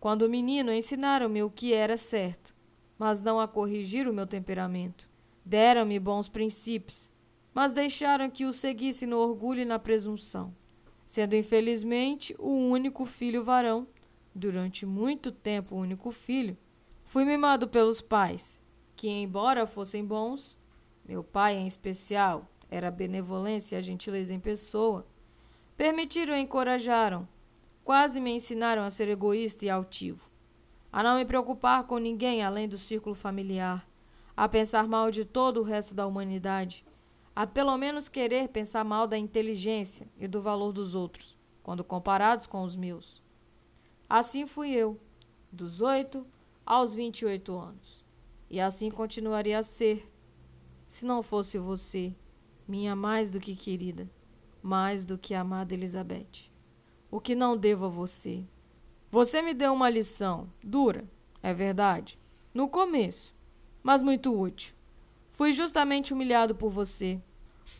Quando 0.00 0.28
menino, 0.28 0.72
ensinaram-me 0.72 1.44
o 1.44 1.50
que 1.50 1.72
era 1.72 1.96
certo, 1.96 2.56
mas 2.98 3.22
não 3.22 3.38
a 3.38 3.46
corrigir 3.46 4.08
o 4.08 4.12
meu 4.12 4.26
temperamento. 4.26 5.08
Deram-me 5.44 6.00
bons 6.00 6.28
princípios, 6.28 7.08
mas 7.54 7.72
deixaram 7.72 8.30
que 8.30 8.44
o 8.44 8.52
seguisse 8.52 9.06
no 9.06 9.18
orgulho 9.18 9.60
e 9.60 9.64
na 9.64 9.78
presunção. 9.78 10.54
Sendo 11.06 11.34
infelizmente 11.34 12.34
o 12.38 12.50
único 12.50 13.04
filho 13.06 13.42
varão, 13.42 13.86
durante 14.34 14.84
muito 14.84 15.32
tempo 15.32 15.74
o 15.74 15.78
único 15.78 16.10
filho, 16.10 16.56
fui 17.04 17.24
mimado 17.24 17.66
pelos 17.66 18.00
pais 18.00 18.60
que, 18.94 19.08
embora 19.08 19.66
fossem 19.66 20.04
bons, 20.04 20.56
meu 21.06 21.22
pai 21.22 21.56
em 21.56 21.66
especial 21.66 22.48
era 22.68 22.88
a 22.88 22.90
benevolência 22.90 23.76
e 23.76 23.78
a 23.78 23.80
gentileza 23.80 24.34
em 24.34 24.40
pessoa, 24.40 25.06
permitiram 25.76 26.34
e 26.34 26.40
encorajaram, 26.40 27.26
quase 27.84 28.20
me 28.20 28.32
ensinaram 28.32 28.82
a 28.82 28.90
ser 28.90 29.08
egoísta 29.08 29.64
e 29.64 29.70
altivo, 29.70 30.28
a 30.92 31.02
não 31.02 31.16
me 31.16 31.24
preocupar 31.24 31.84
com 31.84 31.96
ninguém 31.96 32.42
além 32.42 32.68
do 32.68 32.76
círculo 32.76 33.14
familiar, 33.14 33.88
a 34.36 34.48
pensar 34.48 34.86
mal 34.86 35.10
de 35.10 35.24
todo 35.24 35.60
o 35.60 35.64
resto 35.64 35.94
da 35.94 36.06
humanidade, 36.06 36.84
a 37.38 37.46
pelo 37.46 37.78
menos 37.78 38.08
querer 38.08 38.48
pensar 38.48 38.82
mal 38.82 39.06
da 39.06 39.16
inteligência 39.16 40.08
e 40.18 40.26
do 40.26 40.42
valor 40.42 40.72
dos 40.72 40.96
outros, 40.96 41.38
quando 41.62 41.84
comparados 41.84 42.48
com 42.48 42.64
os 42.64 42.74
meus. 42.74 43.22
Assim 44.08 44.44
fui 44.44 44.72
eu, 44.72 45.00
dos 45.52 45.80
oito 45.80 46.26
aos 46.66 46.96
vinte 46.96 47.20
e 47.20 47.26
oito 47.26 47.56
anos. 47.56 48.04
E 48.50 48.58
assim 48.58 48.90
continuaria 48.90 49.56
a 49.56 49.62
ser, 49.62 50.12
se 50.88 51.06
não 51.06 51.22
fosse 51.22 51.58
você, 51.58 52.12
minha 52.66 52.96
mais 52.96 53.30
do 53.30 53.38
que 53.38 53.54
querida, 53.54 54.10
mais 54.60 55.04
do 55.04 55.16
que 55.16 55.32
amada 55.32 55.72
Elizabeth. 55.72 56.50
O 57.08 57.20
que 57.20 57.36
não 57.36 57.56
devo 57.56 57.84
a 57.84 57.88
você? 57.88 58.44
Você 59.12 59.40
me 59.42 59.54
deu 59.54 59.72
uma 59.72 59.88
lição, 59.88 60.52
dura, 60.60 61.08
é 61.40 61.54
verdade, 61.54 62.18
no 62.52 62.68
começo, 62.68 63.32
mas 63.80 64.02
muito 64.02 64.36
útil. 64.36 64.74
Fui 65.38 65.52
justamente 65.52 66.12
humilhado 66.12 66.52
por 66.52 66.68
você. 66.68 67.22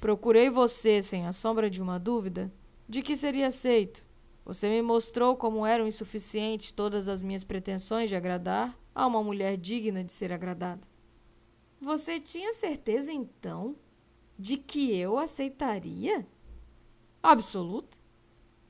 Procurei 0.00 0.48
você 0.48 1.02
sem 1.02 1.26
a 1.26 1.32
sombra 1.32 1.68
de 1.68 1.82
uma 1.82 1.98
dúvida 1.98 2.52
de 2.88 3.02
que 3.02 3.16
seria 3.16 3.48
aceito. 3.48 4.06
Você 4.44 4.68
me 4.68 4.80
mostrou 4.80 5.36
como 5.36 5.66
eram 5.66 5.84
insuficientes 5.84 6.70
todas 6.70 7.08
as 7.08 7.20
minhas 7.20 7.42
pretensões 7.42 8.08
de 8.08 8.14
agradar 8.14 8.78
a 8.94 9.04
uma 9.04 9.24
mulher 9.24 9.56
digna 9.56 10.04
de 10.04 10.12
ser 10.12 10.32
agradada. 10.32 10.86
Você 11.80 12.20
tinha 12.20 12.52
certeza 12.52 13.12
então 13.12 13.74
de 14.38 14.56
que 14.56 14.96
eu 14.96 15.18
aceitaria? 15.18 16.24
Absoluta. 17.20 17.98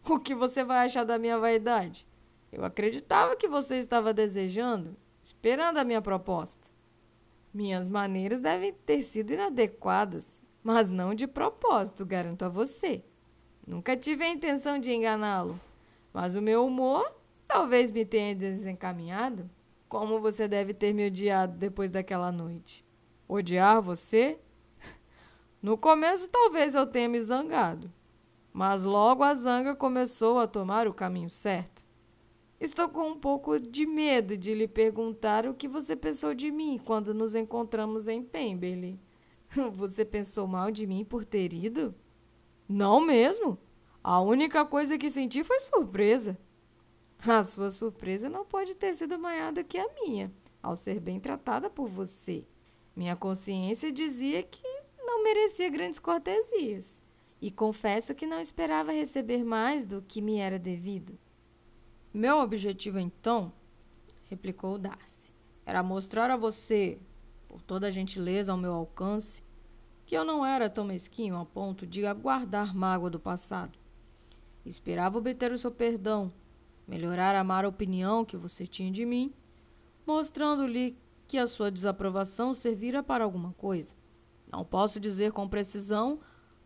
O 0.09 0.19
que 0.19 0.35
você 0.35 0.65
vai 0.65 0.87
achar 0.87 1.05
da 1.05 1.19
minha 1.19 1.39
vaidade? 1.39 2.09
Eu 2.51 2.65
acreditava 2.65 3.37
que 3.37 3.49
você 3.49 3.77
estava 3.77 4.15
desejando, 4.15 4.97
esperando 5.21 5.77
a 5.77 5.85
minha 5.85 6.01
proposta. 6.01 6.68
Minhas 7.53 7.89
maneiras 7.89 8.41
devem 8.41 8.73
ter 8.73 9.03
sido 9.03 9.33
inadequadas, 9.33 10.41
mas 10.63 10.91
não 10.91 11.15
de 11.15 11.27
propósito, 11.27 12.05
garanto 12.05 12.45
a 12.45 12.49
você. 12.49 13.03
Nunca 13.67 13.97
tive 13.97 14.25
a 14.25 14.31
intenção 14.31 14.79
de 14.79 14.93
enganá-lo, 14.93 15.59
mas 16.13 16.35
o 16.35 16.43
meu 16.43 16.67
humor 16.67 17.11
talvez 17.47 17.91
me 17.91 18.05
tenha 18.05 18.35
desencaminhado. 18.35 19.49
Como 19.89 20.21
você 20.21 20.47
deve 20.47 20.75
ter 20.75 20.93
me 20.93 21.07
odiado 21.07 21.57
depois 21.57 21.91
daquela 21.91 22.31
noite? 22.31 22.85
Odiar 23.27 23.81
você? 23.81 24.39
No 25.61 25.77
começo, 25.77 26.31
talvez 26.31 26.77
eu 26.77 26.87
tenha 26.87 27.09
me 27.09 27.21
zangado, 27.21 27.93
mas 28.53 28.85
logo 28.85 29.25
a 29.25 29.35
zanga 29.35 29.75
começou 29.75 30.39
a 30.39 30.47
tomar 30.47 30.87
o 30.87 30.95
caminho 30.95 31.29
certo. 31.29 31.88
Estou 32.61 32.89
com 32.89 33.11
um 33.11 33.19
pouco 33.19 33.61
de 33.61 33.87
medo 33.87 34.37
de 34.37 34.53
lhe 34.53 34.67
perguntar 34.67 35.47
o 35.47 35.55
que 35.55 35.69
você 35.69 35.95
pensou 35.95 36.35
de 36.35 36.51
mim 36.51 36.81
quando 36.85 37.15
nos 37.15 37.37
encontramos 37.37 38.09
em 38.09 38.21
Pemberley. 38.21 38.99
Você 39.75 40.05
pensou 40.05 40.47
mal 40.47 40.71
de 40.71 40.87
mim 40.87 41.05
por 41.05 41.25
ter 41.25 41.55
ido? 41.55 41.95
Não 42.69 43.01
mesmo. 43.01 43.57
A 44.03 44.21
única 44.21 44.65
coisa 44.65 44.99
que 44.99 45.09
senti 45.09 45.45
foi 45.45 45.61
surpresa. 45.61 46.37
A 47.21 47.43
sua 47.43 47.71
surpresa 47.71 48.29
não 48.29 48.45
pode 48.45 48.75
ter 48.75 48.93
sido 48.95 49.19
maior 49.19 49.53
do 49.53 49.65
que 49.65 49.79
a 49.79 49.89
minha, 49.95 50.33
ao 50.63 50.75
ser 50.77 51.01
bem 51.01 51.19
tratada 51.19 51.71
por 51.71 51.89
você. 51.89 52.45
Minha 52.95 53.17
consciência 53.17 53.93
dizia 53.93 54.43
que 54.43 54.67
não 54.99 55.23
merecia 55.23 55.71
grandes 55.71 55.99
cortesias. 55.99 57.01
e 57.41 57.53
confesso 57.53 58.17
que 58.17 58.27
não 58.27 58.41
esperava 58.41 58.91
receber 58.91 59.45
mais 59.45 59.87
do 59.87 60.03
que 60.03 60.21
me 60.21 60.39
era 60.39 60.59
devido. 60.59 61.17
Meu 62.13 62.39
objetivo, 62.39 62.99
então, 62.99 63.53
replicou 64.25 64.79
Darcy, 64.79 65.35
era 65.67 65.83
mostrar 65.83 66.31
a 66.31 66.37
você, 66.37 66.99
por 67.47 67.61
toda 67.61 67.89
a 67.89 67.91
gentileza 67.91 68.51
ao 68.51 68.59
meu 68.59 68.73
alcance, 68.73 69.43
que 70.07 70.17
eu 70.17 70.25
não 70.25 70.45
era 70.45 70.71
tão 70.71 70.87
mesquinho 70.87 71.37
a 71.37 71.45
ponto 71.45 71.87
de 71.87 72.07
aguardar 72.07 72.75
mágoa 72.75 73.11
do 73.11 73.21
passado. 73.21 73.79
Esperava 74.65 75.19
obter 75.19 75.53
o 75.53 75.59
seu 75.59 75.71
perdão, 75.71 76.33
melhorar 76.87 77.37
a 77.37 77.45
má 77.45 77.61
opinião 77.67 78.25
que 78.25 78.37
você 78.37 78.67
tinha 78.67 78.91
de 78.91 79.05
mim, 79.05 79.33
mostrando-lhe 80.07 80.97
que 81.27 81.37
a 81.37 81.47
sua 81.47 81.71
desaprovação 81.71 82.55
servira 82.55 83.03
para 83.03 83.23
alguma 83.23 83.53
coisa. 83.53 83.95
Não 84.51 84.65
posso 84.65 84.99
dizer 84.99 85.33
com 85.33 85.47
precisão 85.47 86.21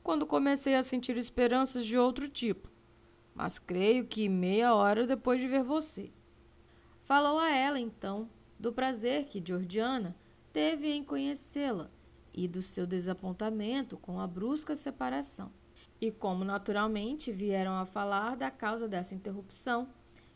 quando 0.04 0.24
comecei 0.24 0.76
a 0.76 0.82
sentir 0.84 1.16
esperanças 1.16 1.84
de 1.84 1.98
outro 1.98 2.28
tipo, 2.28 2.71
mas 3.34 3.58
creio 3.58 4.06
que 4.06 4.28
meia 4.28 4.74
hora 4.74 5.06
depois 5.06 5.40
de 5.40 5.48
ver 5.48 5.62
você. 5.62 6.10
Falou 7.02 7.38
a 7.38 7.50
ela, 7.50 7.80
então, 7.80 8.28
do 8.58 8.72
prazer 8.72 9.26
que 9.26 9.42
Georgiana 9.44 10.14
teve 10.52 10.92
em 10.92 11.02
conhecê-la 11.02 11.90
e 12.32 12.46
do 12.46 12.62
seu 12.62 12.86
desapontamento 12.86 13.96
com 13.96 14.20
a 14.20 14.26
brusca 14.26 14.74
separação. 14.74 15.50
E 16.00 16.10
como 16.10 16.44
naturalmente 16.44 17.30
vieram 17.30 17.74
a 17.74 17.86
falar 17.86 18.36
da 18.36 18.50
causa 18.50 18.88
dessa 18.88 19.14
interrupção, 19.14 19.88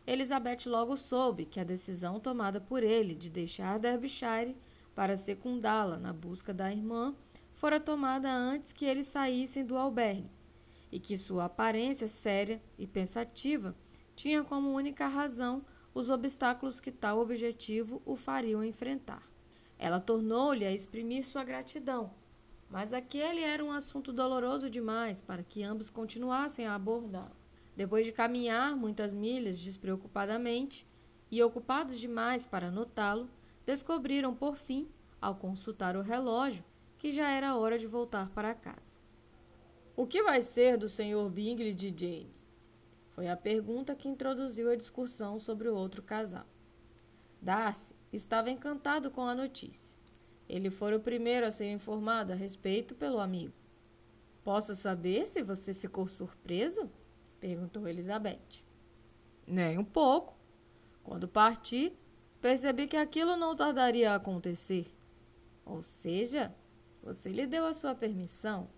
Elizabeth 0.07 0.66
logo 0.66 0.97
soube 0.97 1.44
que 1.44 1.59
a 1.59 1.64
decisão 1.64 2.20
tomada 2.20 2.61
por 2.61 2.82
ele 2.82 3.14
de 3.14 3.28
deixar 3.28 3.78
Derbyshire 3.78 4.57
para 4.94 5.16
secundá-la 5.16 5.99
na 5.99 6.12
busca 6.12 6.55
da 6.55 6.70
irmã 6.70 7.14
fora 7.57 7.80
tomada 7.80 8.30
antes 8.30 8.72
que 8.72 8.84
eles 8.84 9.07
saíssem 9.07 9.64
do 9.64 9.76
albergue, 9.76 10.30
e 10.91 10.99
que 10.99 11.16
sua 11.16 11.45
aparência 11.47 12.09
séria 12.09 12.62
e 12.78 12.87
pensativa 12.87 13.74
tinha 14.14 14.43
como 14.43 14.72
única 14.72 15.07
razão 15.07 15.64
os 15.95 16.11
obstáculos 16.11 16.80
que 16.80 16.93
tal 16.93 17.18
objetivo 17.18 18.03
o 18.05 18.16
fariam 18.16 18.62
enfrentar. 18.62 19.22
Ela 19.78 20.01
tornou-lhe 20.01 20.64
a 20.64 20.72
exprimir 20.72 21.24
sua 21.24 21.45
gratidão, 21.45 22.12
mas 22.68 22.93
aquele 22.93 23.41
era 23.41 23.64
um 23.64 23.72
assunto 23.72 24.12
doloroso 24.12 24.68
demais 24.68 25.20
para 25.20 25.43
que 25.43 25.62
ambos 25.62 25.91
continuassem 25.91 26.66
a 26.66 26.74
abordá-lo. 26.74 27.37
Depois 27.76 28.07
de 28.07 28.12
caminhar 28.12 28.74
muitas 28.74 29.14
milhas 29.14 29.59
despreocupadamente 29.59 30.87
e 31.30 31.43
ocupados 31.43 31.99
demais 31.99 32.47
para 32.47 32.70
notá-lo, 32.70 33.28
descobriram 33.66 34.34
por 34.34 34.57
fim, 34.57 34.89
ao 35.20 35.34
consultar 35.34 35.97
o 35.97 36.03
relógio, 36.03 36.64
que 36.99 37.12
já 37.12 37.28
era 37.28 37.57
hora 37.57 37.78
de 37.78 37.87
voltar 37.87 38.30
para 38.30 38.55
casa. 38.55 38.95
O 39.97 40.07
que 40.07 40.22
vai 40.22 40.42
ser 40.42 40.76
do 40.76 40.90
Sr. 40.90 41.30
Bingley 41.30 41.72
de 41.72 41.88
Jane? 41.88 42.36
Foi 43.12 43.28
a 43.28 43.36
pergunta 43.36 43.97
que 43.97 44.07
introduziu 44.07 44.70
a 44.70 44.76
discussão 44.76 45.38
sobre 45.38 45.70
o 45.70 45.74
outro 45.74 46.03
casal. 46.03 46.44
Darcy 47.40 47.94
estava 48.12 48.51
encantado 48.51 49.11
com 49.11 49.22
a 49.22 49.34
notícia. 49.34 49.97
Ele 50.47 50.68
fora 50.68 50.99
o 50.99 51.01
primeiro 51.01 51.47
a 51.47 51.51
ser 51.51 51.72
informado 51.72 52.34
a 52.34 52.36
respeito 52.36 52.94
pelo 52.94 53.18
amigo. 53.18 53.55
Posso 54.44 54.76
saber 54.76 55.24
se 55.24 55.42
você 55.42 55.72
ficou 55.72 56.07
surpreso? 56.07 56.90
perguntou 57.40 57.88
Elizabeth. 57.88 58.66
Nem 59.47 59.78
um 59.78 59.84
pouco. 59.84 60.36
Quando 61.03 61.26
parti, 61.26 61.90
percebi 62.38 62.86
que 62.86 62.99
aquilo 62.99 63.34
não 63.34 63.57
tardaria 63.57 64.12
a 64.12 64.16
acontecer. 64.16 64.94
Ou 65.64 65.80
seja, 65.80 66.55
você 67.03 67.30
lhe 67.30 67.47
deu 67.47 67.64
a 67.64 67.72
sua 67.72 67.94
permissão? 67.94 68.68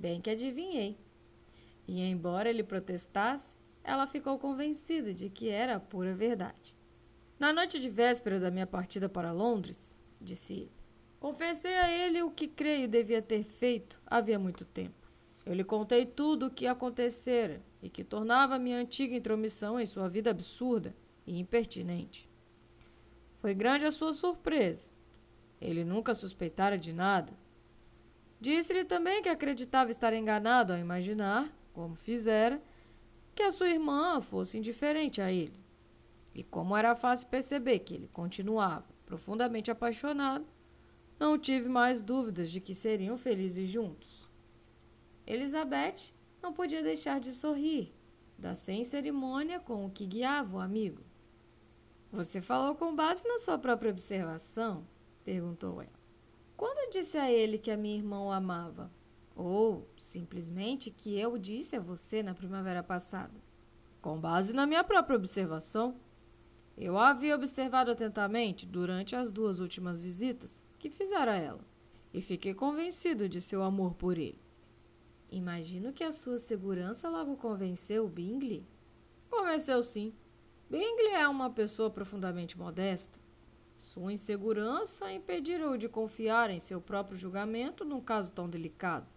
Bem 0.00 0.18
que 0.18 0.30
adivinhei. 0.30 0.96
E 1.86 2.00
embora 2.00 2.48
ele 2.48 2.62
protestasse, 2.62 3.58
ela 3.84 4.06
ficou 4.06 4.38
convencida 4.38 5.12
de 5.12 5.28
que 5.28 5.50
era 5.50 5.76
a 5.76 5.80
pura 5.80 6.14
verdade. 6.14 6.74
Na 7.38 7.52
noite 7.52 7.78
de 7.78 7.90
véspera 7.90 8.40
da 8.40 8.50
minha 8.50 8.66
partida 8.66 9.10
para 9.10 9.30
Londres, 9.30 9.94
disse 10.18 10.54
ele, 10.54 10.72
confessei 11.18 11.74
a 11.74 11.92
ele 11.92 12.22
o 12.22 12.30
que 12.30 12.48
creio 12.48 12.88
devia 12.88 13.20
ter 13.20 13.44
feito 13.44 14.00
havia 14.06 14.38
muito 14.38 14.64
tempo. 14.64 15.06
Eu 15.44 15.52
lhe 15.52 15.64
contei 15.64 16.06
tudo 16.06 16.46
o 16.46 16.50
que 16.50 16.66
acontecera 16.66 17.60
e 17.82 17.90
que 17.90 18.02
tornava 18.02 18.58
minha 18.58 18.78
antiga 18.78 19.14
intromissão 19.14 19.78
em 19.78 19.84
sua 19.84 20.08
vida 20.08 20.30
absurda 20.30 20.96
e 21.26 21.38
impertinente. 21.38 22.26
Foi 23.38 23.54
grande 23.54 23.84
a 23.84 23.90
sua 23.90 24.14
surpresa. 24.14 24.88
Ele 25.60 25.84
nunca 25.84 26.14
suspeitara 26.14 26.78
de 26.78 26.90
nada. 26.90 27.34
Disse-lhe 28.40 28.84
também 28.84 29.20
que 29.22 29.28
acreditava 29.28 29.90
estar 29.90 30.14
enganado 30.14 30.72
ao 30.72 30.78
imaginar, 30.78 31.54
como 31.74 31.94
fizera, 31.94 32.60
que 33.34 33.42
a 33.42 33.50
sua 33.50 33.68
irmã 33.68 34.20
fosse 34.20 34.56
indiferente 34.56 35.20
a 35.20 35.30
ele. 35.30 35.60
E 36.34 36.42
como 36.42 36.74
era 36.74 36.96
fácil 36.96 37.28
perceber 37.28 37.80
que 37.80 37.94
ele 37.94 38.08
continuava 38.08 38.86
profundamente 39.04 39.70
apaixonado, 39.70 40.46
não 41.18 41.38
tive 41.38 41.68
mais 41.68 42.02
dúvidas 42.02 42.50
de 42.50 42.60
que 42.60 42.74
seriam 42.74 43.18
felizes 43.18 43.68
juntos. 43.68 44.30
Elizabeth 45.26 46.14
não 46.42 46.52
podia 46.52 46.82
deixar 46.82 47.20
de 47.20 47.32
sorrir, 47.32 47.92
da 48.38 48.54
sem 48.54 48.84
cerimônia 48.84 49.60
com 49.60 49.84
o 49.84 49.90
que 49.90 50.06
guiava 50.06 50.56
o 50.56 50.60
amigo. 50.60 51.02
Você 52.10 52.40
falou 52.40 52.74
com 52.74 52.96
base 52.96 53.28
na 53.28 53.38
sua 53.38 53.58
própria 53.58 53.90
observação? 53.90 54.86
perguntou 55.24 55.82
ela. 55.82 55.99
Quando 56.60 56.90
disse 56.90 57.16
a 57.16 57.32
ele 57.32 57.56
que 57.56 57.70
a 57.70 57.76
minha 57.78 57.96
irmã 57.96 58.20
o 58.20 58.30
amava? 58.30 58.92
Ou 59.34 59.88
simplesmente 59.96 60.90
que 60.90 61.18
eu 61.18 61.38
disse 61.38 61.74
a 61.74 61.80
você 61.80 62.22
na 62.22 62.34
primavera 62.34 62.82
passada? 62.82 63.32
Com 64.02 64.20
base 64.20 64.52
na 64.52 64.66
minha 64.66 64.84
própria 64.84 65.16
observação. 65.16 65.96
Eu 66.76 66.98
a 66.98 67.08
havia 67.08 67.34
observado 67.34 67.90
atentamente 67.90 68.66
durante 68.66 69.16
as 69.16 69.32
duas 69.32 69.58
últimas 69.58 70.02
visitas 70.02 70.62
que 70.78 70.90
fizera 70.90 71.32
a 71.32 71.36
ela, 71.36 71.64
e 72.12 72.20
fiquei 72.20 72.52
convencido 72.52 73.26
de 73.26 73.40
seu 73.40 73.62
amor 73.62 73.94
por 73.94 74.18
ele. 74.18 74.38
Imagino 75.30 75.94
que 75.94 76.04
a 76.04 76.12
sua 76.12 76.36
segurança 76.36 77.08
logo 77.08 77.38
convenceu 77.38 78.06
Bingley. 78.06 78.66
Convenceu 79.30 79.82
sim. 79.82 80.12
Bingley 80.68 81.14
é 81.14 81.26
uma 81.26 81.48
pessoa 81.48 81.88
profundamente 81.88 82.58
modesta. 82.58 83.18
Sua 83.80 84.12
insegurança 84.12 85.10
impediu-o 85.10 85.78
de 85.78 85.88
confiar 85.88 86.50
em 86.50 86.60
seu 86.60 86.82
próprio 86.82 87.16
julgamento 87.16 87.82
num 87.82 88.00
caso 88.00 88.30
tão 88.30 88.46
delicado. 88.46 89.08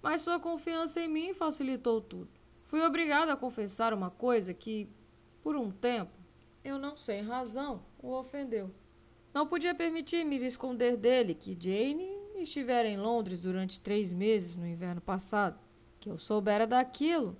Mas 0.00 0.22
sua 0.22 0.40
confiança 0.40 1.00
em 1.00 1.06
mim 1.06 1.34
facilitou 1.34 2.00
tudo. 2.00 2.30
Fui 2.64 2.80
obrigado 2.80 3.28
a 3.28 3.36
confessar 3.36 3.92
uma 3.92 4.10
coisa 4.10 4.54
que, 4.54 4.88
por 5.42 5.54
um 5.54 5.70
tempo, 5.70 6.12
eu 6.64 6.78
não 6.78 6.96
sem 6.96 7.20
razão, 7.20 7.84
o 8.02 8.10
ofendeu. 8.12 8.70
Não 9.34 9.46
podia 9.46 9.74
permitir-me 9.74 10.38
esconder 10.38 10.96
dele 10.96 11.34
que 11.34 11.52
Jane 11.52 12.08
estivera 12.36 12.88
em 12.88 12.96
Londres 12.96 13.42
durante 13.42 13.78
três 13.80 14.14
meses 14.14 14.56
no 14.56 14.66
inverno 14.66 15.02
passado, 15.02 15.60
que 16.00 16.08
eu 16.08 16.16
soubera 16.16 16.66
daquilo 16.66 17.36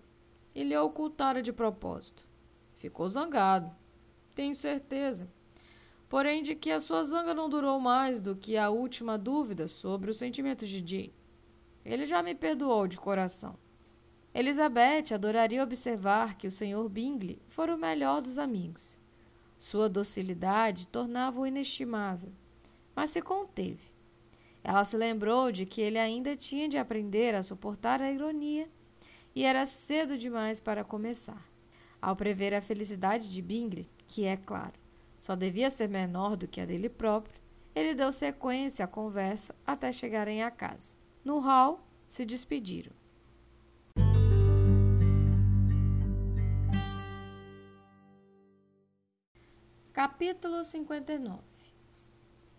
e 0.54 0.62
lhe 0.62 0.76
ocultara 0.76 1.40
de 1.40 1.54
propósito. 1.54 2.28
Ficou 2.76 3.08
zangado, 3.08 3.74
tenho 4.34 4.54
certeza. 4.54 5.26
Porém, 6.10 6.42
de 6.42 6.56
que 6.56 6.72
a 6.72 6.80
sua 6.80 7.04
zanga 7.04 7.32
não 7.32 7.48
durou 7.48 7.78
mais 7.78 8.20
do 8.20 8.34
que 8.34 8.56
a 8.56 8.68
última 8.68 9.16
dúvida 9.16 9.68
sobre 9.68 10.10
os 10.10 10.16
sentimentos 10.16 10.68
de 10.68 10.78
Jane. 10.78 11.14
Ele 11.84 12.04
já 12.04 12.20
me 12.20 12.34
perdoou 12.34 12.88
de 12.88 12.98
coração. 12.98 13.56
Elizabeth 14.34 15.14
adoraria 15.14 15.62
observar 15.62 16.36
que 16.36 16.48
o 16.48 16.50
Sr. 16.50 16.88
Bingley 16.88 17.40
fora 17.48 17.76
o 17.76 17.78
melhor 17.78 18.20
dos 18.20 18.38
amigos. 18.38 18.98
Sua 19.56 19.88
docilidade 19.88 20.88
tornava-o 20.88 21.46
inestimável, 21.46 22.32
mas 22.94 23.10
se 23.10 23.22
conteve. 23.22 23.94
Ela 24.64 24.82
se 24.82 24.96
lembrou 24.96 25.52
de 25.52 25.64
que 25.64 25.80
ele 25.80 25.98
ainda 25.98 26.34
tinha 26.34 26.68
de 26.68 26.76
aprender 26.76 27.36
a 27.36 27.42
suportar 27.42 28.02
a 28.02 28.10
ironia 28.10 28.68
e 29.32 29.44
era 29.44 29.64
cedo 29.64 30.18
demais 30.18 30.58
para 30.58 30.82
começar. 30.82 31.48
Ao 32.02 32.16
prever 32.16 32.52
a 32.52 32.60
felicidade 32.60 33.30
de 33.30 33.40
Bingley, 33.40 33.86
que 34.08 34.24
é 34.24 34.36
claro, 34.36 34.79
só 35.20 35.36
devia 35.36 35.68
ser 35.68 35.88
menor 35.88 36.34
do 36.34 36.48
que 36.48 36.62
a 36.62 36.64
dele 36.64 36.88
próprio, 36.88 37.38
ele 37.74 37.94
deu 37.94 38.10
sequência 38.10 38.86
à 38.86 38.88
conversa 38.88 39.54
até 39.66 39.92
chegarem 39.92 40.42
à 40.42 40.50
casa. 40.50 40.94
No 41.22 41.38
hall, 41.38 41.86
se 42.08 42.24
despediram. 42.24 42.92
Capítulo 49.92 50.64
59 50.64 51.38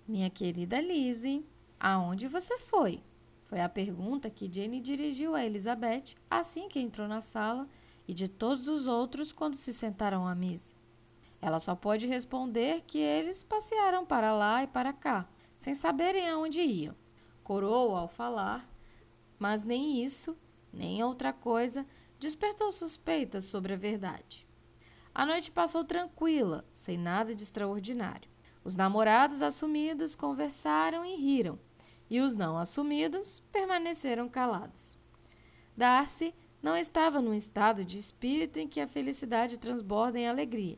Minha 0.08 0.30
querida 0.30 0.80
Lizzie, 0.80 1.44
aonde 1.80 2.28
você 2.28 2.60
foi? 2.60 3.02
Foi 3.48 3.60
a 3.60 3.68
pergunta 3.68 4.30
que 4.30 4.50
Jane 4.54 4.80
dirigiu 4.80 5.34
a 5.34 5.44
Elizabeth 5.44 6.16
assim 6.30 6.70
que 6.70 6.80
entrou 6.80 7.08
na 7.08 7.22
sala 7.22 7.68
e 8.08 8.14
de 8.14 8.28
todos 8.28 8.68
os 8.68 8.86
outros 8.86 9.32
quando 9.32 9.56
se 9.56 9.74
sentaram 9.74 10.28
à 10.28 10.36
mesa. 10.36 10.81
Ela 11.42 11.60
só 11.60 11.76
pôde 11.76 12.06
responder 12.06 12.82
que 12.82 13.00
eles 13.00 13.44
passearam 13.44 14.06
para 14.06 14.34
lá 14.34 14.64
e 14.64 14.68
para 14.68 14.94
cá, 14.94 15.28
sem 15.58 15.74
saberem 15.74 16.30
aonde 16.30 16.62
iam. 16.62 16.96
Coroou 17.44 17.96
ao 17.96 18.08
falar, 18.08 18.70
mas 19.40 19.64
nem 19.64 20.04
isso 20.04 20.38
nem 20.72 21.04
outra 21.04 21.34
coisa 21.34 21.86
despertou 22.20 22.72
suspeitas 22.72 23.46
sobre 23.46 23.74
a 23.74 23.78
verdade. 23.78 24.48
A 25.14 25.26
noite 25.26 25.52
passou 25.52 25.84
tranquila, 25.84 26.64
sem 26.72 26.98
nada 26.98 27.36
de 27.36 27.44
extraordinário. 27.44 28.30
Os 28.64 28.76
namorados 28.76 29.42
assumidos 29.42 30.16
conversaram 30.16 31.04
e 31.04 31.16
riram, 31.16 31.60
e 32.10 32.22
os 32.22 32.36
não 32.36 32.58
assumidos 32.58 33.42
permaneceram 33.52 34.30
calados. 34.30 34.98
Darcy 35.76 36.34
não 36.62 36.78
estava 36.78 37.22
num 37.22 37.34
estado 37.34 37.84
de 37.84 37.98
espírito 37.98 38.60
em 38.60 38.68
que 38.68 38.80
a 38.80 38.88
felicidade 38.88 39.58
transborda 39.58 40.20
em 40.20 40.28
alegria. 40.28 40.78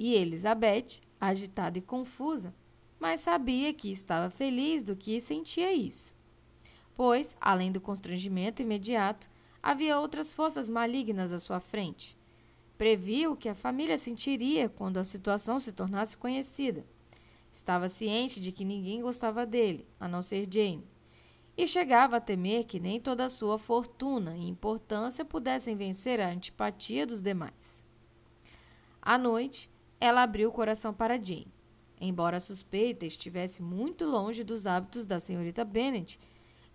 E 0.00 0.14
Elizabeth, 0.14 1.00
agitada 1.20 1.76
e 1.76 1.82
confusa, 1.82 2.54
mas 3.00 3.18
sabia 3.18 3.74
que 3.74 3.90
estava 3.90 4.30
feliz 4.30 4.84
do 4.84 4.94
que 4.94 5.18
sentia 5.18 5.72
isso. 5.72 6.14
Pois, 6.94 7.36
além 7.40 7.72
do 7.72 7.80
constrangimento 7.80 8.62
imediato, 8.62 9.28
havia 9.60 9.98
outras 9.98 10.32
forças 10.32 10.70
malignas 10.70 11.32
à 11.32 11.38
sua 11.40 11.58
frente. 11.58 12.16
Previu 12.78 13.36
que 13.36 13.48
a 13.48 13.56
família 13.56 13.98
sentiria 13.98 14.68
quando 14.68 14.98
a 14.98 15.04
situação 15.04 15.58
se 15.58 15.72
tornasse 15.72 16.16
conhecida. 16.16 16.86
Estava 17.50 17.88
ciente 17.88 18.40
de 18.40 18.52
que 18.52 18.64
ninguém 18.64 19.02
gostava 19.02 19.44
dele, 19.44 19.84
a 19.98 20.06
não 20.06 20.22
ser 20.22 20.46
Jane, 20.48 20.86
e 21.56 21.66
chegava 21.66 22.18
a 22.18 22.20
temer 22.20 22.66
que 22.66 22.78
nem 22.78 23.00
toda 23.00 23.24
a 23.24 23.28
sua 23.28 23.58
fortuna 23.58 24.36
e 24.36 24.46
importância 24.46 25.24
pudessem 25.24 25.74
vencer 25.74 26.20
a 26.20 26.28
antipatia 26.28 27.04
dos 27.04 27.20
demais. 27.20 27.84
À 29.02 29.18
noite, 29.18 29.68
ela 30.00 30.22
abriu 30.22 30.48
o 30.48 30.52
coração 30.52 30.92
para 30.92 31.20
Jane. 31.20 31.52
Embora 32.00 32.36
a 32.36 32.40
suspeita 32.40 33.04
estivesse 33.04 33.60
muito 33.60 34.04
longe 34.04 34.44
dos 34.44 34.66
hábitos 34.66 35.04
da 35.04 35.18
senhorita 35.18 35.64
Bennet, 35.64 36.18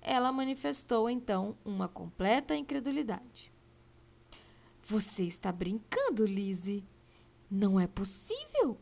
ela 0.02 0.32
manifestou 0.32 1.10
então 1.10 1.58
uma 1.64 1.88
completa 1.88 2.56
incredulidade. 2.56 3.52
Você 4.84 5.24
está 5.24 5.52
brincando, 5.52 6.26
Lizzie? 6.26 6.86
Não 7.50 7.80
é 7.80 7.88
possível! 7.88 8.78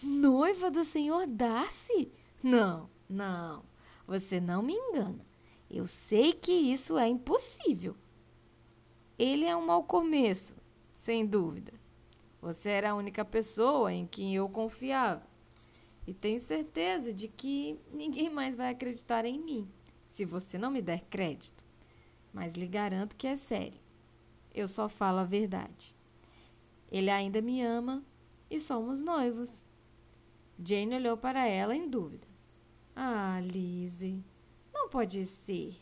Noiva 0.00 0.70
do 0.70 0.84
senhor 0.84 1.26
Darcy? 1.26 2.12
Não, 2.42 2.88
não. 3.08 3.64
Você 4.06 4.40
não 4.40 4.62
me 4.62 4.74
engana. 4.74 5.26
Eu 5.68 5.86
sei 5.86 6.32
que 6.32 6.52
isso 6.52 6.96
é 6.96 7.08
impossível. 7.08 7.96
Ele 9.18 9.44
é 9.44 9.56
um 9.56 9.66
mau 9.66 9.82
começo, 9.82 10.56
sem 10.94 11.26
dúvida. 11.26 11.72
Você 12.44 12.68
era 12.68 12.90
a 12.90 12.94
única 12.94 13.24
pessoa 13.24 13.90
em 13.90 14.06
quem 14.06 14.34
eu 14.34 14.46
confiava. 14.50 15.26
E 16.06 16.12
tenho 16.12 16.38
certeza 16.38 17.10
de 17.10 17.26
que 17.26 17.80
ninguém 17.90 18.28
mais 18.28 18.54
vai 18.54 18.68
acreditar 18.68 19.24
em 19.24 19.40
mim, 19.42 19.66
se 20.10 20.26
você 20.26 20.58
não 20.58 20.70
me 20.70 20.82
der 20.82 21.00
crédito. 21.04 21.64
Mas 22.34 22.52
lhe 22.52 22.66
garanto 22.66 23.16
que 23.16 23.26
é 23.26 23.34
sério. 23.34 23.80
Eu 24.52 24.68
só 24.68 24.90
falo 24.90 25.20
a 25.20 25.24
verdade. 25.24 25.96
Ele 26.92 27.08
ainda 27.08 27.40
me 27.40 27.62
ama 27.62 28.04
e 28.50 28.60
somos 28.60 29.00
noivos. 29.00 29.64
Jane 30.62 30.96
olhou 30.96 31.16
para 31.16 31.46
ela 31.48 31.74
em 31.74 31.88
dúvida. 31.88 32.28
Ah, 32.94 33.40
Lizzie, 33.42 34.22
não 34.70 34.90
pode 34.90 35.24
ser. 35.24 35.74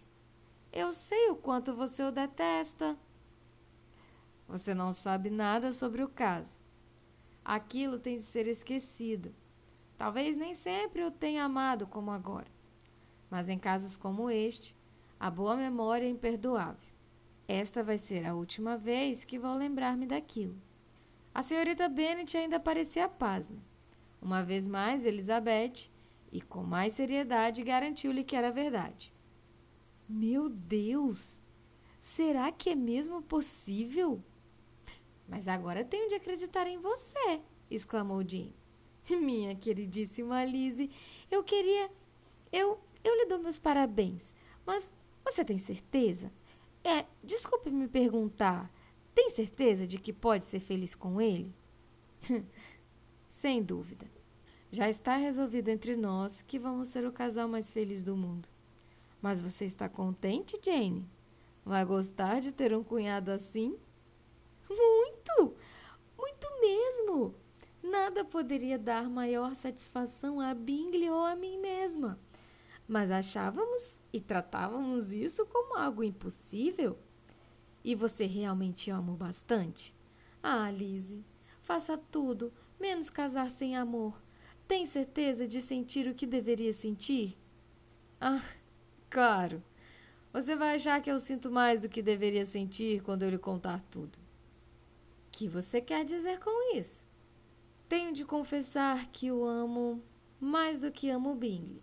Eu 0.73 0.93
sei 0.93 1.29
o 1.29 1.35
quanto 1.35 1.75
você 1.75 2.05
o 2.05 2.13
detesta. 2.13 2.97
Você 4.53 4.75
não 4.75 4.93
sabe 4.93 5.31
nada 5.31 5.73
sobre 5.73 6.03
o 6.03 6.09
caso. 6.09 6.61
Aquilo 7.43 7.99
tem 7.99 8.19
de 8.19 8.23
ser 8.23 8.47
esquecido. 8.47 9.35
Talvez 9.97 10.37
nem 10.37 10.53
sempre 10.53 11.03
o 11.05 11.11
tenha 11.11 11.45
amado 11.45 11.87
como 11.87 12.11
agora. 12.11 12.49
Mas 13.31 13.49
em 13.49 13.59
casos 13.59 13.97
como 13.97 14.29
este, 14.29 14.77
a 15.19 15.31
boa 15.31 15.57
memória 15.57 16.05
é 16.05 16.11
imperdoável. 16.11 16.93
Esta 17.49 17.83
vai 17.83 17.97
ser 17.97 18.27
a 18.27 18.35
última 18.35 18.77
vez 18.77 19.25
que 19.25 19.39
vou 19.39 19.55
lembrar-me 19.55 20.05
daquilo. 20.05 20.61
A 21.35 21.41
senhorita 21.41 21.89
Bennet 21.89 22.37
ainda 22.37 22.61
parecia 22.61 23.09
pasma. 23.09 23.57
Uma 24.21 24.45
vez 24.45 24.69
mais, 24.69 25.07
Elizabeth, 25.07 25.89
e 26.31 26.43
com 26.43 26.63
mais 26.63 26.93
seriedade, 26.93 27.63
garantiu-lhe 27.63 28.23
que 28.23 28.37
era 28.37 28.51
verdade. 28.51 29.15
Meu 30.07 30.51
Deus! 30.51 31.41
Será 31.99 32.53
que 32.53 32.69
é 32.69 32.75
mesmo 32.75 33.23
possível? 33.23 34.23
Mas 35.33 35.49
agora 35.49 35.83
tenho 35.83 36.11
de 36.11 36.14
acreditar 36.14 36.66
em 36.66 36.76
você, 36.76 37.41
exclamou 37.70 38.22
Jane. 38.22 38.55
Minha 39.09 39.55
queridíssima 39.55 40.45
Lizzie, 40.45 40.91
eu 41.30 41.43
queria. 41.43 41.91
Eu, 42.53 42.78
eu 43.03 43.16
lhe 43.16 43.24
dou 43.24 43.39
meus 43.39 43.59
parabéns, 43.59 44.35
mas 44.66 44.93
você 45.24 45.43
tem 45.43 45.57
certeza? 45.57 46.30
É, 46.85 47.07
desculpe 47.24 47.70
me 47.70 47.89
perguntar, 47.89 48.70
tem 49.14 49.30
certeza 49.30 49.87
de 49.87 49.97
que 49.97 50.12
pode 50.12 50.45
ser 50.45 50.61
feliz 50.61 50.95
com 50.95 51.18
ele? 51.18 51.51
Sem 53.41 53.62
dúvida. 53.62 54.05
Já 54.70 54.91
está 54.91 55.16
resolvido 55.16 55.70
entre 55.70 55.97
nós 55.97 56.43
que 56.43 56.59
vamos 56.59 56.91
ser 56.91 57.07
o 57.07 57.12
casal 57.12 57.49
mais 57.49 57.70
feliz 57.70 58.05
do 58.05 58.14
mundo. 58.14 58.51
Mas 59.22 59.41
você 59.41 59.64
está 59.64 59.89
contente, 59.89 60.61
Jane? 60.62 61.09
Vai 61.64 61.87
gostar 61.87 62.39
de 62.41 62.53
ter 62.53 62.76
um 62.76 62.85
cunhado 62.85 63.30
assim? 63.30 63.78
Muito! 64.77 65.57
Muito 66.18 66.49
mesmo! 66.61 67.35
Nada 67.83 68.25
poderia 68.25 68.79
dar 68.79 69.11
maior 69.11 69.55
satisfação 69.55 70.41
a 70.41 70.55
Bingley 70.55 71.11
ou 71.11 71.25
a 71.25 71.35
mim 71.35 71.59
mesma. 71.59 72.18
Mas 72.87 73.11
achávamos 73.11 73.97
e 74.12 74.20
tratávamos 74.20 75.12
isso 75.12 75.45
como 75.47 75.77
algo 75.77 76.03
impossível. 76.03 76.99
E 77.85 77.95
você 77.95 78.27
realmente 78.27 78.91
ama 78.91 79.16
bastante? 79.16 79.95
Ah, 80.43 80.70
Lizzie, 80.70 81.25
faça 81.61 81.99
tudo, 81.99 82.53
menos 82.79 83.11
casar 83.11 83.51
sem 83.51 83.77
amor. 83.77 84.20
Tem 84.68 84.87
certeza 84.87 85.47
de 85.47 85.61
sentir 85.61 86.07
o 86.07 86.14
que 86.14 86.27
deveria 86.27 86.73
sentir? 86.73 87.37
Ah, 88.20 88.43
claro. 89.11 89.62
Você 90.33 90.55
vai 90.55 90.77
achar 90.77 91.03
que 91.03 91.11
eu 91.11 91.18
sinto 91.18 91.51
mais 91.51 91.83
do 91.83 91.89
que 91.89 92.01
deveria 92.01 92.45
sentir 92.45 93.03
quando 93.03 93.25
eu 93.25 93.31
lhe 93.31 93.39
contar 93.39 93.81
tudo. 93.91 94.22
O 95.33 95.35
que 95.35 95.49
você 95.49 95.80
quer 95.80 96.05
dizer 96.05 96.39
com 96.41 96.76
isso? 96.76 97.07
Tenho 97.89 98.12
de 98.12 98.22
confessar 98.22 99.07
que 99.07 99.33
o 99.33 99.43
amo 99.43 100.05
mais 100.39 100.83
do 100.83 100.93
que 100.93 101.09
amo 101.09 101.35
Bingley. 101.35 101.83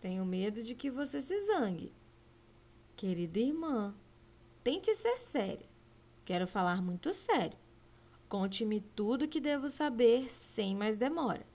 Tenho 0.00 0.26
medo 0.26 0.60
de 0.60 0.74
que 0.74 0.90
você 0.90 1.20
se 1.20 1.38
zangue. 1.46 1.94
Querida 2.96 3.38
irmã, 3.38 3.94
tente 4.64 4.92
ser 4.96 5.18
séria. 5.18 5.68
Quero 6.24 6.48
falar 6.48 6.82
muito 6.82 7.12
sério. 7.12 7.56
Conte-me 8.28 8.80
tudo 8.80 9.26
o 9.26 9.28
que 9.28 9.40
devo 9.40 9.70
saber 9.70 10.28
sem 10.28 10.74
mais 10.74 10.96
demora. 10.96 11.46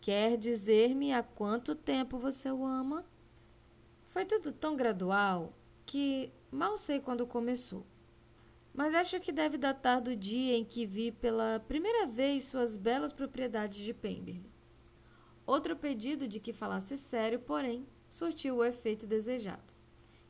Quer 0.00 0.36
dizer-me 0.36 1.12
há 1.12 1.22
quanto 1.22 1.76
tempo 1.76 2.18
você 2.18 2.50
o 2.50 2.66
ama? 2.66 3.06
Foi 4.06 4.24
tudo 4.24 4.52
tão 4.52 4.74
gradual 4.74 5.52
que 5.86 6.32
mal 6.50 6.76
sei 6.76 6.98
quando 6.98 7.28
começou. 7.28 7.86
Mas 8.78 8.94
acho 8.94 9.18
que 9.18 9.32
deve 9.32 9.58
datar 9.58 10.00
do 10.00 10.14
dia 10.14 10.56
em 10.56 10.64
que 10.64 10.86
vi 10.86 11.10
pela 11.10 11.58
primeira 11.66 12.06
vez 12.06 12.44
suas 12.44 12.76
belas 12.76 13.12
propriedades 13.12 13.78
de 13.78 13.92
Pemberley. 13.92 14.48
Outro 15.44 15.74
pedido 15.74 16.28
de 16.28 16.38
que 16.38 16.52
falasse 16.52 16.96
sério, 16.96 17.40
porém, 17.40 17.84
surtiu 18.08 18.54
o 18.54 18.64
efeito 18.64 19.04
desejado. 19.04 19.74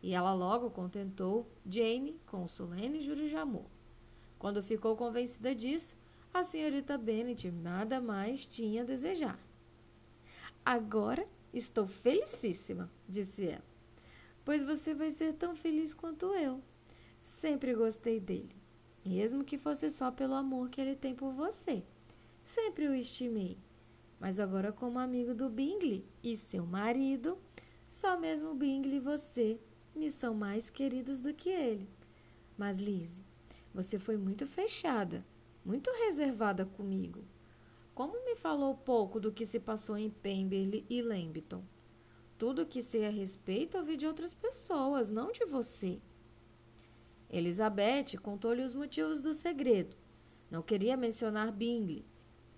E 0.02 0.14
ela 0.14 0.32
logo 0.32 0.70
contentou 0.70 1.46
Jane 1.68 2.16
com 2.24 2.48
solene 2.48 3.02
juro 3.02 3.28
de 3.28 3.36
amor. 3.36 3.66
Quando 4.38 4.62
ficou 4.62 4.96
convencida 4.96 5.54
disso, 5.54 5.94
a 6.32 6.42
senhorita 6.42 6.96
Bennet 6.96 7.50
nada 7.50 8.00
mais 8.00 8.46
tinha 8.46 8.80
a 8.80 8.86
desejar. 8.86 9.38
Agora 10.64 11.28
estou 11.52 11.86
felicíssima, 11.86 12.90
disse 13.06 13.46
ela, 13.46 13.64
pois 14.42 14.64
você 14.64 14.94
vai 14.94 15.10
ser 15.10 15.34
tão 15.34 15.54
feliz 15.54 15.92
quanto 15.92 16.34
eu. 16.34 16.62
Sempre 17.28 17.74
gostei 17.74 18.18
dele, 18.18 18.56
mesmo 19.04 19.44
que 19.44 19.58
fosse 19.58 19.90
só 19.90 20.10
pelo 20.10 20.34
amor 20.34 20.68
que 20.68 20.80
ele 20.80 20.96
tem 20.96 21.14
por 21.14 21.32
você. 21.32 21.84
Sempre 22.42 22.88
o 22.88 22.94
estimei 22.94 23.58
mas 24.20 24.40
agora 24.40 24.72
como 24.72 24.98
amigo 24.98 25.34
do 25.34 25.48
Bingley 25.48 26.04
e 26.22 26.36
seu 26.36 26.66
marido, 26.66 27.38
só 27.86 28.18
mesmo 28.18 28.54
Bingley 28.54 28.96
e 28.96 29.00
você 29.00 29.58
me 29.94 30.10
são 30.10 30.34
mais 30.34 30.68
queridos 30.68 31.20
do 31.20 31.32
que 31.32 31.48
ele. 31.48 31.88
Mas 32.56 32.78
Lizzie, 32.78 33.24
você 33.72 33.98
foi 33.98 34.16
muito 34.16 34.46
fechada, 34.46 35.24
muito 35.64 35.90
reservada 36.04 36.66
comigo. 36.66 37.24
Como 37.94 38.24
me 38.24 38.36
falou 38.36 38.74
pouco 38.74 39.18
do 39.18 39.32
que 39.32 39.46
se 39.46 39.58
passou 39.58 39.96
em 39.96 40.10
Pemberley 40.10 40.84
e 40.88 41.00
Lambton? 41.02 41.62
Tudo 42.36 42.62
o 42.62 42.66
que 42.66 42.82
sei 42.82 43.06
a 43.06 43.10
respeito 43.10 43.76
ouvi 43.76 43.96
de 43.96 44.06
outras 44.06 44.32
pessoas, 44.32 45.10
não 45.10 45.32
de 45.32 45.44
você. 45.44 46.00
Elizabeth 47.30 48.18
contou-lhe 48.22 48.62
os 48.62 48.74
motivos 48.74 49.22
do 49.22 49.32
segredo. 49.34 49.96
Não 50.50 50.62
queria 50.62 50.96
mencionar 50.96 51.52
Bingley, 51.52 52.04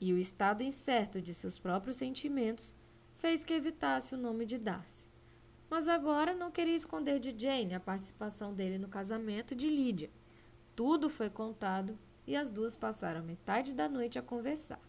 e 0.01 0.13
o 0.13 0.19
estado 0.19 0.63
incerto 0.63 1.21
de 1.21 1.35
seus 1.35 1.59
próprios 1.59 1.97
sentimentos 1.97 2.75
fez 3.17 3.45
que 3.45 3.53
evitasse 3.53 4.15
o 4.15 4.19
nome 4.19 4.47
de 4.47 4.59
Darcy. 4.59 5.09
mas 5.69 5.87
agora 5.87 6.35
não 6.35 6.51
queria 6.51 6.75
esconder 6.75 7.21
de 7.21 7.33
Jane 7.37 7.75
a 7.75 7.81
participação 7.81 8.53
dele 8.53 8.77
no 8.77 8.89
casamento 8.89 9.55
de 9.55 9.69
Lídia. 9.69 10.11
Tudo 10.75 11.09
foi 11.09 11.31
contado 11.31 11.97
e 12.27 12.35
as 12.35 12.51
duas 12.51 12.77
passaram 12.77 13.23
metade 13.23 13.73
da 13.73 13.89
noite 13.89 14.19
a 14.19 14.23
conversar. 14.23 14.81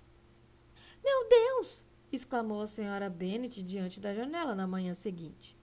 Meu 1.04 1.28
Deus! 1.30 1.86
exclamou 2.12 2.62
a 2.62 2.68
senhora 2.68 3.10
Bennet 3.10 3.62
diante 3.64 4.00
da 4.00 4.14
janela 4.16 4.56
na 4.56 4.66
manhã 4.66 4.94
seguinte. 4.94 5.58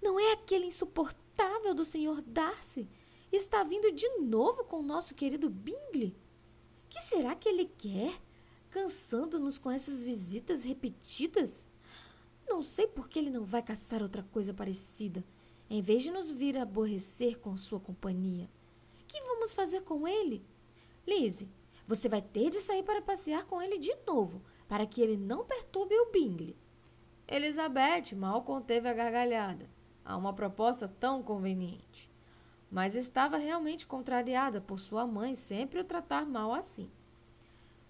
Não 0.00 0.18
é 0.18 0.32
aquele 0.32 0.66
insuportável 0.66 1.74
do 1.74 1.84
senhor 1.84 2.22
Darcy? 2.22 2.88
Está 3.32 3.62
vindo 3.62 3.92
de 3.92 4.08
novo 4.18 4.64
com 4.64 4.80
o 4.80 4.82
nosso 4.82 5.14
querido 5.14 5.48
Bingley? 5.48 6.16
Que 6.88 7.00
será 7.00 7.36
que 7.36 7.48
ele 7.48 7.64
quer? 7.64 8.20
Cansando-nos 8.70 9.56
com 9.56 9.70
essas 9.70 10.04
visitas 10.04 10.64
repetidas? 10.64 11.66
Não 12.48 12.60
sei 12.60 12.88
por 12.88 13.08
que 13.08 13.20
ele 13.20 13.30
não 13.30 13.44
vai 13.44 13.62
caçar 13.62 14.02
outra 14.02 14.24
coisa 14.24 14.52
parecida, 14.52 15.24
em 15.68 15.80
vez 15.80 16.02
de 16.02 16.10
nos 16.10 16.32
vir 16.32 16.58
aborrecer 16.58 17.38
com 17.38 17.56
sua 17.56 17.78
companhia. 17.78 18.50
Que 19.06 19.20
vamos 19.22 19.52
fazer 19.52 19.82
com 19.82 20.08
ele? 20.08 20.44
Lizzie, 21.06 21.48
você 21.86 22.08
vai 22.08 22.20
ter 22.20 22.50
de 22.50 22.60
sair 22.60 22.82
para 22.82 23.00
passear 23.00 23.44
com 23.46 23.62
ele 23.62 23.78
de 23.78 23.94
novo, 24.04 24.42
para 24.66 24.86
que 24.86 25.00
ele 25.00 25.16
não 25.16 25.44
perturbe 25.44 25.94
o 25.94 26.10
Bingley. 26.10 26.56
Elizabeth 27.28 28.16
mal 28.16 28.42
conteve 28.42 28.88
a 28.88 28.92
gargalhada 28.92 29.70
a 30.04 30.16
uma 30.16 30.32
proposta 30.32 30.88
tão 30.88 31.22
conveniente, 31.22 32.10
mas 32.70 32.94
estava 32.94 33.36
realmente 33.36 33.86
contrariada 33.86 34.60
por 34.60 34.78
sua 34.78 35.06
mãe 35.06 35.34
sempre 35.34 35.80
o 35.80 35.84
tratar 35.84 36.24
mal 36.24 36.52
assim. 36.52 36.90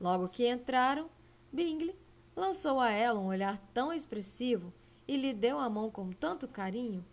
Logo 0.01 0.29
que 0.29 0.51
entraram, 0.51 1.11
Bingley 1.53 1.95
lançou 2.35 2.81
a 2.81 2.91
ela 2.91 3.21
um 3.21 3.27
olhar 3.27 3.59
tão 3.75 3.93
expressivo 3.93 4.73
e 5.07 5.17
lhe 5.17 5.35
deu 5.35 5.59
a 5.59 5.69
mão 5.69 5.91
com 5.91 6.11
tanto 6.11 6.49
carinho 6.49 7.05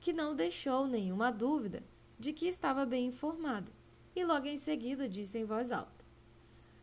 que 0.00 0.12
não 0.12 0.34
deixou 0.34 0.86
nenhuma 0.86 1.30
dúvida 1.32 1.82
de 2.18 2.32
que 2.32 2.46
estava 2.46 2.84
bem 2.84 3.06
informado, 3.06 3.72
e 4.14 4.22
logo 4.22 4.46
em 4.46 4.56
seguida 4.56 5.08
disse 5.08 5.38
em 5.38 5.44
voz 5.44 5.72
alta: 5.72 6.04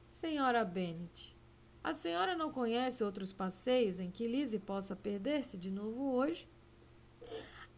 Senhora 0.09 0.65
Bennet, 0.65 1.35
a 1.83 1.93
senhora 1.93 2.35
não 2.35 2.51
conhece 2.51 3.03
outros 3.03 3.31
passeios 3.31 3.99
em 3.99 4.09
que 4.09 4.27
Lizzie 4.27 4.59
possa 4.59 4.95
perder-se 4.95 5.57
de 5.57 5.69
novo 5.69 6.13
hoje? 6.13 6.47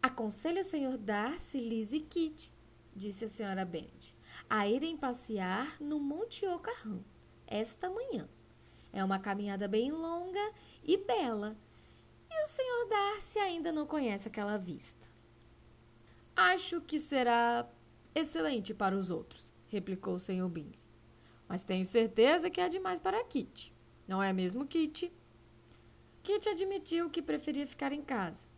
Aconselho 0.04 0.60
o 0.60 0.66
senhor 0.66 0.98
Darcy, 0.98 1.58
Lizzie 1.58 2.00
e 2.00 2.04
Kitty, 2.04 2.52
disse 2.94 3.24
a 3.24 3.30
senhora 3.30 3.64
Bennet, 3.64 4.14
a 4.50 4.68
irem 4.68 4.98
passear 4.98 5.80
no 5.80 5.98
Monte 5.98 6.46
Ocarrão 6.46 7.02
esta 7.48 7.90
manhã. 7.90 8.28
É 8.92 9.02
uma 9.02 9.18
caminhada 9.18 9.66
bem 9.66 9.94
longa 9.94 10.52
e 10.84 10.98
bela. 10.98 11.56
E 12.30 12.44
o 12.44 12.48
senhor 12.48 12.90
Darcy 12.90 13.40
ainda 13.40 13.72
não 13.72 13.88
conhece 13.88 14.28
aquela 14.28 14.58
vista. 14.58 15.08
Acho 16.36 16.82
que 16.82 17.00
será 17.00 17.66
excelente 18.14 18.74
para 18.74 18.98
os 18.98 19.10
outros, 19.10 19.54
replicou 19.68 20.16
o 20.16 20.20
senhor 20.20 20.50
Bingley. 20.50 20.84
Mas 21.48 21.64
tenho 21.64 21.86
certeza 21.86 22.50
que 22.50 22.60
é 22.60 22.68
demais 22.68 23.00
para 23.00 23.24
Kitty. 23.24 23.74
Não 24.06 24.22
é 24.22 24.34
mesmo, 24.34 24.68
Kitty? 24.68 25.14
Kitty 26.24 26.50
admitiu 26.50 27.10
que 27.10 27.22
preferia 27.22 27.66
ficar 27.66 27.94
em 27.94 28.02
casa. 28.02 28.52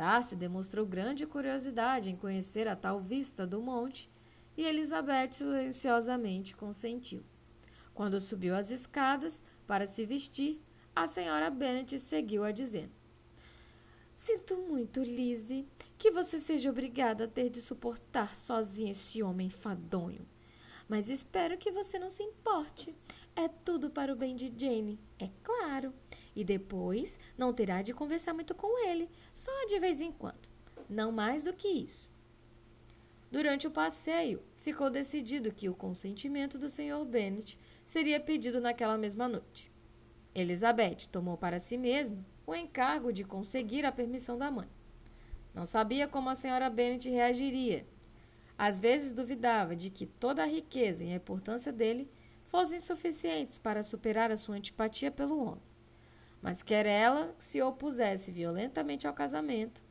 Darcy 0.00 0.34
demonstrou 0.34 0.86
grande 0.86 1.26
curiosidade 1.26 2.08
em 2.08 2.16
conhecer 2.16 2.66
a 2.66 2.74
tal 2.74 3.02
vista 3.02 3.46
do 3.46 3.60
monte 3.60 4.10
e 4.56 4.64
Elizabeth 4.64 5.32
silenciosamente 5.32 6.56
consentiu. 6.56 7.22
Quando 7.92 8.18
subiu 8.18 8.56
as 8.56 8.70
escadas, 8.70 9.42
para 9.66 9.86
se 9.86 10.06
vestir, 10.06 10.58
a 10.96 11.06
senhora 11.06 11.50
Bennet 11.50 11.98
seguiu 11.98 12.44
a 12.44 12.50
dizer: 12.50 12.88
Sinto 14.16 14.56
muito, 14.56 15.02
Lizzie, 15.02 15.68
que 15.98 16.10
você 16.10 16.38
seja 16.38 16.70
obrigada 16.70 17.24
a 17.24 17.28
ter 17.28 17.50
de 17.50 17.60
suportar 17.60 18.34
sozinha 18.34 18.92
esse 18.92 19.22
homem 19.22 19.50
fadonho. 19.50 20.26
Mas 20.88 21.10
espero 21.10 21.58
que 21.58 21.70
você 21.70 21.98
não 21.98 22.08
se 22.08 22.22
importe. 22.22 22.94
É 23.36 23.48
tudo 23.48 23.90
para 23.90 24.14
o 24.14 24.16
bem 24.16 24.34
de 24.34 24.46
Jane, 24.46 24.98
é 25.18 25.28
claro. 25.42 25.92
E 26.34 26.44
depois 26.44 27.18
não 27.36 27.52
terá 27.52 27.82
de 27.82 27.92
conversar 27.92 28.32
muito 28.32 28.54
com 28.54 28.86
ele, 28.86 29.10
só 29.34 29.50
de 29.66 29.78
vez 29.78 30.00
em 30.00 30.12
quando. 30.12 30.48
Não 30.88 31.10
mais 31.10 31.44
do 31.44 31.52
que 31.52 31.68
isso. 31.68 32.08
Durante 33.30 33.66
o 33.66 33.70
passeio, 33.70 34.42
ficou 34.58 34.90
decidido 34.90 35.52
que 35.52 35.68
o 35.68 35.74
consentimento 35.74 36.58
do 36.58 36.68
Sr. 36.68 37.04
Bennet 37.04 37.58
seria 37.84 38.18
pedido 38.18 38.60
naquela 38.60 38.98
mesma 38.98 39.28
noite. 39.28 39.70
Elizabeth 40.34 41.08
tomou 41.10 41.36
para 41.36 41.58
si 41.58 41.76
mesma 41.76 42.24
o 42.46 42.54
encargo 42.54 43.12
de 43.12 43.24
conseguir 43.24 43.84
a 43.84 43.92
permissão 43.92 44.36
da 44.36 44.50
mãe. 44.50 44.68
Não 45.54 45.64
sabia 45.64 46.08
como 46.08 46.28
a 46.28 46.34
senhora 46.34 46.70
Bennet 46.70 47.08
reagiria. 47.08 47.86
Às 48.58 48.78
vezes 48.78 49.12
duvidava 49.12 49.74
de 49.74 49.90
que 49.90 50.06
toda 50.06 50.42
a 50.42 50.46
riqueza 50.46 51.04
e 51.04 51.12
a 51.12 51.16
importância 51.16 51.72
dele 51.72 52.10
fossem 52.46 52.80
suficientes 52.80 53.58
para 53.58 53.82
superar 53.82 54.30
a 54.30 54.36
sua 54.36 54.56
antipatia 54.56 55.10
pelo 55.10 55.40
homem. 55.40 55.69
Mas 56.40 56.62
quer 56.62 56.86
ela 56.86 57.34
se 57.38 57.60
opusesse 57.60 58.30
violentamente 58.30 59.06
ao 59.06 59.12
casamento, 59.12 59.84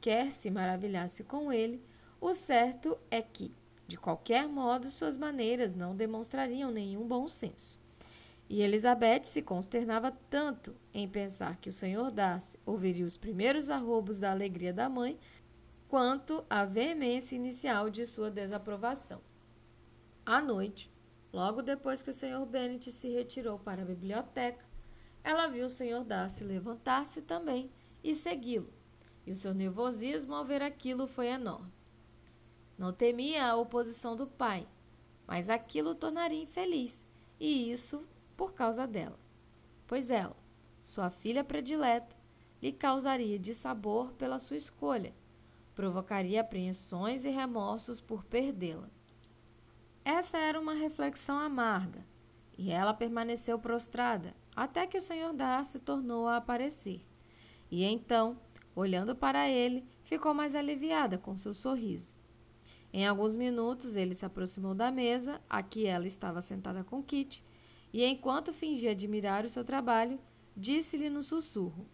quer 0.00 0.32
se 0.32 0.50
maravilhasse 0.50 1.22
com 1.22 1.52
ele, 1.52 1.82
o 2.20 2.32
certo 2.32 2.98
é 3.10 3.22
que, 3.22 3.54
de 3.86 3.96
qualquer 3.96 4.48
modo, 4.48 4.90
suas 4.90 5.16
maneiras 5.16 5.76
não 5.76 5.94
demonstrariam 5.94 6.70
nenhum 6.70 7.06
bom 7.06 7.28
senso. 7.28 7.78
E 8.48 8.62
Elizabeth 8.62 9.24
se 9.24 9.42
consternava 9.42 10.10
tanto 10.30 10.74
em 10.92 11.06
pensar 11.06 11.56
que 11.58 11.68
o 11.68 11.72
senhor 11.72 12.10
Darcy 12.10 12.58
ouviria 12.64 13.04
os 13.04 13.16
primeiros 13.16 13.70
arrobos 13.70 14.18
da 14.18 14.30
alegria 14.30 14.72
da 14.72 14.88
mãe, 14.88 15.18
quanto 15.86 16.44
a 16.48 16.64
veemência 16.64 17.36
inicial 17.36 17.88
de 17.88 18.06
sua 18.06 18.30
desaprovação. 18.30 19.20
À 20.24 20.40
noite, 20.40 20.90
logo 21.32 21.62
depois 21.62 22.02
que 22.02 22.10
o 22.10 22.14
senhor 22.14 22.44
Bennet 22.46 22.90
se 22.90 23.08
retirou 23.08 23.58
para 23.58 23.82
a 23.82 23.86
biblioteca, 23.86 24.67
ela 25.28 25.46
viu 25.46 25.66
o 25.66 25.70
senhor 25.70 26.04
Darcy 26.04 26.42
levantar-se 26.42 27.20
também 27.20 27.70
e 28.02 28.14
segui-lo, 28.14 28.72
e 29.26 29.30
o 29.30 29.36
seu 29.36 29.52
nervosismo 29.52 30.34
ao 30.34 30.42
ver 30.42 30.62
aquilo 30.62 31.06
foi 31.06 31.26
enorme. 31.26 31.70
Não 32.78 32.94
temia 32.94 33.44
a 33.46 33.54
oposição 33.54 34.16
do 34.16 34.26
pai, 34.26 34.66
mas 35.26 35.50
aquilo 35.50 35.90
o 35.90 35.94
tornaria 35.94 36.42
infeliz, 36.42 37.04
e 37.38 37.70
isso 37.70 38.08
por 38.38 38.54
causa 38.54 38.86
dela. 38.86 39.20
Pois 39.86 40.10
ela, 40.10 40.34
sua 40.82 41.10
filha 41.10 41.44
predileta, 41.44 42.16
lhe 42.62 42.72
causaria 42.72 43.38
dissabor 43.38 44.12
pela 44.12 44.38
sua 44.38 44.56
escolha, 44.56 45.14
provocaria 45.74 46.40
apreensões 46.40 47.26
e 47.26 47.28
remorsos 47.28 48.00
por 48.00 48.24
perdê-la. 48.24 48.88
Essa 50.02 50.38
era 50.38 50.58
uma 50.58 50.72
reflexão 50.72 51.36
amarga, 51.36 52.02
e 52.56 52.70
ela 52.70 52.94
permaneceu 52.94 53.58
prostrada 53.58 54.34
até 54.58 54.88
que 54.88 54.98
o 54.98 55.00
senhor 55.00 55.32
Darcy 55.32 55.78
tornou 55.78 56.26
a 56.26 56.38
aparecer. 56.38 57.00
E 57.70 57.84
então, 57.84 58.36
olhando 58.74 59.14
para 59.14 59.48
ele, 59.48 59.86
ficou 60.02 60.34
mais 60.34 60.56
aliviada 60.56 61.16
com 61.16 61.36
seu 61.36 61.54
sorriso. 61.54 62.16
Em 62.92 63.06
alguns 63.06 63.36
minutos, 63.36 63.94
ele 63.94 64.16
se 64.16 64.26
aproximou 64.26 64.74
da 64.74 64.90
mesa, 64.90 65.40
a 65.48 65.62
que 65.62 65.86
ela 65.86 66.08
estava 66.08 66.42
sentada 66.42 66.82
com 66.82 67.00
Kitty, 67.00 67.44
e 67.92 68.04
enquanto 68.04 68.52
fingia 68.52 68.90
admirar 68.90 69.44
o 69.44 69.48
seu 69.48 69.64
trabalho, 69.64 70.18
disse-lhe 70.56 71.08
no 71.08 71.22
sussurro: 71.22 71.86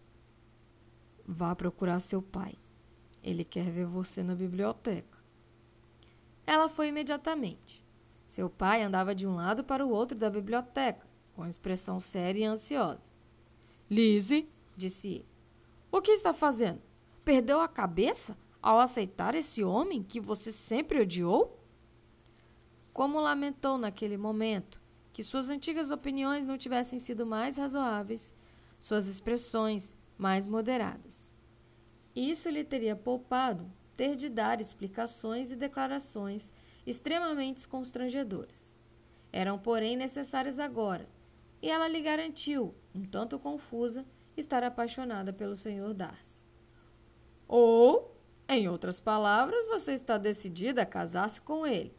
Vá 1.23 1.55
procurar 1.55 1.99
seu 1.99 2.19
pai. 2.19 2.55
Ele 3.23 3.45
quer 3.45 3.69
ver 3.69 3.85
você 3.85 4.23
na 4.23 4.33
biblioteca. 4.33 5.19
Ela 6.47 6.67
foi 6.67 6.87
imediatamente. 6.87 7.85
Seu 8.25 8.49
pai 8.49 8.81
andava 8.81 9.13
de 9.13 9.27
um 9.27 9.35
lado 9.35 9.63
para 9.63 9.85
o 9.85 9.91
outro 9.91 10.17
da 10.17 10.31
biblioteca, 10.31 11.05
com 11.35 11.45
expressão 11.45 11.99
séria 11.99 12.39
e 12.39 12.45
ansiosa. 12.45 13.11
Lise, 13.89 14.49
disse 14.75 15.07
ele, 15.09 15.25
o 15.91 16.01
que 16.01 16.11
está 16.11 16.33
fazendo? 16.33 16.81
Perdeu 17.23 17.59
a 17.59 17.67
cabeça? 17.67 18.35
ao 18.65 18.79
aceitar 18.79 19.35
esse 19.35 19.63
homem 19.63 20.01
que 20.01 20.19
você 20.19 20.51
sempre 20.51 20.99
odiou? 20.99 21.55
Como 22.91 23.19
lamentou 23.19 23.77
naquele 23.77 24.17
momento 24.17 24.81
que 25.13 25.21
suas 25.21 25.51
antigas 25.51 25.91
opiniões 25.91 26.47
não 26.47 26.57
tivessem 26.57 26.97
sido 26.97 27.27
mais 27.27 27.57
razoáveis, 27.57 28.33
suas 28.79 29.05
expressões 29.05 29.95
mais 30.17 30.47
moderadas. 30.47 31.31
Isso 32.15 32.49
lhe 32.49 32.63
teria 32.63 32.95
poupado 32.95 33.71
ter 33.95 34.15
de 34.15 34.29
dar 34.29 34.59
explicações 34.59 35.51
e 35.51 35.55
declarações 35.55 36.51
extremamente 36.87 37.67
constrangedoras. 37.67 38.73
Eram, 39.31 39.59
porém, 39.59 39.95
necessárias 39.95 40.57
agora, 40.57 41.07
e 41.61 41.69
ela 41.69 41.87
lhe 41.87 42.01
garantiu, 42.01 42.75
um 42.93 43.03
tanto 43.03 43.39
confusa, 43.39 44.05
estar 44.37 44.63
apaixonada 44.63 45.33
pelo 45.33 45.55
Sr. 45.55 45.93
Darcy. 45.93 46.45
Ou 47.47 48.15
em 48.47 48.67
outras 48.67 48.99
palavras, 48.99 49.65
você 49.67 49.93
está 49.93 50.17
decidida 50.17 50.83
a 50.83 50.85
casar-se 50.85 51.41
com 51.41 51.65
ele. 51.65 51.95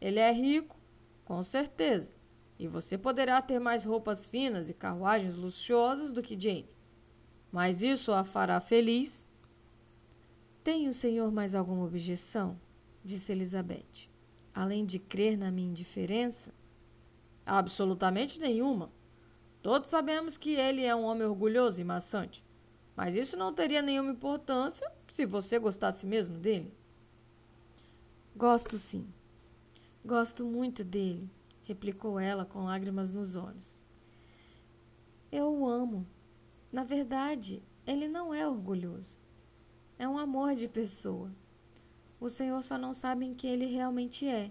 Ele 0.00 0.18
é 0.18 0.30
rico, 0.32 0.76
com 1.24 1.42
certeza, 1.42 2.12
e 2.58 2.68
você 2.68 2.98
poderá 2.98 3.40
ter 3.40 3.58
mais 3.58 3.84
roupas 3.84 4.26
finas 4.26 4.68
e 4.68 4.74
carruagens 4.74 5.36
luxuosas 5.36 6.12
do 6.12 6.22
que 6.22 6.38
Jane. 6.38 6.68
Mas 7.50 7.82
isso 7.82 8.12
a 8.12 8.24
fará 8.24 8.60
feliz? 8.60 9.28
Tem 10.62 10.88
o 10.88 10.92
senhor 10.92 11.30
mais 11.30 11.54
alguma 11.54 11.84
objeção? 11.84 12.58
disse 13.04 13.32
Elizabeth. 13.32 14.08
Além 14.52 14.84
de 14.84 14.98
crer 14.98 15.36
na 15.36 15.50
minha 15.50 15.68
indiferença? 15.68 16.52
Absolutamente 17.46 18.40
nenhuma. 18.40 18.90
Todos 19.62 19.90
sabemos 19.90 20.36
que 20.36 20.50
ele 20.50 20.84
é 20.84 20.94
um 20.94 21.04
homem 21.04 21.26
orgulhoso 21.26 21.80
e 21.80 21.84
maçante. 21.84 22.44
Mas 22.96 23.14
isso 23.14 23.36
não 23.36 23.52
teria 23.52 23.82
nenhuma 23.82 24.12
importância 24.12 24.90
se 25.08 25.26
você 25.26 25.58
gostasse 25.58 26.06
mesmo 26.06 26.38
dele. 26.38 26.72
Gosto 28.36 28.78
sim. 28.78 29.06
Gosto 30.04 30.44
muito 30.44 30.84
dele, 30.84 31.30
replicou 31.62 32.20
ela 32.20 32.44
com 32.44 32.64
lágrimas 32.64 33.10
nos 33.10 33.36
olhos. 33.36 33.80
Eu 35.32 35.52
o 35.52 35.66
amo. 35.66 36.06
Na 36.70 36.84
verdade, 36.84 37.62
ele 37.86 38.06
não 38.06 38.34
é 38.34 38.46
orgulhoso. 38.46 39.18
É 39.98 40.06
um 40.08 40.18
amor 40.18 40.54
de 40.54 40.68
pessoa. 40.68 41.30
O 42.20 42.28
Senhor 42.28 42.62
só 42.62 42.76
não 42.76 42.92
sabe 42.92 43.24
em 43.24 43.34
que 43.34 43.46
ele 43.46 43.66
realmente 43.66 44.26
é. 44.26 44.50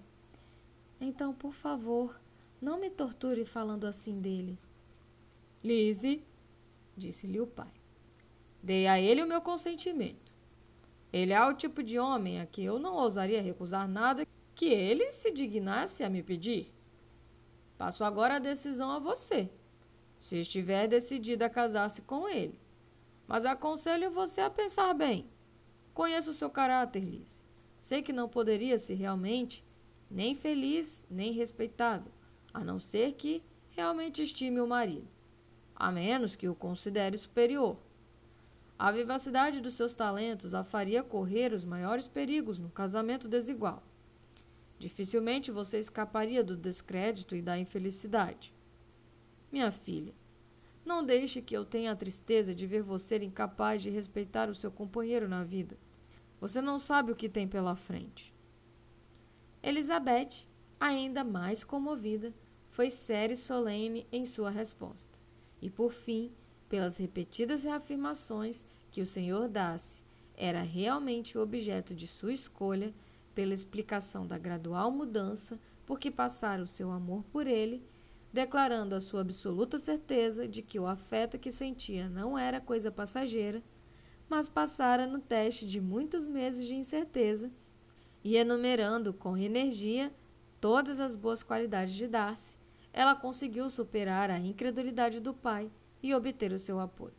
Então, 1.00 1.34
por 1.34 1.54
favor, 1.54 2.20
não 2.64 2.80
me 2.80 2.90
torture 2.90 3.44
falando 3.44 3.86
assim 3.86 4.22
dele. 4.22 4.58
Lise, 5.62 6.24
disse-lhe 6.96 7.42
o 7.42 7.46
pai, 7.46 7.72
dei 8.62 8.88
a 8.88 9.00
ele 9.00 9.22
o 9.22 9.28
meu 9.28 9.42
consentimento. 9.42 10.34
Ele 11.12 11.34
é 11.34 11.46
o 11.46 11.54
tipo 11.54 11.84
de 11.84 12.00
homem 12.00 12.40
a 12.40 12.46
que 12.46 12.64
eu 12.64 12.80
não 12.80 12.96
ousaria 12.96 13.42
recusar 13.42 13.86
nada 13.88 14.26
que 14.56 14.68
ele 14.68 15.12
se 15.12 15.30
dignasse 15.30 16.06
a 16.06 16.10
me 16.10 16.24
pedir. 16.24 16.74
Passo 17.78 18.06
agora 18.06 18.38
a 18.38 18.40
decisão 18.40 18.90
a 18.92 18.98
você, 18.98 19.50
se 20.18 20.38
estiver 20.38 20.88
decidida 20.88 21.48
a 21.48 21.50
casar-se 21.50 22.02
com 22.04 22.30
ele. 22.30 22.58
Mas 23.28 23.44
aconselho 23.44 24.10
você 24.10 24.40
a 24.40 24.50
pensar 24.50 24.94
bem. 24.94 25.30
Conheço 25.94 26.30
o 26.30 26.34
seu 26.34 26.50
caráter, 26.50 27.04
Liz. 27.04 27.44
Sei 27.82 28.02
que 28.02 28.14
não 28.14 28.30
poderia 28.30 28.78
ser 28.78 28.94
realmente 28.94 29.66
nem 30.10 30.34
feliz 30.34 31.04
nem 31.10 31.34
respeitável, 31.34 32.13
a 32.54 32.64
não 32.64 32.80
ser 32.80 33.14
que 33.14 33.44
realmente 33.70 34.22
estime 34.22 34.62
o 34.62 34.68
marido, 34.68 35.08
a 35.76 35.92
menos 35.92 36.36
que 36.36 36.48
o 36.48 36.56
considere 36.56 37.18
superior. 37.18 37.78
A 38.78 38.92
vivacidade 38.92 39.62
dos 39.62 39.74
seus 39.74 39.96
talentos 39.96 40.54
a 40.54 40.64
faria 40.64 41.04
correr 41.04 41.54
os 41.54 41.64
maiores 41.64 42.08
perigos 42.08 42.60
no 42.60 42.70
casamento 42.70 43.28
desigual. 43.28 43.82
Dificilmente 44.78 45.52
você 45.52 45.80
escaparia 45.80 46.44
do 46.44 46.58
descrédito 46.58 47.36
e 47.36 47.42
da 47.42 47.58
infelicidade. 47.58 48.54
Minha 49.52 49.72
filha, 49.72 50.14
não 50.86 51.06
deixe 51.06 51.42
que 51.42 51.56
eu 51.56 51.64
tenha 51.64 51.92
a 51.92 51.96
tristeza 51.96 52.54
de 52.54 52.68
ver 52.68 52.82
você 52.82 53.18
incapaz 53.18 53.82
de 53.82 53.90
respeitar 53.90 54.50
o 54.50 54.56
seu 54.56 54.72
companheiro 54.72 55.28
na 55.30 55.44
vida. 55.44 55.78
Você 56.42 56.62
não 56.62 56.78
sabe 56.78 57.12
o 57.12 57.16
que 57.16 57.30
tem 57.30 57.48
pela 57.48 57.76
frente. 57.76 58.34
Elizabeth, 59.62 60.46
ainda 60.78 61.24
mais 61.24 61.64
comovida, 61.64 62.34
foi 62.74 62.90
séria 62.90 63.36
e 63.36 63.38
solene 63.38 64.08
em 64.12 64.26
sua 64.26 64.50
resposta. 64.50 65.20
E, 65.62 65.70
por 65.70 65.94
fim, 65.94 66.32
pelas 66.68 66.98
repetidas 66.98 67.64
reafirmações 67.64 68.66
que 68.92 69.00
o 69.00 69.06
senhor 69.06 69.48
Darcy 69.48 70.02
era 70.36 70.64
realmente 70.64 71.38
o 71.38 71.42
objeto 71.42 71.94
de 71.94 72.08
sua 72.08 72.34
escolha, 72.34 72.92
pela 73.36 73.54
explicação 73.54 74.26
da 74.26 74.40
gradual 74.40 74.90
mudança 74.90 75.60
por 75.86 76.00
que 76.00 76.10
passara 76.10 76.64
o 76.64 76.68
seu 76.68 76.90
amor 76.90 77.24
por 77.26 77.46
ele, 77.46 77.86
declarando 78.32 78.96
a 78.96 79.02
sua 79.02 79.22
absoluta 79.22 79.78
certeza 79.78 80.48
de 80.48 80.64
que 80.64 80.80
o 80.80 80.88
afeto 80.88 81.38
que 81.38 81.52
sentia 81.52 82.10
não 82.10 82.36
era 82.36 82.60
coisa 82.60 82.92
passageira, 82.92 83.62
mas 84.28 84.50
passara 84.50 85.06
no 85.06 85.20
teste 85.20 85.68
de 85.68 85.80
muitos 85.80 86.28
meses 86.28 86.66
de 86.66 86.74
incerteza, 86.74 87.52
e 88.24 88.36
enumerando 88.36 89.14
com 89.14 89.38
energia 89.38 90.12
todas 90.60 91.00
as 91.00 91.16
boas 91.16 91.44
qualidades 91.44 91.94
de 91.94 92.08
Darcy, 92.08 92.63
ela 92.94 93.16
conseguiu 93.16 93.70
superar 93.70 94.30
a 94.30 94.40
incredulidade 94.40 95.20
do 95.20 95.34
pai 95.34 95.72
e 96.02 96.14
obter 96.14 96.54
o 96.54 96.60
seu 96.60 96.80
apoio. 96.80 97.16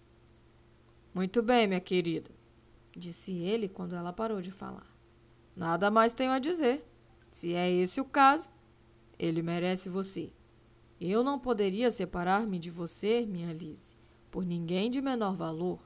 Muito 1.12 1.42
bem, 1.42 1.66
minha 1.66 1.80
querida, 1.80 2.30
disse 2.96 3.36
ele 3.36 3.68
quando 3.68 3.96
ela 3.96 4.12
parou 4.12 4.40
de 4.40 4.52
falar. 4.52 4.86
Nada 5.56 5.90
mais 5.90 6.12
tenho 6.12 6.30
a 6.30 6.38
dizer. 6.38 6.84
Se 7.30 7.54
é 7.54 7.70
esse 7.70 8.00
o 8.00 8.04
caso, 8.04 8.48
ele 9.18 9.42
merece 9.42 9.88
você. 9.88 10.32
Eu 11.00 11.24
não 11.24 11.38
poderia 11.38 11.90
separar-me 11.90 12.58
de 12.58 12.70
você, 12.70 13.26
minha 13.26 13.52
Lise, 13.52 13.96
por 14.30 14.44
ninguém 14.44 14.90
de 14.90 15.02
menor 15.02 15.34
valor. 15.36 15.80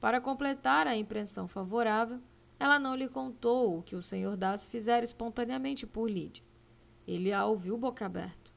Para 0.00 0.20
completar 0.20 0.86
a 0.88 0.96
impressão 0.96 1.46
favorável, 1.46 2.20
ela 2.58 2.78
não 2.78 2.94
lhe 2.94 3.08
contou 3.08 3.78
o 3.78 3.82
que 3.82 3.94
o 3.94 4.02
senhor 4.02 4.36
Darcy 4.36 4.68
fizera 4.68 5.04
espontaneamente 5.04 5.86
por 5.86 6.10
Lídia. 6.10 6.44
Ele 7.06 7.32
a 7.32 7.44
ouviu 7.44 7.76
boca 7.76 8.06
aberto. 8.06 8.51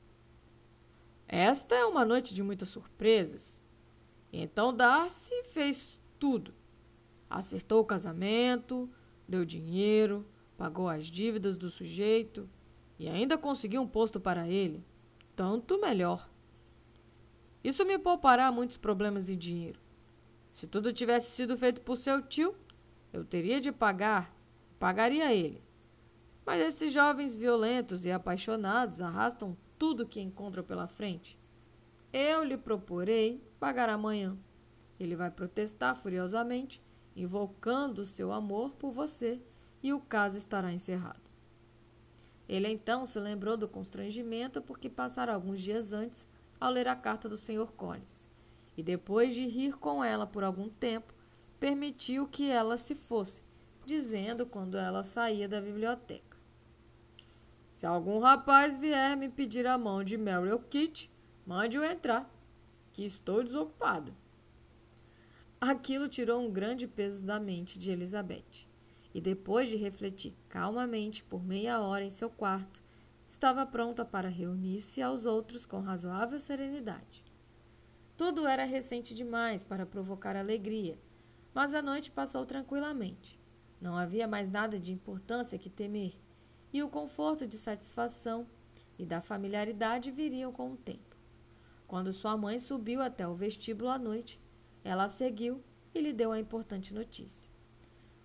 Esta 1.38 1.76
é 1.76 1.86
uma 1.86 2.06
noite 2.06 2.34
de 2.34 2.42
muitas 2.42 2.70
surpresas. 2.70 3.62
Então 4.32 4.74
Darcy 4.74 5.44
fez 5.44 6.00
tudo. 6.18 6.54
Acertou 7.30 7.82
o 7.82 7.86
casamento, 7.86 8.90
deu 9.28 9.44
dinheiro, 9.44 10.26
pagou 10.58 10.88
as 10.88 11.08
dívidas 11.08 11.58
do 11.58 11.70
sujeito 11.70 12.50
e 12.98 13.10
ainda 13.10 13.38
conseguiu 13.38 13.82
um 13.82 13.88
posto 13.88 14.18
para 14.18 14.48
ele. 14.48 14.82
Tanto 15.36 15.78
melhor. 15.78 16.30
Isso 17.62 17.84
me 17.84 18.00
poupará 18.00 18.50
muitos 18.50 18.78
problemas 18.78 19.26
de 19.26 19.36
dinheiro. 19.36 19.82
Se 20.54 20.66
tudo 20.66 20.94
tivesse 20.94 21.32
sido 21.32 21.58
feito 21.58 21.82
por 21.82 21.98
seu 21.98 22.22
tio, 22.22 22.56
eu 23.12 23.26
teria 23.26 23.60
de 23.60 23.74
pagar, 23.74 24.34
pagaria 24.80 25.34
ele. 25.34 25.62
Mas 26.46 26.62
esses 26.62 26.94
jovens 26.94 27.36
violentos 27.36 28.06
e 28.06 28.12
apaixonados 28.14 29.02
arrastam 29.02 29.58
tudo 29.78 30.08
que 30.08 30.22
encontram 30.22 30.64
pela 30.64 30.88
frente. 30.88 31.40
Eu 32.12 32.44
lhe 32.44 32.58
proporei 32.58 33.42
pagar 33.60 33.90
amanhã. 33.90 34.38
Ele 35.00 35.16
vai 35.16 35.30
protestar 35.30 35.96
furiosamente, 35.96 36.82
invocando 37.16 38.06
seu 38.06 38.32
amor 38.32 38.76
por 38.76 38.92
você, 38.92 39.42
e 39.84 39.94
o 39.94 40.00
caso 40.00 40.38
estará 40.38 40.72
encerrado. 40.72 41.22
Ele 42.48 42.68
então 42.70 43.06
se 43.06 43.20
lembrou 43.20 43.58
do 43.58 43.68
constrangimento 43.68 44.62
porque 44.62 44.90
passara 44.90 45.34
alguns 45.34 45.62
dias 45.62 45.94
antes 45.94 46.28
ao 46.60 46.72
ler 46.72 46.88
a 46.88 46.96
carta 46.96 47.28
do 47.28 47.38
Sr. 47.38 47.72
Collins 47.72 48.26
e 48.78 48.84
depois 48.84 49.34
de 49.34 49.48
rir 49.48 49.78
com 49.78 50.04
ela 50.04 50.28
por 50.28 50.44
algum 50.44 50.70
tempo, 50.70 51.14
permitiu 51.60 52.28
que 52.28 52.50
ela 52.50 52.78
se 52.78 52.94
fosse, 52.94 53.42
dizendo 53.86 54.46
quando 54.46 54.78
ela 54.78 55.04
saía 55.04 55.48
da 55.48 55.62
biblioteca: 55.62 56.35
Se 57.76 57.86
algum 57.86 58.20
rapaz 58.20 58.78
vier 58.78 59.18
me 59.18 59.28
pedir 59.28 59.68
a 59.68 59.78
mão 59.78 60.02
de 60.02 60.18
Mary 60.18 60.58
Kitty, 60.70 61.12
mande-o 61.46 61.84
entrar, 61.84 62.34
que 62.94 63.04
estou 63.04 63.44
desocupado. 63.44 64.16
Aquilo 65.60 66.08
tirou 66.08 66.42
um 66.42 66.50
grande 66.50 66.88
peso 66.88 67.26
da 67.26 67.38
mente 67.38 67.78
de 67.78 67.92
Elizabeth, 67.92 68.66
e 69.14 69.20
depois 69.20 69.68
de 69.68 69.76
refletir 69.76 70.34
calmamente 70.48 71.22
por 71.22 71.44
meia 71.44 71.82
hora 71.82 72.06
em 72.06 72.10
seu 72.10 72.30
quarto, 72.30 72.82
estava 73.28 73.66
pronta 73.66 74.06
para 74.06 74.30
reunir-se 74.30 75.02
aos 75.02 75.26
outros 75.26 75.66
com 75.66 75.82
razoável 75.82 76.40
serenidade. 76.40 77.26
Tudo 78.16 78.48
era 78.48 78.64
recente 78.64 79.14
demais 79.14 79.66
para 79.66 79.86
provocar 79.86 80.38
alegria, 80.38 80.98
mas 81.54 81.74
a 81.74 81.82
noite 81.82 82.10
passou 82.10 82.46
tranquilamente. 82.46 83.38
Não 83.82 83.98
havia 83.98 84.30
mais 84.30 84.50
nada 84.50 84.80
de 84.80 84.94
importância 84.94 85.60
que 85.60 85.70
temer, 85.70 86.14
e 86.76 86.84
o 86.84 86.90
conforto 86.90 87.48
de 87.48 87.58
satisfação 87.58 88.46
e 89.00 89.06
da 89.06 89.22
familiaridade 89.22 90.12
viriam 90.12 90.52
com 90.52 90.74
o 90.74 90.76
tempo. 90.76 91.16
Quando 91.88 92.12
sua 92.12 92.36
mãe 92.36 92.60
subiu 92.60 93.02
até 93.02 93.26
o 93.26 93.34
vestíbulo 93.34 93.90
à 93.90 93.98
noite, 93.98 94.42
ela 94.84 95.06
a 95.06 95.10
seguiu 95.10 95.64
e 95.94 96.02
lhe 96.02 96.12
deu 96.12 96.34
a 96.34 96.40
importante 96.40 96.94
notícia. 96.94 97.50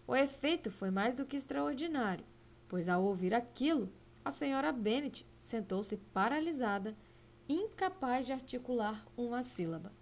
O 0.05 0.16
efeito 0.16 0.68
foi 0.68 0.90
mais 0.90 1.14
do 1.14 1.24
que 1.24 1.36
extraordinário, 1.36 2.24
pois 2.66 2.89
ao 2.89 3.05
ouvir 3.05 3.32
aquilo, 3.32 3.89
a 4.24 4.32
senhora 4.32 4.72
Bennet 4.72 5.24
sentou-se 5.39 5.97
paralisada 6.12 6.97
incapaz 7.48 8.27
de 8.27 8.32
articular 8.32 9.06
uma 9.16 9.44
sílaba. 9.44 9.93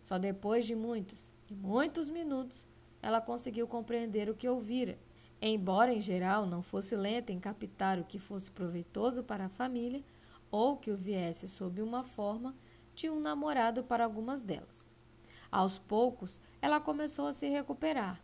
Só 0.00 0.20
depois 0.20 0.64
de 0.64 0.76
muitos 0.76 1.32
e 1.50 1.54
muitos 1.56 2.08
minutos 2.08 2.68
ela 3.02 3.20
conseguiu 3.20 3.66
compreender 3.66 4.30
o 4.30 4.36
que 4.36 4.48
ouvira. 4.48 4.96
Embora 5.44 5.92
em 5.92 6.00
geral 6.00 6.46
não 6.46 6.62
fosse 6.62 6.94
lenta 6.94 7.32
em 7.32 7.40
captar 7.40 7.98
o 7.98 8.04
que 8.04 8.20
fosse 8.20 8.48
proveitoso 8.48 9.24
para 9.24 9.46
a 9.46 9.48
família 9.48 10.04
ou 10.52 10.76
que 10.76 10.92
o 10.92 10.96
viesse 10.96 11.48
sob 11.48 11.82
uma 11.82 12.04
forma 12.04 12.54
de 12.94 13.10
um 13.10 13.18
namorado 13.18 13.82
para 13.82 14.04
algumas 14.04 14.44
delas. 14.44 14.86
Aos 15.50 15.80
poucos, 15.80 16.40
ela 16.60 16.78
começou 16.78 17.26
a 17.26 17.32
se 17.32 17.48
recuperar, 17.48 18.20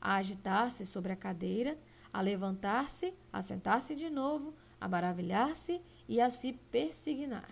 a 0.00 0.14
agitar-se 0.14 0.86
sobre 0.86 1.12
a 1.12 1.16
cadeira, 1.16 1.76
a 2.12 2.20
levantar-se, 2.20 3.12
a 3.32 3.42
sentar-se 3.42 3.96
de 3.96 4.08
novo, 4.08 4.54
a 4.80 4.86
maravilhar-se 4.86 5.82
e 6.08 6.20
a 6.20 6.30
se 6.30 6.52
persignar. 6.70 7.50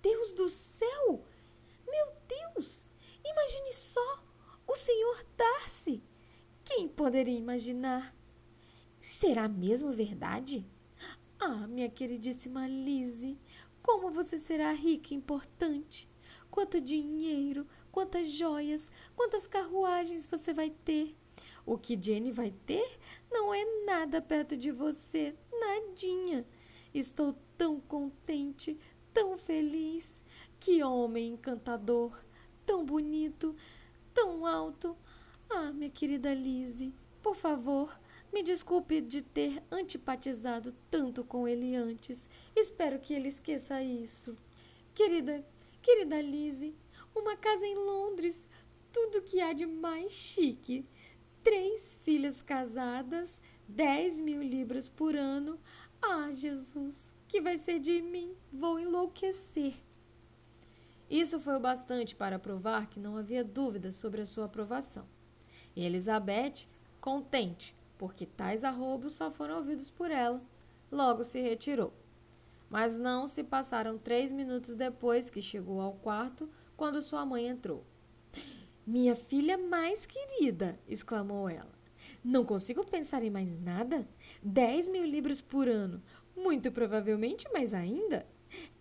Deus 0.00 0.32
do 0.32 0.48
céu! 0.48 1.22
Meu 1.86 2.06
Deus! 2.26 2.86
Imagine 3.22 3.72
só! 3.72 4.24
O 4.66 4.74
senhor 4.74 5.26
Darcy! 5.36 6.02
Que 6.64 6.74
importante! 6.74 6.94
poderia 6.94 7.38
imaginar. 7.38 8.14
Será 9.00 9.48
mesmo 9.48 9.92
verdade? 9.92 10.66
Ah, 11.38 11.66
minha 11.66 11.90
queridíssima 11.90 12.66
Lizzie, 12.66 13.38
como 13.82 14.10
você 14.10 14.38
será 14.38 14.72
rica 14.72 15.12
e 15.12 15.16
importante! 15.16 16.08
Quanto 16.50 16.80
dinheiro, 16.80 17.66
quantas 17.92 18.30
joias, 18.30 18.90
quantas 19.14 19.46
carruagens 19.46 20.26
você 20.26 20.54
vai 20.54 20.70
ter! 20.70 21.14
O 21.66 21.76
que 21.76 22.00
Jenny 22.00 22.30
vai 22.30 22.50
ter 22.50 22.98
não 23.30 23.52
é 23.52 23.84
nada 23.84 24.22
perto 24.22 24.56
de 24.56 24.70
você, 24.70 25.34
nadinha. 25.52 26.46
Estou 26.94 27.36
tão 27.58 27.80
contente, 27.80 28.78
tão 29.12 29.36
feliz. 29.36 30.22
Que 30.60 30.82
homem 30.82 31.32
encantador, 31.32 32.18
tão 32.64 32.84
bonito, 32.84 33.54
tão 34.14 34.46
alto. 34.46 34.96
Ah, 35.56 35.72
minha 35.72 35.88
querida 35.88 36.34
Lizzie, 36.34 36.92
por 37.22 37.36
favor, 37.36 37.96
me 38.32 38.42
desculpe 38.42 39.00
de 39.00 39.22
ter 39.22 39.62
antipatizado 39.70 40.74
tanto 40.90 41.22
com 41.22 41.46
ele 41.46 41.76
antes. 41.76 42.28
Espero 42.56 42.98
que 42.98 43.14
ele 43.14 43.28
esqueça 43.28 43.80
isso. 43.80 44.36
Querida, 44.92 45.46
querida 45.80 46.20
Lizzie, 46.20 46.74
uma 47.14 47.36
casa 47.36 47.64
em 47.64 47.76
Londres, 47.76 48.48
tudo 48.92 49.22
que 49.22 49.40
há 49.40 49.52
de 49.52 49.64
mais 49.64 50.10
chique. 50.10 50.84
Três 51.44 52.00
filhas 52.02 52.42
casadas, 52.42 53.40
dez 53.68 54.20
mil 54.20 54.42
libras 54.42 54.88
por 54.88 55.14
ano. 55.14 55.56
Ah, 56.02 56.32
Jesus, 56.32 57.14
que 57.28 57.40
vai 57.40 57.58
ser 57.58 57.78
de 57.78 58.02
mim? 58.02 58.34
Vou 58.52 58.80
enlouquecer. 58.80 59.74
Isso 61.08 61.38
foi 61.38 61.54
o 61.54 61.60
bastante 61.60 62.16
para 62.16 62.40
provar 62.40 62.88
que 62.88 62.98
não 62.98 63.16
havia 63.16 63.44
dúvida 63.44 63.92
sobre 63.92 64.20
a 64.20 64.26
sua 64.26 64.46
aprovação. 64.46 65.13
E 65.76 65.84
Elizabeth, 65.84 66.68
contente, 67.00 67.74
porque 67.98 68.26
tais 68.26 68.64
arrobos 68.64 69.14
só 69.14 69.30
foram 69.30 69.56
ouvidos 69.56 69.90
por 69.90 70.10
ela. 70.10 70.42
Logo 70.90 71.24
se 71.24 71.40
retirou. 71.40 71.92
Mas 72.70 72.96
não 72.96 73.26
se 73.26 73.44
passaram 73.44 73.98
três 73.98 74.32
minutos 74.32 74.74
depois 74.74 75.30
que 75.30 75.42
chegou 75.42 75.80
ao 75.80 75.94
quarto, 75.94 76.48
quando 76.76 77.02
sua 77.02 77.24
mãe 77.24 77.46
entrou. 77.46 77.84
Minha 78.86 79.16
filha 79.16 79.56
mais 79.56 80.06
querida! 80.06 80.78
exclamou 80.88 81.48
ela. 81.48 81.72
Não 82.22 82.44
consigo 82.44 82.84
pensar 82.84 83.22
em 83.22 83.30
mais 83.30 83.58
nada? 83.58 84.06
Dez 84.42 84.88
mil 84.88 85.04
libras 85.04 85.40
por 85.40 85.68
ano, 85.68 86.02
muito 86.36 86.70
provavelmente 86.70 87.50
mais 87.52 87.72
ainda. 87.72 88.26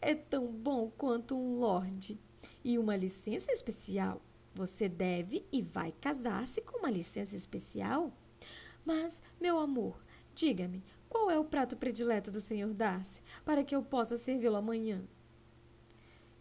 É 0.02 0.14
tão 0.14 0.52
bom 0.52 0.92
quanto 0.98 1.36
um 1.36 1.58
lorde. 1.58 2.20
E 2.64 2.78
uma 2.78 2.96
licença 2.96 3.52
especial. 3.52 4.22
Você 4.56 4.88
deve 4.88 5.46
e 5.52 5.62
vai 5.62 5.92
casar-se 5.92 6.62
com 6.62 6.80
uma 6.80 6.92
licença 6.92 7.36
especial? 7.36 8.12
Mas, 8.86 9.22
meu 9.42 9.58
amor, 9.58 10.04
diga-me, 10.36 10.84
qual 11.10 11.32
é 11.32 11.40
o 11.40 11.46
prato 11.46 11.76
predileto 11.76 12.30
do 12.30 12.42
Sr. 12.42 12.74
Darcy, 12.74 13.22
para 13.44 13.64
que 13.64 13.76
eu 13.76 13.82
possa 13.82 14.18
servi-lo 14.18 14.58
amanhã? 14.58 15.02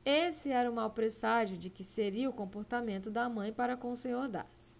Esse 0.04 0.50
era 0.50 0.70
o 0.70 0.74
mau 0.74 0.90
presságio 0.90 1.56
de 1.56 1.70
que 1.70 1.84
seria 1.84 2.28
o 2.28 2.32
comportamento 2.32 3.10
da 3.10 3.28
mãe 3.28 3.52
para 3.52 3.76
com 3.76 3.92
o 3.92 3.96
Sr. 3.96 4.28
Darcy. 4.28 4.74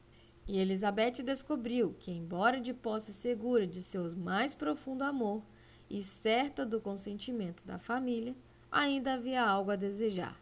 E 0.46 0.59
Elizabeth 0.59 1.22
descobriu 1.24 1.94
que, 1.98 2.10
embora 2.10 2.60
de 2.60 2.74
posse 2.74 3.12
segura 3.12 3.66
de 3.66 3.80
seu 3.80 4.14
mais 4.16 4.54
profundo 4.54 5.04
amor 5.04 5.42
e 5.88 6.02
certa 6.02 6.66
do 6.66 6.80
consentimento 6.80 7.64
da 7.64 7.78
família, 7.78 8.34
ainda 8.70 9.14
havia 9.14 9.42
algo 9.44 9.70
a 9.70 9.76
desejar. 9.76 10.40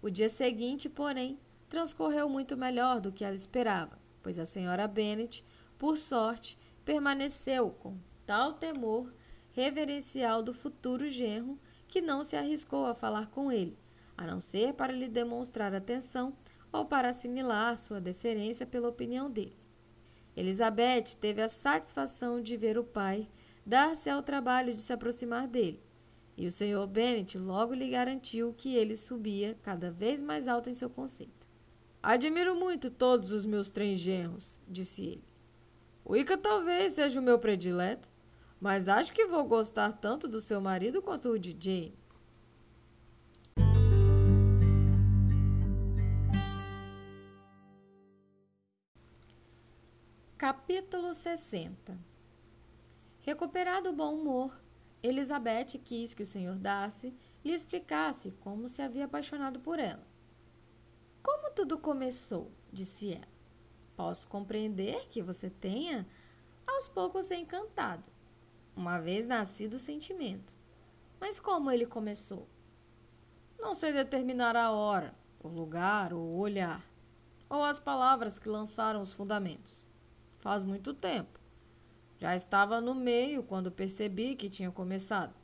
O 0.00 0.10
dia 0.10 0.28
seguinte, 0.28 0.88
porém, 0.88 1.38
transcorreu 1.72 2.28
muito 2.28 2.54
melhor 2.54 3.00
do 3.00 3.10
que 3.10 3.24
ela 3.24 3.34
esperava, 3.34 3.98
pois 4.22 4.38
a 4.38 4.44
senhora 4.44 4.86
Bennet 4.86 5.42
por 5.78 5.96
sorte, 5.96 6.58
permaneceu 6.84 7.70
com 7.70 7.96
tal 8.26 8.52
temor 8.52 9.10
reverencial 9.52 10.42
do 10.42 10.52
futuro 10.52 11.08
genro 11.08 11.58
que 11.88 12.02
não 12.02 12.22
se 12.22 12.36
arriscou 12.36 12.84
a 12.84 12.94
falar 12.94 13.28
com 13.28 13.50
ele, 13.50 13.78
a 14.18 14.26
não 14.26 14.38
ser 14.38 14.74
para 14.74 14.92
lhe 14.92 15.08
demonstrar 15.08 15.74
atenção 15.74 16.36
ou 16.70 16.84
para 16.84 17.08
assimilar 17.08 17.78
sua 17.78 18.02
deferência 18.02 18.66
pela 18.66 18.90
opinião 18.90 19.30
dele. 19.30 19.56
Elizabeth 20.36 21.16
teve 21.18 21.40
a 21.40 21.48
satisfação 21.48 22.42
de 22.42 22.54
ver 22.54 22.76
o 22.76 22.84
pai 22.84 23.26
dar-se 23.64 24.10
ao 24.10 24.22
trabalho 24.22 24.74
de 24.74 24.82
se 24.82 24.92
aproximar 24.92 25.48
dele, 25.48 25.82
e 26.36 26.46
o 26.46 26.52
Sr. 26.52 26.86
Bennet 26.86 27.38
logo 27.38 27.72
lhe 27.72 27.88
garantiu 27.88 28.52
que 28.52 28.76
ele 28.76 28.94
subia 28.94 29.58
cada 29.62 29.90
vez 29.90 30.20
mais 30.20 30.46
alto 30.46 30.68
em 30.68 30.74
seu 30.74 30.90
conceito. 30.90 31.41
Admiro 32.02 32.56
muito 32.56 32.90
todos 32.90 33.30
os 33.30 33.46
meus 33.46 33.72
genros, 33.94 34.60
disse 34.66 35.04
ele. 35.06 35.24
O 36.04 36.16
Ica 36.16 36.36
talvez 36.36 36.94
seja 36.94 37.20
o 37.20 37.22
meu 37.22 37.38
predileto, 37.38 38.10
mas 38.60 38.88
acho 38.88 39.12
que 39.12 39.26
vou 39.26 39.44
gostar 39.44 39.92
tanto 39.92 40.26
do 40.26 40.40
seu 40.40 40.60
marido 40.60 41.00
quanto 41.00 41.28
o 41.28 41.38
de 41.38 41.56
Jane. 41.56 41.96
Capítulo 50.36 51.14
60 51.14 51.96
Recuperado 53.20 53.90
o 53.90 53.92
bom 53.92 54.16
humor, 54.16 54.60
Elizabeth 55.00 55.78
quis 55.84 56.14
que 56.14 56.24
o 56.24 56.26
Sr. 56.26 56.58
Darcy 56.58 57.14
lhe 57.44 57.52
explicasse 57.52 58.32
como 58.40 58.68
se 58.68 58.82
havia 58.82 59.04
apaixonado 59.04 59.60
por 59.60 59.78
ela. 59.78 60.11
Como 61.22 61.50
tudo 61.52 61.78
começou, 61.78 62.50
disse 62.72 63.12
ela. 63.12 63.28
Posso 63.96 64.26
compreender 64.26 65.08
que 65.08 65.22
você 65.22 65.48
tenha, 65.48 66.06
aos 66.66 66.88
poucos, 66.88 67.26
se 67.26 67.36
encantado, 67.36 68.02
uma 68.74 68.98
vez 68.98 69.26
nascido 69.26 69.74
o 69.74 69.78
sentimento. 69.78 70.54
Mas 71.20 71.38
como 71.38 71.70
ele 71.70 71.86
começou? 71.86 72.48
Não 73.58 73.74
sei 73.74 73.92
determinar 73.92 74.56
a 74.56 74.72
hora, 74.72 75.14
o 75.40 75.48
lugar 75.48 76.12
o 76.12 76.36
olhar, 76.36 76.82
ou 77.48 77.62
as 77.62 77.78
palavras 77.78 78.38
que 78.38 78.48
lançaram 78.48 79.00
os 79.00 79.12
fundamentos. 79.12 79.84
Faz 80.38 80.64
muito 80.64 80.92
tempo. 80.92 81.38
Já 82.18 82.34
estava 82.34 82.80
no 82.80 82.94
meio 82.94 83.42
quando 83.42 83.70
percebi 83.70 84.34
que 84.34 84.50
tinha 84.50 84.70
começado. 84.70 85.34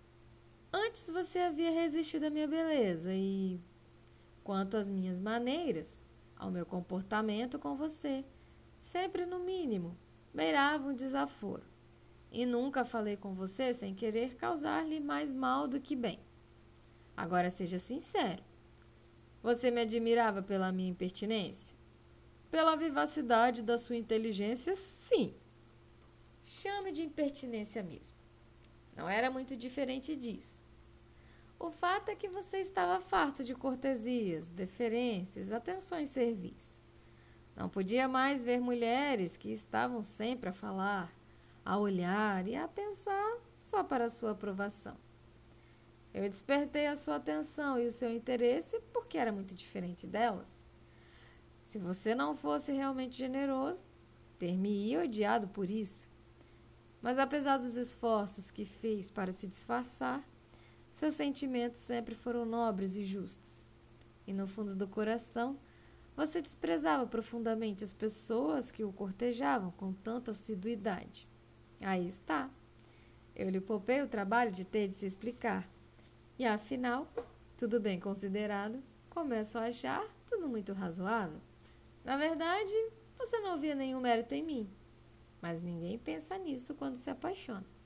Antes 0.73 1.11
você 1.11 1.39
havia 1.39 1.71
resistido 1.71 2.25
à 2.25 2.31
minha 2.31 2.49
beleza 2.49 3.13
e, 3.13 3.61
quanto 4.49 4.79
às 4.79 4.89
minhas 4.89 5.21
maneiras, 5.21 6.01
ao 6.35 6.51
meu 6.51 6.65
comportamento 6.65 7.59
com 7.59 7.77
você, 7.77 8.25
sempre 8.81 9.27
no 9.27 9.41
mínimo, 9.41 9.95
beirava 10.33 10.89
um 10.89 10.95
desaforo. 10.95 11.65
E 12.33 12.47
nunca 12.47 12.83
falei 12.83 13.15
com 13.15 13.35
você 13.35 13.75
sem 13.75 13.95
querer 13.95 14.37
causar-lhe 14.37 15.01
mais 15.01 15.35
mal 15.35 15.69
do 15.69 15.79
que 15.79 15.95
bem. 15.95 16.19
Agora 17.15 17.51
seja 17.51 17.79
sincero. 17.79 18.43
Você 19.43 19.71
me 19.71 19.83
admirava 19.83 20.43
pela 20.43 20.73
minha 20.73 20.89
impertinência? 20.89 21.77
Pela 22.51 22.75
vivacidade 22.75 23.63
da 23.63 23.77
sua 23.77 23.97
inteligência, 23.97 24.75
sim. 24.75 25.35
Chame 26.43 26.91
de 26.91 27.03
impertinência 27.03 27.83
mesmo. 27.83 28.17
Não 28.97 29.07
era 29.07 29.31
muito 29.31 29.55
diferente 29.55 30.17
disso. 30.17 30.65
O 31.61 31.71
fato 31.73 32.11
é 32.11 32.15
que 32.15 32.29
você 32.29 32.59
estava 32.59 33.01
farto 33.01 33.43
de 33.43 33.53
cortesias, 33.53 34.49
deferências, 34.51 35.51
atenções 35.51 36.09
servis. 36.09 36.85
Não 37.57 37.69
podia 37.69 38.07
mais 38.07 38.45
ver 38.45 38.61
mulheres 38.61 39.37
que 39.37 39.51
estavam 39.51 40.01
sempre 40.01 40.51
a 40.51 40.53
falar, 40.53 41.13
a 41.65 41.77
olhar 41.77 42.47
e 42.47 42.55
a 42.55 42.69
pensar 42.69 43.39
só 43.59 43.83
para 43.83 44.09
sua 44.09 44.31
aprovação. 44.31 44.97
Eu 46.15 46.29
despertei 46.29 46.87
a 46.87 46.95
sua 46.95 47.17
atenção 47.17 47.77
e 47.79 47.87
o 47.89 47.93
seu 47.93 48.13
interesse 48.13 48.81
porque 48.93 49.19
era 49.19 49.33
muito 49.33 49.53
diferente 49.53 50.07
delas. 50.07 50.65
Se 51.65 51.79
você 51.79 52.15
não 52.15 52.37
fosse 52.37 52.73
realmente 52.73 53.17
generoso, 53.17 53.85
ter-me-ia 54.39 55.03
odiado 55.03 55.49
por 55.49 55.69
isso. 55.69 56.09
Mas 57.03 57.19
apesar 57.19 57.59
dos 57.59 57.77
esforços 57.77 58.53
que 58.53 58.65
fez 58.65 59.11
para 59.11 59.33
se 59.33 59.47
disfarçar, 59.49 60.25
seus 60.99 61.15
sentimentos 61.15 61.81
sempre 61.81 62.13
foram 62.13 62.45
nobres 62.45 62.97
e 62.97 63.05
justos. 63.05 63.71
E 64.27 64.33
no 64.33 64.49
fundo 64.49 64.75
do 64.75 64.89
coração, 64.89 65.57
você 66.17 66.43
desprezava 66.43 67.07
profundamente 67.07 67.85
as 67.85 67.93
pessoas 67.93 68.73
que 68.73 68.83
o 68.83 68.93
cortejavam 68.93 69.71
com 69.71 69.93
tanta 69.93 70.33
assiduidade. 70.33 71.29
Aí 71.81 72.05
está. 72.05 72.51
Eu 73.37 73.49
lhe 73.49 73.61
poupei 73.61 74.03
o 74.03 74.09
trabalho 74.09 74.51
de 74.51 74.65
ter 74.65 74.89
de 74.89 74.95
se 74.95 75.07
explicar. 75.07 75.71
E 76.37 76.45
afinal, 76.45 77.07
tudo 77.57 77.79
bem 77.79 78.01
considerado, 78.01 78.83
começo 79.09 79.57
a 79.57 79.67
achar 79.67 80.05
tudo 80.27 80.49
muito 80.49 80.73
razoável. 80.73 81.41
Na 82.05 82.17
verdade, 82.17 82.75
você 83.17 83.39
não 83.39 83.57
via 83.57 83.77
nenhum 83.77 84.01
mérito 84.01 84.35
em 84.35 84.43
mim. 84.43 84.71
Mas 85.41 85.63
ninguém 85.63 85.97
pensa 85.97 86.37
nisso 86.37 86.75
quando 86.75 86.97
se 86.97 87.09
apaixona. 87.09 87.78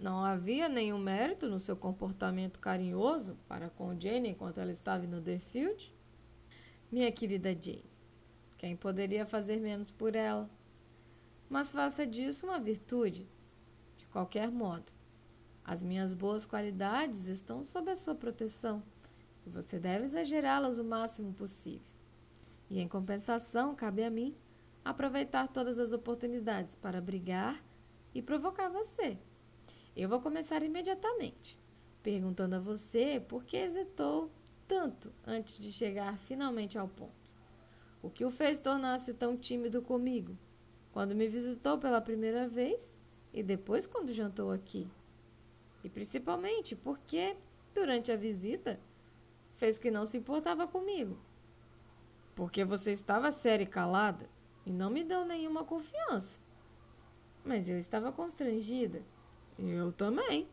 Não 0.00 0.24
havia 0.24 0.68
nenhum 0.68 0.98
mérito 0.98 1.48
no 1.48 1.60
seu 1.60 1.76
comportamento 1.76 2.58
carinhoso 2.58 3.36
para 3.46 3.70
com 3.70 3.98
Jane 4.00 4.30
enquanto 4.30 4.58
ela 4.58 4.72
estava 4.72 5.04
em 5.04 5.08
Netherfield? 5.08 5.94
Minha 6.90 7.12
querida 7.12 7.50
Jane, 7.50 7.84
quem 8.58 8.74
poderia 8.74 9.24
fazer 9.24 9.60
menos 9.60 9.90
por 9.92 10.16
ela? 10.16 10.50
mas 11.50 11.72
faça 11.72 12.06
disso 12.06 12.46
uma 12.46 12.60
virtude. 12.60 13.28
De 13.96 14.06
qualquer 14.06 14.48
modo, 14.52 14.92
as 15.64 15.82
minhas 15.82 16.14
boas 16.14 16.46
qualidades 16.46 17.26
estão 17.26 17.64
sob 17.64 17.90
a 17.90 17.96
sua 17.96 18.14
proteção 18.14 18.82
e 19.44 19.50
você 19.50 19.78
deve 19.78 20.04
exagerá-las 20.04 20.78
o 20.78 20.84
máximo 20.84 21.34
possível. 21.34 21.92
E 22.70 22.78
em 22.78 22.86
compensação, 22.86 23.74
cabe 23.74 24.04
a 24.04 24.10
mim 24.10 24.36
aproveitar 24.84 25.48
todas 25.48 25.78
as 25.80 25.92
oportunidades 25.92 26.76
para 26.76 27.00
brigar 27.00 27.60
e 28.14 28.22
provocar 28.22 28.68
você. 28.68 29.18
Eu 30.00 30.08
vou 30.08 30.18
começar 30.18 30.62
imediatamente, 30.62 31.58
perguntando 32.02 32.56
a 32.56 32.58
você 32.58 33.20
por 33.20 33.44
que 33.44 33.58
hesitou 33.58 34.30
tanto 34.66 35.12
antes 35.26 35.58
de 35.58 35.70
chegar 35.70 36.16
finalmente 36.20 36.78
ao 36.78 36.88
ponto. 36.88 37.36
O 38.02 38.08
que 38.08 38.24
o 38.24 38.30
fez 38.30 38.58
tornar-se 38.58 39.12
tão 39.12 39.36
tímido 39.36 39.82
comigo 39.82 40.38
quando 40.90 41.14
me 41.14 41.28
visitou 41.28 41.76
pela 41.76 42.00
primeira 42.00 42.48
vez 42.48 42.96
e 43.30 43.42
depois 43.42 43.86
quando 43.86 44.10
jantou 44.10 44.50
aqui? 44.50 44.88
E 45.84 45.90
principalmente 45.90 46.74
porque, 46.74 47.36
durante 47.74 48.10
a 48.10 48.16
visita, 48.16 48.80
fez 49.56 49.76
que 49.76 49.90
não 49.90 50.06
se 50.06 50.16
importava 50.16 50.66
comigo. 50.66 51.18
Porque 52.34 52.64
você 52.64 52.90
estava 52.90 53.30
séria 53.30 53.64
e 53.64 53.66
calada 53.66 54.30
e 54.64 54.72
não 54.72 54.88
me 54.88 55.04
deu 55.04 55.26
nenhuma 55.26 55.62
confiança. 55.62 56.40
Mas 57.44 57.68
eu 57.68 57.78
estava 57.78 58.10
constrangida. 58.10 59.04
Eu 59.68 59.92
também. 59.92 60.48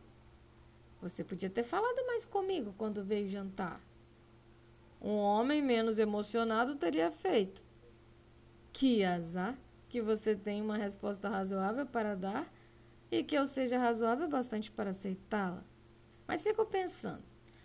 Você 1.00 1.24
podia 1.24 1.48
ter 1.48 1.62
falado 1.62 2.06
mais 2.06 2.24
comigo 2.24 2.74
quando 2.76 3.04
veio 3.04 3.28
jantar. 3.28 3.80
Um 5.00 5.16
homem 5.16 5.62
menos 5.62 5.98
emocionado 5.98 6.76
teria 6.76 7.10
feito. 7.10 7.64
Que 8.72 9.04
azar 9.04 9.56
que 9.88 10.02
você 10.02 10.36
tem 10.36 10.60
uma 10.60 10.76
resposta 10.76 11.28
razoável 11.28 11.86
para 11.86 12.14
dar 12.14 12.52
e 13.10 13.24
que 13.24 13.34
eu 13.34 13.46
seja 13.46 13.78
razoável 13.78 14.28
bastante 14.28 14.70
para 14.70 14.90
aceitá-la. 14.90 15.64
Mas 16.26 16.42
fico 16.42 16.66
pensando, 16.66 17.24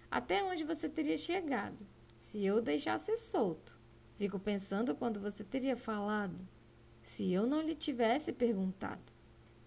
até 0.09 0.41
onde 0.43 0.63
você 0.63 0.87
teria 0.87 1.17
chegado 1.17 1.77
se 2.21 2.45
eu 2.45 2.61
deixasse 2.61 3.17
solto? 3.17 3.77
Fico 4.15 4.39
pensando 4.39 4.95
quando 4.95 5.19
você 5.19 5.43
teria 5.43 5.75
falado, 5.75 6.47
se 7.01 7.33
eu 7.33 7.45
não 7.45 7.61
lhe 7.61 7.75
tivesse 7.75 8.31
perguntado. 8.31 9.12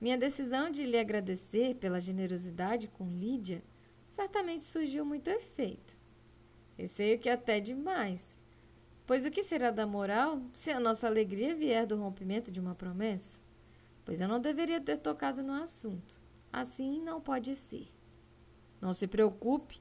Minha 0.00 0.18
decisão 0.18 0.70
de 0.70 0.84
lhe 0.84 0.98
agradecer 0.98 1.74
pela 1.76 2.00
generosidade 2.00 2.88
com 2.88 3.10
Lídia 3.10 3.62
certamente 4.10 4.64
surgiu 4.64 5.04
muito 5.04 5.28
efeito. 5.28 5.94
Receio 6.76 7.18
que 7.18 7.28
até 7.28 7.60
demais. 7.60 8.34
Pois 9.06 9.24
o 9.24 9.30
que 9.30 9.42
será 9.42 9.70
da 9.70 9.86
moral 9.86 10.42
se 10.52 10.70
a 10.70 10.80
nossa 10.80 11.06
alegria 11.06 11.54
vier 11.54 11.86
do 11.86 11.96
rompimento 11.96 12.50
de 12.50 12.60
uma 12.60 12.74
promessa? 12.74 13.40
Pois 14.04 14.20
eu 14.20 14.28
não 14.28 14.40
deveria 14.40 14.80
ter 14.80 14.98
tocado 14.98 15.42
no 15.42 15.52
assunto. 15.52 16.20
Assim 16.52 17.00
não 17.00 17.20
pode 17.20 17.54
ser. 17.56 17.88
Não 18.80 18.92
se 18.92 19.06
preocupe, 19.06 19.80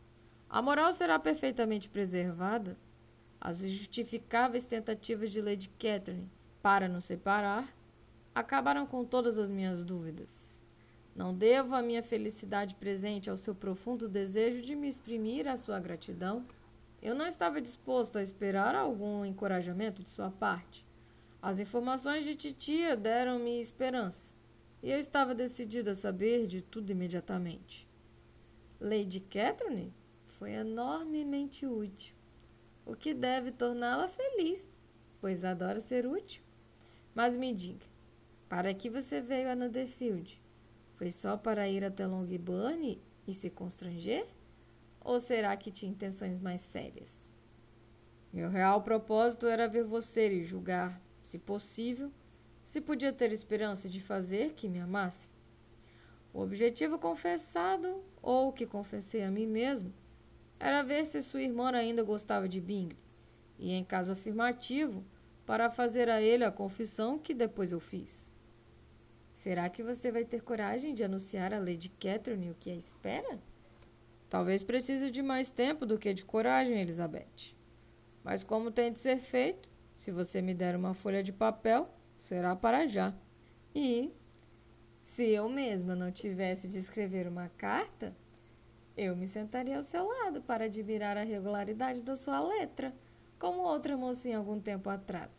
a 0.49 0.61
moral 0.61 0.93
será 0.93 1.19
perfeitamente 1.19 1.89
preservada. 1.89 2.77
As 3.39 3.61
injustificáveis 3.61 4.65
tentativas 4.65 5.31
de 5.31 5.41
Lady 5.41 5.69
Catherine 5.69 6.31
para 6.61 6.87
nos 6.87 7.05
separar 7.05 7.67
acabaram 8.35 8.85
com 8.85 9.05
todas 9.05 9.39
as 9.39 9.49
minhas 9.49 9.85
dúvidas. 9.85 10.61
Não 11.15 11.33
devo 11.33 11.73
a 11.73 11.81
minha 11.81 12.03
felicidade 12.03 12.75
presente 12.75 13.29
ao 13.29 13.37
seu 13.37 13.55
profundo 13.55 14.09
desejo 14.09 14.61
de 14.61 14.75
me 14.75 14.89
exprimir 14.89 15.47
a 15.47 15.55
sua 15.55 15.79
gratidão. 15.79 16.45
Eu 17.01 17.15
não 17.15 17.25
estava 17.25 17.61
disposto 17.61 18.17
a 18.17 18.21
esperar 18.21 18.75
algum 18.75 19.23
encorajamento 19.23 20.03
de 20.03 20.09
sua 20.09 20.29
parte. 20.29 20.85
As 21.41 21.59
informações 21.59 22.25
de 22.25 22.35
titia 22.35 22.97
deram-me 22.97 23.61
esperança, 23.61 24.33
e 24.83 24.91
eu 24.91 24.99
estava 24.99 25.33
decidido 25.33 25.91
a 25.91 25.95
saber 25.95 26.47
de 26.47 26.61
tudo 26.61 26.89
imediatamente. 26.89 27.87
Lady 28.81 29.21
Catherine 29.21 29.93
foi 30.27 30.51
enormemente 30.51 31.65
útil, 31.65 32.13
o 32.85 32.95
que 32.95 33.13
deve 33.13 33.51
torná-la 33.51 34.09
feliz, 34.09 34.67
pois 35.21 35.45
adora 35.45 35.79
ser 35.79 36.05
útil. 36.05 36.43
Mas 37.13 37.37
me 37.37 37.53
diga, 37.53 37.85
para 38.55 38.73
que 38.73 38.89
você 38.89 39.19
veio 39.19 39.51
a 39.51 39.55
Netherfield? 39.55 40.41
Foi 40.93 41.11
só 41.11 41.35
para 41.35 41.67
ir 41.67 41.83
até 41.83 42.07
Longbourn 42.07 43.01
e 43.27 43.33
se 43.33 43.49
constranger? 43.49 44.25
Ou 45.01 45.19
será 45.19 45.57
que 45.57 45.69
tinha 45.69 45.91
intenções 45.91 46.39
mais 46.39 46.61
sérias? 46.61 47.13
Meu 48.31 48.49
real 48.49 48.81
propósito 48.81 49.45
era 49.45 49.67
ver 49.67 49.83
você 49.83 50.31
e 50.31 50.45
julgar, 50.45 51.01
se 51.21 51.37
possível, 51.37 52.09
se 52.63 52.79
podia 52.79 53.11
ter 53.11 53.33
esperança 53.33 53.89
de 53.89 53.99
fazer 53.99 54.53
que 54.53 54.69
me 54.69 54.79
amasse. 54.79 55.33
O 56.33 56.39
objetivo 56.39 56.97
confessado, 56.97 58.05
ou 58.21 58.53
que 58.53 58.65
confessei 58.65 59.23
a 59.23 59.29
mim 59.29 59.47
mesmo, 59.47 59.93
era 60.57 60.81
ver 60.81 61.05
se 61.05 61.21
sua 61.21 61.41
irmã 61.41 61.71
ainda 61.71 62.03
gostava 62.03 62.47
de 62.47 62.61
Bingley, 62.61 62.97
e 63.59 63.73
em 63.73 63.83
caso 63.83 64.13
afirmativo, 64.13 65.03
para 65.45 65.69
fazer 65.69 66.07
a 66.07 66.21
ele 66.21 66.45
a 66.45 66.51
confissão 66.53 67.19
que 67.19 67.33
depois 67.33 67.73
eu 67.73 67.81
fiz. 67.81 68.33
Será 69.35 69.69
que 69.69 69.83
você 69.83 70.13
vai 70.13 70.23
ter 70.23 70.41
coragem 70.41 70.95
de 70.95 71.03
anunciar 71.03 71.53
a 71.53 71.59
Lady 71.59 71.89
Catherine 71.89 72.49
o 72.49 72.55
que 72.55 72.71
a 72.71 72.75
espera? 72.75 73.37
Talvez 74.29 74.63
precise 74.63 75.11
de 75.11 75.21
mais 75.21 75.49
tempo 75.49 75.85
do 75.85 75.99
que 75.99 76.13
de 76.13 76.23
coragem, 76.23 76.79
Elizabeth. 76.79 77.53
Mas 78.23 78.45
como 78.45 78.71
tem 78.71 78.93
de 78.93 78.97
ser 78.97 79.17
feito, 79.17 79.69
se 79.93 80.09
você 80.09 80.41
me 80.41 80.53
der 80.53 80.73
uma 80.73 80.93
folha 80.93 81.21
de 81.21 81.33
papel, 81.33 81.93
será 82.17 82.55
para 82.55 82.87
já. 82.87 83.13
E 83.75 84.09
se 85.03 85.25
eu 85.25 85.49
mesma 85.49 85.95
não 85.95 86.13
tivesse 86.13 86.69
de 86.69 86.79
escrever 86.79 87.27
uma 87.27 87.49
carta, 87.49 88.15
eu 88.95 89.17
me 89.17 89.27
sentaria 89.27 89.75
ao 89.75 89.83
seu 89.83 90.07
lado 90.07 90.41
para 90.41 90.65
admirar 90.65 91.17
a 91.17 91.23
regularidade 91.23 92.01
da 92.01 92.15
sua 92.15 92.39
letra, 92.39 92.95
como 93.37 93.63
outra 93.63 93.97
mocinha 93.97 94.37
algum 94.37 94.61
tempo 94.61 94.89
atrás. 94.89 95.29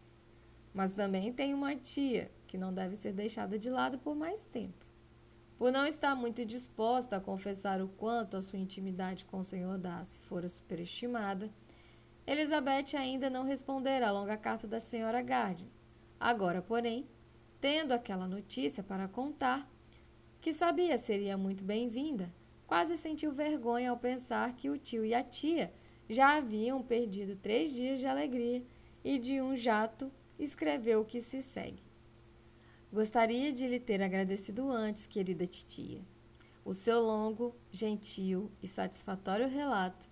Mas 0.74 0.92
também 0.92 1.32
tenho 1.32 1.56
uma 1.56 1.74
tia 1.74 2.30
que 2.46 2.58
não 2.58 2.72
deve 2.72 2.96
ser 2.96 3.12
deixada 3.12 3.58
de 3.58 3.68
lado 3.68 3.98
por 3.98 4.14
mais 4.14 4.40
tempo. 4.46 4.86
Por 5.58 5.72
não 5.72 5.86
estar 5.86 6.14
muito 6.14 6.44
disposta 6.44 7.16
a 7.16 7.20
confessar 7.20 7.80
o 7.80 7.88
quanto 7.88 8.36
a 8.36 8.42
sua 8.42 8.58
intimidade 8.58 9.24
com 9.24 9.38
o 9.38 9.44
Sr. 9.44 9.78
Darcy 9.78 10.18
fora 10.18 10.48
superestimada, 10.48 11.50
Elizabeth 12.26 12.96
ainda 12.96 13.30
não 13.30 13.44
respondera 13.44 14.08
à 14.08 14.12
longa 14.12 14.36
carta 14.36 14.66
da 14.66 14.78
Sra. 14.78 15.22
Gardner. 15.22 15.70
Agora, 16.18 16.60
porém, 16.60 17.08
tendo 17.60 17.92
aquela 17.92 18.26
notícia 18.26 18.82
para 18.82 19.08
contar, 19.08 19.70
que 20.40 20.52
sabia 20.52 20.98
seria 20.98 21.38
muito 21.38 21.64
bem-vinda, 21.64 22.32
quase 22.66 22.96
sentiu 22.96 23.32
vergonha 23.32 23.90
ao 23.90 23.96
pensar 23.96 24.54
que 24.56 24.68
o 24.68 24.76
tio 24.76 25.04
e 25.04 25.14
a 25.14 25.22
tia 25.22 25.72
já 26.08 26.36
haviam 26.36 26.82
perdido 26.82 27.36
três 27.36 27.72
dias 27.72 28.00
de 28.00 28.06
alegria 28.06 28.64
e 29.04 29.18
de 29.18 29.40
um 29.40 29.56
jato 29.56 30.10
escreveu 30.38 31.00
o 31.00 31.04
que 31.04 31.20
se 31.20 31.40
segue. 31.40 31.85
Gostaria 32.92 33.52
de 33.52 33.66
lhe 33.66 33.80
ter 33.80 34.00
agradecido 34.00 34.70
antes, 34.70 35.08
querida 35.08 35.44
titia, 35.44 36.00
o 36.64 36.72
seu 36.72 37.00
longo, 37.00 37.54
gentil 37.70 38.50
e 38.62 38.68
satisfatório 38.68 39.48
relato, 39.48 40.08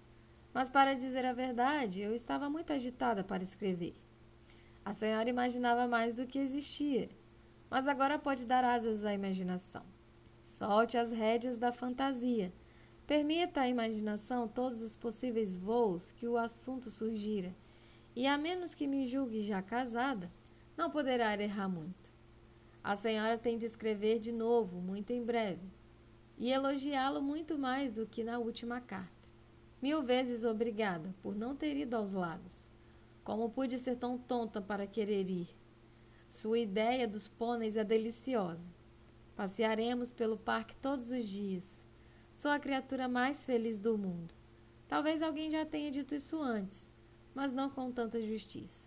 mas 0.53 0.69
para 0.71 0.95
dizer 0.95 1.25
a 1.25 1.33
verdade, 1.33 2.01
eu 2.01 2.13
estava 2.13 2.51
muito 2.51 2.73
agitada 2.73 3.23
para 3.23 3.45
escrever. 3.45 3.95
A 4.85 4.93
senhora 4.93 5.31
imaginava 5.31 5.87
mais 5.87 6.15
do 6.15 6.27
que 6.27 6.39
existia, 6.39 7.09
mas 7.71 7.87
agora 7.87 8.19
pode 8.19 8.45
dar 8.45 8.65
asas 8.65 9.05
à 9.05 9.15
imaginação. 9.15 9.85
Solte 10.43 10.99
as 10.99 11.13
rédeas 11.13 11.59
da 11.59 11.73
fantasia. 11.73 12.53
Permita 13.07 13.63
à 13.63 13.69
imaginação 13.69 14.49
todos 14.49 14.83
os 14.83 14.97
possíveis 14.97 15.57
voos 15.57 16.11
que 16.11 16.27
o 16.27 16.37
assunto 16.37 16.91
surgira, 16.91 17.55
e 18.17 18.27
a 18.27 18.37
menos 18.37 18.75
que 18.75 18.87
me 18.87 19.07
julgue 19.07 19.43
já 19.43 19.63
casada, 19.63 20.31
não 20.77 20.91
poderá 20.91 21.41
errar 21.41 21.69
muito. 21.69 22.03
A 22.85 22.97
senhora 22.97 23.39
tem 23.39 23.56
de 23.56 23.65
escrever 23.65 24.19
de 24.19 24.31
novo, 24.31 24.78
muito 24.78 25.11
em 25.11 25.24
breve, 25.24 25.66
e 26.36 26.51
elogiá-lo 26.52 27.23
muito 27.23 27.56
mais 27.56 27.90
do 27.90 28.06
que 28.06 28.23
na 28.23 28.39
última 28.39 28.78
carta. 28.78 29.27
Mil 29.81 30.02
vezes 30.02 30.44
obrigada 30.44 31.15
por 31.23 31.35
não 31.35 31.56
ter 31.56 31.78
ido 31.78 31.97
aos 31.97 32.12
lagos. 32.12 32.69
Como 33.24 33.48
pude 33.48 33.78
ser 33.78 33.97
tão 33.97 34.19
tonta 34.19 34.61
para 34.61 34.86
querer 34.86 35.31
ir? 35.31 35.48
Sua 36.28 36.59
ideia 36.59 37.09
dos 37.09 37.27
pôneis 37.27 37.78
é 37.78 37.85
deliciosa. 37.85 38.66
Passearemos 39.35 40.11
pelo 40.11 40.36
parque 40.36 40.77
todos 40.77 41.11
os 41.11 41.27
dias. 41.27 41.82
Sou 42.35 42.51
a 42.51 42.59
criatura 42.59 43.09
mais 43.09 43.47
feliz 43.47 43.81
do 43.81 43.97
mundo. 43.97 44.35
Talvez 44.86 45.23
alguém 45.23 45.48
já 45.48 45.65
tenha 45.65 45.90
dito 45.90 46.15
isso 46.15 46.36
antes, 46.36 46.86
mas 47.35 47.51
não 47.51 47.70
com 47.70 47.90
tanta 47.90 48.20
justiça. 48.20 48.85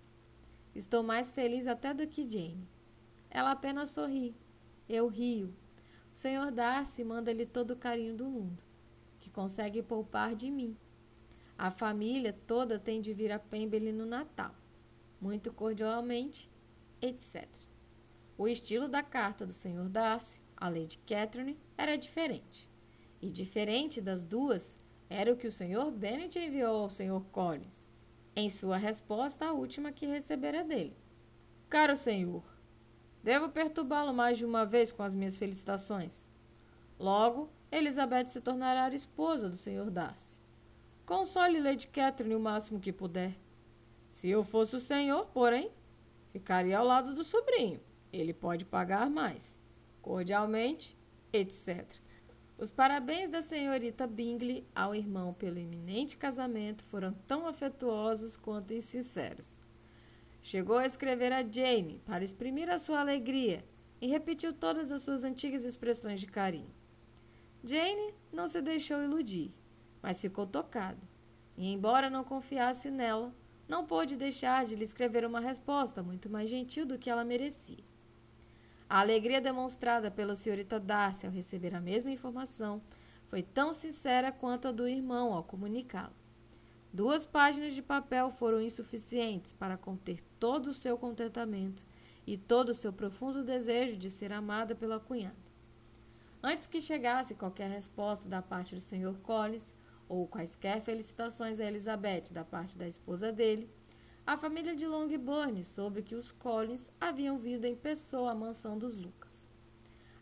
Estou 0.75 1.01
mais 1.01 1.31
feliz 1.31 1.65
até 1.65 1.95
do 1.95 2.05
que 2.05 2.29
Jane. 2.29 2.76
Ela 3.29 3.51
apenas 3.51 3.89
sorri. 3.91 4.35
Eu 4.87 5.07
rio. 5.07 5.53
O 6.13 6.17
Senhor 6.17 6.51
Darcy 6.51 7.03
manda-lhe 7.03 7.45
todo 7.45 7.71
o 7.71 7.77
carinho 7.77 8.15
do 8.15 8.25
mundo, 8.25 8.63
que 9.19 9.29
consegue 9.29 9.83
poupar 9.83 10.35
de 10.35 10.49
mim. 10.49 10.75
A 11.57 11.69
família 11.71 12.33
toda 12.45 12.79
tem 12.79 13.01
de 13.01 13.13
vir 13.13 13.31
a 13.31 13.39
Pemberley 13.39 13.91
no 13.91 14.05
Natal. 14.05 14.55
Muito 15.19 15.51
cordialmente, 15.51 16.49
etc. 17.01 17.47
O 18.37 18.47
estilo 18.47 18.87
da 18.87 19.01
carta 19.01 19.45
do 19.45 19.51
Sr. 19.51 19.89
Darcy, 19.89 20.41
a 20.55 20.69
Lady 20.69 20.99
Catherine, 20.99 21.57
era 21.77 21.97
diferente. 21.97 22.69
E 23.21 23.29
diferente 23.29 23.99
das 23.99 24.25
duas 24.25 24.77
era 25.09 25.33
o 25.33 25.37
que 25.37 25.47
o 25.47 25.51
Sr. 25.51 25.91
Bennet 25.91 26.37
enviou 26.37 26.83
ao 26.83 26.89
Sr. 26.89 27.21
Collins, 27.31 27.87
em 28.35 28.49
sua 28.49 28.77
resposta 28.77 29.45
à 29.45 29.53
última 29.53 29.91
que 29.91 30.05
recebera 30.05 30.63
dele. 30.63 30.95
Caro 31.69 31.95
senhor, 31.95 32.43
devo 33.27 33.49
perturbá-lo 33.49 34.13
mais 34.13 34.37
de 34.37 34.45
uma 34.45 34.65
vez 34.65 34.89
com 34.89 35.03
as 35.03 35.13
minhas 35.13 35.35
felicitações. 35.35 36.29
Logo, 36.97 37.49
Elizabeth 37.69 38.27
se 38.27 38.39
tornará 38.39 38.87
esposa 38.95 39.49
do 39.49 39.57
Sr. 39.57 39.91
Darcy. 39.91 40.39
Console 41.05 41.59
Lady 41.59 41.87
Catherine 41.89 42.35
o 42.35 42.39
máximo 42.39 42.79
que 42.79 42.93
puder. 42.93 43.35
Se 44.13 44.29
eu 44.29 44.45
fosse 44.45 44.77
o 44.77 44.79
senhor, 44.79 45.27
porém, 45.33 45.69
ficaria 46.31 46.77
ao 46.77 46.85
lado 46.85 47.13
do 47.13 47.21
sobrinho. 47.21 47.81
Ele 48.13 48.33
pode 48.33 48.63
pagar 48.63 49.09
mais. 49.09 49.59
Cordialmente, 50.01 50.97
etc. 51.33 51.85
Os 52.57 52.71
parabéns 52.71 53.29
da 53.29 53.41
senhorita 53.41 54.07
Bingley 54.07 54.65
ao 54.73 54.95
irmão 54.95 55.33
pelo 55.33 55.59
iminente 55.59 56.15
casamento 56.15 56.81
foram 56.85 57.11
tão 57.27 57.45
afetuosos 57.45 58.37
quanto 58.37 58.73
insinceros. 58.73 59.66
Chegou 60.49 60.77
a 60.77 60.85
escrever 60.85 61.33
a 61.33 61.43
Jane 61.43 62.01
para 62.05 62.23
exprimir 62.23 62.69
a 62.69 62.77
sua 62.77 63.01
alegria 63.01 63.65
e 63.99 64.07
repetiu 64.07 64.53
todas 64.53 64.93
as 64.93 65.01
suas 65.01 65.25
antigas 65.25 65.65
expressões 65.65 66.21
de 66.21 66.27
carinho. 66.27 66.73
Jane 67.61 68.13
não 68.31 68.47
se 68.47 68.61
deixou 68.61 69.03
iludir, 69.03 69.51
mas 70.01 70.21
ficou 70.21 70.47
tocada, 70.47 71.01
e 71.57 71.67
embora 71.73 72.09
não 72.09 72.23
confiasse 72.23 72.89
nela, 72.89 73.35
não 73.67 73.85
pôde 73.85 74.15
deixar 74.15 74.63
de 74.63 74.73
lhe 74.73 74.85
escrever 74.85 75.25
uma 75.25 75.41
resposta 75.41 76.01
muito 76.01 76.29
mais 76.29 76.49
gentil 76.49 76.85
do 76.85 76.97
que 76.97 77.09
ela 77.09 77.25
merecia. 77.25 77.83
A 78.89 79.01
alegria 79.01 79.41
demonstrada 79.41 80.09
pela 80.09 80.33
senhorita 80.33 80.79
Darcy 80.79 81.25
ao 81.25 81.33
receber 81.33 81.75
a 81.75 81.81
mesma 81.81 82.09
informação 82.09 82.81
foi 83.27 83.43
tão 83.43 83.73
sincera 83.73 84.31
quanto 84.31 84.69
a 84.69 84.71
do 84.71 84.87
irmão 84.87 85.33
ao 85.33 85.43
comunicá-la. 85.43 86.26
Duas 86.91 87.25
páginas 87.25 87.73
de 87.73 87.81
papel 87.81 88.31
foram 88.31 88.61
insuficientes 88.61 89.51
para 89.53 89.77
conter 89.77 90.21
todo 90.39 90.67
o 90.67 90.73
seu 90.73 90.97
contentamento 90.97 91.85
e 92.25 92.37
todo 92.37 92.69
o 92.69 92.73
seu 92.73 92.91
profundo 92.93 93.43
desejo 93.43 93.97
de 93.97 94.09
ser 94.09 94.31
amada 94.31 94.73
pela 94.73 94.99
cunhada. 94.99 95.35
Antes 96.41 96.65
que 96.65 96.79
chegasse 96.79 97.35
qualquer 97.35 97.69
resposta 97.69 98.27
da 98.27 98.41
parte 98.41 98.73
do 98.73 98.81
Sr. 98.81 99.17
Collins, 99.21 99.75
ou 100.07 100.27
quaisquer 100.27 100.81
felicitações 100.81 101.59
a 101.59 101.65
Elizabeth 101.65 102.31
da 102.31 102.43
parte 102.43 102.77
da 102.77 102.87
esposa 102.87 103.31
dele, 103.31 103.69
a 104.25 104.37
família 104.37 104.75
de 104.75 104.85
Longbourn 104.85 105.63
soube 105.63 106.01
que 106.01 106.15
os 106.15 106.31
Collins 106.31 106.91
haviam 106.99 107.37
vindo 107.37 107.65
em 107.65 107.75
pessoa 107.75 108.31
à 108.31 108.35
mansão 108.35 108.77
dos 108.77 108.97
Lucas. 108.97 109.49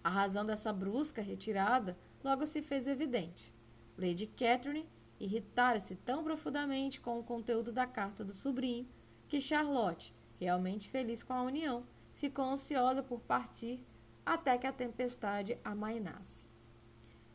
A 0.04 0.10
razão 0.10 0.46
dessa 0.46 0.72
brusca 0.72 1.22
retirada 1.22 1.98
logo 2.24 2.46
se 2.46 2.62
fez 2.62 2.88
evidente. 2.88 3.54
Lady 3.98 4.28
Catherine 4.28 4.88
irritara-se 5.20 5.96
tão 5.96 6.24
profundamente 6.24 7.00
com 7.00 7.20
o 7.20 7.24
conteúdo 7.24 7.72
da 7.72 7.86
carta 7.86 8.24
do 8.24 8.34
sobrinho 8.34 8.88
que 9.28 9.42
Charlotte, 9.42 10.14
realmente 10.40 10.90
feliz 10.90 11.24
com 11.24 11.34
a 11.34 11.44
união, 11.44 11.86
ficou 12.14 12.46
ansiosa 12.46 13.02
por 13.02 13.20
partir 13.22 13.84
até 14.26 14.58
que 14.58 14.68
a 14.68 14.74
tempestade 14.74 15.58
amainasse. 15.64 16.46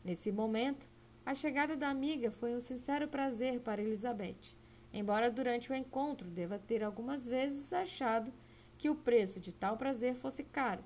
Nesse 0.03 0.31
momento, 0.31 0.89
a 1.25 1.35
chegada 1.35 1.75
da 1.75 1.89
amiga 1.89 2.31
foi 2.31 2.55
um 2.55 2.59
sincero 2.59 3.07
prazer 3.07 3.59
para 3.61 3.81
Elizabeth 3.81 4.61
embora 4.93 5.31
durante 5.31 5.71
o 5.71 5.75
encontro 5.75 6.29
deva 6.29 6.59
ter 6.59 6.83
algumas 6.83 7.27
vezes 7.27 7.71
achado 7.71 8.31
que 8.77 8.89
o 8.89 8.95
preço 8.95 9.39
de 9.39 9.53
tal 9.53 9.77
prazer 9.77 10.15
fosse 10.15 10.43
caro, 10.43 10.83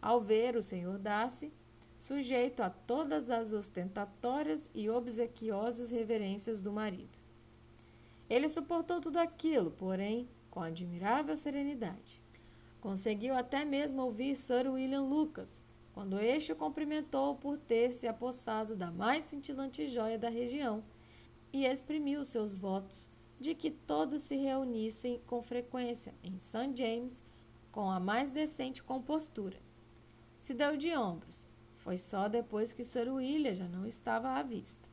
ao 0.00 0.20
ver 0.20 0.56
o 0.56 0.62
Sr. 0.62 0.98
Darcy 0.98 1.52
sujeito 1.96 2.62
a 2.62 2.70
todas 2.70 3.30
as 3.30 3.52
ostentatórias 3.52 4.70
e 4.74 4.88
obsequiosas 4.88 5.90
reverências 5.90 6.62
do 6.62 6.72
marido. 6.72 7.18
Ele 8.28 8.48
suportou 8.48 9.00
tudo 9.00 9.18
aquilo, 9.18 9.70
porém, 9.70 10.28
com 10.50 10.60
admirável 10.60 11.36
serenidade. 11.36 12.20
Conseguiu 12.80 13.34
até 13.34 13.64
mesmo 13.64 14.02
ouvir 14.02 14.36
Sir 14.36 14.70
William 14.70 15.02
Lucas, 15.02 15.62
quando 15.92 16.20
este 16.20 16.52
o 16.52 16.56
cumprimentou 16.56 17.36
por 17.36 17.56
ter 17.56 17.92
se 17.92 18.06
apossado 18.06 18.76
da 18.76 18.90
mais 18.90 19.24
cintilante 19.24 19.86
joia 19.86 20.18
da 20.18 20.28
região 20.28 20.84
e 21.52 21.64
exprimiu 21.64 22.24
seus 22.24 22.56
votos 22.56 23.08
de 23.40 23.54
que 23.54 23.70
todos 23.70 24.22
se 24.22 24.36
reunissem 24.36 25.20
com 25.26 25.42
frequência 25.42 26.14
em 26.22 26.38
St. 26.38 26.72
James 26.74 27.22
com 27.70 27.90
a 27.90 28.00
mais 28.00 28.30
decente 28.30 28.82
compostura. 28.82 29.58
Se 30.38 30.54
deu 30.54 30.76
de 30.76 30.94
ombros. 30.96 31.48
Foi 31.86 31.96
só 31.96 32.26
depois 32.26 32.72
que 32.72 32.82
Sir 32.82 33.08
William 33.14 33.54
já 33.54 33.68
não 33.68 33.86
estava 33.86 34.30
à 34.30 34.42
vista. 34.42 34.88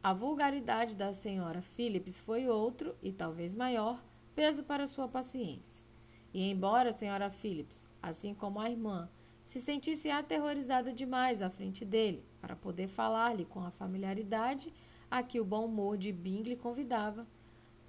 A 0.00 0.14
vulgaridade 0.14 0.94
da 0.94 1.12
senhora 1.12 1.60
Phillips 1.60 2.20
foi 2.20 2.46
outro, 2.46 2.94
e 3.02 3.10
talvez 3.10 3.52
maior, 3.52 4.00
peso 4.32 4.62
para 4.62 4.86
sua 4.86 5.08
paciência. 5.08 5.84
E 6.32 6.48
embora 6.48 6.90
a 6.90 6.92
senhora 6.92 7.32
Phillips, 7.32 7.88
assim 8.00 8.32
como 8.32 8.60
a 8.60 8.70
irmã, 8.70 9.10
se 9.42 9.58
sentisse 9.58 10.08
aterrorizada 10.08 10.92
demais 10.92 11.42
à 11.42 11.50
frente 11.50 11.84
dele 11.84 12.24
para 12.40 12.54
poder 12.54 12.86
falar-lhe 12.86 13.44
com 13.44 13.64
a 13.64 13.72
familiaridade 13.72 14.72
a 15.10 15.24
que 15.24 15.40
o 15.40 15.44
bom 15.44 15.64
humor 15.64 15.96
de 15.96 16.12
Bingley 16.12 16.54
convidava, 16.54 17.26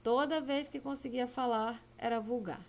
Toda 0.01 0.41
vez 0.41 0.68
que 0.68 0.80
conseguia 0.80 1.27
falar, 1.27 1.80
era 1.95 2.19
vulgar. 2.19 2.65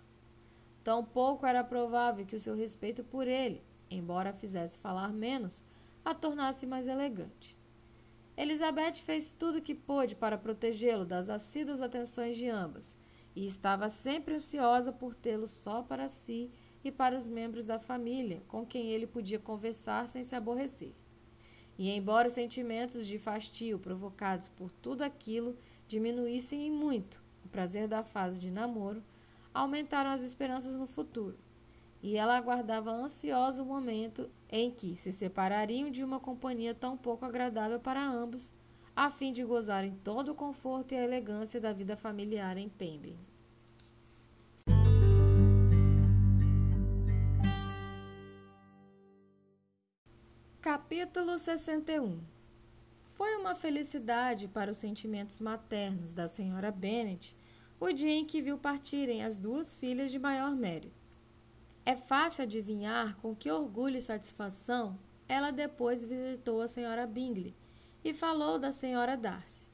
Tampouco 0.83 1.47
era 1.47 1.63
provável 1.63 2.27
que 2.27 2.35
o 2.35 2.39
seu 2.39 2.53
respeito 2.53 3.03
por 3.03 3.27
ele, 3.27 3.59
embora 3.89 4.29
a 4.29 4.33
fizesse 4.33 4.79
falar 4.79 5.13
menos, 5.13 5.61
a 6.03 6.13
tornasse 6.13 6.65
mais 6.65 6.87
elegante. 6.87 7.57
Elizabeth 8.35 8.95
fez 8.95 9.31
tudo 9.31 9.59
o 9.59 9.61
que 9.61 9.75
pôde 9.75 10.15
para 10.15 10.37
protegê-lo 10.37 11.05
das 11.05 11.29
assíduas 11.29 11.81
atenções 11.81 12.35
de 12.35 12.47
ambas, 12.47 12.97
e 13.35 13.45
estava 13.45 13.89
sempre 13.89 14.35
ansiosa 14.35 14.91
por 14.91 15.13
tê-lo 15.13 15.47
só 15.47 15.81
para 15.81 16.07
si 16.07 16.51
e 16.83 16.91
para 16.91 17.15
os 17.15 17.25
membros 17.25 17.65
da 17.65 17.79
família 17.79 18.41
com 18.47 18.65
quem 18.65 18.89
ele 18.89 19.07
podia 19.07 19.39
conversar 19.39 20.07
sem 20.07 20.23
se 20.23 20.35
aborrecer. 20.35 20.93
E 21.77 21.89
embora 21.89 22.27
os 22.27 22.33
sentimentos 22.33 23.07
de 23.07 23.17
fastio 23.17 23.79
provocados 23.79 24.49
por 24.49 24.71
tudo 24.71 25.01
aquilo 25.01 25.57
diminuíssem 25.87 26.67
em 26.67 26.71
muito 26.71 27.23
o 27.43 27.49
prazer 27.49 27.87
da 27.87 28.03
fase 28.03 28.39
de 28.39 28.51
namoro, 28.51 29.03
aumentaram 29.53 30.09
as 30.09 30.21
esperanças 30.21 30.75
no 30.75 30.87
futuro. 30.87 31.37
E 32.03 32.17
ela 32.17 32.35
aguardava 32.35 32.91
ansiosa 32.91 33.63
o 33.63 33.65
momento 33.65 34.29
em 34.49 34.69
que 34.69 34.93
se 34.93 35.09
separariam 35.09 35.89
de 35.89 36.03
uma 36.03 36.19
companhia 36.19 36.75
tão 36.75 36.97
pouco 36.97 37.23
agradável 37.23 37.79
para 37.79 38.05
ambos, 38.05 38.53
a 38.93 39.09
fim 39.09 39.31
de 39.31 39.41
gozarem 39.41 39.95
todo 40.03 40.33
o 40.33 40.35
conforto 40.35 40.91
e 40.91 40.97
a 40.97 41.03
elegância 41.03 41.61
da 41.61 41.71
vida 41.71 41.95
familiar 41.95 42.57
em 42.57 42.67
Pemberley. 42.67 43.17
Capítulo 50.59 51.37
61 51.37 52.19
foi 53.05 53.35
uma 53.37 53.55
felicidade 53.55 54.49
para 54.49 54.71
os 54.71 54.77
sentimentos 54.77 55.39
maternos 55.39 56.13
da 56.13 56.27
senhora 56.27 56.69
Bennet 56.69 57.37
o 57.79 57.93
dia 57.93 58.11
em 58.11 58.25
que 58.25 58.41
viu 58.41 58.57
partirem 58.57 59.23
as 59.23 59.37
duas 59.37 59.73
filhas 59.75 60.11
de 60.11 60.19
maior 60.19 60.53
mérito. 60.53 61.02
É 61.85 61.97
fácil 61.97 62.43
adivinhar 62.43 63.17
com 63.17 63.35
que 63.35 63.51
orgulho 63.51 63.97
e 63.97 64.01
satisfação 64.01 64.97
ela 65.27 65.51
depois 65.51 66.03
visitou 66.03 66.61
a 66.61 66.67
senhora 66.67 67.05
Bingley 67.05 67.53
e 68.03 68.13
falou 68.13 68.57
da 68.57 68.71
senhora 68.71 69.17
Darcy. 69.17 69.67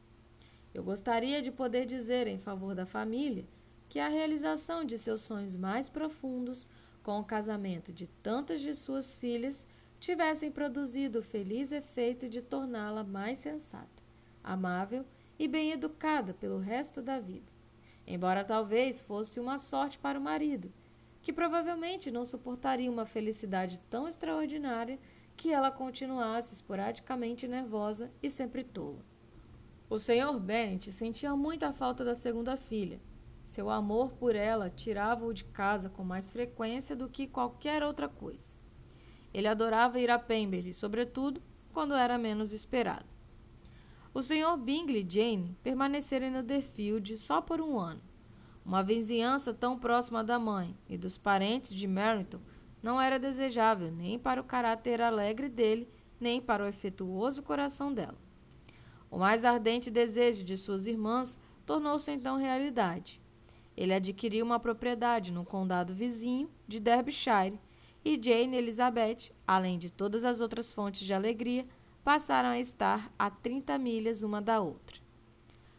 Eu 0.74 0.84
gostaria 0.84 1.42
de 1.42 1.52
poder 1.52 1.86
dizer 1.86 2.26
em 2.26 2.40
favor 2.40 2.74
da 2.74 2.86
família 2.86 3.46
que 3.88 4.00
a 4.00 4.08
realização 4.08 4.84
de 4.84 4.98
seus 4.98 5.22
sonhos 5.22 5.56
mais 5.56 5.90
profundos, 5.90 6.68
com 7.04 7.20
o 7.20 7.24
casamento 7.24 7.92
de 7.92 8.08
tantas 8.08 8.62
de 8.62 8.74
suas 8.74 9.16
filhas, 9.16 9.68
tivessem 10.00 10.52
produzido 10.52 11.20
o 11.20 11.24
feliz 11.24 11.72
efeito 11.72 12.30
de 12.30 12.42
torná-la 12.42 13.04
mais 13.04 13.40
sensata, 13.40 14.04
amável 14.44 15.06
e 15.38 15.48
bem 15.48 15.72
educada 15.72 16.34
pelo 16.34 16.58
resto 16.58 17.02
da 17.02 17.20
vida. 17.20 17.52
Embora 18.08 18.44
talvez 18.44 19.02
fosse 19.02 19.40
uma 19.40 19.58
sorte 19.58 19.98
para 19.98 20.20
o 20.20 20.22
marido, 20.22 20.72
que 21.30 21.34
provavelmente 21.34 22.10
não 22.10 22.26
suportaria 22.26 22.90
uma 22.90 23.06
felicidade 23.06 23.80
tão 23.82 24.08
extraordinária 24.08 25.00
que 25.38 25.54
ela 25.54 25.70
continuasse 25.70 26.56
esporadicamente 26.56 27.48
nervosa 27.48 28.12
e 28.20 28.28
sempre 28.32 28.64
tola. 28.64 29.06
O 29.88 30.00
Sr. 30.00 30.40
Bennet 30.40 30.92
sentia 30.92 31.36
muita 31.36 31.72
falta 31.72 32.04
da 32.04 32.16
segunda 32.16 32.58
filha. 32.58 33.00
Seu 33.44 33.70
amor 33.70 34.14
por 34.14 34.36
ela 34.36 34.72
tirava-o 34.72 35.32
de 35.32 35.44
casa 35.44 35.88
com 35.88 36.04
mais 36.04 36.32
frequência 36.32 36.96
do 36.96 37.08
que 37.08 37.28
qualquer 37.28 37.84
outra 37.84 38.10
coisa. 38.10 38.58
Ele 39.32 39.48
adorava 39.48 40.00
ir 40.00 40.10
a 40.10 40.18
Pemberley, 40.18 40.74
sobretudo 40.74 41.44
quando 41.72 41.94
era 41.94 42.18
menos 42.18 42.54
esperado. 42.54 43.06
O 44.16 44.24
Sr. 44.24 44.58
Bingley 44.58 45.06
e 45.08 45.08
Jane 45.08 45.56
permaneceram 45.62 46.26
em 46.26 46.32
Netherfield 46.32 47.16
só 47.18 47.40
por 47.40 47.62
um 47.62 47.78
ano. 47.78 48.09
Uma 48.66 48.84
vizinhança 48.84 49.54
tão 49.54 49.78
próxima 49.78 50.24
da 50.24 50.38
mãe 50.38 50.78
e 50.88 50.98
dos 50.98 51.18
parentes 51.18 51.74
de 51.74 51.88
Merrington 51.88 52.40
não 52.82 53.00
era 53.00 53.20
desejável 53.20 53.92
nem 53.92 54.18
para 54.18 54.42
o 54.42 54.44
caráter 54.44 55.02
alegre 55.02 55.50
dele, 55.50 55.90
nem 56.20 56.42
para 56.42 56.64
o 56.64 56.68
efetuoso 56.68 57.42
coração 57.42 57.94
dela. 57.94 58.18
O 59.10 59.18
mais 59.18 59.44
ardente 59.44 59.90
desejo 59.90 60.44
de 60.44 60.56
suas 60.56 60.86
irmãs 60.86 61.40
tornou-se 61.66 62.12
então 62.12 62.38
realidade. 62.38 63.22
Ele 63.76 63.94
adquiriu 63.94 64.46
uma 64.46 64.60
propriedade 64.60 65.32
no 65.32 65.46
condado 65.46 65.96
vizinho 65.96 66.50
de 66.68 66.80
Derbyshire 66.80 67.60
e 68.04 68.20
Jane 68.22 68.58
Elizabeth, 68.58 69.32
além 69.48 69.80
de 69.80 69.90
todas 69.90 70.24
as 70.24 70.42
outras 70.42 70.74
fontes 70.74 71.06
de 71.06 71.14
alegria, 71.14 71.66
passaram 72.04 72.50
a 72.50 72.60
estar 72.60 73.12
a 73.18 73.30
30 73.30 73.78
milhas 73.78 74.24
uma 74.24 74.42
da 74.42 74.60
outra. 74.60 74.98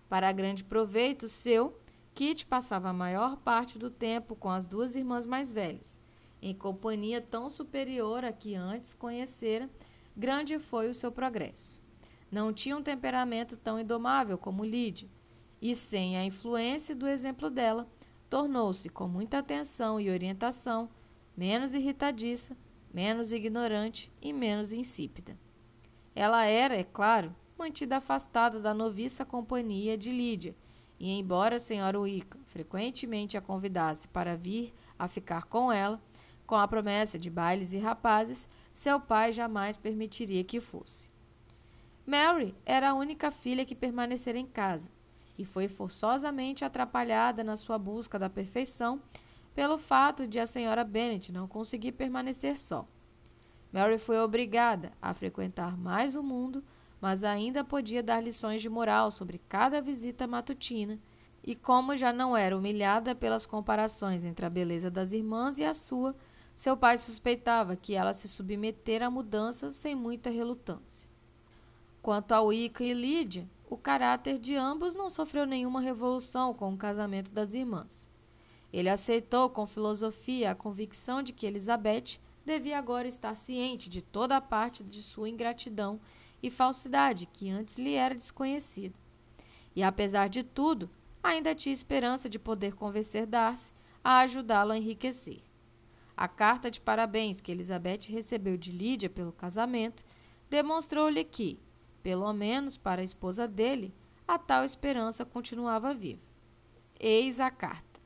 Para 0.08 0.32
grande 0.32 0.64
proveito 0.64 1.28
seu, 1.28 1.79
Kit 2.20 2.44
passava 2.44 2.90
a 2.90 2.92
maior 2.92 3.38
parte 3.38 3.78
do 3.78 3.90
tempo 3.90 4.36
com 4.36 4.50
as 4.50 4.66
duas 4.66 4.94
irmãs 4.94 5.24
mais 5.24 5.50
velhas, 5.50 5.98
em 6.42 6.54
companhia 6.54 7.18
tão 7.18 7.48
superior 7.48 8.26
a 8.26 8.30
que 8.30 8.54
antes 8.54 8.92
conhecera, 8.92 9.70
grande 10.14 10.58
foi 10.58 10.90
o 10.90 10.94
seu 10.94 11.10
progresso. 11.10 11.80
Não 12.30 12.52
tinha 12.52 12.76
um 12.76 12.82
temperamento 12.82 13.56
tão 13.56 13.80
indomável 13.80 14.36
como 14.36 14.66
Lydia, 14.66 15.08
e 15.62 15.74
sem 15.74 16.18
a 16.18 16.22
influência 16.22 16.94
do 16.94 17.08
exemplo 17.08 17.48
dela, 17.48 17.88
tornou-se, 18.28 18.90
com 18.90 19.08
muita 19.08 19.38
atenção 19.38 19.98
e 19.98 20.10
orientação, 20.10 20.90
menos 21.34 21.72
irritadiça, 21.72 22.54
menos 22.92 23.32
ignorante 23.32 24.12
e 24.20 24.30
menos 24.30 24.74
insípida. 24.74 25.38
Ela 26.14 26.44
era, 26.44 26.76
é 26.76 26.84
claro, 26.84 27.34
mantida 27.58 27.96
afastada 27.96 28.60
da 28.60 28.74
noviça 28.74 29.24
companhia 29.24 29.96
de 29.96 30.12
Lídia, 30.12 30.54
e 31.00 31.18
embora 31.18 31.56
a 31.56 31.58
senhora 31.58 31.98
Wicca 31.98 32.38
frequentemente 32.44 33.34
a 33.34 33.40
convidasse 33.40 34.06
para 34.06 34.36
vir 34.36 34.74
a 34.98 35.08
ficar 35.08 35.44
com 35.44 35.72
ela, 35.72 35.98
com 36.46 36.54
a 36.54 36.68
promessa 36.68 37.18
de 37.18 37.30
bailes 37.30 37.72
e 37.72 37.78
rapazes, 37.78 38.46
seu 38.70 39.00
pai 39.00 39.32
jamais 39.32 39.78
permitiria 39.78 40.44
que 40.44 40.60
fosse. 40.60 41.08
Mary 42.06 42.54
era 42.66 42.90
a 42.90 42.94
única 42.94 43.30
filha 43.30 43.64
que 43.64 43.74
permanecera 43.74 44.36
em 44.36 44.46
casa, 44.46 44.90
e 45.38 45.44
foi 45.44 45.68
forçosamente 45.68 46.66
atrapalhada 46.66 47.42
na 47.42 47.56
sua 47.56 47.78
busca 47.78 48.18
da 48.18 48.28
perfeição 48.28 49.00
pelo 49.54 49.78
fato 49.78 50.26
de 50.26 50.38
a 50.38 50.46
senhora 50.46 50.84
Bennet 50.84 51.32
não 51.32 51.48
conseguir 51.48 51.92
permanecer 51.92 52.58
só. 52.58 52.86
Mary 53.72 53.96
foi 53.96 54.18
obrigada 54.18 54.92
a 55.00 55.14
frequentar 55.14 55.78
mais 55.78 56.14
o 56.14 56.22
mundo, 56.22 56.62
mas 57.00 57.24
ainda 57.24 57.64
podia 57.64 58.02
dar 58.02 58.20
lições 58.20 58.60
de 58.60 58.68
moral 58.68 59.10
sobre 59.10 59.40
cada 59.48 59.80
visita 59.80 60.26
matutina, 60.26 60.98
e 61.42 61.54
como 61.54 61.96
já 61.96 62.12
não 62.12 62.36
era 62.36 62.56
humilhada 62.56 63.14
pelas 63.14 63.46
comparações 63.46 64.24
entre 64.24 64.44
a 64.44 64.50
beleza 64.50 64.90
das 64.90 65.12
irmãs 65.12 65.58
e 65.58 65.64
a 65.64 65.72
sua, 65.72 66.14
seu 66.54 66.76
pai 66.76 66.98
suspeitava 66.98 67.74
que 67.74 67.94
ela 67.94 68.12
se 68.12 68.28
submetera 68.28 69.06
a 69.06 69.10
mudanças 69.10 69.74
sem 69.74 69.94
muita 69.94 70.28
relutância. 70.28 71.08
Quanto 72.02 72.32
a 72.32 72.42
Wicca 72.42 72.84
e 72.84 72.92
Lydia, 72.92 73.48
o 73.68 73.76
caráter 73.76 74.38
de 74.38 74.54
ambos 74.56 74.94
não 74.94 75.08
sofreu 75.08 75.46
nenhuma 75.46 75.80
revolução 75.80 76.52
com 76.52 76.74
o 76.74 76.76
casamento 76.76 77.32
das 77.32 77.54
irmãs. 77.54 78.10
Ele 78.72 78.88
aceitou 78.88 79.48
com 79.48 79.66
filosofia 79.66 80.50
a 80.50 80.54
convicção 80.54 81.22
de 81.22 81.32
que 81.32 81.46
Elizabeth 81.46 82.18
devia 82.44 82.78
agora 82.78 83.08
estar 83.08 83.34
ciente 83.34 83.88
de 83.88 84.02
toda 84.02 84.36
a 84.36 84.40
parte 84.40 84.84
de 84.84 85.02
sua 85.02 85.28
ingratidão 85.28 86.00
e 86.42 86.50
falsidade 86.50 87.26
que 87.26 87.50
antes 87.50 87.78
lhe 87.78 87.94
era 87.94 88.14
desconhecida. 88.14 88.94
E 89.74 89.82
apesar 89.82 90.28
de 90.28 90.42
tudo, 90.42 90.90
ainda 91.22 91.54
tinha 91.54 91.72
esperança 91.72 92.28
de 92.28 92.38
poder 92.38 92.74
convencer 92.74 93.26
Darcy 93.26 93.72
a 94.02 94.20
ajudá-lo 94.20 94.72
a 94.72 94.78
enriquecer. 94.78 95.40
A 96.16 96.28
carta 96.28 96.70
de 96.70 96.80
parabéns 96.80 97.40
que 97.40 97.52
Elizabeth 97.52 98.08
recebeu 98.08 98.56
de 98.56 98.72
Lídia 98.72 99.08
pelo 99.08 99.32
casamento 99.32 100.04
demonstrou-lhe 100.48 101.24
que, 101.24 101.58
pelo 102.02 102.30
menos 102.32 102.76
para 102.76 103.00
a 103.00 103.04
esposa 103.04 103.46
dele, 103.46 103.94
a 104.26 104.38
tal 104.38 104.64
esperança 104.64 105.24
continuava 105.24 105.94
viva. 105.94 106.22
Eis 106.98 107.40
a 107.40 107.50
carta. 107.50 108.00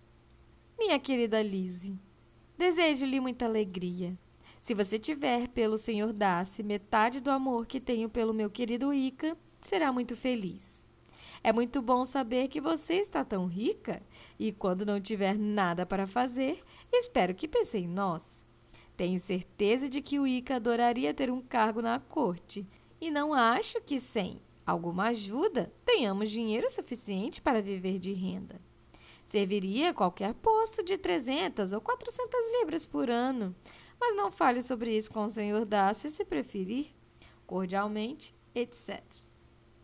Minha 0.78 0.98
querida 0.98 1.43
Lizzie, 1.43 1.98
desejo-lhe 2.56 3.20
muita 3.20 3.44
alegria. 3.44 4.16
Se 4.65 4.73
você 4.73 4.99
tiver 4.99 5.49
pelo 5.49 5.77
Senhor 5.77 6.11
Darcy 6.11 6.62
metade 6.62 7.20
do 7.20 7.31
amor 7.31 7.66
que 7.66 7.78
tenho 7.78 8.09
pelo 8.09 8.32
meu 8.32 8.49
querido 8.49 8.95
Ica, 8.95 9.36
será 9.61 9.93
muito 9.93 10.16
feliz. 10.16 10.82
É 11.43 11.53
muito 11.53 11.82
bom 11.82 12.07
saber 12.07 12.49
que 12.49 12.62
você 12.62 12.95
está 12.95 13.23
tão 13.23 13.45
rica 13.45 14.03
e 14.39 14.53
quando 14.53 14.86
não 14.86 14.99
tiver 14.99 15.36
nada 15.36 15.85
para 15.85 16.07
fazer, 16.07 16.65
espero 16.91 17.35
que 17.35 17.47
pense 17.47 17.77
em 17.77 17.86
nós. 17.86 18.43
Tenho 18.97 19.19
certeza 19.19 19.86
de 19.86 20.01
que 20.01 20.19
o 20.19 20.27
Ica 20.27 20.57
adoraria 20.57 21.12
ter 21.12 21.31
um 21.31 21.43
cargo 21.43 21.82
na 21.82 22.01
corte 22.01 22.66
e 22.99 23.11
não 23.11 23.35
acho 23.35 23.82
que 23.82 24.01
sem 24.01 24.41
alguma 24.65 25.09
ajuda 25.09 25.70
tenhamos 25.85 26.31
dinheiro 26.31 26.70
suficiente 26.70 27.43
para 27.43 27.61
viver 27.61 27.99
de 27.99 28.15
renda. 28.15 28.59
Serviria 29.27 29.93
qualquer 29.93 30.32
posto 30.32 30.82
de 30.82 30.97
300 30.97 31.74
ou 31.74 31.82
400 31.82 32.41
libras 32.61 32.86
por 32.86 33.11
ano, 33.11 33.55
mas 34.06 34.14
não 34.14 34.31
fale 34.31 34.60
sobre 34.60 34.94
isso 34.94 35.10
com 35.10 35.24
o 35.24 35.31
senhor 35.31 35.64
Darcy 35.64 36.10
se 36.10 36.26
preferir. 36.26 36.89
Cordialmente, 37.47 38.35
etc. 38.55 39.02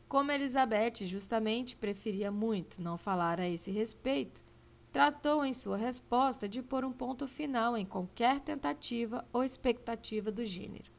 Como 0.06 0.30
Elizabeth 0.30 1.06
justamente 1.06 1.74
preferia 1.74 2.30
muito 2.30 2.82
não 2.82 2.98
falar 2.98 3.40
a 3.40 3.48
esse 3.48 3.70
respeito, 3.70 4.42
tratou 4.92 5.42
em 5.42 5.54
sua 5.54 5.78
resposta 5.78 6.46
de 6.46 6.62
pôr 6.62 6.84
um 6.84 6.92
ponto 6.92 7.26
final 7.26 7.78
em 7.78 7.86
qualquer 7.86 8.40
tentativa 8.40 9.26
ou 9.32 9.42
expectativa 9.42 10.30
do 10.30 10.44
gênero. 10.44 10.90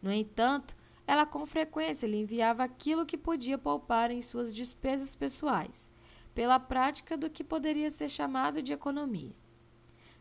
No 0.00 0.10
entanto, 0.10 0.74
ela 1.06 1.26
com 1.26 1.44
frequência 1.44 2.06
lhe 2.06 2.16
enviava 2.16 2.64
aquilo 2.64 3.04
que 3.04 3.18
podia 3.18 3.58
poupar 3.58 4.10
em 4.10 4.22
suas 4.22 4.54
despesas 4.54 5.14
pessoais, 5.14 5.90
pela 6.34 6.58
prática 6.58 7.18
do 7.18 7.28
que 7.28 7.44
poderia 7.44 7.90
ser 7.90 8.08
chamado 8.08 8.62
de 8.62 8.72
economia. 8.72 9.34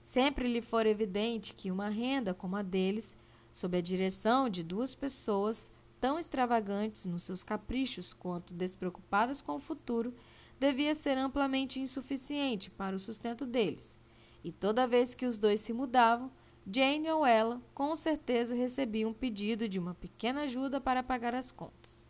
Sempre 0.05 0.47
lhe 0.47 0.61
for 0.61 0.85
evidente 0.85 1.55
que 1.55 1.71
uma 1.71 1.89
renda 1.89 2.31
como 2.31 2.55
a 2.55 2.61
deles, 2.61 3.17
sob 3.51 3.75
a 3.75 3.81
direção 3.81 4.47
de 4.47 4.63
duas 4.63 4.93
pessoas 4.93 5.71
tão 5.99 6.19
extravagantes 6.19 7.07
nos 7.07 7.23
seus 7.23 7.43
caprichos 7.43 8.13
quanto 8.13 8.53
despreocupadas 8.53 9.41
com 9.41 9.55
o 9.55 9.59
futuro, 9.59 10.13
devia 10.59 10.93
ser 10.93 11.17
amplamente 11.17 11.79
insuficiente 11.79 12.69
para 12.69 12.95
o 12.95 12.99
sustento 12.99 13.47
deles. 13.47 13.97
E 14.43 14.51
toda 14.51 14.85
vez 14.85 15.15
que 15.15 15.25
os 15.25 15.39
dois 15.39 15.59
se 15.59 15.73
mudavam, 15.73 16.31
Jane 16.71 17.09
ou 17.09 17.25
ela 17.25 17.59
com 17.73 17.95
certeza 17.95 18.53
recebiam 18.53 19.09
um 19.09 19.13
pedido 19.13 19.67
de 19.67 19.79
uma 19.79 19.95
pequena 19.95 20.41
ajuda 20.41 20.79
para 20.79 21.01
pagar 21.01 21.33
as 21.33 21.51
contas. 21.51 22.05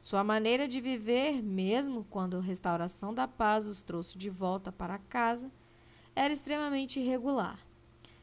Sua 0.00 0.24
maneira 0.24 0.66
de 0.66 0.80
viver, 0.80 1.42
mesmo 1.42 2.02
quando 2.08 2.38
a 2.38 2.40
restauração 2.40 3.12
da 3.12 3.28
paz 3.28 3.66
os 3.66 3.82
trouxe 3.82 4.16
de 4.16 4.30
volta 4.30 4.72
para 4.72 4.96
casa, 4.96 5.52
era 6.14 6.32
extremamente 6.32 7.00
irregular. 7.00 7.58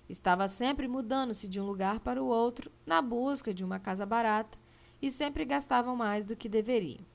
Estava 0.10 0.48
sempre 0.48 0.88
mudando-se 0.88 1.48
de 1.48 1.60
um 1.60 1.66
lugar 1.66 2.00
para 2.00 2.24
o 2.24 2.28
outro 2.28 2.72
na 2.86 3.02
busca 3.02 3.54
de 3.54 3.64
uma 3.64 3.80
casa 3.80 4.06
barata 4.06 4.58
e 5.02 5.12
sempre 5.12 5.46
gastavam 5.46 5.96
mais 5.96 6.26
do 6.26 6.36
que 6.36 6.48
deveriam. 6.48 7.06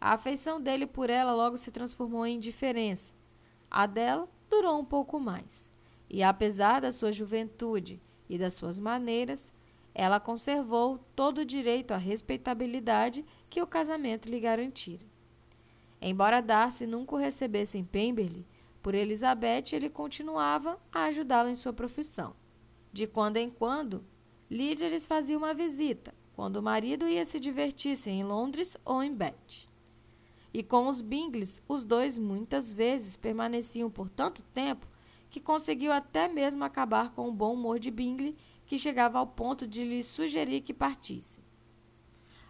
A 0.00 0.12
afeição 0.12 0.60
dele 0.60 0.86
por 0.86 1.10
ela 1.10 1.34
logo 1.34 1.56
se 1.56 1.70
transformou 1.70 2.26
em 2.26 2.36
indiferença. 2.36 3.14
A 3.70 3.86
dela 3.86 4.28
durou 4.48 4.78
um 4.78 4.84
pouco 4.84 5.18
mais. 5.18 5.70
E 6.08 6.22
apesar 6.22 6.80
da 6.80 6.92
sua 6.92 7.12
juventude 7.12 8.00
e 8.28 8.38
das 8.38 8.54
suas 8.54 8.78
maneiras, 8.78 9.52
ela 9.94 10.20
conservou 10.20 10.98
todo 11.14 11.38
o 11.38 11.44
direito 11.44 11.92
à 11.92 11.96
respeitabilidade 11.96 13.24
que 13.48 13.62
o 13.62 13.66
casamento 13.66 14.28
lhe 14.28 14.38
garantira. 14.38 15.04
Embora 16.00 16.42
Darcy 16.42 16.86
nunca 16.86 17.14
o 17.14 17.18
recebesse 17.18 17.78
em 17.78 17.84
Pemberley, 17.84 18.46
por 18.86 18.94
Elizabeth, 18.94 19.72
ele 19.72 19.90
continuava 19.90 20.78
a 20.92 21.06
ajudá-lo 21.06 21.48
em 21.48 21.56
sua 21.56 21.72
profissão. 21.72 22.36
De 22.92 23.04
quando 23.04 23.36
em 23.36 23.50
quando, 23.50 24.04
Lydia 24.48 24.88
lhes 24.88 25.08
fazia 25.08 25.36
uma 25.36 25.52
visita, 25.52 26.14
quando 26.32 26.58
o 26.58 26.62
marido 26.62 27.08
ia 27.08 27.24
se 27.24 27.40
divertir-se 27.40 28.08
em 28.08 28.22
Londres 28.22 28.76
ou 28.84 29.02
em 29.02 29.12
Bath. 29.12 29.66
E 30.54 30.62
com 30.62 30.86
os 30.86 31.02
Bingles, 31.02 31.60
os 31.66 31.84
dois 31.84 32.16
muitas 32.16 32.72
vezes 32.72 33.16
permaneciam 33.16 33.90
por 33.90 34.08
tanto 34.08 34.40
tempo 34.54 34.86
que 35.28 35.40
conseguiu 35.40 35.90
até 35.90 36.28
mesmo 36.28 36.62
acabar 36.62 37.10
com 37.10 37.28
o 37.28 37.34
bom 37.34 37.54
humor 37.54 37.80
de 37.80 37.90
Bingley, 37.90 38.36
que 38.66 38.78
chegava 38.78 39.18
ao 39.18 39.26
ponto 39.26 39.66
de 39.66 39.82
lhe 39.82 40.00
sugerir 40.00 40.60
que 40.60 40.72
partissem. 40.72 41.42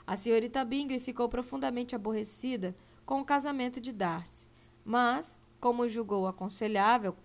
A 0.07 0.17
senhorita 0.17 0.63
Bingley 0.67 1.01
ficou 1.01 1.31
profundamente 1.31 1.97
aborrecida 1.97 2.77
com 3.07 3.23
o 3.23 3.25
casamento 3.25 3.81
de 3.81 3.91
Darcy, 3.91 4.47
mas 4.85 5.36
como 5.61 5.89
julgou 5.89 6.27
aconselhável 6.27 7.17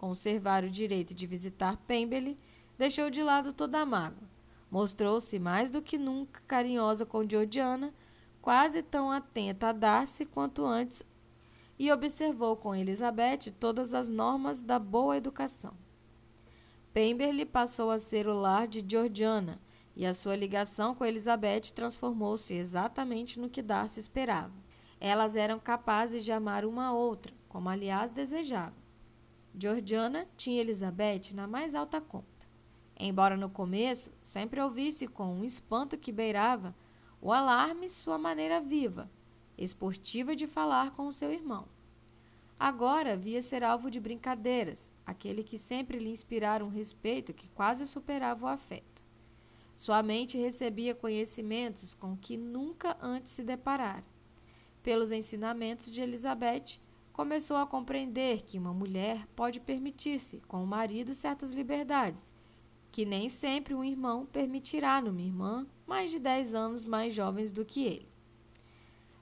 conservar 0.00 0.64
o 0.64 0.70
direito 0.70 1.14
de 1.14 1.26
visitar 1.26 1.76
Pemberley, 1.86 2.38
deixou 2.78 3.10
de 3.10 3.22
lado 3.22 3.52
toda 3.52 3.80
a 3.80 3.84
mágoa. 3.84 4.30
Mostrou-se 4.70 5.38
mais 5.38 5.70
do 5.70 5.82
que 5.82 5.98
nunca 5.98 6.40
carinhosa 6.46 7.04
com 7.04 7.28
Georgiana, 7.28 7.92
quase 8.40 8.82
tão 8.82 9.10
atenta 9.10 9.68
a 9.68 9.72
Darcy 9.72 10.24
quanto 10.24 10.64
antes, 10.64 11.04
e 11.78 11.92
observou 11.92 12.56
com 12.56 12.74
Elizabeth 12.74 13.52
todas 13.58 13.92
as 13.92 14.08
normas 14.08 14.62
da 14.62 14.78
boa 14.78 15.18
educação. 15.18 15.74
Pemberley 16.94 17.44
passou 17.44 17.90
a 17.90 17.98
ser 17.98 18.26
o 18.26 18.32
lar 18.32 18.66
de 18.66 18.82
Georgiana, 18.86 19.60
e 19.94 20.06
a 20.06 20.14
sua 20.14 20.34
ligação 20.34 20.94
com 20.94 21.04
Elizabeth 21.04 21.72
transformou-se 21.74 22.54
exatamente 22.54 23.38
no 23.38 23.50
que 23.50 23.60
Darcy 23.60 24.00
esperava. 24.00 24.54
Elas 24.98 25.36
eram 25.36 25.58
capazes 25.58 26.24
de 26.24 26.32
amar 26.32 26.64
uma 26.64 26.86
a 26.86 26.92
outra, 26.92 27.34
como 27.50 27.68
aliás 27.68 28.10
desejavam. 28.12 28.80
Georgiana 29.54 30.26
tinha 30.36 30.60
Elizabeth 30.60 31.34
na 31.34 31.46
mais 31.46 31.74
alta 31.74 32.00
conta. 32.00 32.48
Embora 32.98 33.36
no 33.36 33.50
começo 33.50 34.12
sempre 34.22 34.60
ouvisse 34.60 35.06
com 35.06 35.34
um 35.34 35.44
espanto 35.44 35.98
que 35.98 36.12
beirava 36.12 36.74
o 37.20 37.32
alarme 37.32 37.88
sua 37.88 38.16
maneira 38.16 38.60
viva, 38.60 39.10
esportiva 39.58 40.34
de 40.34 40.46
falar 40.46 40.92
com 40.92 41.06
o 41.06 41.12
seu 41.12 41.32
irmão. 41.32 41.66
Agora 42.58 43.16
via 43.16 43.42
ser 43.42 43.64
alvo 43.64 43.90
de 43.90 43.98
brincadeiras, 43.98 44.92
aquele 45.04 45.42
que 45.42 45.58
sempre 45.58 45.98
lhe 45.98 46.10
inspirara 46.10 46.64
um 46.64 46.68
respeito 46.68 47.34
que 47.34 47.50
quase 47.50 47.86
superava 47.86 48.46
o 48.46 48.48
afeto. 48.48 49.02
Sua 49.74 50.02
mente 50.02 50.38
recebia 50.38 50.94
conhecimentos 50.94 51.94
com 51.94 52.16
que 52.16 52.36
nunca 52.36 52.96
antes 53.00 53.32
se 53.32 53.42
deparara. 53.42 54.04
Pelos 54.82 55.10
ensinamentos 55.10 55.90
de 55.90 56.00
Elizabeth, 56.00 56.78
começou 57.12 57.56
a 57.56 57.66
compreender 57.66 58.42
que 58.42 58.58
uma 58.58 58.72
mulher 58.72 59.26
pode 59.36 59.60
permitir-se 59.60 60.40
com 60.48 60.62
o 60.62 60.66
marido 60.66 61.14
certas 61.14 61.52
liberdades, 61.52 62.32
que 62.90 63.04
nem 63.04 63.28
sempre 63.28 63.74
um 63.74 63.84
irmão 63.84 64.26
permitirá 64.26 65.00
numa 65.00 65.20
irmã 65.20 65.66
mais 65.86 66.10
de 66.10 66.18
10 66.18 66.54
anos 66.54 66.84
mais 66.84 67.14
jovens 67.14 67.52
do 67.52 67.64
que 67.64 67.84
ele. 67.84 68.08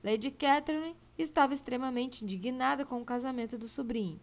Lady 0.02 0.30
Catherine 0.30 0.96
estava 1.18 1.52
extremamente 1.52 2.24
indignada 2.24 2.86
com 2.86 3.00
o 3.00 3.04
casamento 3.04 3.58
do 3.58 3.66
sobrinho. 3.66 4.20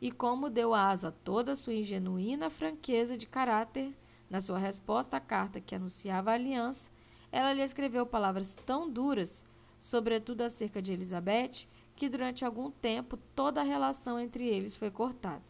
E 0.00 0.10
como 0.10 0.48
deu 0.48 0.72
aso 0.72 1.08
a 1.08 1.10
toda 1.10 1.52
a 1.52 1.56
sua 1.56 1.74
ingenuína 1.74 2.48
franqueza 2.48 3.18
de 3.18 3.26
caráter 3.26 3.94
na 4.30 4.40
sua 4.40 4.58
resposta 4.58 5.16
à 5.16 5.20
carta 5.20 5.60
que 5.60 5.74
anunciava 5.74 6.30
a 6.30 6.34
aliança, 6.34 6.90
ela 7.32 7.52
lhe 7.52 7.62
escreveu 7.62 8.06
palavras 8.06 8.56
tão 8.64 8.88
duras, 8.88 9.44
sobretudo 9.78 10.42
acerca 10.42 10.80
de 10.80 10.92
Elizabeth, 10.92 11.66
que 12.00 12.08
durante 12.08 12.46
algum 12.46 12.70
tempo 12.70 13.18
toda 13.36 13.60
a 13.60 13.64
relação 13.64 14.18
entre 14.18 14.48
eles 14.48 14.74
foi 14.74 14.90
cortada. 14.90 15.44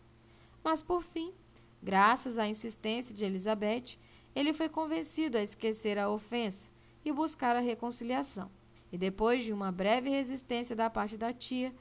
Mas 0.64 0.82
por 0.82 1.00
fim, 1.00 1.32
graças 1.80 2.38
à 2.38 2.48
insistência 2.48 3.14
de 3.14 3.24
Elizabeth, 3.24 3.96
ele 4.34 4.52
foi 4.52 4.68
convencido 4.68 5.38
a 5.38 5.42
esquecer 5.42 5.96
a 5.96 6.10
ofensa 6.10 6.68
e 7.04 7.12
buscar 7.12 7.54
a 7.54 7.60
reconciliação 7.60 8.50
e 8.90 8.98
depois 8.98 9.44
de 9.44 9.52
uma 9.52 9.70
breve 9.70 10.10
resistência 10.10 10.74
da 10.74 10.90
parte 10.90 11.16
da 11.16 11.32
tia, 11.32 11.72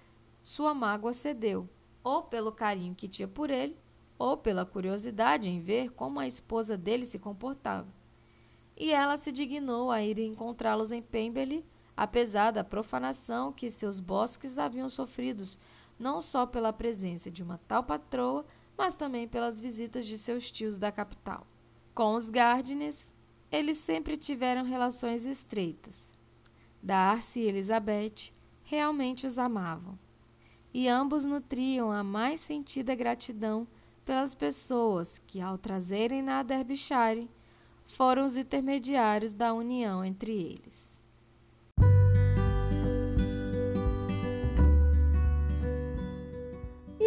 sua 0.43 0.71
mágoa 0.71 1.13
cedeu, 1.13 1.67
ou 2.03 2.21
pelo 2.21 2.51
carinho 2.51 2.93
que 2.93 3.07
tinha 3.07 3.27
por 3.27 3.49
ele, 3.49 3.75
ou 4.19 4.37
pela 4.37 4.67
curiosidade 4.67 5.49
em 5.49 5.59
ver 5.59 5.89
como 5.93 6.19
a 6.19 6.27
esposa 6.27 6.77
dele 6.77 7.07
se 7.07 7.17
comportava. 7.17 7.87
E 8.77 8.91
ela 8.91 9.17
se 9.17 9.31
dignou 9.31 9.89
a 9.89 10.03
ir 10.03 10.19
encontrá-los 10.19 10.91
em 10.91 11.01
Pemberley, 11.01 11.65
apesar 11.99 12.51
da 12.51 12.63
profanação 12.63 13.51
que 13.51 13.69
seus 13.69 13.99
bosques 13.99 14.57
haviam 14.57 14.87
sofrido, 14.87 15.43
não 15.99 16.21
só 16.21 16.45
pela 16.45 16.71
presença 16.71 17.29
de 17.29 17.43
uma 17.43 17.59
tal 17.67 17.83
patroa, 17.83 18.45
mas 18.77 18.95
também 18.95 19.27
pelas 19.27 19.59
visitas 19.59 20.07
de 20.07 20.17
seus 20.17 20.49
tios 20.49 20.79
da 20.79 20.93
capital. 20.93 21.45
Com 21.93 22.15
os 22.15 22.29
Gardners, 22.29 23.13
eles 23.51 23.75
sempre 23.75 24.15
tiveram 24.15 24.63
relações 24.63 25.25
estreitas. 25.25 26.17
Darcy 26.81 27.41
e 27.41 27.47
Elizabeth 27.49 28.31
realmente 28.63 29.27
os 29.27 29.37
amavam. 29.37 29.99
E 30.73 30.87
ambos 30.87 31.25
nutriam 31.25 31.91
a 31.91 32.01
mais 32.01 32.39
sentida 32.39 32.95
gratidão 32.95 33.67
pelas 34.05 34.33
pessoas 34.33 35.19
que, 35.27 35.41
ao 35.41 35.57
trazerem 35.57 36.21
na 36.21 36.43
Derbyshire, 36.43 37.29
foram 37.83 38.25
os 38.25 38.37
intermediários 38.37 39.33
da 39.33 39.53
união 39.53 40.05
entre 40.05 40.31
eles. 40.31 40.98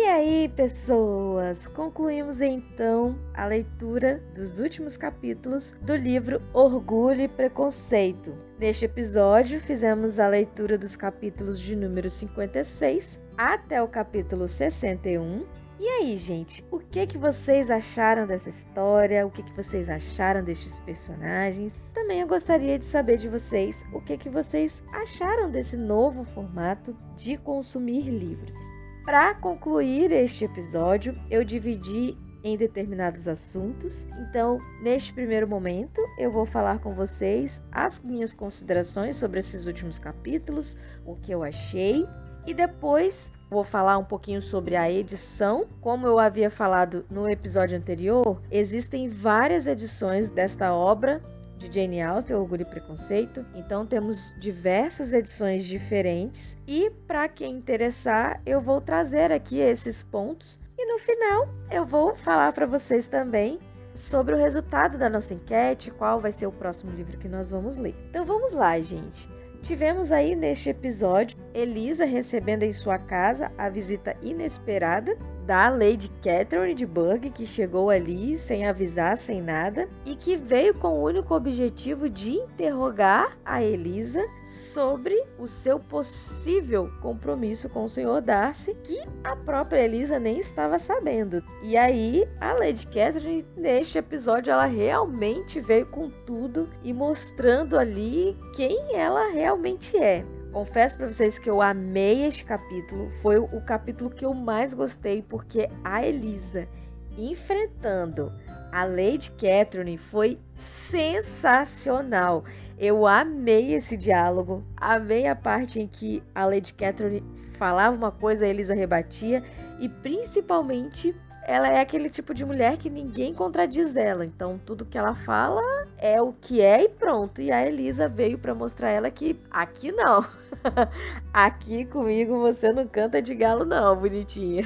E 0.03 0.05
aí, 0.05 0.49
pessoas, 0.49 1.69
concluímos 1.69 2.41
então 2.41 3.17
a 3.35 3.47
leitura 3.47 4.21
dos 4.35 4.59
últimos 4.59 4.97
capítulos 4.97 5.77
do 5.81 5.95
livro 5.95 6.43
Orgulho 6.53 7.21
e 7.21 7.29
Preconceito. 7.29 8.35
Neste 8.59 8.85
episódio, 8.85 9.61
fizemos 9.61 10.19
a 10.19 10.27
leitura 10.27 10.77
dos 10.77 10.97
capítulos 10.97 11.61
de 11.61 11.77
número 11.77 12.11
56 12.11 13.21
até 13.39 13.81
o 13.81 13.87
capítulo 13.87 14.49
61. 14.49 15.47
E 15.79 15.87
aí, 15.87 16.17
gente, 16.17 16.65
o 16.69 16.81
que 16.81 17.07
que 17.07 17.17
vocês 17.17 17.71
acharam 17.71 18.27
dessa 18.27 18.49
história? 18.49 19.25
O 19.25 19.31
que 19.31 19.45
que 19.45 19.55
vocês 19.55 19.89
acharam 19.89 20.43
destes 20.43 20.81
personagens? 20.81 21.79
Também 21.95 22.23
eu 22.23 22.27
gostaria 22.27 22.77
de 22.77 22.85
saber 22.85 23.19
de 23.19 23.29
vocês 23.29 23.87
o 23.93 24.01
que 24.01 24.19
que 24.19 24.29
vocês 24.29 24.83
acharam 24.93 25.49
desse 25.49 25.77
novo 25.77 26.25
formato 26.25 26.93
de 27.17 27.37
consumir 27.37 28.11
livros. 28.11 28.82
Para 29.05 29.35
concluir 29.35 30.13
este 30.13 30.45
episódio, 30.45 31.19
eu 31.29 31.43
dividi 31.43 32.17
em 32.45 32.57
determinados 32.57 33.27
assuntos. 33.27 34.07
Então, 34.21 34.61
neste 34.81 35.13
primeiro 35.13 35.47
momento, 35.47 36.01
eu 36.17 36.31
vou 36.31 36.47
falar 36.47 36.79
com 36.79 36.95
vocês 36.95 37.61
as 37.73 38.01
minhas 38.01 38.33
considerações 38.33 39.17
sobre 39.17 39.41
esses 39.41 39.67
últimos 39.67 39.99
capítulos, 39.99 40.77
o 41.05 41.17
que 41.17 41.33
eu 41.33 41.43
achei, 41.43 42.07
e 42.47 42.55
depois 42.55 43.31
vou 43.51 43.65
falar 43.65 43.99
um 43.99 44.05
pouquinho 44.05 44.41
sobre 44.41 44.77
a 44.77 44.91
edição. 44.91 45.67
Como 45.81 46.07
eu 46.07 46.19
havia 46.19 46.49
falado 46.49 47.05
no 47.11 47.29
episódio 47.29 47.77
anterior, 47.77 48.41
existem 48.51 49.09
várias 49.09 49.67
edições 49.67 50.31
desta 50.31 50.73
obra 50.73 51.21
de 51.69 51.81
Jane 51.81 52.03
Austen, 52.03 52.37
Orgulho 52.37 52.63
e 52.63 52.71
Preconceito. 52.71 53.45
Então 53.55 53.87
temos 53.87 54.35
diversas 54.39 55.13
edições 55.13 55.65
diferentes 55.65 56.57
e 56.67 56.91
para 57.07 57.29
quem 57.29 57.57
interessar, 57.57 58.41
eu 58.45 58.61
vou 58.61 58.81
trazer 58.81 59.31
aqui 59.31 59.59
esses 59.59 60.03
pontos 60.03 60.59
e 60.77 60.87
no 60.87 60.99
final 60.99 61.49
eu 61.71 61.87
vou 61.87 62.17
falar 62.17 62.53
para 62.53 62.67
vocês 62.67 63.07
também 63.07 63.59
sobre 63.95 64.35
o 64.35 64.39
resultado 64.39 64.99
da 64.99 65.09
nossa 65.09 65.35
enquete, 65.35 65.91
qual 65.91 66.19
vai 66.19 66.33
ser 66.33 66.47
o 66.47 66.53
próximo 66.53 66.93
livro 66.93 67.19
que 67.19 67.29
nós 67.29 67.51
vamos 67.51 67.77
ler. 67.77 67.95
Então 68.09 68.25
vamos 68.25 68.53
lá, 68.53 68.81
gente. 68.81 69.29
Tivemos 69.63 70.11
aí 70.11 70.35
neste 70.35 70.71
episódio 70.71 71.39
Elisa 71.55 72.05
recebendo 72.05 72.65
em 72.65 72.73
sua 72.73 72.99
casa 72.99 73.53
a 73.57 73.69
visita 73.69 74.17
inesperada 74.21 75.17
da 75.47 75.69
Lady 75.69 76.11
Catherine 76.23 76.75
de 76.75 76.87
Burgh, 76.87 77.31
que 77.31 77.47
chegou 77.47 77.91
ali 77.91 78.37
sem 78.37 78.67
avisar, 78.67 79.17
sem 79.17 79.43
nada, 79.43 79.89
e 80.05 80.15
que 80.15 80.37
veio 80.37 80.75
com 80.75 80.89
o 80.89 81.03
único 81.03 81.35
objetivo 81.35 82.09
de 82.09 82.33
interrogar 82.33 83.37
a 83.45 83.63
Elisa 83.63 84.23
sobre 84.45 85.23
o 85.39 85.47
seu 85.47 85.79
possível 85.79 86.91
compromisso 87.01 87.69
com 87.69 87.85
o 87.85 87.89
Sr. 87.89 88.21
Darcy, 88.23 88.75
que 88.83 89.03
a 89.25 89.37
própria 89.37 89.81
Elisa 89.81 90.19
nem 90.19 90.39
estava 90.39 90.79
sabendo. 90.79 91.43
E 91.63 91.77
aí, 91.77 92.29
a 92.41 92.53
Lady 92.53 92.87
Catherine, 92.87 93.45
neste 93.57 93.99
episódio, 93.99 94.53
ela 94.53 94.67
realmente 94.67 95.61
veio 95.61 95.87
com 95.87 96.11
tudo 96.25 96.69
e 96.83 96.93
mostrando 96.93 97.79
ali 97.79 98.37
quem 98.55 98.97
ela 98.97 99.31
realmente 99.31 99.97
é. 99.97 100.25
Confesso 100.53 100.99
para 100.99 101.09
vocês 101.09 101.39
que 101.39 101.49
eu 101.49 101.63
amei 101.63 102.27
este 102.27 102.45
capítulo. 102.45 103.11
Foi 103.23 103.39
o 103.39 103.61
capítulo 103.63 104.11
que 104.11 104.25
eu 104.25 104.35
mais 104.35 104.75
gostei 104.75 105.23
porque 105.23 105.71
a 105.83 106.05
Elisa 106.05 106.69
enfrentando 107.17 108.31
a 108.71 108.85
Lady 108.85 109.31
Catherine 109.31 109.97
foi 109.97 110.39
sensacional. 110.55 112.45
Eu 112.79 113.07
amei 113.07 113.73
esse 113.75 113.97
diálogo, 113.97 114.63
amei 114.77 115.27
a 115.27 115.35
parte 115.35 115.81
em 115.81 115.89
que 115.89 116.23
a 116.35 116.45
Lady 116.45 116.75
Catherine 116.75 117.25
falava 117.55 117.97
uma 117.97 118.13
coisa, 118.13 118.45
a 118.45 118.49
Elisa 118.49 118.75
rebatia 118.75 119.43
e 119.79 119.89
principalmente 119.89 121.15
ela 121.45 121.69
é 121.69 121.81
aquele 121.81 122.09
tipo 122.09 122.33
de 122.33 122.45
mulher 122.45 122.77
que 122.77 122.89
ninguém 122.89 123.35
contradiz 123.35 123.93
dela. 123.93 124.25
Então, 124.25 124.61
tudo 124.65 124.85
que 124.85 124.97
ela 124.97 125.15
fala 125.15 125.61
é 125.99 126.21
o 126.21 126.33
que 126.33 126.61
é 126.61 126.85
e 126.85 126.89
pronto. 126.89 127.41
E 127.41 127.51
a 127.51 127.67
Elisa 127.67 128.09
veio 128.09 128.39
para 128.39 128.55
mostrar 128.55 128.91
ela 128.91 129.11
que 129.11 129.39
aqui 129.51 129.91
não. 129.91 130.25
aqui 131.33 131.85
comigo 131.85 132.39
você 132.41 132.73
não 132.73 132.87
canta 132.87 133.21
de 133.21 133.35
galo 133.35 133.65
não, 133.65 133.97
bonitinha. 133.97 134.65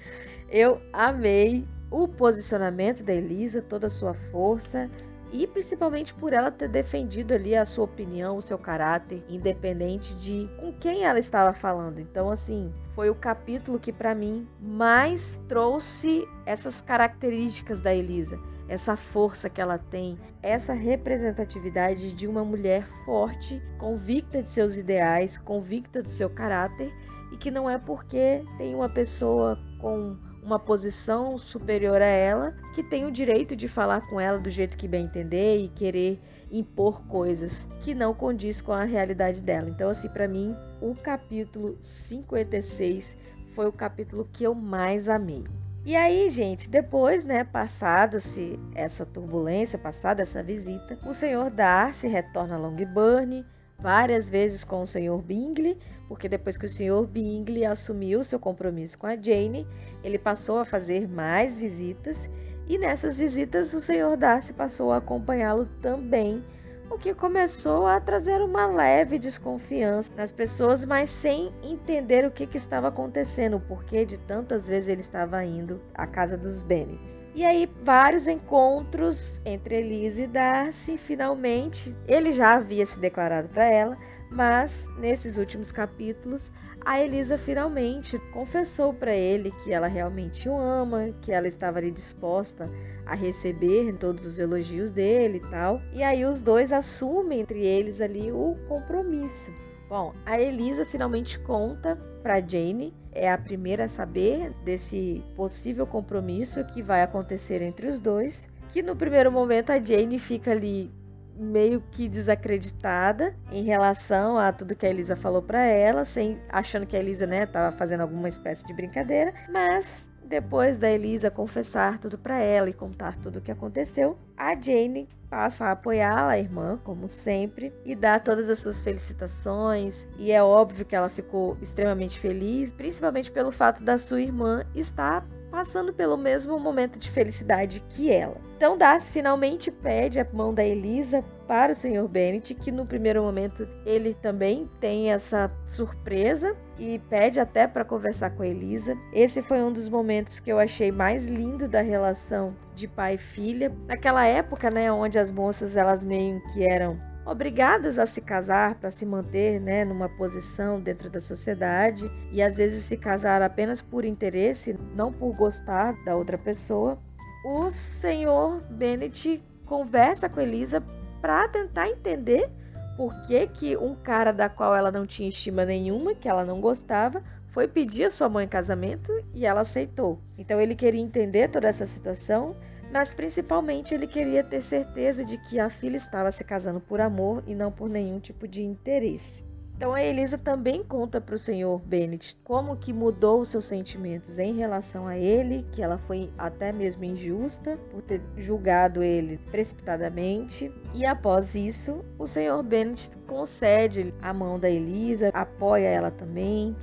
Eu 0.50 0.80
amei 0.92 1.66
o 1.90 2.06
posicionamento 2.06 3.02
da 3.02 3.14
Elisa, 3.14 3.62
toda 3.62 3.86
a 3.86 3.90
sua 3.90 4.14
força 4.30 4.90
e 5.32 5.46
principalmente 5.46 6.14
por 6.14 6.32
ela 6.32 6.50
ter 6.50 6.68
defendido 6.68 7.34
ali 7.34 7.54
a 7.54 7.64
sua 7.64 7.84
opinião, 7.84 8.36
o 8.36 8.42
seu 8.42 8.58
caráter, 8.58 9.22
independente 9.28 10.14
de 10.14 10.48
com 10.58 10.72
quem 10.72 11.04
ela 11.04 11.18
estava 11.18 11.52
falando. 11.52 11.98
Então, 11.98 12.30
assim, 12.30 12.72
foi 12.94 13.10
o 13.10 13.14
capítulo 13.14 13.78
que 13.78 13.92
para 13.92 14.14
mim 14.14 14.46
mais 14.60 15.40
trouxe 15.48 16.26
essas 16.46 16.82
características 16.82 17.80
da 17.80 17.94
Elisa, 17.94 18.38
essa 18.68 18.96
força 18.96 19.48
que 19.48 19.60
ela 19.60 19.78
tem, 19.78 20.18
essa 20.42 20.72
representatividade 20.72 22.12
de 22.12 22.26
uma 22.26 22.44
mulher 22.44 22.86
forte, 23.04 23.62
convicta 23.78 24.42
de 24.42 24.48
seus 24.48 24.76
ideais, 24.76 25.38
convicta 25.38 26.02
do 26.02 26.08
seu 26.08 26.28
caráter 26.30 26.92
e 27.32 27.36
que 27.36 27.50
não 27.50 27.68
é 27.68 27.78
porque 27.78 28.42
tem 28.56 28.74
uma 28.74 28.88
pessoa 28.88 29.58
com 29.80 30.16
uma 30.48 30.58
posição 30.58 31.36
superior 31.36 32.00
a 32.00 32.06
ela, 32.06 32.54
que 32.74 32.82
tem 32.82 33.04
o 33.04 33.12
direito 33.12 33.54
de 33.54 33.68
falar 33.68 34.00
com 34.08 34.18
ela 34.18 34.38
do 34.38 34.48
jeito 34.48 34.78
que 34.78 34.88
bem 34.88 35.04
entender 35.04 35.58
e 35.58 35.68
querer 35.68 36.18
impor 36.50 37.06
coisas 37.06 37.64
que 37.82 37.94
não 37.94 38.14
condiz 38.14 38.62
com 38.62 38.72
a 38.72 38.84
realidade 38.84 39.42
dela. 39.42 39.68
Então, 39.68 39.90
assim, 39.90 40.08
para 40.08 40.26
mim, 40.26 40.56
o 40.80 40.94
capítulo 40.94 41.76
56 41.80 43.14
foi 43.54 43.66
o 43.66 43.72
capítulo 43.72 44.26
que 44.32 44.44
eu 44.44 44.54
mais 44.54 45.06
amei. 45.06 45.44
E 45.84 45.94
aí, 45.94 46.30
gente, 46.30 46.68
depois, 46.70 47.24
né, 47.24 47.44
passada-se 47.44 48.58
essa 48.74 49.04
turbulência, 49.04 49.78
passada 49.78 50.22
essa 50.22 50.42
visita, 50.42 50.98
o 51.06 51.12
senhor 51.12 51.50
Darcy 51.50 52.08
retorna 52.08 52.54
a 52.54 52.58
Longbourn, 52.58 53.44
várias 53.80 54.28
vezes 54.28 54.64
com 54.64 54.82
o 54.82 54.86
senhor 54.86 55.22
Bingley, 55.22 55.78
porque 56.08 56.28
depois 56.28 56.58
que 56.58 56.66
o 56.66 56.68
senhor 56.68 57.06
Bingley 57.06 57.64
assumiu 57.64 58.24
seu 58.24 58.38
compromisso 58.38 58.98
com 58.98 59.06
a 59.06 59.14
Jane, 59.14 59.66
ele 60.02 60.18
passou 60.18 60.58
a 60.58 60.64
fazer 60.64 61.08
mais 61.08 61.56
visitas 61.56 62.28
e 62.66 62.76
nessas 62.76 63.20
visitas 63.20 63.72
o 63.72 63.80
senhor 63.80 64.16
Darcy 64.16 64.52
passou 64.52 64.90
a 64.90 64.96
acompanhá-lo 64.96 65.66
também, 65.80 66.42
o 66.90 66.98
que 66.98 67.14
começou 67.14 67.86
a 67.86 68.00
trazer 68.00 68.40
uma 68.40 68.66
leve 68.66 69.18
desconfiança 69.18 70.12
nas 70.16 70.32
pessoas, 70.32 70.84
mas 70.84 71.10
sem 71.10 71.52
entender 71.62 72.26
o 72.26 72.30
que, 72.30 72.46
que 72.46 72.56
estava 72.56 72.88
acontecendo, 72.88 73.56
o 73.56 73.60
porquê 73.60 74.04
de 74.04 74.18
tantas 74.18 74.68
vezes 74.68 74.88
ele 74.88 75.00
estava 75.00 75.44
indo 75.44 75.80
à 75.94 76.06
casa 76.06 76.36
dos 76.36 76.62
Bennets. 76.62 77.26
E 77.34 77.44
aí, 77.44 77.70
vários 77.82 78.26
encontros 78.26 79.40
entre 79.44 79.76
Elise 79.76 80.24
e 80.24 80.26
Darcy. 80.26 80.96
Finalmente, 80.96 81.96
ele 82.06 82.32
já 82.32 82.54
havia 82.54 82.84
se 82.86 82.98
declarado 82.98 83.48
para 83.48 83.64
ela, 83.64 83.96
mas 84.30 84.88
nesses 84.98 85.36
últimos 85.36 85.70
capítulos, 85.70 86.50
a 86.88 87.02
Elisa 87.02 87.36
finalmente 87.36 88.18
confessou 88.32 88.94
para 88.94 89.14
ele 89.14 89.52
que 89.62 89.70
ela 89.74 89.88
realmente 89.88 90.48
o 90.48 90.58
ama, 90.58 91.12
que 91.20 91.30
ela 91.30 91.46
estava 91.46 91.76
ali 91.76 91.90
disposta 91.90 92.66
a 93.04 93.14
receber 93.14 93.94
todos 93.98 94.24
os 94.24 94.38
elogios 94.38 94.90
dele 94.90 95.36
e 95.36 95.50
tal. 95.50 95.82
E 95.92 96.02
aí 96.02 96.24
os 96.24 96.40
dois 96.40 96.72
assumem 96.72 97.40
entre 97.42 97.58
eles 97.62 98.00
ali 98.00 98.32
o 98.32 98.56
compromisso. 98.66 99.52
Bom, 99.86 100.14
a 100.24 100.40
Elisa 100.40 100.86
finalmente 100.86 101.38
conta 101.40 101.94
para 102.22 102.40
Jane, 102.40 102.94
é 103.12 103.30
a 103.30 103.36
primeira 103.36 103.84
a 103.84 103.88
saber 103.88 104.54
desse 104.64 105.22
possível 105.36 105.86
compromisso 105.86 106.64
que 106.64 106.82
vai 106.82 107.02
acontecer 107.02 107.60
entre 107.60 107.86
os 107.86 108.00
dois. 108.00 108.48
Que 108.70 108.82
no 108.82 108.96
primeiro 108.96 109.30
momento 109.30 109.68
a 109.68 109.78
Jane 109.78 110.18
fica 110.18 110.52
ali 110.52 110.90
meio 111.38 111.82
que 111.92 112.08
desacreditada 112.08 113.34
em 113.50 113.62
relação 113.62 114.38
a 114.38 114.52
tudo 114.52 114.74
que 114.74 114.86
a 114.86 114.90
Elisa 114.90 115.16
falou 115.16 115.42
para 115.42 115.62
ela, 115.62 116.04
sem 116.04 116.38
achando 116.48 116.86
que 116.86 116.96
a 116.96 117.00
Elisa, 117.00 117.26
né, 117.26 117.46
tava 117.46 117.76
fazendo 117.76 118.00
alguma 118.00 118.28
espécie 118.28 118.66
de 118.66 118.74
brincadeira, 118.74 119.32
mas 119.50 120.10
depois 120.24 120.78
da 120.78 120.90
Elisa 120.90 121.30
confessar 121.30 121.98
tudo 121.98 122.18
para 122.18 122.38
ela 122.38 122.68
e 122.68 122.74
contar 122.74 123.16
tudo 123.16 123.38
o 123.38 123.42
que 123.42 123.50
aconteceu, 123.50 124.18
a 124.36 124.54
Jane 124.54 125.08
passa 125.30 125.66
a 125.66 125.72
apoiá-la, 125.72 126.32
a 126.32 126.38
irmã, 126.38 126.78
como 126.84 127.06
sempre, 127.06 127.72
e 127.84 127.94
dá 127.94 128.18
todas 128.18 128.48
as 128.48 128.58
suas 128.58 128.80
felicitações. 128.80 130.06
E 130.18 130.30
é 130.30 130.42
óbvio 130.42 130.84
que 130.84 130.96
ela 130.96 131.08
ficou 131.08 131.56
extremamente 131.60 132.18
feliz, 132.18 132.72
principalmente 132.72 133.30
pelo 133.30 133.50
fato 133.50 133.82
da 133.82 133.98
sua 133.98 134.20
irmã 134.20 134.64
estar 134.74 135.26
passando 135.50 135.92
pelo 135.92 136.16
mesmo 136.16 136.58
momento 136.58 136.98
de 136.98 137.10
felicidade 137.10 137.82
que 137.88 138.10
ela. 138.12 138.36
Então 138.56 138.76
Darcy 138.76 139.12
finalmente 139.12 139.70
pede 139.70 140.18
a 140.18 140.26
mão 140.32 140.52
da 140.52 140.64
Elisa 140.64 141.24
para 141.46 141.72
o 141.72 141.74
Sr. 141.74 142.06
Bennet, 142.08 142.54
que 142.54 142.70
no 142.70 142.84
primeiro 142.84 143.22
momento 143.22 143.66
ele 143.86 144.12
também 144.12 144.68
tem 144.80 145.12
essa 145.12 145.50
surpresa 145.66 146.54
e 146.78 146.98
pede 147.08 147.40
até 147.40 147.66
para 147.66 147.84
conversar 147.84 148.30
com 148.30 148.42
a 148.42 148.46
Elisa. 148.46 148.96
Esse 149.12 149.42
foi 149.42 149.62
um 149.62 149.72
dos 149.72 149.88
momentos 149.88 150.40
que 150.40 150.52
eu 150.52 150.58
achei 150.58 150.92
mais 150.92 151.26
lindo 151.26 151.66
da 151.66 151.80
relação 151.80 152.54
de 152.74 152.86
pai 152.86 153.14
e 153.14 153.18
filha. 153.18 153.72
Naquela 153.86 154.26
época, 154.26 154.70
né, 154.70 154.92
onde 154.92 155.18
as 155.18 155.30
moças 155.30 155.76
elas 155.76 156.04
meio 156.04 156.40
que 156.52 156.68
eram 156.68 156.98
obrigadas 157.28 157.98
a 157.98 158.06
se 158.06 158.22
casar 158.22 158.76
para 158.76 158.90
se 158.90 159.04
manter 159.04 159.60
né, 159.60 159.84
numa 159.84 160.08
posição 160.08 160.80
dentro 160.80 161.10
da 161.10 161.20
sociedade 161.20 162.10
e 162.32 162.42
às 162.42 162.56
vezes 162.56 162.84
se 162.84 162.96
casar 162.96 163.42
apenas 163.42 163.82
por 163.82 164.04
interesse, 164.04 164.74
não 164.94 165.12
por 165.12 165.36
gostar 165.36 165.94
da 166.04 166.16
outra 166.16 166.38
pessoa. 166.38 166.98
O 167.44 167.68
senhor 167.68 168.62
Bennet 168.70 169.42
conversa 169.66 170.28
com 170.28 170.40
Elisa 170.40 170.82
para 171.20 171.46
tentar 171.48 171.88
entender 171.88 172.50
por 172.96 173.14
que, 173.26 173.46
que 173.48 173.76
um 173.76 173.94
cara 173.94 174.32
da 174.32 174.48
qual 174.48 174.74
ela 174.74 174.90
não 174.90 175.06
tinha 175.06 175.28
estima 175.28 175.66
nenhuma, 175.66 176.14
que 176.14 176.28
ela 176.28 176.44
não 176.44 176.60
gostava, 176.60 177.22
foi 177.48 177.68
pedir 177.68 178.04
a 178.04 178.10
sua 178.10 178.28
mãe 178.28 178.46
em 178.46 178.48
casamento 178.48 179.12
e 179.34 179.44
ela 179.44 179.60
aceitou. 179.60 180.18
Então 180.36 180.58
ele 180.60 180.74
queria 180.74 181.00
entender 181.00 181.48
toda 181.48 181.68
essa 181.68 181.84
situação, 181.84 182.56
mas 182.92 183.10
principalmente 183.10 183.94
ele 183.94 184.06
queria 184.06 184.42
ter 184.42 184.60
certeza 184.60 185.24
de 185.24 185.38
que 185.38 185.58
a 185.58 185.68
filha 185.68 185.96
estava 185.96 186.32
se 186.32 186.44
casando 186.44 186.80
por 186.80 187.00
amor 187.00 187.42
e 187.46 187.54
não 187.54 187.70
por 187.70 187.88
nenhum 187.88 188.18
tipo 188.18 188.48
de 188.48 188.62
interesse. 188.62 189.48
Então 189.78 189.94
a 189.94 190.02
Elisa 190.02 190.36
também 190.36 190.82
conta 190.82 191.20
para 191.20 191.36
o 191.36 191.38
senhor 191.38 191.78
Bennet 191.78 192.36
como 192.42 192.76
que 192.76 192.92
mudou 192.92 193.44
seus 193.44 193.64
sentimentos 193.64 194.36
em 194.40 194.54
relação 194.54 195.06
a 195.06 195.16
ele, 195.16 195.64
que 195.70 195.80
ela 195.80 195.96
foi 195.98 196.32
até 196.36 196.72
mesmo 196.72 197.04
injusta 197.04 197.78
por 197.92 198.02
ter 198.02 198.20
julgado 198.36 199.04
ele 199.04 199.38
precipitadamente. 199.52 200.72
E 200.92 201.06
após 201.06 201.54
isso, 201.54 202.04
o 202.18 202.26
senhor 202.26 202.60
Bennet 202.64 203.16
concede 203.28 204.12
a 204.20 204.32
mão 204.34 204.58
da 204.58 204.68
Elisa, 204.68 205.30
apoia 205.32 205.86
ela 205.86 206.10
também. 206.10 206.74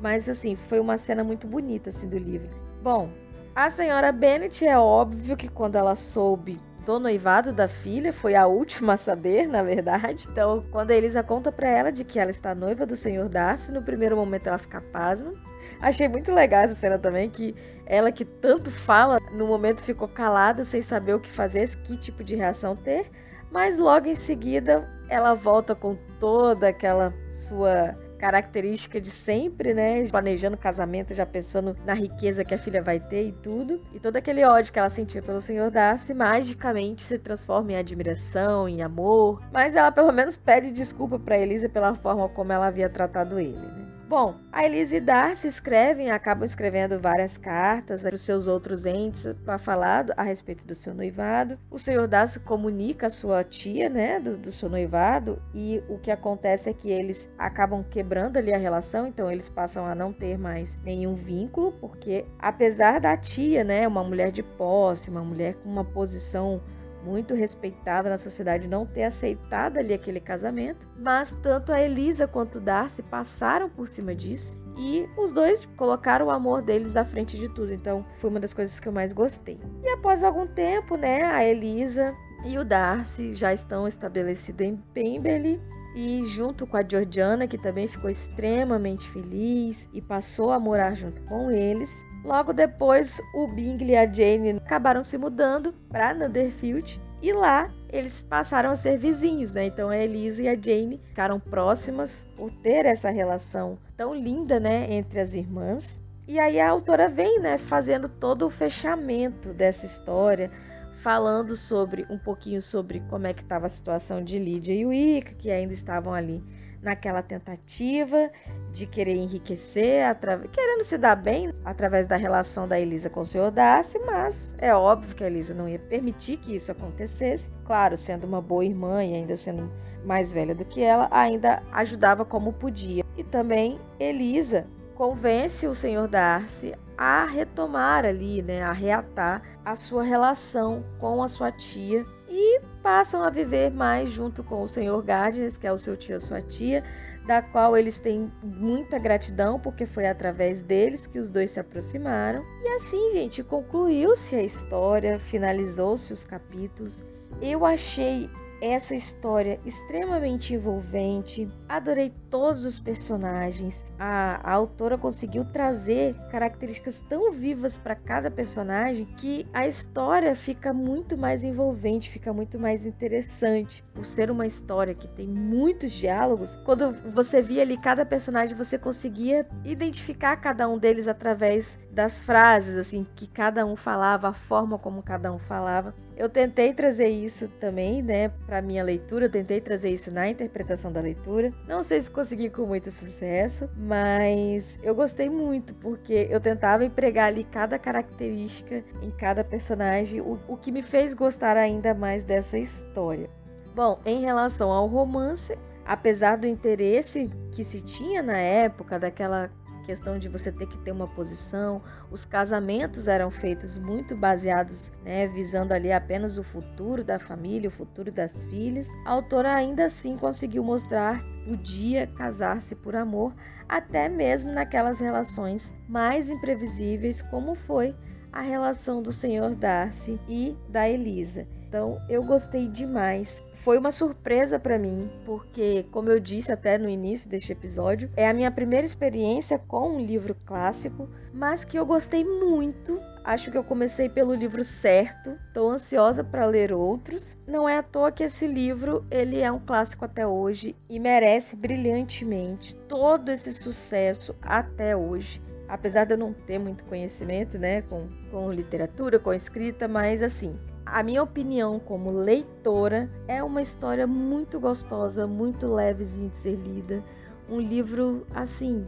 Mas 0.00 0.28
assim, 0.28 0.54
foi 0.54 0.78
uma 0.78 0.96
cena 0.96 1.24
muito 1.24 1.48
bonita 1.48 1.90
assim 1.90 2.08
do 2.08 2.18
livro. 2.18 2.50
Bom, 2.80 3.10
a 3.54 3.70
senhora 3.70 4.10
Bennet 4.10 4.66
é 4.66 4.78
óbvio 4.78 5.36
que 5.36 5.48
quando 5.48 5.76
ela 5.76 5.94
soube 5.94 6.60
do 6.84 6.98
noivado 6.98 7.52
da 7.52 7.66
filha, 7.66 8.12
foi 8.12 8.34
a 8.34 8.46
última 8.46 8.92
a 8.92 8.96
saber, 8.96 9.48
na 9.48 9.62
verdade. 9.62 10.28
Então, 10.30 10.64
quando 10.70 10.90
a 10.90 10.94
Elisa 10.94 11.22
conta 11.22 11.50
para 11.50 11.68
ela 11.68 11.90
de 11.90 12.04
que 12.04 12.18
ela 12.18 12.30
está 12.30 12.54
noiva 12.54 12.84
do 12.84 12.94
senhor 12.94 13.28
Darcy, 13.28 13.72
no 13.72 13.82
primeiro 13.82 14.16
momento 14.16 14.48
ela 14.48 14.58
fica 14.58 14.80
pasma. 14.92 15.32
Achei 15.80 16.08
muito 16.08 16.32
legal 16.32 16.62
essa 16.62 16.74
cena 16.74 16.98
também, 16.98 17.30
que 17.30 17.54
ela 17.86 18.12
que 18.12 18.24
tanto 18.24 18.70
fala, 18.70 19.18
no 19.32 19.46
momento 19.46 19.80
ficou 19.80 20.08
calada, 20.08 20.62
sem 20.62 20.82
saber 20.82 21.14
o 21.14 21.20
que 21.20 21.30
fazer, 21.30 21.68
que 21.76 21.96
tipo 21.96 22.22
de 22.22 22.34
reação 22.34 22.76
ter. 22.76 23.10
Mas 23.50 23.78
logo 23.78 24.06
em 24.06 24.14
seguida, 24.14 24.88
ela 25.08 25.34
volta 25.34 25.74
com 25.74 25.96
toda 26.18 26.68
aquela 26.68 27.14
sua 27.30 27.92
característica 28.24 28.98
de 28.98 29.10
sempre, 29.10 29.74
né? 29.74 30.08
Planejando 30.08 30.56
casamento, 30.56 31.12
já 31.12 31.26
pensando 31.26 31.76
na 31.84 31.92
riqueza 31.92 32.42
que 32.42 32.54
a 32.54 32.58
filha 32.58 32.82
vai 32.82 32.98
ter 32.98 33.28
e 33.28 33.32
tudo. 33.32 33.78
E 33.92 34.00
todo 34.00 34.16
aquele 34.16 34.42
ódio 34.46 34.72
que 34.72 34.78
ela 34.78 34.88
sentia 34.88 35.20
pelo 35.20 35.42
Senhor 35.42 35.70
Darcy 35.70 36.14
magicamente 36.14 37.02
se 37.02 37.18
transforma 37.18 37.72
em 37.72 37.76
admiração, 37.76 38.66
em 38.66 38.80
amor. 38.80 39.42
Mas 39.52 39.76
ela 39.76 39.92
pelo 39.92 40.10
menos 40.10 40.38
pede 40.38 40.72
desculpa 40.72 41.18
para 41.18 41.38
Elisa 41.38 41.68
pela 41.68 41.94
forma 41.94 42.26
como 42.30 42.50
ela 42.50 42.68
havia 42.68 42.88
tratado 42.88 43.38
ele, 43.38 43.58
né? 43.58 43.93
Bom, 44.06 44.34
a 44.52 44.66
Elise 44.66 44.96
e 44.96 45.00
Darcy 45.00 45.46
escrevem, 45.46 46.10
acabam 46.10 46.44
escrevendo 46.44 47.00
várias 47.00 47.38
cartas 47.38 48.02
para 48.02 48.14
os 48.14 48.20
seus 48.20 48.46
outros 48.46 48.84
entes 48.84 49.26
para 49.46 49.56
falar 49.56 50.04
a 50.14 50.22
respeito 50.22 50.66
do 50.66 50.74
seu 50.74 50.92
noivado. 50.92 51.58
O 51.70 51.78
senhor 51.78 52.06
Darcy 52.06 52.38
comunica 52.40 53.06
a 53.06 53.10
sua 53.10 53.42
tia, 53.42 53.88
né, 53.88 54.20
do, 54.20 54.36
do, 54.36 54.52
seu 54.52 54.68
noivado, 54.68 55.42
e 55.54 55.82
o 55.88 55.98
que 55.98 56.10
acontece 56.10 56.68
é 56.68 56.74
que 56.74 56.90
eles 56.90 57.30
acabam 57.38 57.82
quebrando 57.82 58.36
ali 58.36 58.52
a 58.52 58.58
relação, 58.58 59.06
então 59.06 59.32
eles 59.32 59.48
passam 59.48 59.86
a 59.86 59.94
não 59.94 60.12
ter 60.12 60.38
mais 60.38 60.76
nenhum 60.84 61.14
vínculo, 61.14 61.72
porque 61.80 62.26
apesar 62.38 63.00
da 63.00 63.16
tia, 63.16 63.64
né, 63.64 63.88
uma 63.88 64.04
mulher 64.04 64.30
de 64.30 64.42
posse, 64.42 65.08
uma 65.08 65.24
mulher 65.24 65.54
com 65.54 65.70
uma 65.70 65.84
posição 65.84 66.60
muito 67.04 67.34
respeitada 67.34 68.08
na 68.08 68.18
sociedade, 68.18 68.68
não 68.68 68.86
ter 68.86 69.04
aceitado 69.04 69.78
ali 69.78 69.92
aquele 69.92 70.20
casamento, 70.20 70.86
mas 70.98 71.36
tanto 71.42 71.72
a 71.72 71.80
Elisa 71.80 72.26
quanto 72.26 72.58
o 72.58 72.60
Darcy 72.60 73.02
passaram 73.02 73.68
por 73.68 73.86
cima 73.86 74.14
disso 74.14 74.56
e 74.76 75.08
os 75.16 75.32
dois 75.32 75.66
colocaram 75.76 76.26
o 76.26 76.30
amor 76.30 76.62
deles 76.62 76.96
à 76.96 77.04
frente 77.04 77.36
de 77.36 77.48
tudo. 77.48 77.72
Então, 77.72 78.04
foi 78.18 78.30
uma 78.30 78.40
das 78.40 78.54
coisas 78.54 78.80
que 78.80 78.88
eu 78.88 78.92
mais 78.92 79.12
gostei. 79.12 79.60
E 79.82 79.88
após 79.90 80.24
algum 80.24 80.46
tempo, 80.46 80.96
né, 80.96 81.22
a 81.22 81.44
Elisa 81.44 82.14
e 82.44 82.58
o 82.58 82.64
Darcy 82.64 83.34
já 83.34 83.52
estão 83.52 83.86
estabelecidos 83.86 84.66
em 84.66 84.76
Pemberley 84.92 85.60
e 85.94 86.24
junto 86.26 86.66
com 86.66 86.76
a 86.76 86.82
Georgiana, 86.82 87.46
que 87.46 87.56
também 87.56 87.86
ficou 87.86 88.10
extremamente 88.10 89.08
feliz 89.10 89.88
e 89.92 90.02
passou 90.02 90.50
a 90.50 90.58
morar 90.58 90.94
junto 90.94 91.22
com 91.22 91.50
eles. 91.50 91.94
Logo 92.24 92.54
depois, 92.54 93.20
o 93.34 93.46
Bingley 93.46 93.90
e 93.90 93.96
a 93.96 94.06
Jane 94.10 94.52
acabaram 94.52 95.02
se 95.02 95.18
mudando 95.18 95.74
para 95.90 96.14
Netherfield 96.14 96.98
e 97.20 97.32
lá 97.34 97.70
eles 97.92 98.22
passaram 98.22 98.70
a 98.70 98.76
ser 98.76 98.96
vizinhos, 98.96 99.52
né? 99.52 99.66
Então 99.66 99.90
a 99.90 99.98
Elisa 99.98 100.40
e 100.40 100.48
a 100.48 100.54
Jane 100.54 100.98
ficaram 101.04 101.38
próximas 101.38 102.26
por 102.34 102.50
ter 102.62 102.86
essa 102.86 103.10
relação 103.10 103.78
tão 103.94 104.14
linda, 104.14 104.58
né, 104.58 104.90
entre 104.90 105.20
as 105.20 105.34
irmãs. 105.34 106.02
E 106.26 106.38
aí 106.38 106.58
a 106.58 106.70
autora 106.70 107.08
vem, 107.08 107.40
né, 107.40 107.58
fazendo 107.58 108.08
todo 108.08 108.46
o 108.46 108.50
fechamento 108.50 109.52
dessa 109.52 109.84
história, 109.84 110.50
falando 110.96 111.54
sobre 111.54 112.06
um 112.08 112.18
pouquinho 112.18 112.62
sobre 112.62 113.00
como 113.10 113.26
é 113.26 113.34
que 113.34 113.42
estava 113.42 113.66
a 113.66 113.68
situação 113.68 114.24
de 114.24 114.38
Lydia 114.38 114.74
e 114.74 114.86
Wicca, 114.86 115.34
que 115.34 115.50
ainda 115.50 115.74
estavam 115.74 116.14
ali 116.14 116.42
naquela 116.84 117.22
tentativa 117.22 118.30
de 118.70 118.86
querer 118.86 119.16
enriquecer, 119.16 120.04
querendo 120.52 120.84
se 120.84 120.98
dar 120.98 121.16
bem 121.16 121.52
através 121.64 122.06
da 122.06 122.16
relação 122.16 122.68
da 122.68 122.78
Elisa 122.78 123.08
com 123.08 123.20
o 123.20 123.26
Sr. 123.26 123.50
Darcy, 123.50 123.98
mas 124.00 124.54
é 124.58 124.74
óbvio 124.74 125.16
que 125.16 125.24
a 125.24 125.26
Elisa 125.26 125.54
não 125.54 125.68
ia 125.68 125.78
permitir 125.78 126.36
que 126.36 126.54
isso 126.54 126.70
acontecesse. 126.70 127.50
Claro, 127.64 127.96
sendo 127.96 128.26
uma 128.26 128.42
boa 128.42 128.64
irmã 128.64 129.02
e 129.02 129.14
ainda 129.14 129.34
sendo 129.34 129.72
mais 130.04 130.32
velha 130.32 130.54
do 130.54 130.64
que 130.64 130.82
ela, 130.82 131.08
ainda 131.10 131.62
ajudava 131.72 132.24
como 132.24 132.52
podia. 132.52 133.02
E 133.16 133.24
também 133.24 133.80
Elisa 133.98 134.66
convence 134.94 135.66
o 135.66 135.74
Sr. 135.74 136.06
Darcy 136.08 136.74
a 136.96 137.26
retomar 137.26 138.04
ali, 138.04 138.42
né, 138.42 138.62
a 138.62 138.72
reatar 138.72 139.42
a 139.64 139.74
sua 139.74 140.02
relação 140.02 140.84
com 141.00 141.22
a 141.22 141.28
sua 141.28 141.50
tia 141.50 142.04
e 142.36 142.60
passam 142.82 143.22
a 143.22 143.30
viver 143.30 143.70
mais 143.70 144.10
junto 144.10 144.42
com 144.42 144.60
o 144.60 144.66
Sr. 144.66 145.00
Gardner, 145.04 145.56
que 145.56 145.68
é 145.68 145.72
o 145.72 145.78
seu 145.78 145.96
tio, 145.96 146.18
sua 146.18 146.42
tia, 146.42 146.82
da 147.24 147.40
qual 147.40 147.76
eles 147.76 148.00
têm 148.00 148.28
muita 148.42 148.98
gratidão, 148.98 149.60
porque 149.60 149.86
foi 149.86 150.08
através 150.08 150.60
deles 150.60 151.06
que 151.06 151.20
os 151.20 151.30
dois 151.30 151.52
se 151.52 151.60
aproximaram. 151.60 152.44
E 152.64 152.68
assim, 152.74 153.12
gente, 153.12 153.44
concluiu-se 153.44 154.34
a 154.34 154.42
história, 154.42 155.20
finalizou-se 155.20 156.12
os 156.12 156.24
capítulos. 156.24 157.04
Eu 157.40 157.64
achei 157.64 158.28
essa 158.60 158.96
história 158.96 159.60
extremamente 159.64 160.54
envolvente. 160.54 161.48
Adorei 161.68 162.12
todos 162.34 162.64
os 162.64 162.80
personagens. 162.80 163.84
A, 163.96 164.40
a 164.42 164.54
autora 164.54 164.98
conseguiu 164.98 165.44
trazer 165.44 166.16
características 166.32 166.98
tão 166.98 167.30
vivas 167.30 167.78
para 167.78 167.94
cada 167.94 168.28
personagem 168.28 169.04
que 169.16 169.46
a 169.52 169.68
história 169.68 170.34
fica 170.34 170.72
muito 170.72 171.16
mais 171.16 171.44
envolvente, 171.44 172.10
fica 172.10 172.32
muito 172.32 172.58
mais 172.58 172.84
interessante. 172.84 173.84
Por 173.94 174.04
ser 174.04 174.32
uma 174.32 174.48
história 174.48 174.96
que 174.96 175.06
tem 175.06 175.28
muitos 175.28 175.92
diálogos, 175.92 176.56
quando 176.64 176.92
você 177.12 177.40
via 177.40 177.62
ali 177.62 177.76
cada 177.76 178.04
personagem, 178.04 178.56
você 178.56 178.76
conseguia 178.76 179.46
identificar 179.64 180.34
cada 180.38 180.68
um 180.68 180.76
deles 180.76 181.06
através 181.06 181.78
das 181.94 182.20
frases 182.20 182.76
assim 182.76 183.06
que 183.14 183.28
cada 183.28 183.64
um 183.64 183.76
falava, 183.76 184.28
a 184.28 184.32
forma 184.32 184.76
como 184.76 185.02
cada 185.02 185.32
um 185.32 185.38
falava. 185.38 185.94
Eu 186.16 186.28
tentei 186.28 186.72
trazer 186.72 187.08
isso 187.08 187.48
também, 187.60 188.02
né, 188.02 188.28
para 188.46 188.62
minha 188.62 188.84
leitura, 188.84 189.26
eu 189.26 189.30
tentei 189.30 189.60
trazer 189.60 189.90
isso 189.90 190.12
na 190.12 190.28
interpretação 190.28 190.92
da 190.92 191.00
leitura. 191.00 191.52
Não 191.66 191.82
sei 191.82 192.00
se 192.00 192.10
consegui 192.24 192.48
com 192.48 192.64
muito 192.64 192.90
sucesso, 192.90 193.68
mas 193.76 194.78
eu 194.82 194.94
gostei 194.94 195.28
muito 195.28 195.74
porque 195.74 196.26
eu 196.30 196.40
tentava 196.40 196.82
empregar 196.82 197.26
ali 197.26 197.44
cada 197.44 197.78
característica 197.78 198.82
em 199.02 199.10
cada 199.10 199.44
personagem, 199.44 200.22
o, 200.22 200.40
o 200.48 200.56
que 200.56 200.72
me 200.72 200.80
fez 200.80 201.12
gostar 201.12 201.54
ainda 201.54 201.92
mais 201.92 202.24
dessa 202.24 202.56
história. 202.56 203.28
Bom, 203.74 204.00
em 204.06 204.22
relação 204.22 204.70
ao 204.70 204.86
romance, 204.86 205.54
apesar 205.84 206.38
do 206.38 206.46
interesse 206.46 207.30
que 207.52 207.62
se 207.62 207.82
tinha 207.82 208.22
na 208.22 208.38
época 208.38 208.98
daquela 208.98 209.50
questão 209.84 210.18
de 210.18 210.26
você 210.30 210.50
ter 210.50 210.66
que 210.66 210.78
ter 210.78 210.92
uma 210.92 211.06
posição. 211.06 211.82
Os 212.10 212.24
casamentos 212.24 213.06
eram 213.06 213.30
feitos 213.30 213.78
muito 213.78 214.16
baseados, 214.16 214.90
né, 215.04 215.28
visando 215.28 215.74
ali 215.74 215.92
apenas 215.92 216.38
o 216.38 216.42
futuro 216.42 217.04
da 217.04 217.18
família, 217.18 217.68
o 217.68 217.72
futuro 217.72 218.10
das 218.10 218.46
filhas. 218.46 218.88
A 219.04 219.10
autora 219.10 219.54
ainda 219.54 219.84
assim 219.84 220.16
conseguiu 220.16 220.64
mostrar 220.64 221.22
podia 221.44 222.06
casar-se 222.06 222.74
por 222.74 222.96
amor, 222.96 223.34
até 223.68 224.08
mesmo 224.08 224.52
naquelas 224.52 225.00
relações 225.00 225.74
mais 225.88 226.30
imprevisíveis, 226.30 227.22
como 227.22 227.54
foi 227.54 227.94
a 228.32 228.40
relação 228.40 229.02
do 229.02 229.12
senhor 229.12 229.54
Darcy 229.54 230.20
e 230.28 230.56
da 230.68 230.88
Elisa. 230.88 231.46
Então, 231.68 231.96
eu 232.08 232.22
gostei 232.24 232.68
demais 232.68 233.42
foi 233.64 233.78
uma 233.78 233.90
surpresa 233.90 234.58
para 234.58 234.78
mim, 234.78 235.10
porque, 235.24 235.86
como 235.90 236.10
eu 236.10 236.20
disse 236.20 236.52
até 236.52 236.76
no 236.76 236.86
início 236.86 237.30
deste 237.30 237.50
episódio, 237.50 238.10
é 238.14 238.28
a 238.28 238.34
minha 238.34 238.50
primeira 238.50 238.84
experiência 238.84 239.58
com 239.58 239.96
um 239.96 240.00
livro 240.00 240.36
clássico, 240.44 241.08
mas 241.32 241.64
que 241.64 241.78
eu 241.78 241.86
gostei 241.86 242.22
muito. 242.26 242.94
Acho 243.24 243.50
que 243.50 243.56
eu 243.56 243.64
comecei 243.64 244.08
pelo 244.08 244.34
livro 244.34 244.62
certo, 244.62 245.38
estou 245.48 245.70
ansiosa 245.70 246.22
para 246.22 246.44
ler 246.44 246.72
outros. 246.72 247.36
Não 247.46 247.66
é 247.66 247.78
à 247.78 247.82
toa 247.82 248.12
que 248.12 248.22
esse 248.22 248.46
livro 248.46 249.04
ele 249.10 249.40
é 249.40 249.50
um 249.50 249.58
clássico 249.58 250.04
até 250.04 250.26
hoje 250.26 250.76
e 250.90 251.00
merece 251.00 251.56
brilhantemente 251.56 252.74
todo 252.86 253.30
esse 253.30 253.52
sucesso 253.52 254.36
até 254.42 254.94
hoje 254.94 255.42
apesar 255.66 256.04
de 256.04 256.12
eu 256.12 256.18
não 256.18 256.32
ter 256.32 256.58
muito 256.58 256.84
conhecimento, 256.84 257.58
né, 257.58 257.82
com, 257.82 258.06
com 258.30 258.52
literatura, 258.52 259.18
com 259.18 259.32
escrita, 259.32 259.88
mas 259.88 260.22
assim, 260.22 260.54
a 260.84 261.02
minha 261.02 261.22
opinião 261.22 261.80
como 261.80 262.10
leitora 262.10 263.10
é 263.26 263.42
uma 263.42 263.62
história 263.62 264.06
muito 264.06 264.60
gostosa, 264.60 265.26
muito 265.26 265.66
levezinha 265.66 266.28
de 266.28 266.36
ser 266.36 266.56
lida. 266.56 267.02
Um 267.48 267.60
livro 267.60 268.26
assim, 268.34 268.84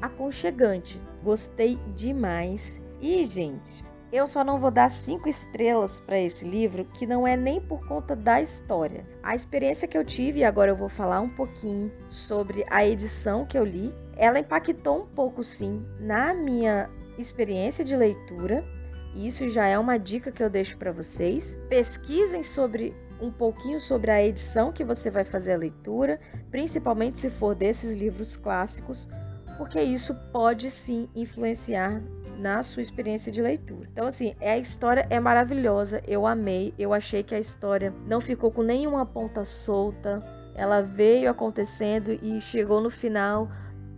aconchegante. 0.00 1.00
Gostei 1.22 1.76
demais. 1.94 2.80
E, 3.00 3.24
gente, 3.26 3.84
eu 4.12 4.26
só 4.26 4.44
não 4.44 4.60
vou 4.60 4.70
dar 4.70 4.90
cinco 4.90 5.28
estrelas 5.28 6.00
para 6.00 6.18
esse 6.18 6.44
livro, 6.44 6.84
que 6.84 7.06
não 7.06 7.26
é 7.26 7.36
nem 7.36 7.60
por 7.60 7.86
conta 7.86 8.14
da 8.14 8.40
história. 8.40 9.06
A 9.22 9.34
experiência 9.34 9.88
que 9.88 9.96
eu 9.96 10.04
tive, 10.04 10.40
e 10.40 10.44
agora 10.44 10.70
eu 10.70 10.76
vou 10.76 10.88
falar 10.88 11.20
um 11.20 11.30
pouquinho 11.30 11.90
sobre 12.08 12.64
a 12.68 12.84
edição 12.84 13.46
que 13.46 13.58
eu 13.58 13.64
li, 13.64 13.94
ela 14.16 14.38
impactou 14.38 15.02
um 15.02 15.06
pouco 15.06 15.42
sim 15.42 15.82
na 16.00 16.34
minha 16.34 16.90
experiência 17.16 17.84
de 17.84 17.96
leitura 17.96 18.64
isso 19.14 19.48
já 19.48 19.66
é 19.66 19.78
uma 19.78 19.98
dica 19.98 20.30
que 20.30 20.42
eu 20.42 20.48
deixo 20.48 20.76
para 20.76 20.92
vocês. 20.92 21.58
Pesquisem 21.68 22.42
sobre 22.42 22.94
um 23.20 23.30
pouquinho 23.30 23.80
sobre 23.80 24.10
a 24.10 24.24
edição 24.24 24.72
que 24.72 24.84
você 24.84 25.10
vai 25.10 25.24
fazer 25.24 25.52
a 25.52 25.58
leitura, 25.58 26.18
principalmente 26.50 27.18
se 27.18 27.28
for 27.28 27.54
desses 27.54 27.94
livros 27.94 28.36
clássicos, 28.36 29.06
porque 29.60 29.78
isso 29.78 30.14
pode 30.32 30.70
sim 30.70 31.06
influenciar 31.14 32.02
na 32.38 32.62
sua 32.62 32.80
experiência 32.80 33.30
de 33.30 33.42
leitura. 33.42 33.86
Então 33.92 34.06
assim, 34.06 34.34
a 34.40 34.56
história 34.56 35.06
é 35.10 35.20
maravilhosa, 35.20 36.02
eu 36.08 36.26
amei, 36.26 36.72
eu 36.78 36.94
achei 36.94 37.22
que 37.22 37.34
a 37.34 37.38
história 37.38 37.92
não 38.06 38.22
ficou 38.22 38.50
com 38.50 38.62
nenhuma 38.62 39.04
ponta 39.04 39.44
solta, 39.44 40.18
ela 40.54 40.80
veio 40.80 41.30
acontecendo 41.30 42.10
e 42.22 42.40
chegou 42.40 42.80
no 42.80 42.88
final, 42.88 43.50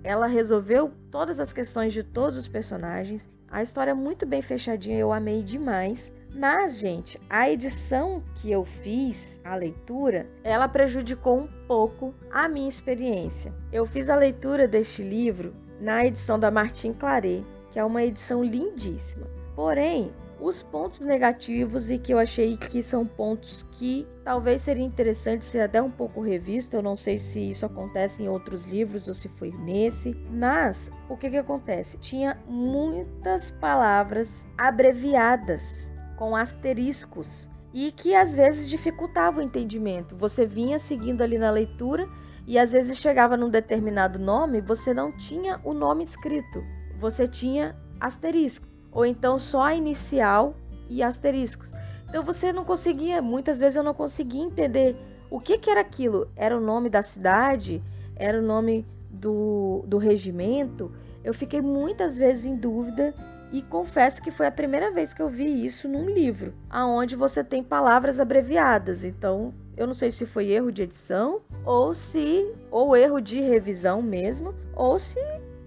ela 0.02 0.26
resolveu 0.26 0.90
todas 1.12 1.38
as 1.38 1.52
questões 1.52 1.92
de 1.92 2.02
todos 2.02 2.36
os 2.36 2.48
personagens 2.48 3.30
a 3.52 3.62
história 3.62 3.90
é 3.90 3.94
muito 3.94 4.24
bem 4.24 4.40
fechadinha, 4.40 4.96
eu 4.96 5.12
amei 5.12 5.42
demais. 5.42 6.10
Mas, 6.34 6.78
gente, 6.78 7.20
a 7.28 7.50
edição 7.50 8.22
que 8.36 8.50
eu 8.50 8.64
fiz, 8.64 9.38
a 9.44 9.54
leitura, 9.54 10.26
ela 10.42 10.66
prejudicou 10.66 11.40
um 11.40 11.48
pouco 11.68 12.14
a 12.30 12.48
minha 12.48 12.68
experiência. 12.68 13.52
Eu 13.70 13.84
fiz 13.84 14.08
a 14.08 14.16
leitura 14.16 14.66
deste 14.66 15.02
livro 15.02 15.54
na 15.78 16.06
edição 16.06 16.38
da 16.38 16.50
Martin 16.50 16.94
Claret, 16.94 17.44
que 17.70 17.78
é 17.78 17.84
uma 17.84 18.02
edição 18.02 18.42
lindíssima. 18.42 19.26
Porém, 19.54 20.10
os 20.40 20.62
pontos 20.62 21.04
negativos 21.04 21.90
e 21.90 21.98
que 21.98 22.12
eu 22.12 22.18
achei 22.18 22.56
que 22.56 22.82
são 22.82 23.06
pontos 23.06 23.64
que 23.72 24.06
talvez 24.24 24.62
seria 24.62 24.84
interessante 24.84 25.44
ser 25.44 25.60
até 25.60 25.80
um 25.80 25.90
pouco 25.90 26.20
revisto. 26.20 26.74
Eu 26.74 26.82
não 26.82 26.96
sei 26.96 27.18
se 27.18 27.50
isso 27.50 27.66
acontece 27.66 28.24
em 28.24 28.28
outros 28.28 28.64
livros 28.64 29.06
ou 29.06 29.14
se 29.14 29.28
foi 29.28 29.50
nesse, 29.50 30.16
mas 30.30 30.90
o 31.08 31.16
que 31.16 31.30
que 31.30 31.36
acontece? 31.36 31.98
Tinha 31.98 32.38
muitas 32.48 33.50
palavras 33.50 34.46
abreviadas 34.56 35.91
com 36.16 36.36
asteriscos 36.36 37.48
e 37.72 37.90
que 37.90 38.14
às 38.14 38.34
vezes 38.34 38.68
dificultava 38.68 39.40
o 39.40 39.42
entendimento. 39.42 40.16
Você 40.16 40.44
vinha 40.46 40.78
seguindo 40.78 41.22
ali 41.22 41.38
na 41.38 41.50
leitura 41.50 42.08
e 42.46 42.58
às 42.58 42.72
vezes 42.72 42.98
chegava 42.98 43.36
num 43.36 43.48
determinado 43.48 44.18
nome, 44.18 44.60
você 44.60 44.92
não 44.92 45.12
tinha 45.12 45.60
o 45.64 45.72
nome 45.72 46.02
escrito, 46.02 46.62
você 46.98 47.26
tinha 47.26 47.74
asterisco 48.00 48.66
ou 48.90 49.06
então 49.06 49.38
só 49.38 49.62
a 49.62 49.74
inicial 49.74 50.54
e 50.88 51.02
asteriscos. 51.02 51.72
Então 52.08 52.22
você 52.22 52.52
não 52.52 52.64
conseguia, 52.64 53.22
muitas 53.22 53.58
vezes 53.58 53.76
eu 53.76 53.82
não 53.82 53.94
conseguia 53.94 54.42
entender 54.42 54.94
o 55.30 55.40
que, 55.40 55.56
que 55.56 55.70
era 55.70 55.80
aquilo. 55.80 56.28
Era 56.36 56.56
o 56.56 56.60
nome 56.60 56.90
da 56.90 57.00
cidade? 57.00 57.82
Era 58.14 58.38
o 58.38 58.42
nome 58.42 58.86
do, 59.10 59.82
do 59.86 59.96
regimento? 59.96 60.92
Eu 61.24 61.32
fiquei 61.32 61.62
muitas 61.62 62.18
vezes 62.18 62.44
em 62.44 62.54
dúvida 62.54 63.14
e 63.52 63.60
confesso 63.60 64.22
que 64.22 64.30
foi 64.30 64.46
a 64.46 64.50
primeira 64.50 64.90
vez 64.90 65.12
que 65.12 65.20
eu 65.20 65.28
vi 65.28 65.64
isso 65.64 65.86
num 65.86 66.08
livro, 66.08 66.54
aonde 66.70 67.14
você 67.14 67.44
tem 67.44 67.62
palavras 67.62 68.18
abreviadas. 68.18 69.04
Então, 69.04 69.52
eu 69.76 69.86
não 69.86 69.94
sei 69.94 70.10
se 70.10 70.24
foi 70.24 70.48
erro 70.48 70.72
de 70.72 70.82
edição 70.82 71.42
ou 71.64 71.92
se 71.92 72.50
ou 72.70 72.96
erro 72.96 73.20
de 73.20 73.40
revisão 73.40 74.00
mesmo, 74.00 74.54
ou 74.74 74.98
se 74.98 75.20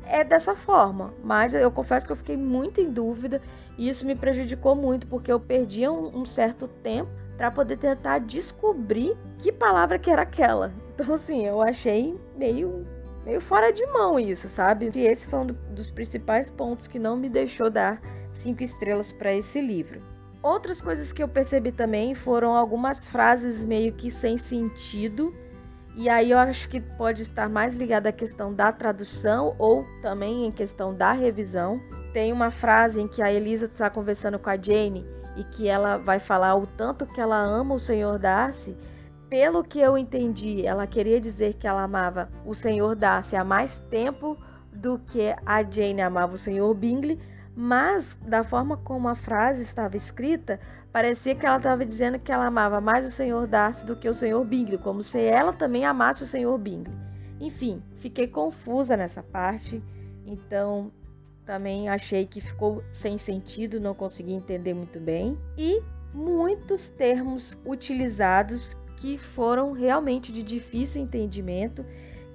é 0.07 0.23
dessa 0.23 0.55
forma. 0.55 1.13
Mas 1.23 1.53
eu 1.53 1.71
confesso 1.71 2.07
que 2.07 2.11
eu 2.11 2.17
fiquei 2.17 2.35
muito 2.35 2.81
em 2.81 2.91
dúvida 2.91 3.39
e 3.77 3.87
isso 3.87 4.05
me 4.05 4.15
prejudicou 4.15 4.75
muito 4.75 5.05
porque 5.05 5.31
eu 5.31 5.39
perdia 5.39 5.91
um, 5.91 6.21
um 6.21 6.25
certo 6.25 6.67
tempo 6.67 7.09
para 7.37 7.51
poder 7.51 7.77
tentar 7.77 8.19
descobrir 8.19 9.15
que 9.37 9.51
palavra 9.51 9.99
que 9.99 10.09
era 10.09 10.23
aquela. 10.23 10.71
Então 10.95 11.13
assim, 11.13 11.45
eu 11.45 11.61
achei 11.61 12.19
meio 12.37 12.87
meio 13.25 13.41
fora 13.41 13.73
de 13.73 13.85
mão 13.87 14.19
isso, 14.19 14.47
sabe? 14.47 14.91
E 14.93 14.99
esse 14.99 15.25
foi 15.27 15.39
um 15.39 15.47
dos 15.47 15.89
principais 15.89 16.49
pontos 16.49 16.87
que 16.87 16.99
não 16.99 17.17
me 17.17 17.27
deixou 17.27 17.69
dar 17.69 17.99
cinco 18.31 18.61
estrelas 18.61 19.11
para 19.11 19.33
esse 19.33 19.59
livro. 19.59 20.01
Outras 20.43 20.79
coisas 20.79 21.11
que 21.11 21.23
eu 21.23 21.27
percebi 21.27 21.71
também 21.71 22.13
foram 22.13 22.55
algumas 22.55 23.09
frases 23.09 23.65
meio 23.65 23.91
que 23.93 24.11
sem 24.11 24.37
sentido 24.37 25.33
E 25.97 26.09
aí 26.09 26.31
eu 26.31 26.37
acho 26.37 26.67
que 26.67 26.81
pode 26.81 27.21
estar 27.21 27.49
mais 27.49 27.73
ligado 27.73 28.07
à 28.07 28.11
questão 28.11 28.53
da 28.53 28.69
tradução 28.71 29.55
ou 29.57 29.85
também 30.01 30.45
em 30.45 30.51
questão 30.51 30.93
da 30.93 31.13
revisão. 31.13 31.79
Tem 32.11 32.33
uma 32.33 32.51
frase 32.51 33.01
em 33.01 33.07
que 33.07 33.21
a 33.21 33.31
Elisa 33.31 33.65
está 33.65 33.89
conversando 33.89 34.37
com 34.37 34.49
a 34.49 34.57
Jane 34.57 35.05
e 35.37 35.43
que 35.45 35.69
ela 35.69 35.97
vai 35.97 36.19
falar 36.19 36.55
o 36.55 36.67
tanto 36.67 37.05
que 37.05 37.21
ela 37.21 37.41
ama 37.41 37.75
o 37.75 37.79
Senhor 37.79 38.19
Darcy. 38.19 38.75
Pelo 39.29 39.63
que 39.63 39.79
eu 39.79 39.97
entendi, 39.97 40.65
ela 40.65 40.85
queria 40.85 41.19
dizer 41.19 41.55
que 41.55 41.67
ela 41.67 41.83
amava 41.83 42.29
o 42.45 42.53
Senhor 42.53 42.95
Darcy 42.95 43.35
há 43.35 43.43
mais 43.43 43.79
tempo 43.89 44.37
do 44.71 44.99
que 44.99 45.35
a 45.45 45.63
Jane 45.63 46.01
amava 46.01 46.35
o 46.35 46.37
Senhor 46.37 46.73
Bingley, 46.75 47.19
mas 47.55 48.19
da 48.27 48.43
forma 48.43 48.77
como 48.77 49.07
a 49.07 49.15
frase 49.15 49.63
estava 49.63 49.95
escrita, 49.95 50.59
parecia 50.91 51.33
que 51.33 51.45
ela 51.45 51.57
estava 51.57 51.85
dizendo 51.85 52.19
que 52.19 52.31
ela 52.31 52.45
amava 52.45 52.79
mais 52.79 53.05
o 53.05 53.11
Senhor 53.11 53.47
Darcy 53.47 53.85
do 53.85 53.95
que 53.95 54.07
o 54.07 54.13
Senhor 54.13 54.43
Bingley, 54.45 54.77
como 54.77 55.01
se 55.01 55.19
ela 55.19 55.53
também 55.53 55.85
amasse 55.85 56.21
o 56.21 56.27
Senhor 56.27 56.57
Bingley. 56.57 56.93
Enfim, 57.39 57.81
fiquei 57.95 58.27
confusa 58.27 58.95
nessa 58.95 59.23
parte, 59.23 59.81
então 60.25 60.91
também 61.45 61.89
achei 61.89 62.25
que 62.25 62.41
ficou 62.41 62.83
sem 62.91 63.17
sentido, 63.17 63.79
não 63.79 63.93
consegui 63.93 64.33
entender 64.33 64.73
muito 64.73 64.99
bem. 64.99 65.37
E 65.57 65.81
muitos 66.13 66.89
termos 66.89 67.57
utilizados 67.65 68.75
que 69.05 69.19
foram 69.19 69.71
realmente 69.71 70.31
de 70.31 70.41
difícil 70.41 70.99
entendimento, 70.99 71.85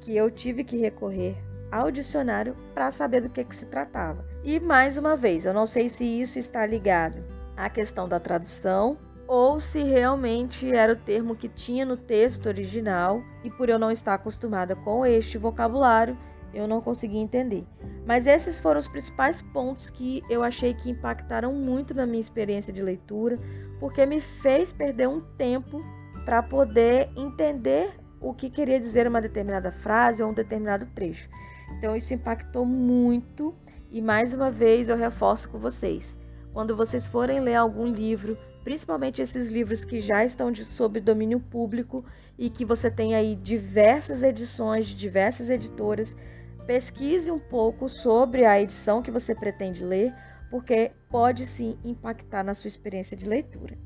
que 0.01 0.17
eu 0.17 0.31
tive 0.31 0.63
que 0.63 0.77
recorrer 0.77 1.37
ao 1.69 1.91
dicionário 1.91 2.57
para 2.73 2.93
saber 2.93 3.23
do 3.23 3.29
que, 3.29 3.43
que 3.43 3.57
se 3.57 3.67
tratava. 3.67 4.25
E 4.45 4.61
mais 4.61 4.97
uma 4.97 5.17
vez, 5.17 5.45
eu 5.45 5.53
não 5.53 5.67
sei 5.67 5.89
se 5.89 6.05
isso 6.05 6.39
está 6.39 6.65
ligado 6.65 7.25
à 7.57 7.69
questão 7.69 8.09
da 8.09 8.21
tradução 8.21 8.97
ou 9.27 9.59
se 9.59 9.83
realmente 9.83 10.73
era 10.73 10.93
o 10.93 10.97
termo 10.97 11.35
que 11.35 11.49
tinha 11.49 11.85
no 11.85 11.97
texto 11.97 12.47
original 12.47 13.21
e 13.43 13.51
por 13.51 13.69
eu 13.69 13.79
não 13.79 13.91
estar 13.91 14.15
acostumada 14.15 14.77
com 14.77 15.05
este 15.05 15.39
vocabulário, 15.39 16.17
eu 16.55 16.69
não 16.69 16.81
consegui 16.81 17.19
entender. 17.19 17.67
Mas 18.07 18.29
esses 18.29 18.61
foram 18.61 18.79
os 18.79 18.87
principais 18.87 19.43
pontos 19.43 19.91
que 19.91 20.23
eu 20.31 20.41
achei 20.41 20.73
que 20.73 20.89
impactaram 20.89 21.53
muito 21.53 21.95
na 21.95 22.07
minha 22.07 22.21
experiência 22.21 22.73
de 22.73 22.81
leitura, 22.81 23.37
porque 23.81 24.07
me 24.07 24.21
fez 24.21 24.73
perder 24.73 25.09
um 25.09 25.21
tempo 25.37 25.83
para 26.31 26.45
poder 26.45 27.11
entender 27.17 27.91
o 28.21 28.33
que 28.33 28.49
queria 28.49 28.79
dizer 28.79 29.05
uma 29.05 29.21
determinada 29.21 29.73
frase 29.73 30.23
ou 30.23 30.31
um 30.31 30.33
determinado 30.33 30.87
trecho. 30.95 31.29
Então 31.77 31.97
isso 31.97 32.15
impactou 32.15 32.65
muito 32.65 33.53
e 33.91 34.01
mais 34.01 34.33
uma 34.33 34.49
vez 34.49 34.89
eu 34.89 34.97
reforço 34.97 35.49
com 35.49 35.59
vocês. 35.59 36.17
Quando 36.53 36.77
vocês 36.77 37.05
forem 37.05 37.41
ler 37.41 37.57
algum 37.57 37.85
livro, 37.85 38.39
principalmente 38.63 39.21
esses 39.21 39.49
livros 39.49 39.85
que 39.85 40.01
já 40.01 40.25
estão 40.25 40.53
de, 40.53 40.65
sob 40.65 41.01
domínio 41.01 41.41
público 41.41 42.05
e 42.39 42.49
que 42.49 42.65
você 42.65 42.89
tem 42.89 43.17
aí 43.17 43.35
diversas 43.35 44.23
edições 44.23 44.87
de 44.87 44.95
diversas 44.95 45.51
editoras, 45.51 46.17
pesquise 46.65 47.29
um 47.29 47.41
pouco 47.41 47.89
sobre 47.89 48.45
a 48.45 48.63
edição 48.63 49.03
que 49.03 49.11
você 49.11 49.35
pretende 49.35 49.85
ler, 49.85 50.15
porque 50.49 50.93
pode 51.09 51.45
sim 51.45 51.77
impactar 51.85 52.45
na 52.45 52.55
sua 52.55 52.69
experiência 52.69 53.17
de 53.17 53.29
leitura. 53.29 53.77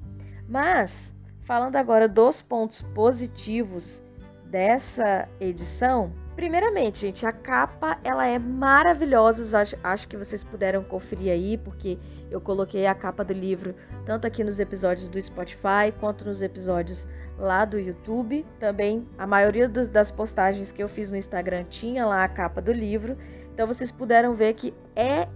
Mas, 0.47 1.15
falando 1.45 1.77
agora 1.77 2.09
dos 2.09 2.43
pontos 2.43 2.83
positivos 2.95 4.03
dessa 4.51 5.29
edição, 5.41 6.13
Primeiramente, 6.37 7.03
gente, 7.03 7.25
a 7.25 7.31
capa 7.31 7.97
ela 8.03 8.27
é 8.27 8.41
maravilhosa. 8.41 9.61
Acho, 9.61 9.77
acho, 9.85 10.09
que 10.09 10.17
vocês 10.17 10.43
puderam 10.43 10.83
conferir 10.83 11.33
aí, 11.33 11.57
porque 11.57 11.97
eu 12.29 12.41
coloquei 12.41 12.87
a 12.89 12.95
capa 12.95 13.25
do 13.25 13.33
livro 13.33 13.75
tanto 14.05 14.27
aqui 14.27 14.43
nos 14.43 14.59
episódios 14.59 15.09
do 15.09 15.21
Spotify 15.23 15.93
quanto 16.01 16.25
nos 16.25 16.43
episódios 16.43 17.09
lá 17.39 17.65
do 17.65 17.79
YouTube. 17.79 18.45
Também 18.59 19.07
a 19.17 19.29
maioria 19.29 19.69
dos, 19.69 19.89
das 19.89 20.11
postagens 20.11 20.73
que 20.73 20.83
eu 20.83 20.89
fiz 20.89 21.09
no 21.09 21.17
Instagram 21.17 21.65
tinha 21.71 22.05
lá 22.05 22.25
a 22.25 22.29
capa 22.29 22.61
do 22.61 22.73
livro. 22.73 23.17
Então 23.53 23.69
vocês 23.69 23.93
puderam 23.93 24.35
ver 24.35 24.55
que 24.55 24.75
é 24.97 25.29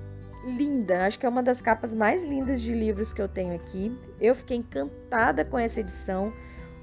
linda. 0.57 1.05
Acho 1.05 1.19
que 1.19 1.27
é 1.27 1.29
uma 1.29 1.43
das 1.43 1.61
capas 1.61 1.95
mais 1.95 2.25
lindas 2.25 2.61
de 2.61 2.73
livros 2.73 3.13
que 3.13 3.21
eu 3.21 3.29
tenho 3.29 3.55
aqui. 3.55 3.97
Eu 4.21 4.35
fiquei 4.35 4.57
encantada 4.57 5.45
com 5.45 5.59
essa 5.59 5.81
edição 5.81 6.33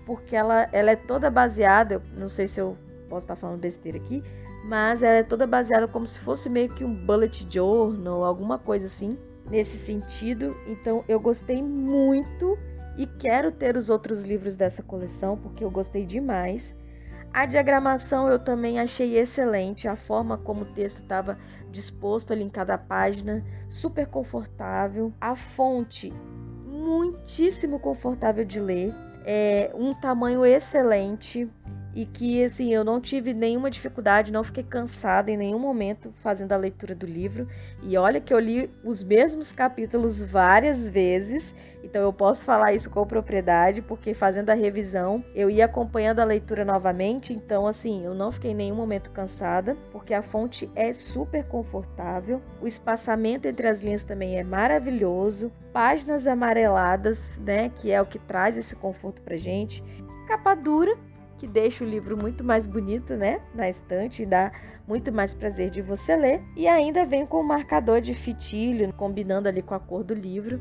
porque 0.05 0.35
ela, 0.35 0.69
ela 0.71 0.91
é 0.91 0.95
toda 0.95 1.29
baseada. 1.29 2.01
Não 2.15 2.29
sei 2.29 2.47
se 2.47 2.59
eu 2.59 2.77
posso 3.09 3.23
estar 3.23 3.35
falando 3.35 3.59
besteira 3.59 3.97
aqui, 3.97 4.23
mas 4.65 5.03
ela 5.03 5.17
é 5.17 5.23
toda 5.23 5.45
baseada 5.45 5.87
como 5.87 6.07
se 6.07 6.19
fosse 6.19 6.49
meio 6.49 6.69
que 6.69 6.83
um 6.83 6.93
bullet 6.93 7.47
journal, 7.49 8.23
alguma 8.23 8.57
coisa 8.57 8.85
assim, 8.85 9.17
nesse 9.49 9.77
sentido. 9.77 10.55
Então 10.67 11.03
eu 11.07 11.19
gostei 11.19 11.61
muito 11.61 12.57
e 12.97 13.05
quero 13.05 13.51
ter 13.51 13.75
os 13.75 13.89
outros 13.89 14.23
livros 14.23 14.55
dessa 14.55 14.81
coleção 14.81 15.37
porque 15.37 15.63
eu 15.63 15.71
gostei 15.71 16.05
demais. 16.05 16.75
A 17.33 17.45
diagramação 17.45 18.29
eu 18.29 18.39
também 18.39 18.79
achei 18.79 19.17
excelente, 19.17 19.89
a 19.89 19.97
forma 19.97 20.37
como 20.37 20.61
o 20.61 20.73
texto 20.73 21.01
estava 21.01 21.37
disposto 21.75 22.31
ali 22.31 22.43
em 22.43 22.49
cada 22.49 22.77
página, 22.77 23.43
super 23.69 24.07
confortável. 24.07 25.13
A 25.19 25.35
fonte, 25.35 26.11
muitíssimo 26.65 27.79
confortável 27.79 28.45
de 28.45 28.59
ler, 28.59 28.93
é 29.25 29.71
um 29.75 29.93
tamanho 29.93 30.45
excelente 30.45 31.49
e 31.95 32.05
que 32.05 32.43
assim 32.43 32.73
eu 32.73 32.83
não 32.83 32.99
tive 32.99 33.33
nenhuma 33.33 33.71
dificuldade, 33.71 34.31
não 34.31 34.43
fiquei 34.43 34.63
cansada 34.63 35.31
em 35.31 35.37
nenhum 35.37 35.59
momento 35.59 36.13
fazendo 36.17 36.51
a 36.51 36.57
leitura 36.57 36.93
do 36.93 37.05
livro. 37.05 37.47
E 37.81 37.97
olha 37.97 38.19
que 38.19 38.33
eu 38.33 38.39
li 38.39 38.69
os 38.83 39.01
mesmos 39.01 39.51
capítulos 39.51 40.21
várias 40.21 40.89
vezes, 40.89 41.55
então 41.95 42.03
eu 42.03 42.11
posso 42.11 42.43
falar 42.43 42.73
isso 42.73 42.89
com 42.89 43.07
propriedade, 43.07 43.81
porque 43.81 44.13
fazendo 44.13 44.49
a 44.49 44.53
revisão 44.53 45.23
eu 45.33 45.49
ia 45.49 45.63
acompanhando 45.63 46.19
a 46.19 46.25
leitura 46.25 46.65
novamente, 46.65 47.31
então 47.31 47.65
assim 47.65 48.03
eu 48.03 48.13
não 48.13 48.33
fiquei 48.33 48.51
em 48.51 48.55
nenhum 48.55 48.75
momento 48.75 49.09
cansada, 49.11 49.77
porque 49.93 50.13
a 50.13 50.21
fonte 50.21 50.69
é 50.75 50.91
super 50.91 51.45
confortável, 51.45 52.41
o 52.61 52.67
espaçamento 52.67 53.47
entre 53.47 53.65
as 53.65 53.81
linhas 53.81 54.03
também 54.03 54.37
é 54.37 54.43
maravilhoso, 54.43 55.49
páginas 55.71 56.27
amareladas, 56.27 57.37
né, 57.37 57.69
que 57.69 57.89
é 57.93 58.01
o 58.01 58.05
que 58.05 58.19
traz 58.19 58.57
esse 58.57 58.75
conforto 58.75 59.21
pra 59.21 59.37
gente. 59.37 59.81
Capa 60.27 60.53
dura, 60.53 60.97
que 61.37 61.47
deixa 61.47 61.85
o 61.85 61.87
livro 61.87 62.17
muito 62.17 62.43
mais 62.43 62.67
bonito, 62.67 63.13
né, 63.13 63.39
na 63.53 63.69
estante 63.69 64.23
e 64.23 64.25
dá 64.25 64.51
muito 64.85 65.13
mais 65.13 65.33
prazer 65.33 65.69
de 65.69 65.81
você 65.81 66.13
ler. 66.13 66.43
E 66.57 66.67
ainda 66.67 67.05
vem 67.05 67.25
com 67.25 67.39
o 67.39 67.47
marcador 67.47 68.01
de 68.01 68.13
fitilho, 68.13 68.91
combinando 68.93 69.47
ali 69.47 69.61
com 69.61 69.73
a 69.73 69.79
cor 69.79 70.03
do 70.03 70.13
livro, 70.13 70.59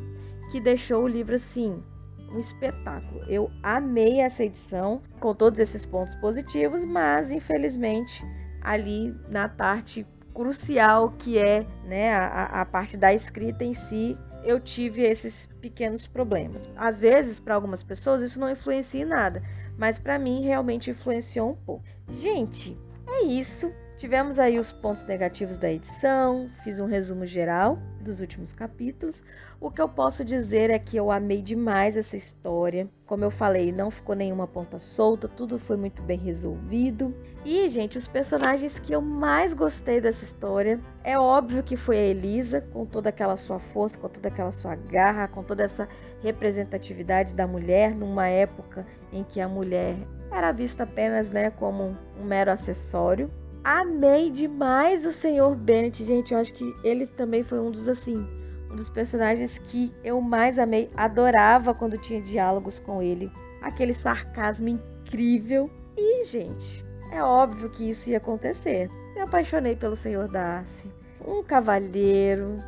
que 0.55 0.61
deixou 0.61 1.03
o 1.03 1.09
livro 1.09 1.35
assim 1.35 1.83
um 2.31 2.39
espetáculo. 2.39 3.25
Eu 3.27 3.51
amei 3.61 4.21
essa 4.21 4.45
edição 4.45 5.03
com 5.19 5.35
todos 5.35 5.59
esses 5.59 5.85
pontos 5.85 6.15
positivos, 6.15 6.85
mas 6.85 7.33
infelizmente 7.33 8.25
ali 8.63 9.13
na 9.31 9.49
parte 9.49 10.07
crucial 10.33 11.11
que 11.19 11.37
é 11.39 11.67
né, 11.85 12.15
a, 12.15 12.61
a 12.61 12.65
parte 12.65 12.97
da 12.97 13.13
escrita 13.13 13.65
em 13.65 13.73
si, 13.73 14.17
eu 14.45 14.61
tive 14.61 15.03
esses 15.03 15.49
pequenos 15.61 16.07
problemas. 16.07 16.69
Às 16.77 17.01
vezes, 17.01 17.41
para 17.41 17.57
algumas 17.57 17.83
pessoas, 17.83 18.23
isso 18.23 18.39
não 18.39 18.49
influencia 18.49 19.03
em 19.03 19.07
nada, 19.07 19.43
mas 19.77 19.99
para 19.99 20.21
mim 20.21 20.45
realmente 20.45 20.89
influenciou 20.89 21.51
um 21.51 21.57
pouco. 21.57 21.83
Gente, 22.09 22.79
é 23.09 23.25
isso. 23.25 23.73
Tivemos 24.05 24.39
aí 24.39 24.59
os 24.59 24.71
pontos 24.71 25.07
negativos 25.07 25.57
da 25.57 25.73
edição, 25.73 26.51
fiz 26.63 26.79
um 26.79 26.85
resumo 26.85 27.25
geral 27.25 27.79
dos 28.03 28.21
últimos 28.21 28.53
capítulos. 28.53 29.25
O 29.59 29.71
que 29.71 29.81
eu 29.81 29.89
posso 29.89 30.23
dizer 30.23 30.69
é 30.69 30.79
que 30.79 30.95
eu 30.95 31.11
amei 31.11 31.41
demais 31.41 31.97
essa 31.97 32.15
história. 32.15 32.87
Como 33.07 33.25
eu 33.25 33.31
falei, 33.31 33.73
não 33.73 33.91
ficou 33.91 34.15
nenhuma 34.15 34.47
ponta 34.47 34.79
solta, 34.79 35.27
tudo 35.27 35.59
foi 35.59 35.79
muito 35.79 36.03
bem 36.03 36.19
resolvido. 36.19 37.15
E, 37.47 37.67
gente, 37.71 37.97
os 37.97 38.07
personagens 38.07 38.79
que 38.79 38.93
eu 38.93 39.01
mais 39.01 39.55
gostei 39.55 40.03
dessa 40.03 40.23
história 40.23 40.79
é 41.03 41.19
óbvio 41.19 41.63
que 41.63 41.75
foi 41.75 41.97
a 41.97 42.03
Elisa, 42.03 42.61
com 42.61 42.85
toda 42.85 43.09
aquela 43.09 43.39
sua 43.39 43.59
força, 43.59 43.97
com 43.97 44.11
toda 44.11 44.29
aquela 44.29 44.51
sua 44.51 44.75
garra, 44.75 45.29
com 45.29 45.43
toda 45.43 45.63
essa 45.63 45.89
representatividade 46.23 47.35
da 47.35 47.47
mulher 47.47 47.95
numa 47.95 48.29
época 48.29 48.87
em 49.11 49.25
que 49.25 49.41
a 49.41 49.49
mulher 49.49 49.95
era 50.31 50.53
vista 50.53 50.83
apenas 50.83 51.31
né, 51.31 51.49
como 51.49 51.97
um 52.21 52.25
mero 52.25 52.51
acessório. 52.51 53.31
Amei 53.65 54.31
demais 54.31 55.07
o 55.07 55.11
Senhor 55.11 55.57
Bennett, 55.57 56.05
gente. 56.05 56.35
Eu 56.35 56.39
acho 56.39 56.53
que 56.53 56.75
ele 56.85 57.07
também 57.07 57.43
foi 57.43 57.59
um 57.59 57.71
dos 57.71 57.89
assim, 57.89 58.29
um 58.71 58.77
dos 58.77 58.91
personagens 58.91 59.57
que 59.57 59.91
eu 60.05 60.21
mais 60.21 60.59
amei. 60.59 60.91
Adorava 60.95 61.73
quando 61.73 61.97
tinha 61.97 62.21
diálogos 62.21 62.79
com 62.79 63.01
ele. 63.01 63.33
Aquele 63.63 63.95
sarcasmo 63.95 64.69
incrível. 64.69 65.71
E, 65.97 66.25
gente, 66.25 66.85
é 67.11 67.23
óbvio 67.23 67.71
que 67.71 67.89
isso 67.89 68.11
ia 68.11 68.19
acontecer. 68.19 68.91
Me 69.15 69.23
apaixonei 69.23 69.75
pelo 69.75 69.97
Senhor 69.97 70.29
Darcy. 70.29 70.93
Um 71.27 71.43
cavalheiro, 71.43 72.59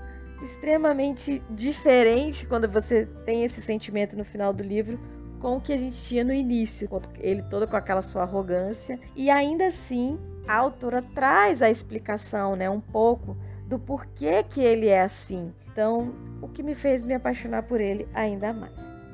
extremamente 0.42 1.42
diferente 1.50 2.46
quando 2.46 2.66
você 2.66 3.04
tem 3.26 3.44
esse 3.44 3.60
sentimento 3.60 4.16
no 4.16 4.24
final 4.24 4.50
do 4.50 4.62
livro 4.62 4.98
com 5.40 5.56
o 5.56 5.60
que 5.60 5.72
a 5.72 5.76
gente 5.76 5.96
tinha 6.02 6.24
no 6.24 6.32
início, 6.32 6.88
ele 7.18 7.42
todo 7.42 7.66
com 7.66 7.76
aquela 7.76 8.02
sua 8.02 8.22
arrogância. 8.22 8.98
E 9.14 9.30
ainda 9.30 9.66
assim, 9.66 10.18
a 10.46 10.56
autora 10.56 11.02
traz 11.14 11.62
a 11.62 11.70
explicação, 11.70 12.56
né, 12.56 12.68
um 12.70 12.80
pouco 12.80 13.36
do 13.66 13.78
porquê 13.78 14.42
que 14.42 14.60
ele 14.60 14.86
é 14.88 15.02
assim. 15.02 15.52
Então, 15.72 16.14
o 16.40 16.48
que 16.48 16.62
me 16.62 16.74
fez 16.74 17.02
me 17.02 17.14
apaixonar 17.14 17.64
por 17.64 17.80
ele 17.80 18.08
ainda 18.14 18.52
mais. 18.52 18.72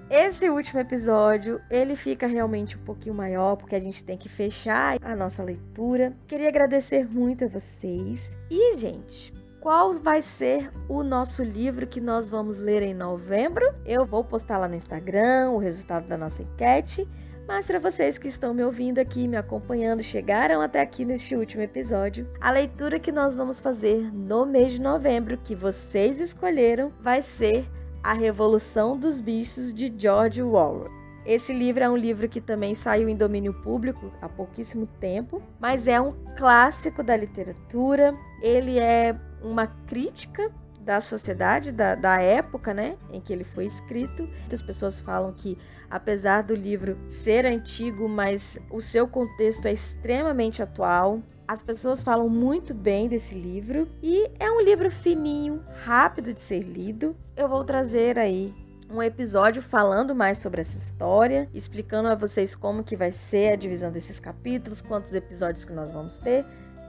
esse 0.09 0.49
último 0.51 0.79
episódio, 0.79 1.61
ele 1.71 1.97
fica 1.97 2.27
realmente 2.27 2.77
um 2.77 2.85
pouquinho 2.85 3.15
maior, 3.15 3.57
porque 3.57 3.75
a 3.75 3.81
gente 3.81 4.05
tem 4.05 4.19
que 4.19 4.29
fechar 4.29 4.99
a 5.03 5.17
nossa 5.17 5.43
leitura. 5.43 6.13
Queria 6.29 6.49
agradecer 6.49 7.09
muito 7.09 7.47
a 7.47 7.49
vocês. 7.49 8.37
E, 8.51 8.77
gente, 8.77 9.33
qual 9.63 9.93
vai 9.93 10.21
ser 10.21 10.73
o 10.89 11.05
nosso 11.05 11.41
livro 11.45 11.87
que 11.87 12.01
nós 12.01 12.29
vamos 12.29 12.59
ler 12.59 12.83
em 12.83 12.93
novembro? 12.93 13.65
Eu 13.87 14.05
vou 14.05 14.25
postar 14.25 14.59
lá 14.59 14.67
no 14.67 14.75
Instagram 14.75 15.51
o 15.51 15.59
resultado 15.59 16.09
da 16.09 16.19
nossa 16.19 16.43
enquete. 16.43 17.09
Mas 17.47 17.69
para 17.69 17.79
vocês 17.79 18.19
que 18.19 18.27
estão 18.27 18.53
me 18.53 18.65
ouvindo 18.65 18.99
aqui, 18.99 19.29
me 19.29 19.37
acompanhando, 19.37 20.03
chegaram 20.03 20.61
até 20.61 20.81
aqui 20.81 21.05
neste 21.05 21.37
último 21.37 21.63
episódio, 21.63 22.29
a 22.41 22.51
leitura 22.51 22.99
que 22.99 23.13
nós 23.13 23.37
vamos 23.37 23.61
fazer 23.61 24.13
no 24.13 24.45
mês 24.45 24.73
de 24.73 24.81
novembro, 24.81 25.39
que 25.39 25.55
vocês 25.55 26.19
escolheram, 26.19 26.89
vai 27.01 27.23
ser 27.23 27.65
A 28.03 28.15
Revolução 28.15 28.99
dos 28.99 29.21
Bichos 29.21 29.73
de 29.73 29.93
George 29.97 30.43
Orwell. 30.43 30.91
Esse 31.25 31.53
livro 31.53 31.85
é 31.85 31.89
um 31.89 31.97
livro 31.97 32.29
que 32.29 32.41
também 32.41 32.75
saiu 32.75 33.09
em 33.09 33.17
domínio 33.17 33.55
público 33.63 34.13
há 34.21 34.29
pouquíssimo 34.29 34.89
tempo, 34.99 35.41
mas 35.61 35.87
é 35.87 36.01
um 36.01 36.13
clássico 36.37 37.01
da 37.03 37.17
literatura. 37.17 38.13
Ele 38.43 38.79
é 38.79 39.17
uma 39.43 39.67
crítica 39.67 40.51
da 40.81 41.01
sociedade, 41.01 41.73
da, 41.73 41.95
da 41.95 42.21
época 42.21 42.75
né, 42.75 42.97
em 43.13 43.21
que 43.21 43.33
ele 43.33 43.45
foi 43.45 43.65
escrito. 43.65 44.25
Muitas 44.25 44.63
pessoas 44.63 45.01
falam 45.01 45.33
que, 45.33 45.57
apesar 45.89 46.43
do 46.43 46.55
livro 46.55 46.99
ser 47.09 47.47
antigo, 47.47 48.09
mas 48.09 48.59
o 48.71 48.81
seu 48.81 49.07
contexto 49.07 49.67
é 49.67 49.73
extremamente 49.73 50.63
atual. 50.63 51.21
As 51.47 51.63
pessoas 51.63 52.03
falam 52.03 52.29
muito 52.29 52.73
bem 52.75 53.09
desse 53.09 53.35
livro 53.35 53.89
e 54.03 54.31
é 54.39 54.51
um 54.51 54.61
livro 54.61 54.91
fininho, 54.91 55.63
rápido 55.85 56.33
de 56.33 56.41
ser 56.41 56.63
lido. 56.63 57.17
Eu 57.37 57.49
vou 57.49 57.65
trazer 57.65 58.19
aí 58.19 58.53
um 58.93 59.03
episódio 59.03 59.63
falando 59.63 60.15
mais 60.15 60.39
sobre 60.39 60.61
essa 60.61 60.77
história, 60.77 61.49
explicando 61.55 62.09
a 62.09 62.15
vocês 62.15 62.55
como 62.55 62.85
que 62.85 62.97
vai 62.97 63.11
ser 63.11 63.53
a 63.53 63.57
divisão 63.57 63.91
desses 63.91 64.21
capítulos, 64.21 64.83
quantos 64.83 65.15
episódios 65.15 65.65
que 65.65 65.73
nós 65.73 65.91
vamos 65.91 66.19
ter. 66.19 66.45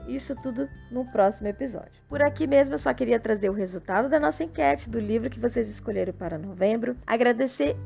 Isso 0.06 0.34
tudo 0.36 0.68
no 0.90 1.04
próximo 1.06 1.48
episódio. 1.48 2.02
Por 2.08 2.22
aqui 2.22 2.46
mesmo 2.46 2.74
eu 2.74 2.78
só 2.78 2.92
queria 2.92 3.18
trazer 3.18 3.48
o 3.50 3.54
resultado 3.54 4.08
da 4.08 4.20
nossa 4.20 4.44
enquete 4.44 4.90
do 4.90 5.00
livro 5.00 5.30
que 5.30 5.40
vocês 5.40 5.68
escolheram 5.68 6.12
para 6.12 6.38
novembro. 6.38 6.96
Agradecer 7.06 7.76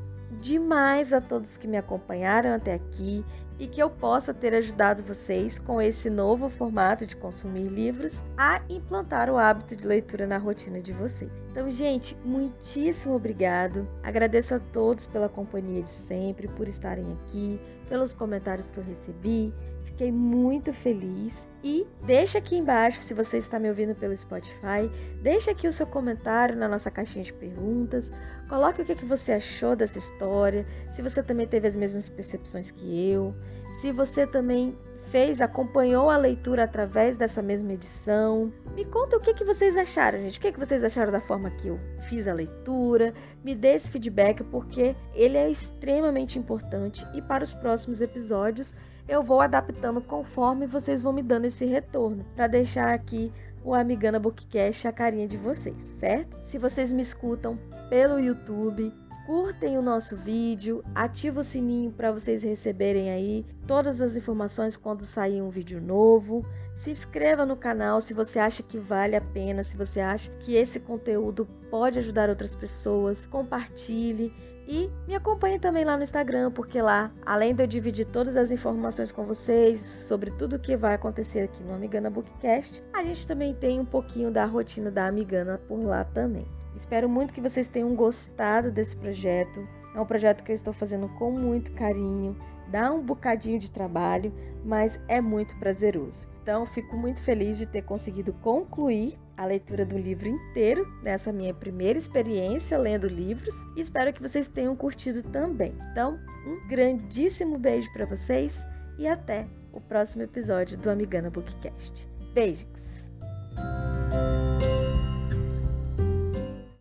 demais 0.41 1.11
a 1.11 1.19
todos 1.19 1.57
que 1.57 1.67
me 1.67 1.77
acompanharam 1.77 2.53
até 2.53 2.73
aqui 2.73 3.25
e 3.59 3.67
que 3.67 3.83
eu 3.83 3.89
possa 3.89 4.33
ter 4.33 4.53
ajudado 4.53 5.03
vocês 5.03 5.59
com 5.59 5.81
esse 5.81 6.09
novo 6.09 6.47
formato 6.49 7.05
de 7.05 7.15
consumir 7.15 7.65
livros 7.65 8.23
a 8.37 8.61
implantar 8.69 9.29
o 9.29 9.37
hábito 9.37 9.75
de 9.75 9.85
leitura 9.85 10.25
na 10.25 10.37
rotina 10.37 10.79
de 10.79 10.93
vocês. 10.93 11.31
Então, 11.51 11.69
gente, 11.69 12.15
muitíssimo 12.23 13.15
obrigado. 13.15 13.85
Agradeço 14.01 14.55
a 14.55 14.59
todos 14.59 15.05
pela 15.05 15.27
companhia 15.27 15.83
de 15.83 15.89
sempre, 15.89 16.47
por 16.47 16.69
estarem 16.69 17.05
aqui, 17.11 17.59
pelos 17.89 18.15
comentários 18.15 18.71
que 18.71 18.77
eu 18.77 18.83
recebi. 18.83 19.53
Fiquei 19.99 20.13
muito 20.13 20.71
feliz. 20.71 21.45
E 21.61 21.85
deixa 22.05 22.37
aqui 22.37 22.55
embaixo, 22.55 23.01
se 23.01 23.13
você 23.13 23.37
está 23.37 23.59
me 23.59 23.67
ouvindo 23.67 23.93
pelo 23.93 24.15
Spotify, 24.15 24.89
deixa 25.21 25.51
aqui 25.51 25.67
o 25.67 25.73
seu 25.73 25.85
comentário 25.85 26.55
na 26.55 26.69
nossa 26.69 26.89
caixinha 26.89 27.25
de 27.25 27.33
perguntas. 27.33 28.09
Coloque 28.47 28.81
o 28.81 28.85
que, 28.85 28.95
que 28.95 29.03
você 29.03 29.33
achou 29.33 29.75
dessa 29.75 29.97
história, 29.97 30.65
se 30.89 31.01
você 31.01 31.21
também 31.21 31.45
teve 31.45 31.67
as 31.67 31.75
mesmas 31.75 32.07
percepções 32.07 32.71
que 32.71 33.11
eu, 33.11 33.33
se 33.81 33.91
você 33.91 34.25
também 34.25 34.73
fez, 35.11 35.41
acompanhou 35.41 36.09
a 36.09 36.15
leitura 36.15 36.63
através 36.63 37.17
dessa 37.17 37.41
mesma 37.41 37.73
edição. 37.73 38.53
Me 38.75 38.85
conta 38.85 39.17
o 39.17 39.19
que, 39.19 39.33
que 39.33 39.43
vocês 39.43 39.75
acharam, 39.75 40.19
gente. 40.19 40.39
O 40.39 40.41
que, 40.41 40.53
que 40.53 40.59
vocês 40.59 40.81
acharam 40.81 41.11
da 41.11 41.19
forma 41.19 41.51
que 41.51 41.67
eu 41.67 41.77
fiz 42.07 42.25
a 42.25 42.33
leitura? 42.33 43.13
Me 43.43 43.53
dê 43.53 43.73
esse 43.73 43.91
feedback 43.91 44.45
porque 44.45 44.95
ele 45.13 45.35
é 45.35 45.49
extremamente 45.49 46.39
importante 46.39 47.05
e 47.13 47.21
para 47.21 47.43
os 47.43 47.51
próximos 47.51 47.99
episódios 47.99 48.73
eu 49.09 49.23
vou 49.23 49.41
adaptando 49.41 49.99
conforme 50.01 50.67
vocês 50.67 51.01
vão 51.01 51.11
me 51.11 51.23
dando 51.23 51.45
esse 51.45 51.65
retorno, 51.65 52.23
para 52.35 52.45
deixar 52.45 52.93
aqui 52.93 53.33
o 53.63 53.73
Amigana 53.73 54.19
Bookcast 54.19 54.87
a 54.87 54.91
carinha 54.91 55.27
de 55.27 55.35
vocês, 55.35 55.83
certo? 55.83 56.35
Se 56.35 56.59
vocês 56.59 56.93
me 56.93 57.01
escutam 57.01 57.57
pelo 57.89 58.19
YouTube, 58.19 58.93
curtem 59.25 59.79
o 59.79 59.81
nosso 59.81 60.15
vídeo, 60.15 60.83
ativa 60.93 61.41
o 61.41 61.43
sininho 61.43 61.91
para 61.91 62.11
vocês 62.11 62.43
receberem 62.43 63.09
aí 63.09 63.45
todas 63.65 63.99
as 63.99 64.15
informações 64.15 64.77
quando 64.77 65.07
sair 65.07 65.41
um 65.41 65.49
vídeo 65.49 65.81
novo. 65.81 66.45
Se 66.75 66.91
inscreva 66.91 67.47
no 67.47 67.57
canal 67.57 67.99
se 68.01 68.13
você 68.13 68.37
acha 68.37 68.61
que 68.61 68.77
vale 68.77 69.15
a 69.15 69.21
pena, 69.21 69.63
se 69.63 69.75
você 69.75 69.99
acha 69.99 70.31
que 70.39 70.53
esse 70.53 70.79
conteúdo 70.79 71.47
pode 71.71 71.97
ajudar 71.97 72.29
outras 72.29 72.53
pessoas, 72.53 73.25
compartilhe 73.25 74.31
e 74.69 74.87
me 75.07 75.15
acompanhe 75.15 75.57
também 75.57 75.83
lá 75.83 75.97
no 75.97 76.03
Instagram, 76.03 76.51
porque 76.51 76.79
lá, 76.79 77.11
além 77.25 77.55
de 77.55 77.63
eu 77.63 77.67
dividir 77.67 78.05
todas 78.05 78.37
as 78.37 78.51
informações 78.51 79.11
com 79.11 79.25
vocês 79.25 79.79
sobre 79.79 80.29
tudo 80.29 80.57
o 80.57 80.59
que 80.59 80.77
vai 80.77 80.93
acontecer 80.93 81.39
aqui 81.39 81.63
no 81.63 81.73
Amigana 81.73 82.07
Bookcast, 82.07 82.83
a 82.93 83.03
gente 83.03 83.25
também 83.25 83.55
tem 83.55 83.79
um 83.79 83.85
pouquinho 83.85 84.29
da 84.29 84.45
rotina 84.45 84.91
da 84.91 85.07
Amigana 85.07 85.57
por 85.67 85.83
lá 85.83 86.03
também. 86.03 86.45
Espero 86.75 87.09
muito 87.09 87.33
que 87.33 87.41
vocês 87.41 87.67
tenham 87.67 87.95
gostado 87.95 88.71
desse 88.71 88.95
projeto. 88.95 89.67
É 89.95 89.99
um 89.99 90.05
projeto 90.05 90.43
que 90.43 90.51
eu 90.51 90.55
estou 90.55 90.71
fazendo 90.71 91.09
com 91.17 91.31
muito 91.31 91.71
carinho, 91.71 92.37
dá 92.67 92.93
um 92.93 93.01
bocadinho 93.01 93.57
de 93.57 93.71
trabalho, 93.71 94.31
mas 94.63 94.99
é 95.07 95.19
muito 95.19 95.57
prazeroso. 95.57 96.27
Então, 96.43 96.67
fico 96.67 96.95
muito 96.95 97.23
feliz 97.23 97.57
de 97.57 97.65
ter 97.65 97.81
conseguido 97.81 98.33
concluir 98.33 99.17
a 99.39 99.45
leitura 99.45 99.85
do 99.85 99.97
livro 99.97 100.27
inteiro 100.27 100.85
nessa 101.01 101.31
minha 101.31 101.53
primeira 101.53 101.97
experiência 101.97 102.77
lendo 102.77 103.07
livros 103.07 103.55
espero 103.77 104.11
que 104.11 104.21
vocês 104.21 104.49
tenham 104.49 104.75
curtido 104.75 105.23
também. 105.23 105.73
Então, 105.91 106.19
um 106.45 106.67
grandíssimo 106.67 107.57
beijo 107.57 107.91
para 107.93 108.05
vocês 108.05 108.59
e 108.97 109.07
até 109.07 109.47
o 109.71 109.79
próximo 109.79 110.23
episódio 110.23 110.77
do 110.77 110.89
Amigana 110.89 111.29
Bookcast. 111.29 112.05
Beijos! 112.33 112.67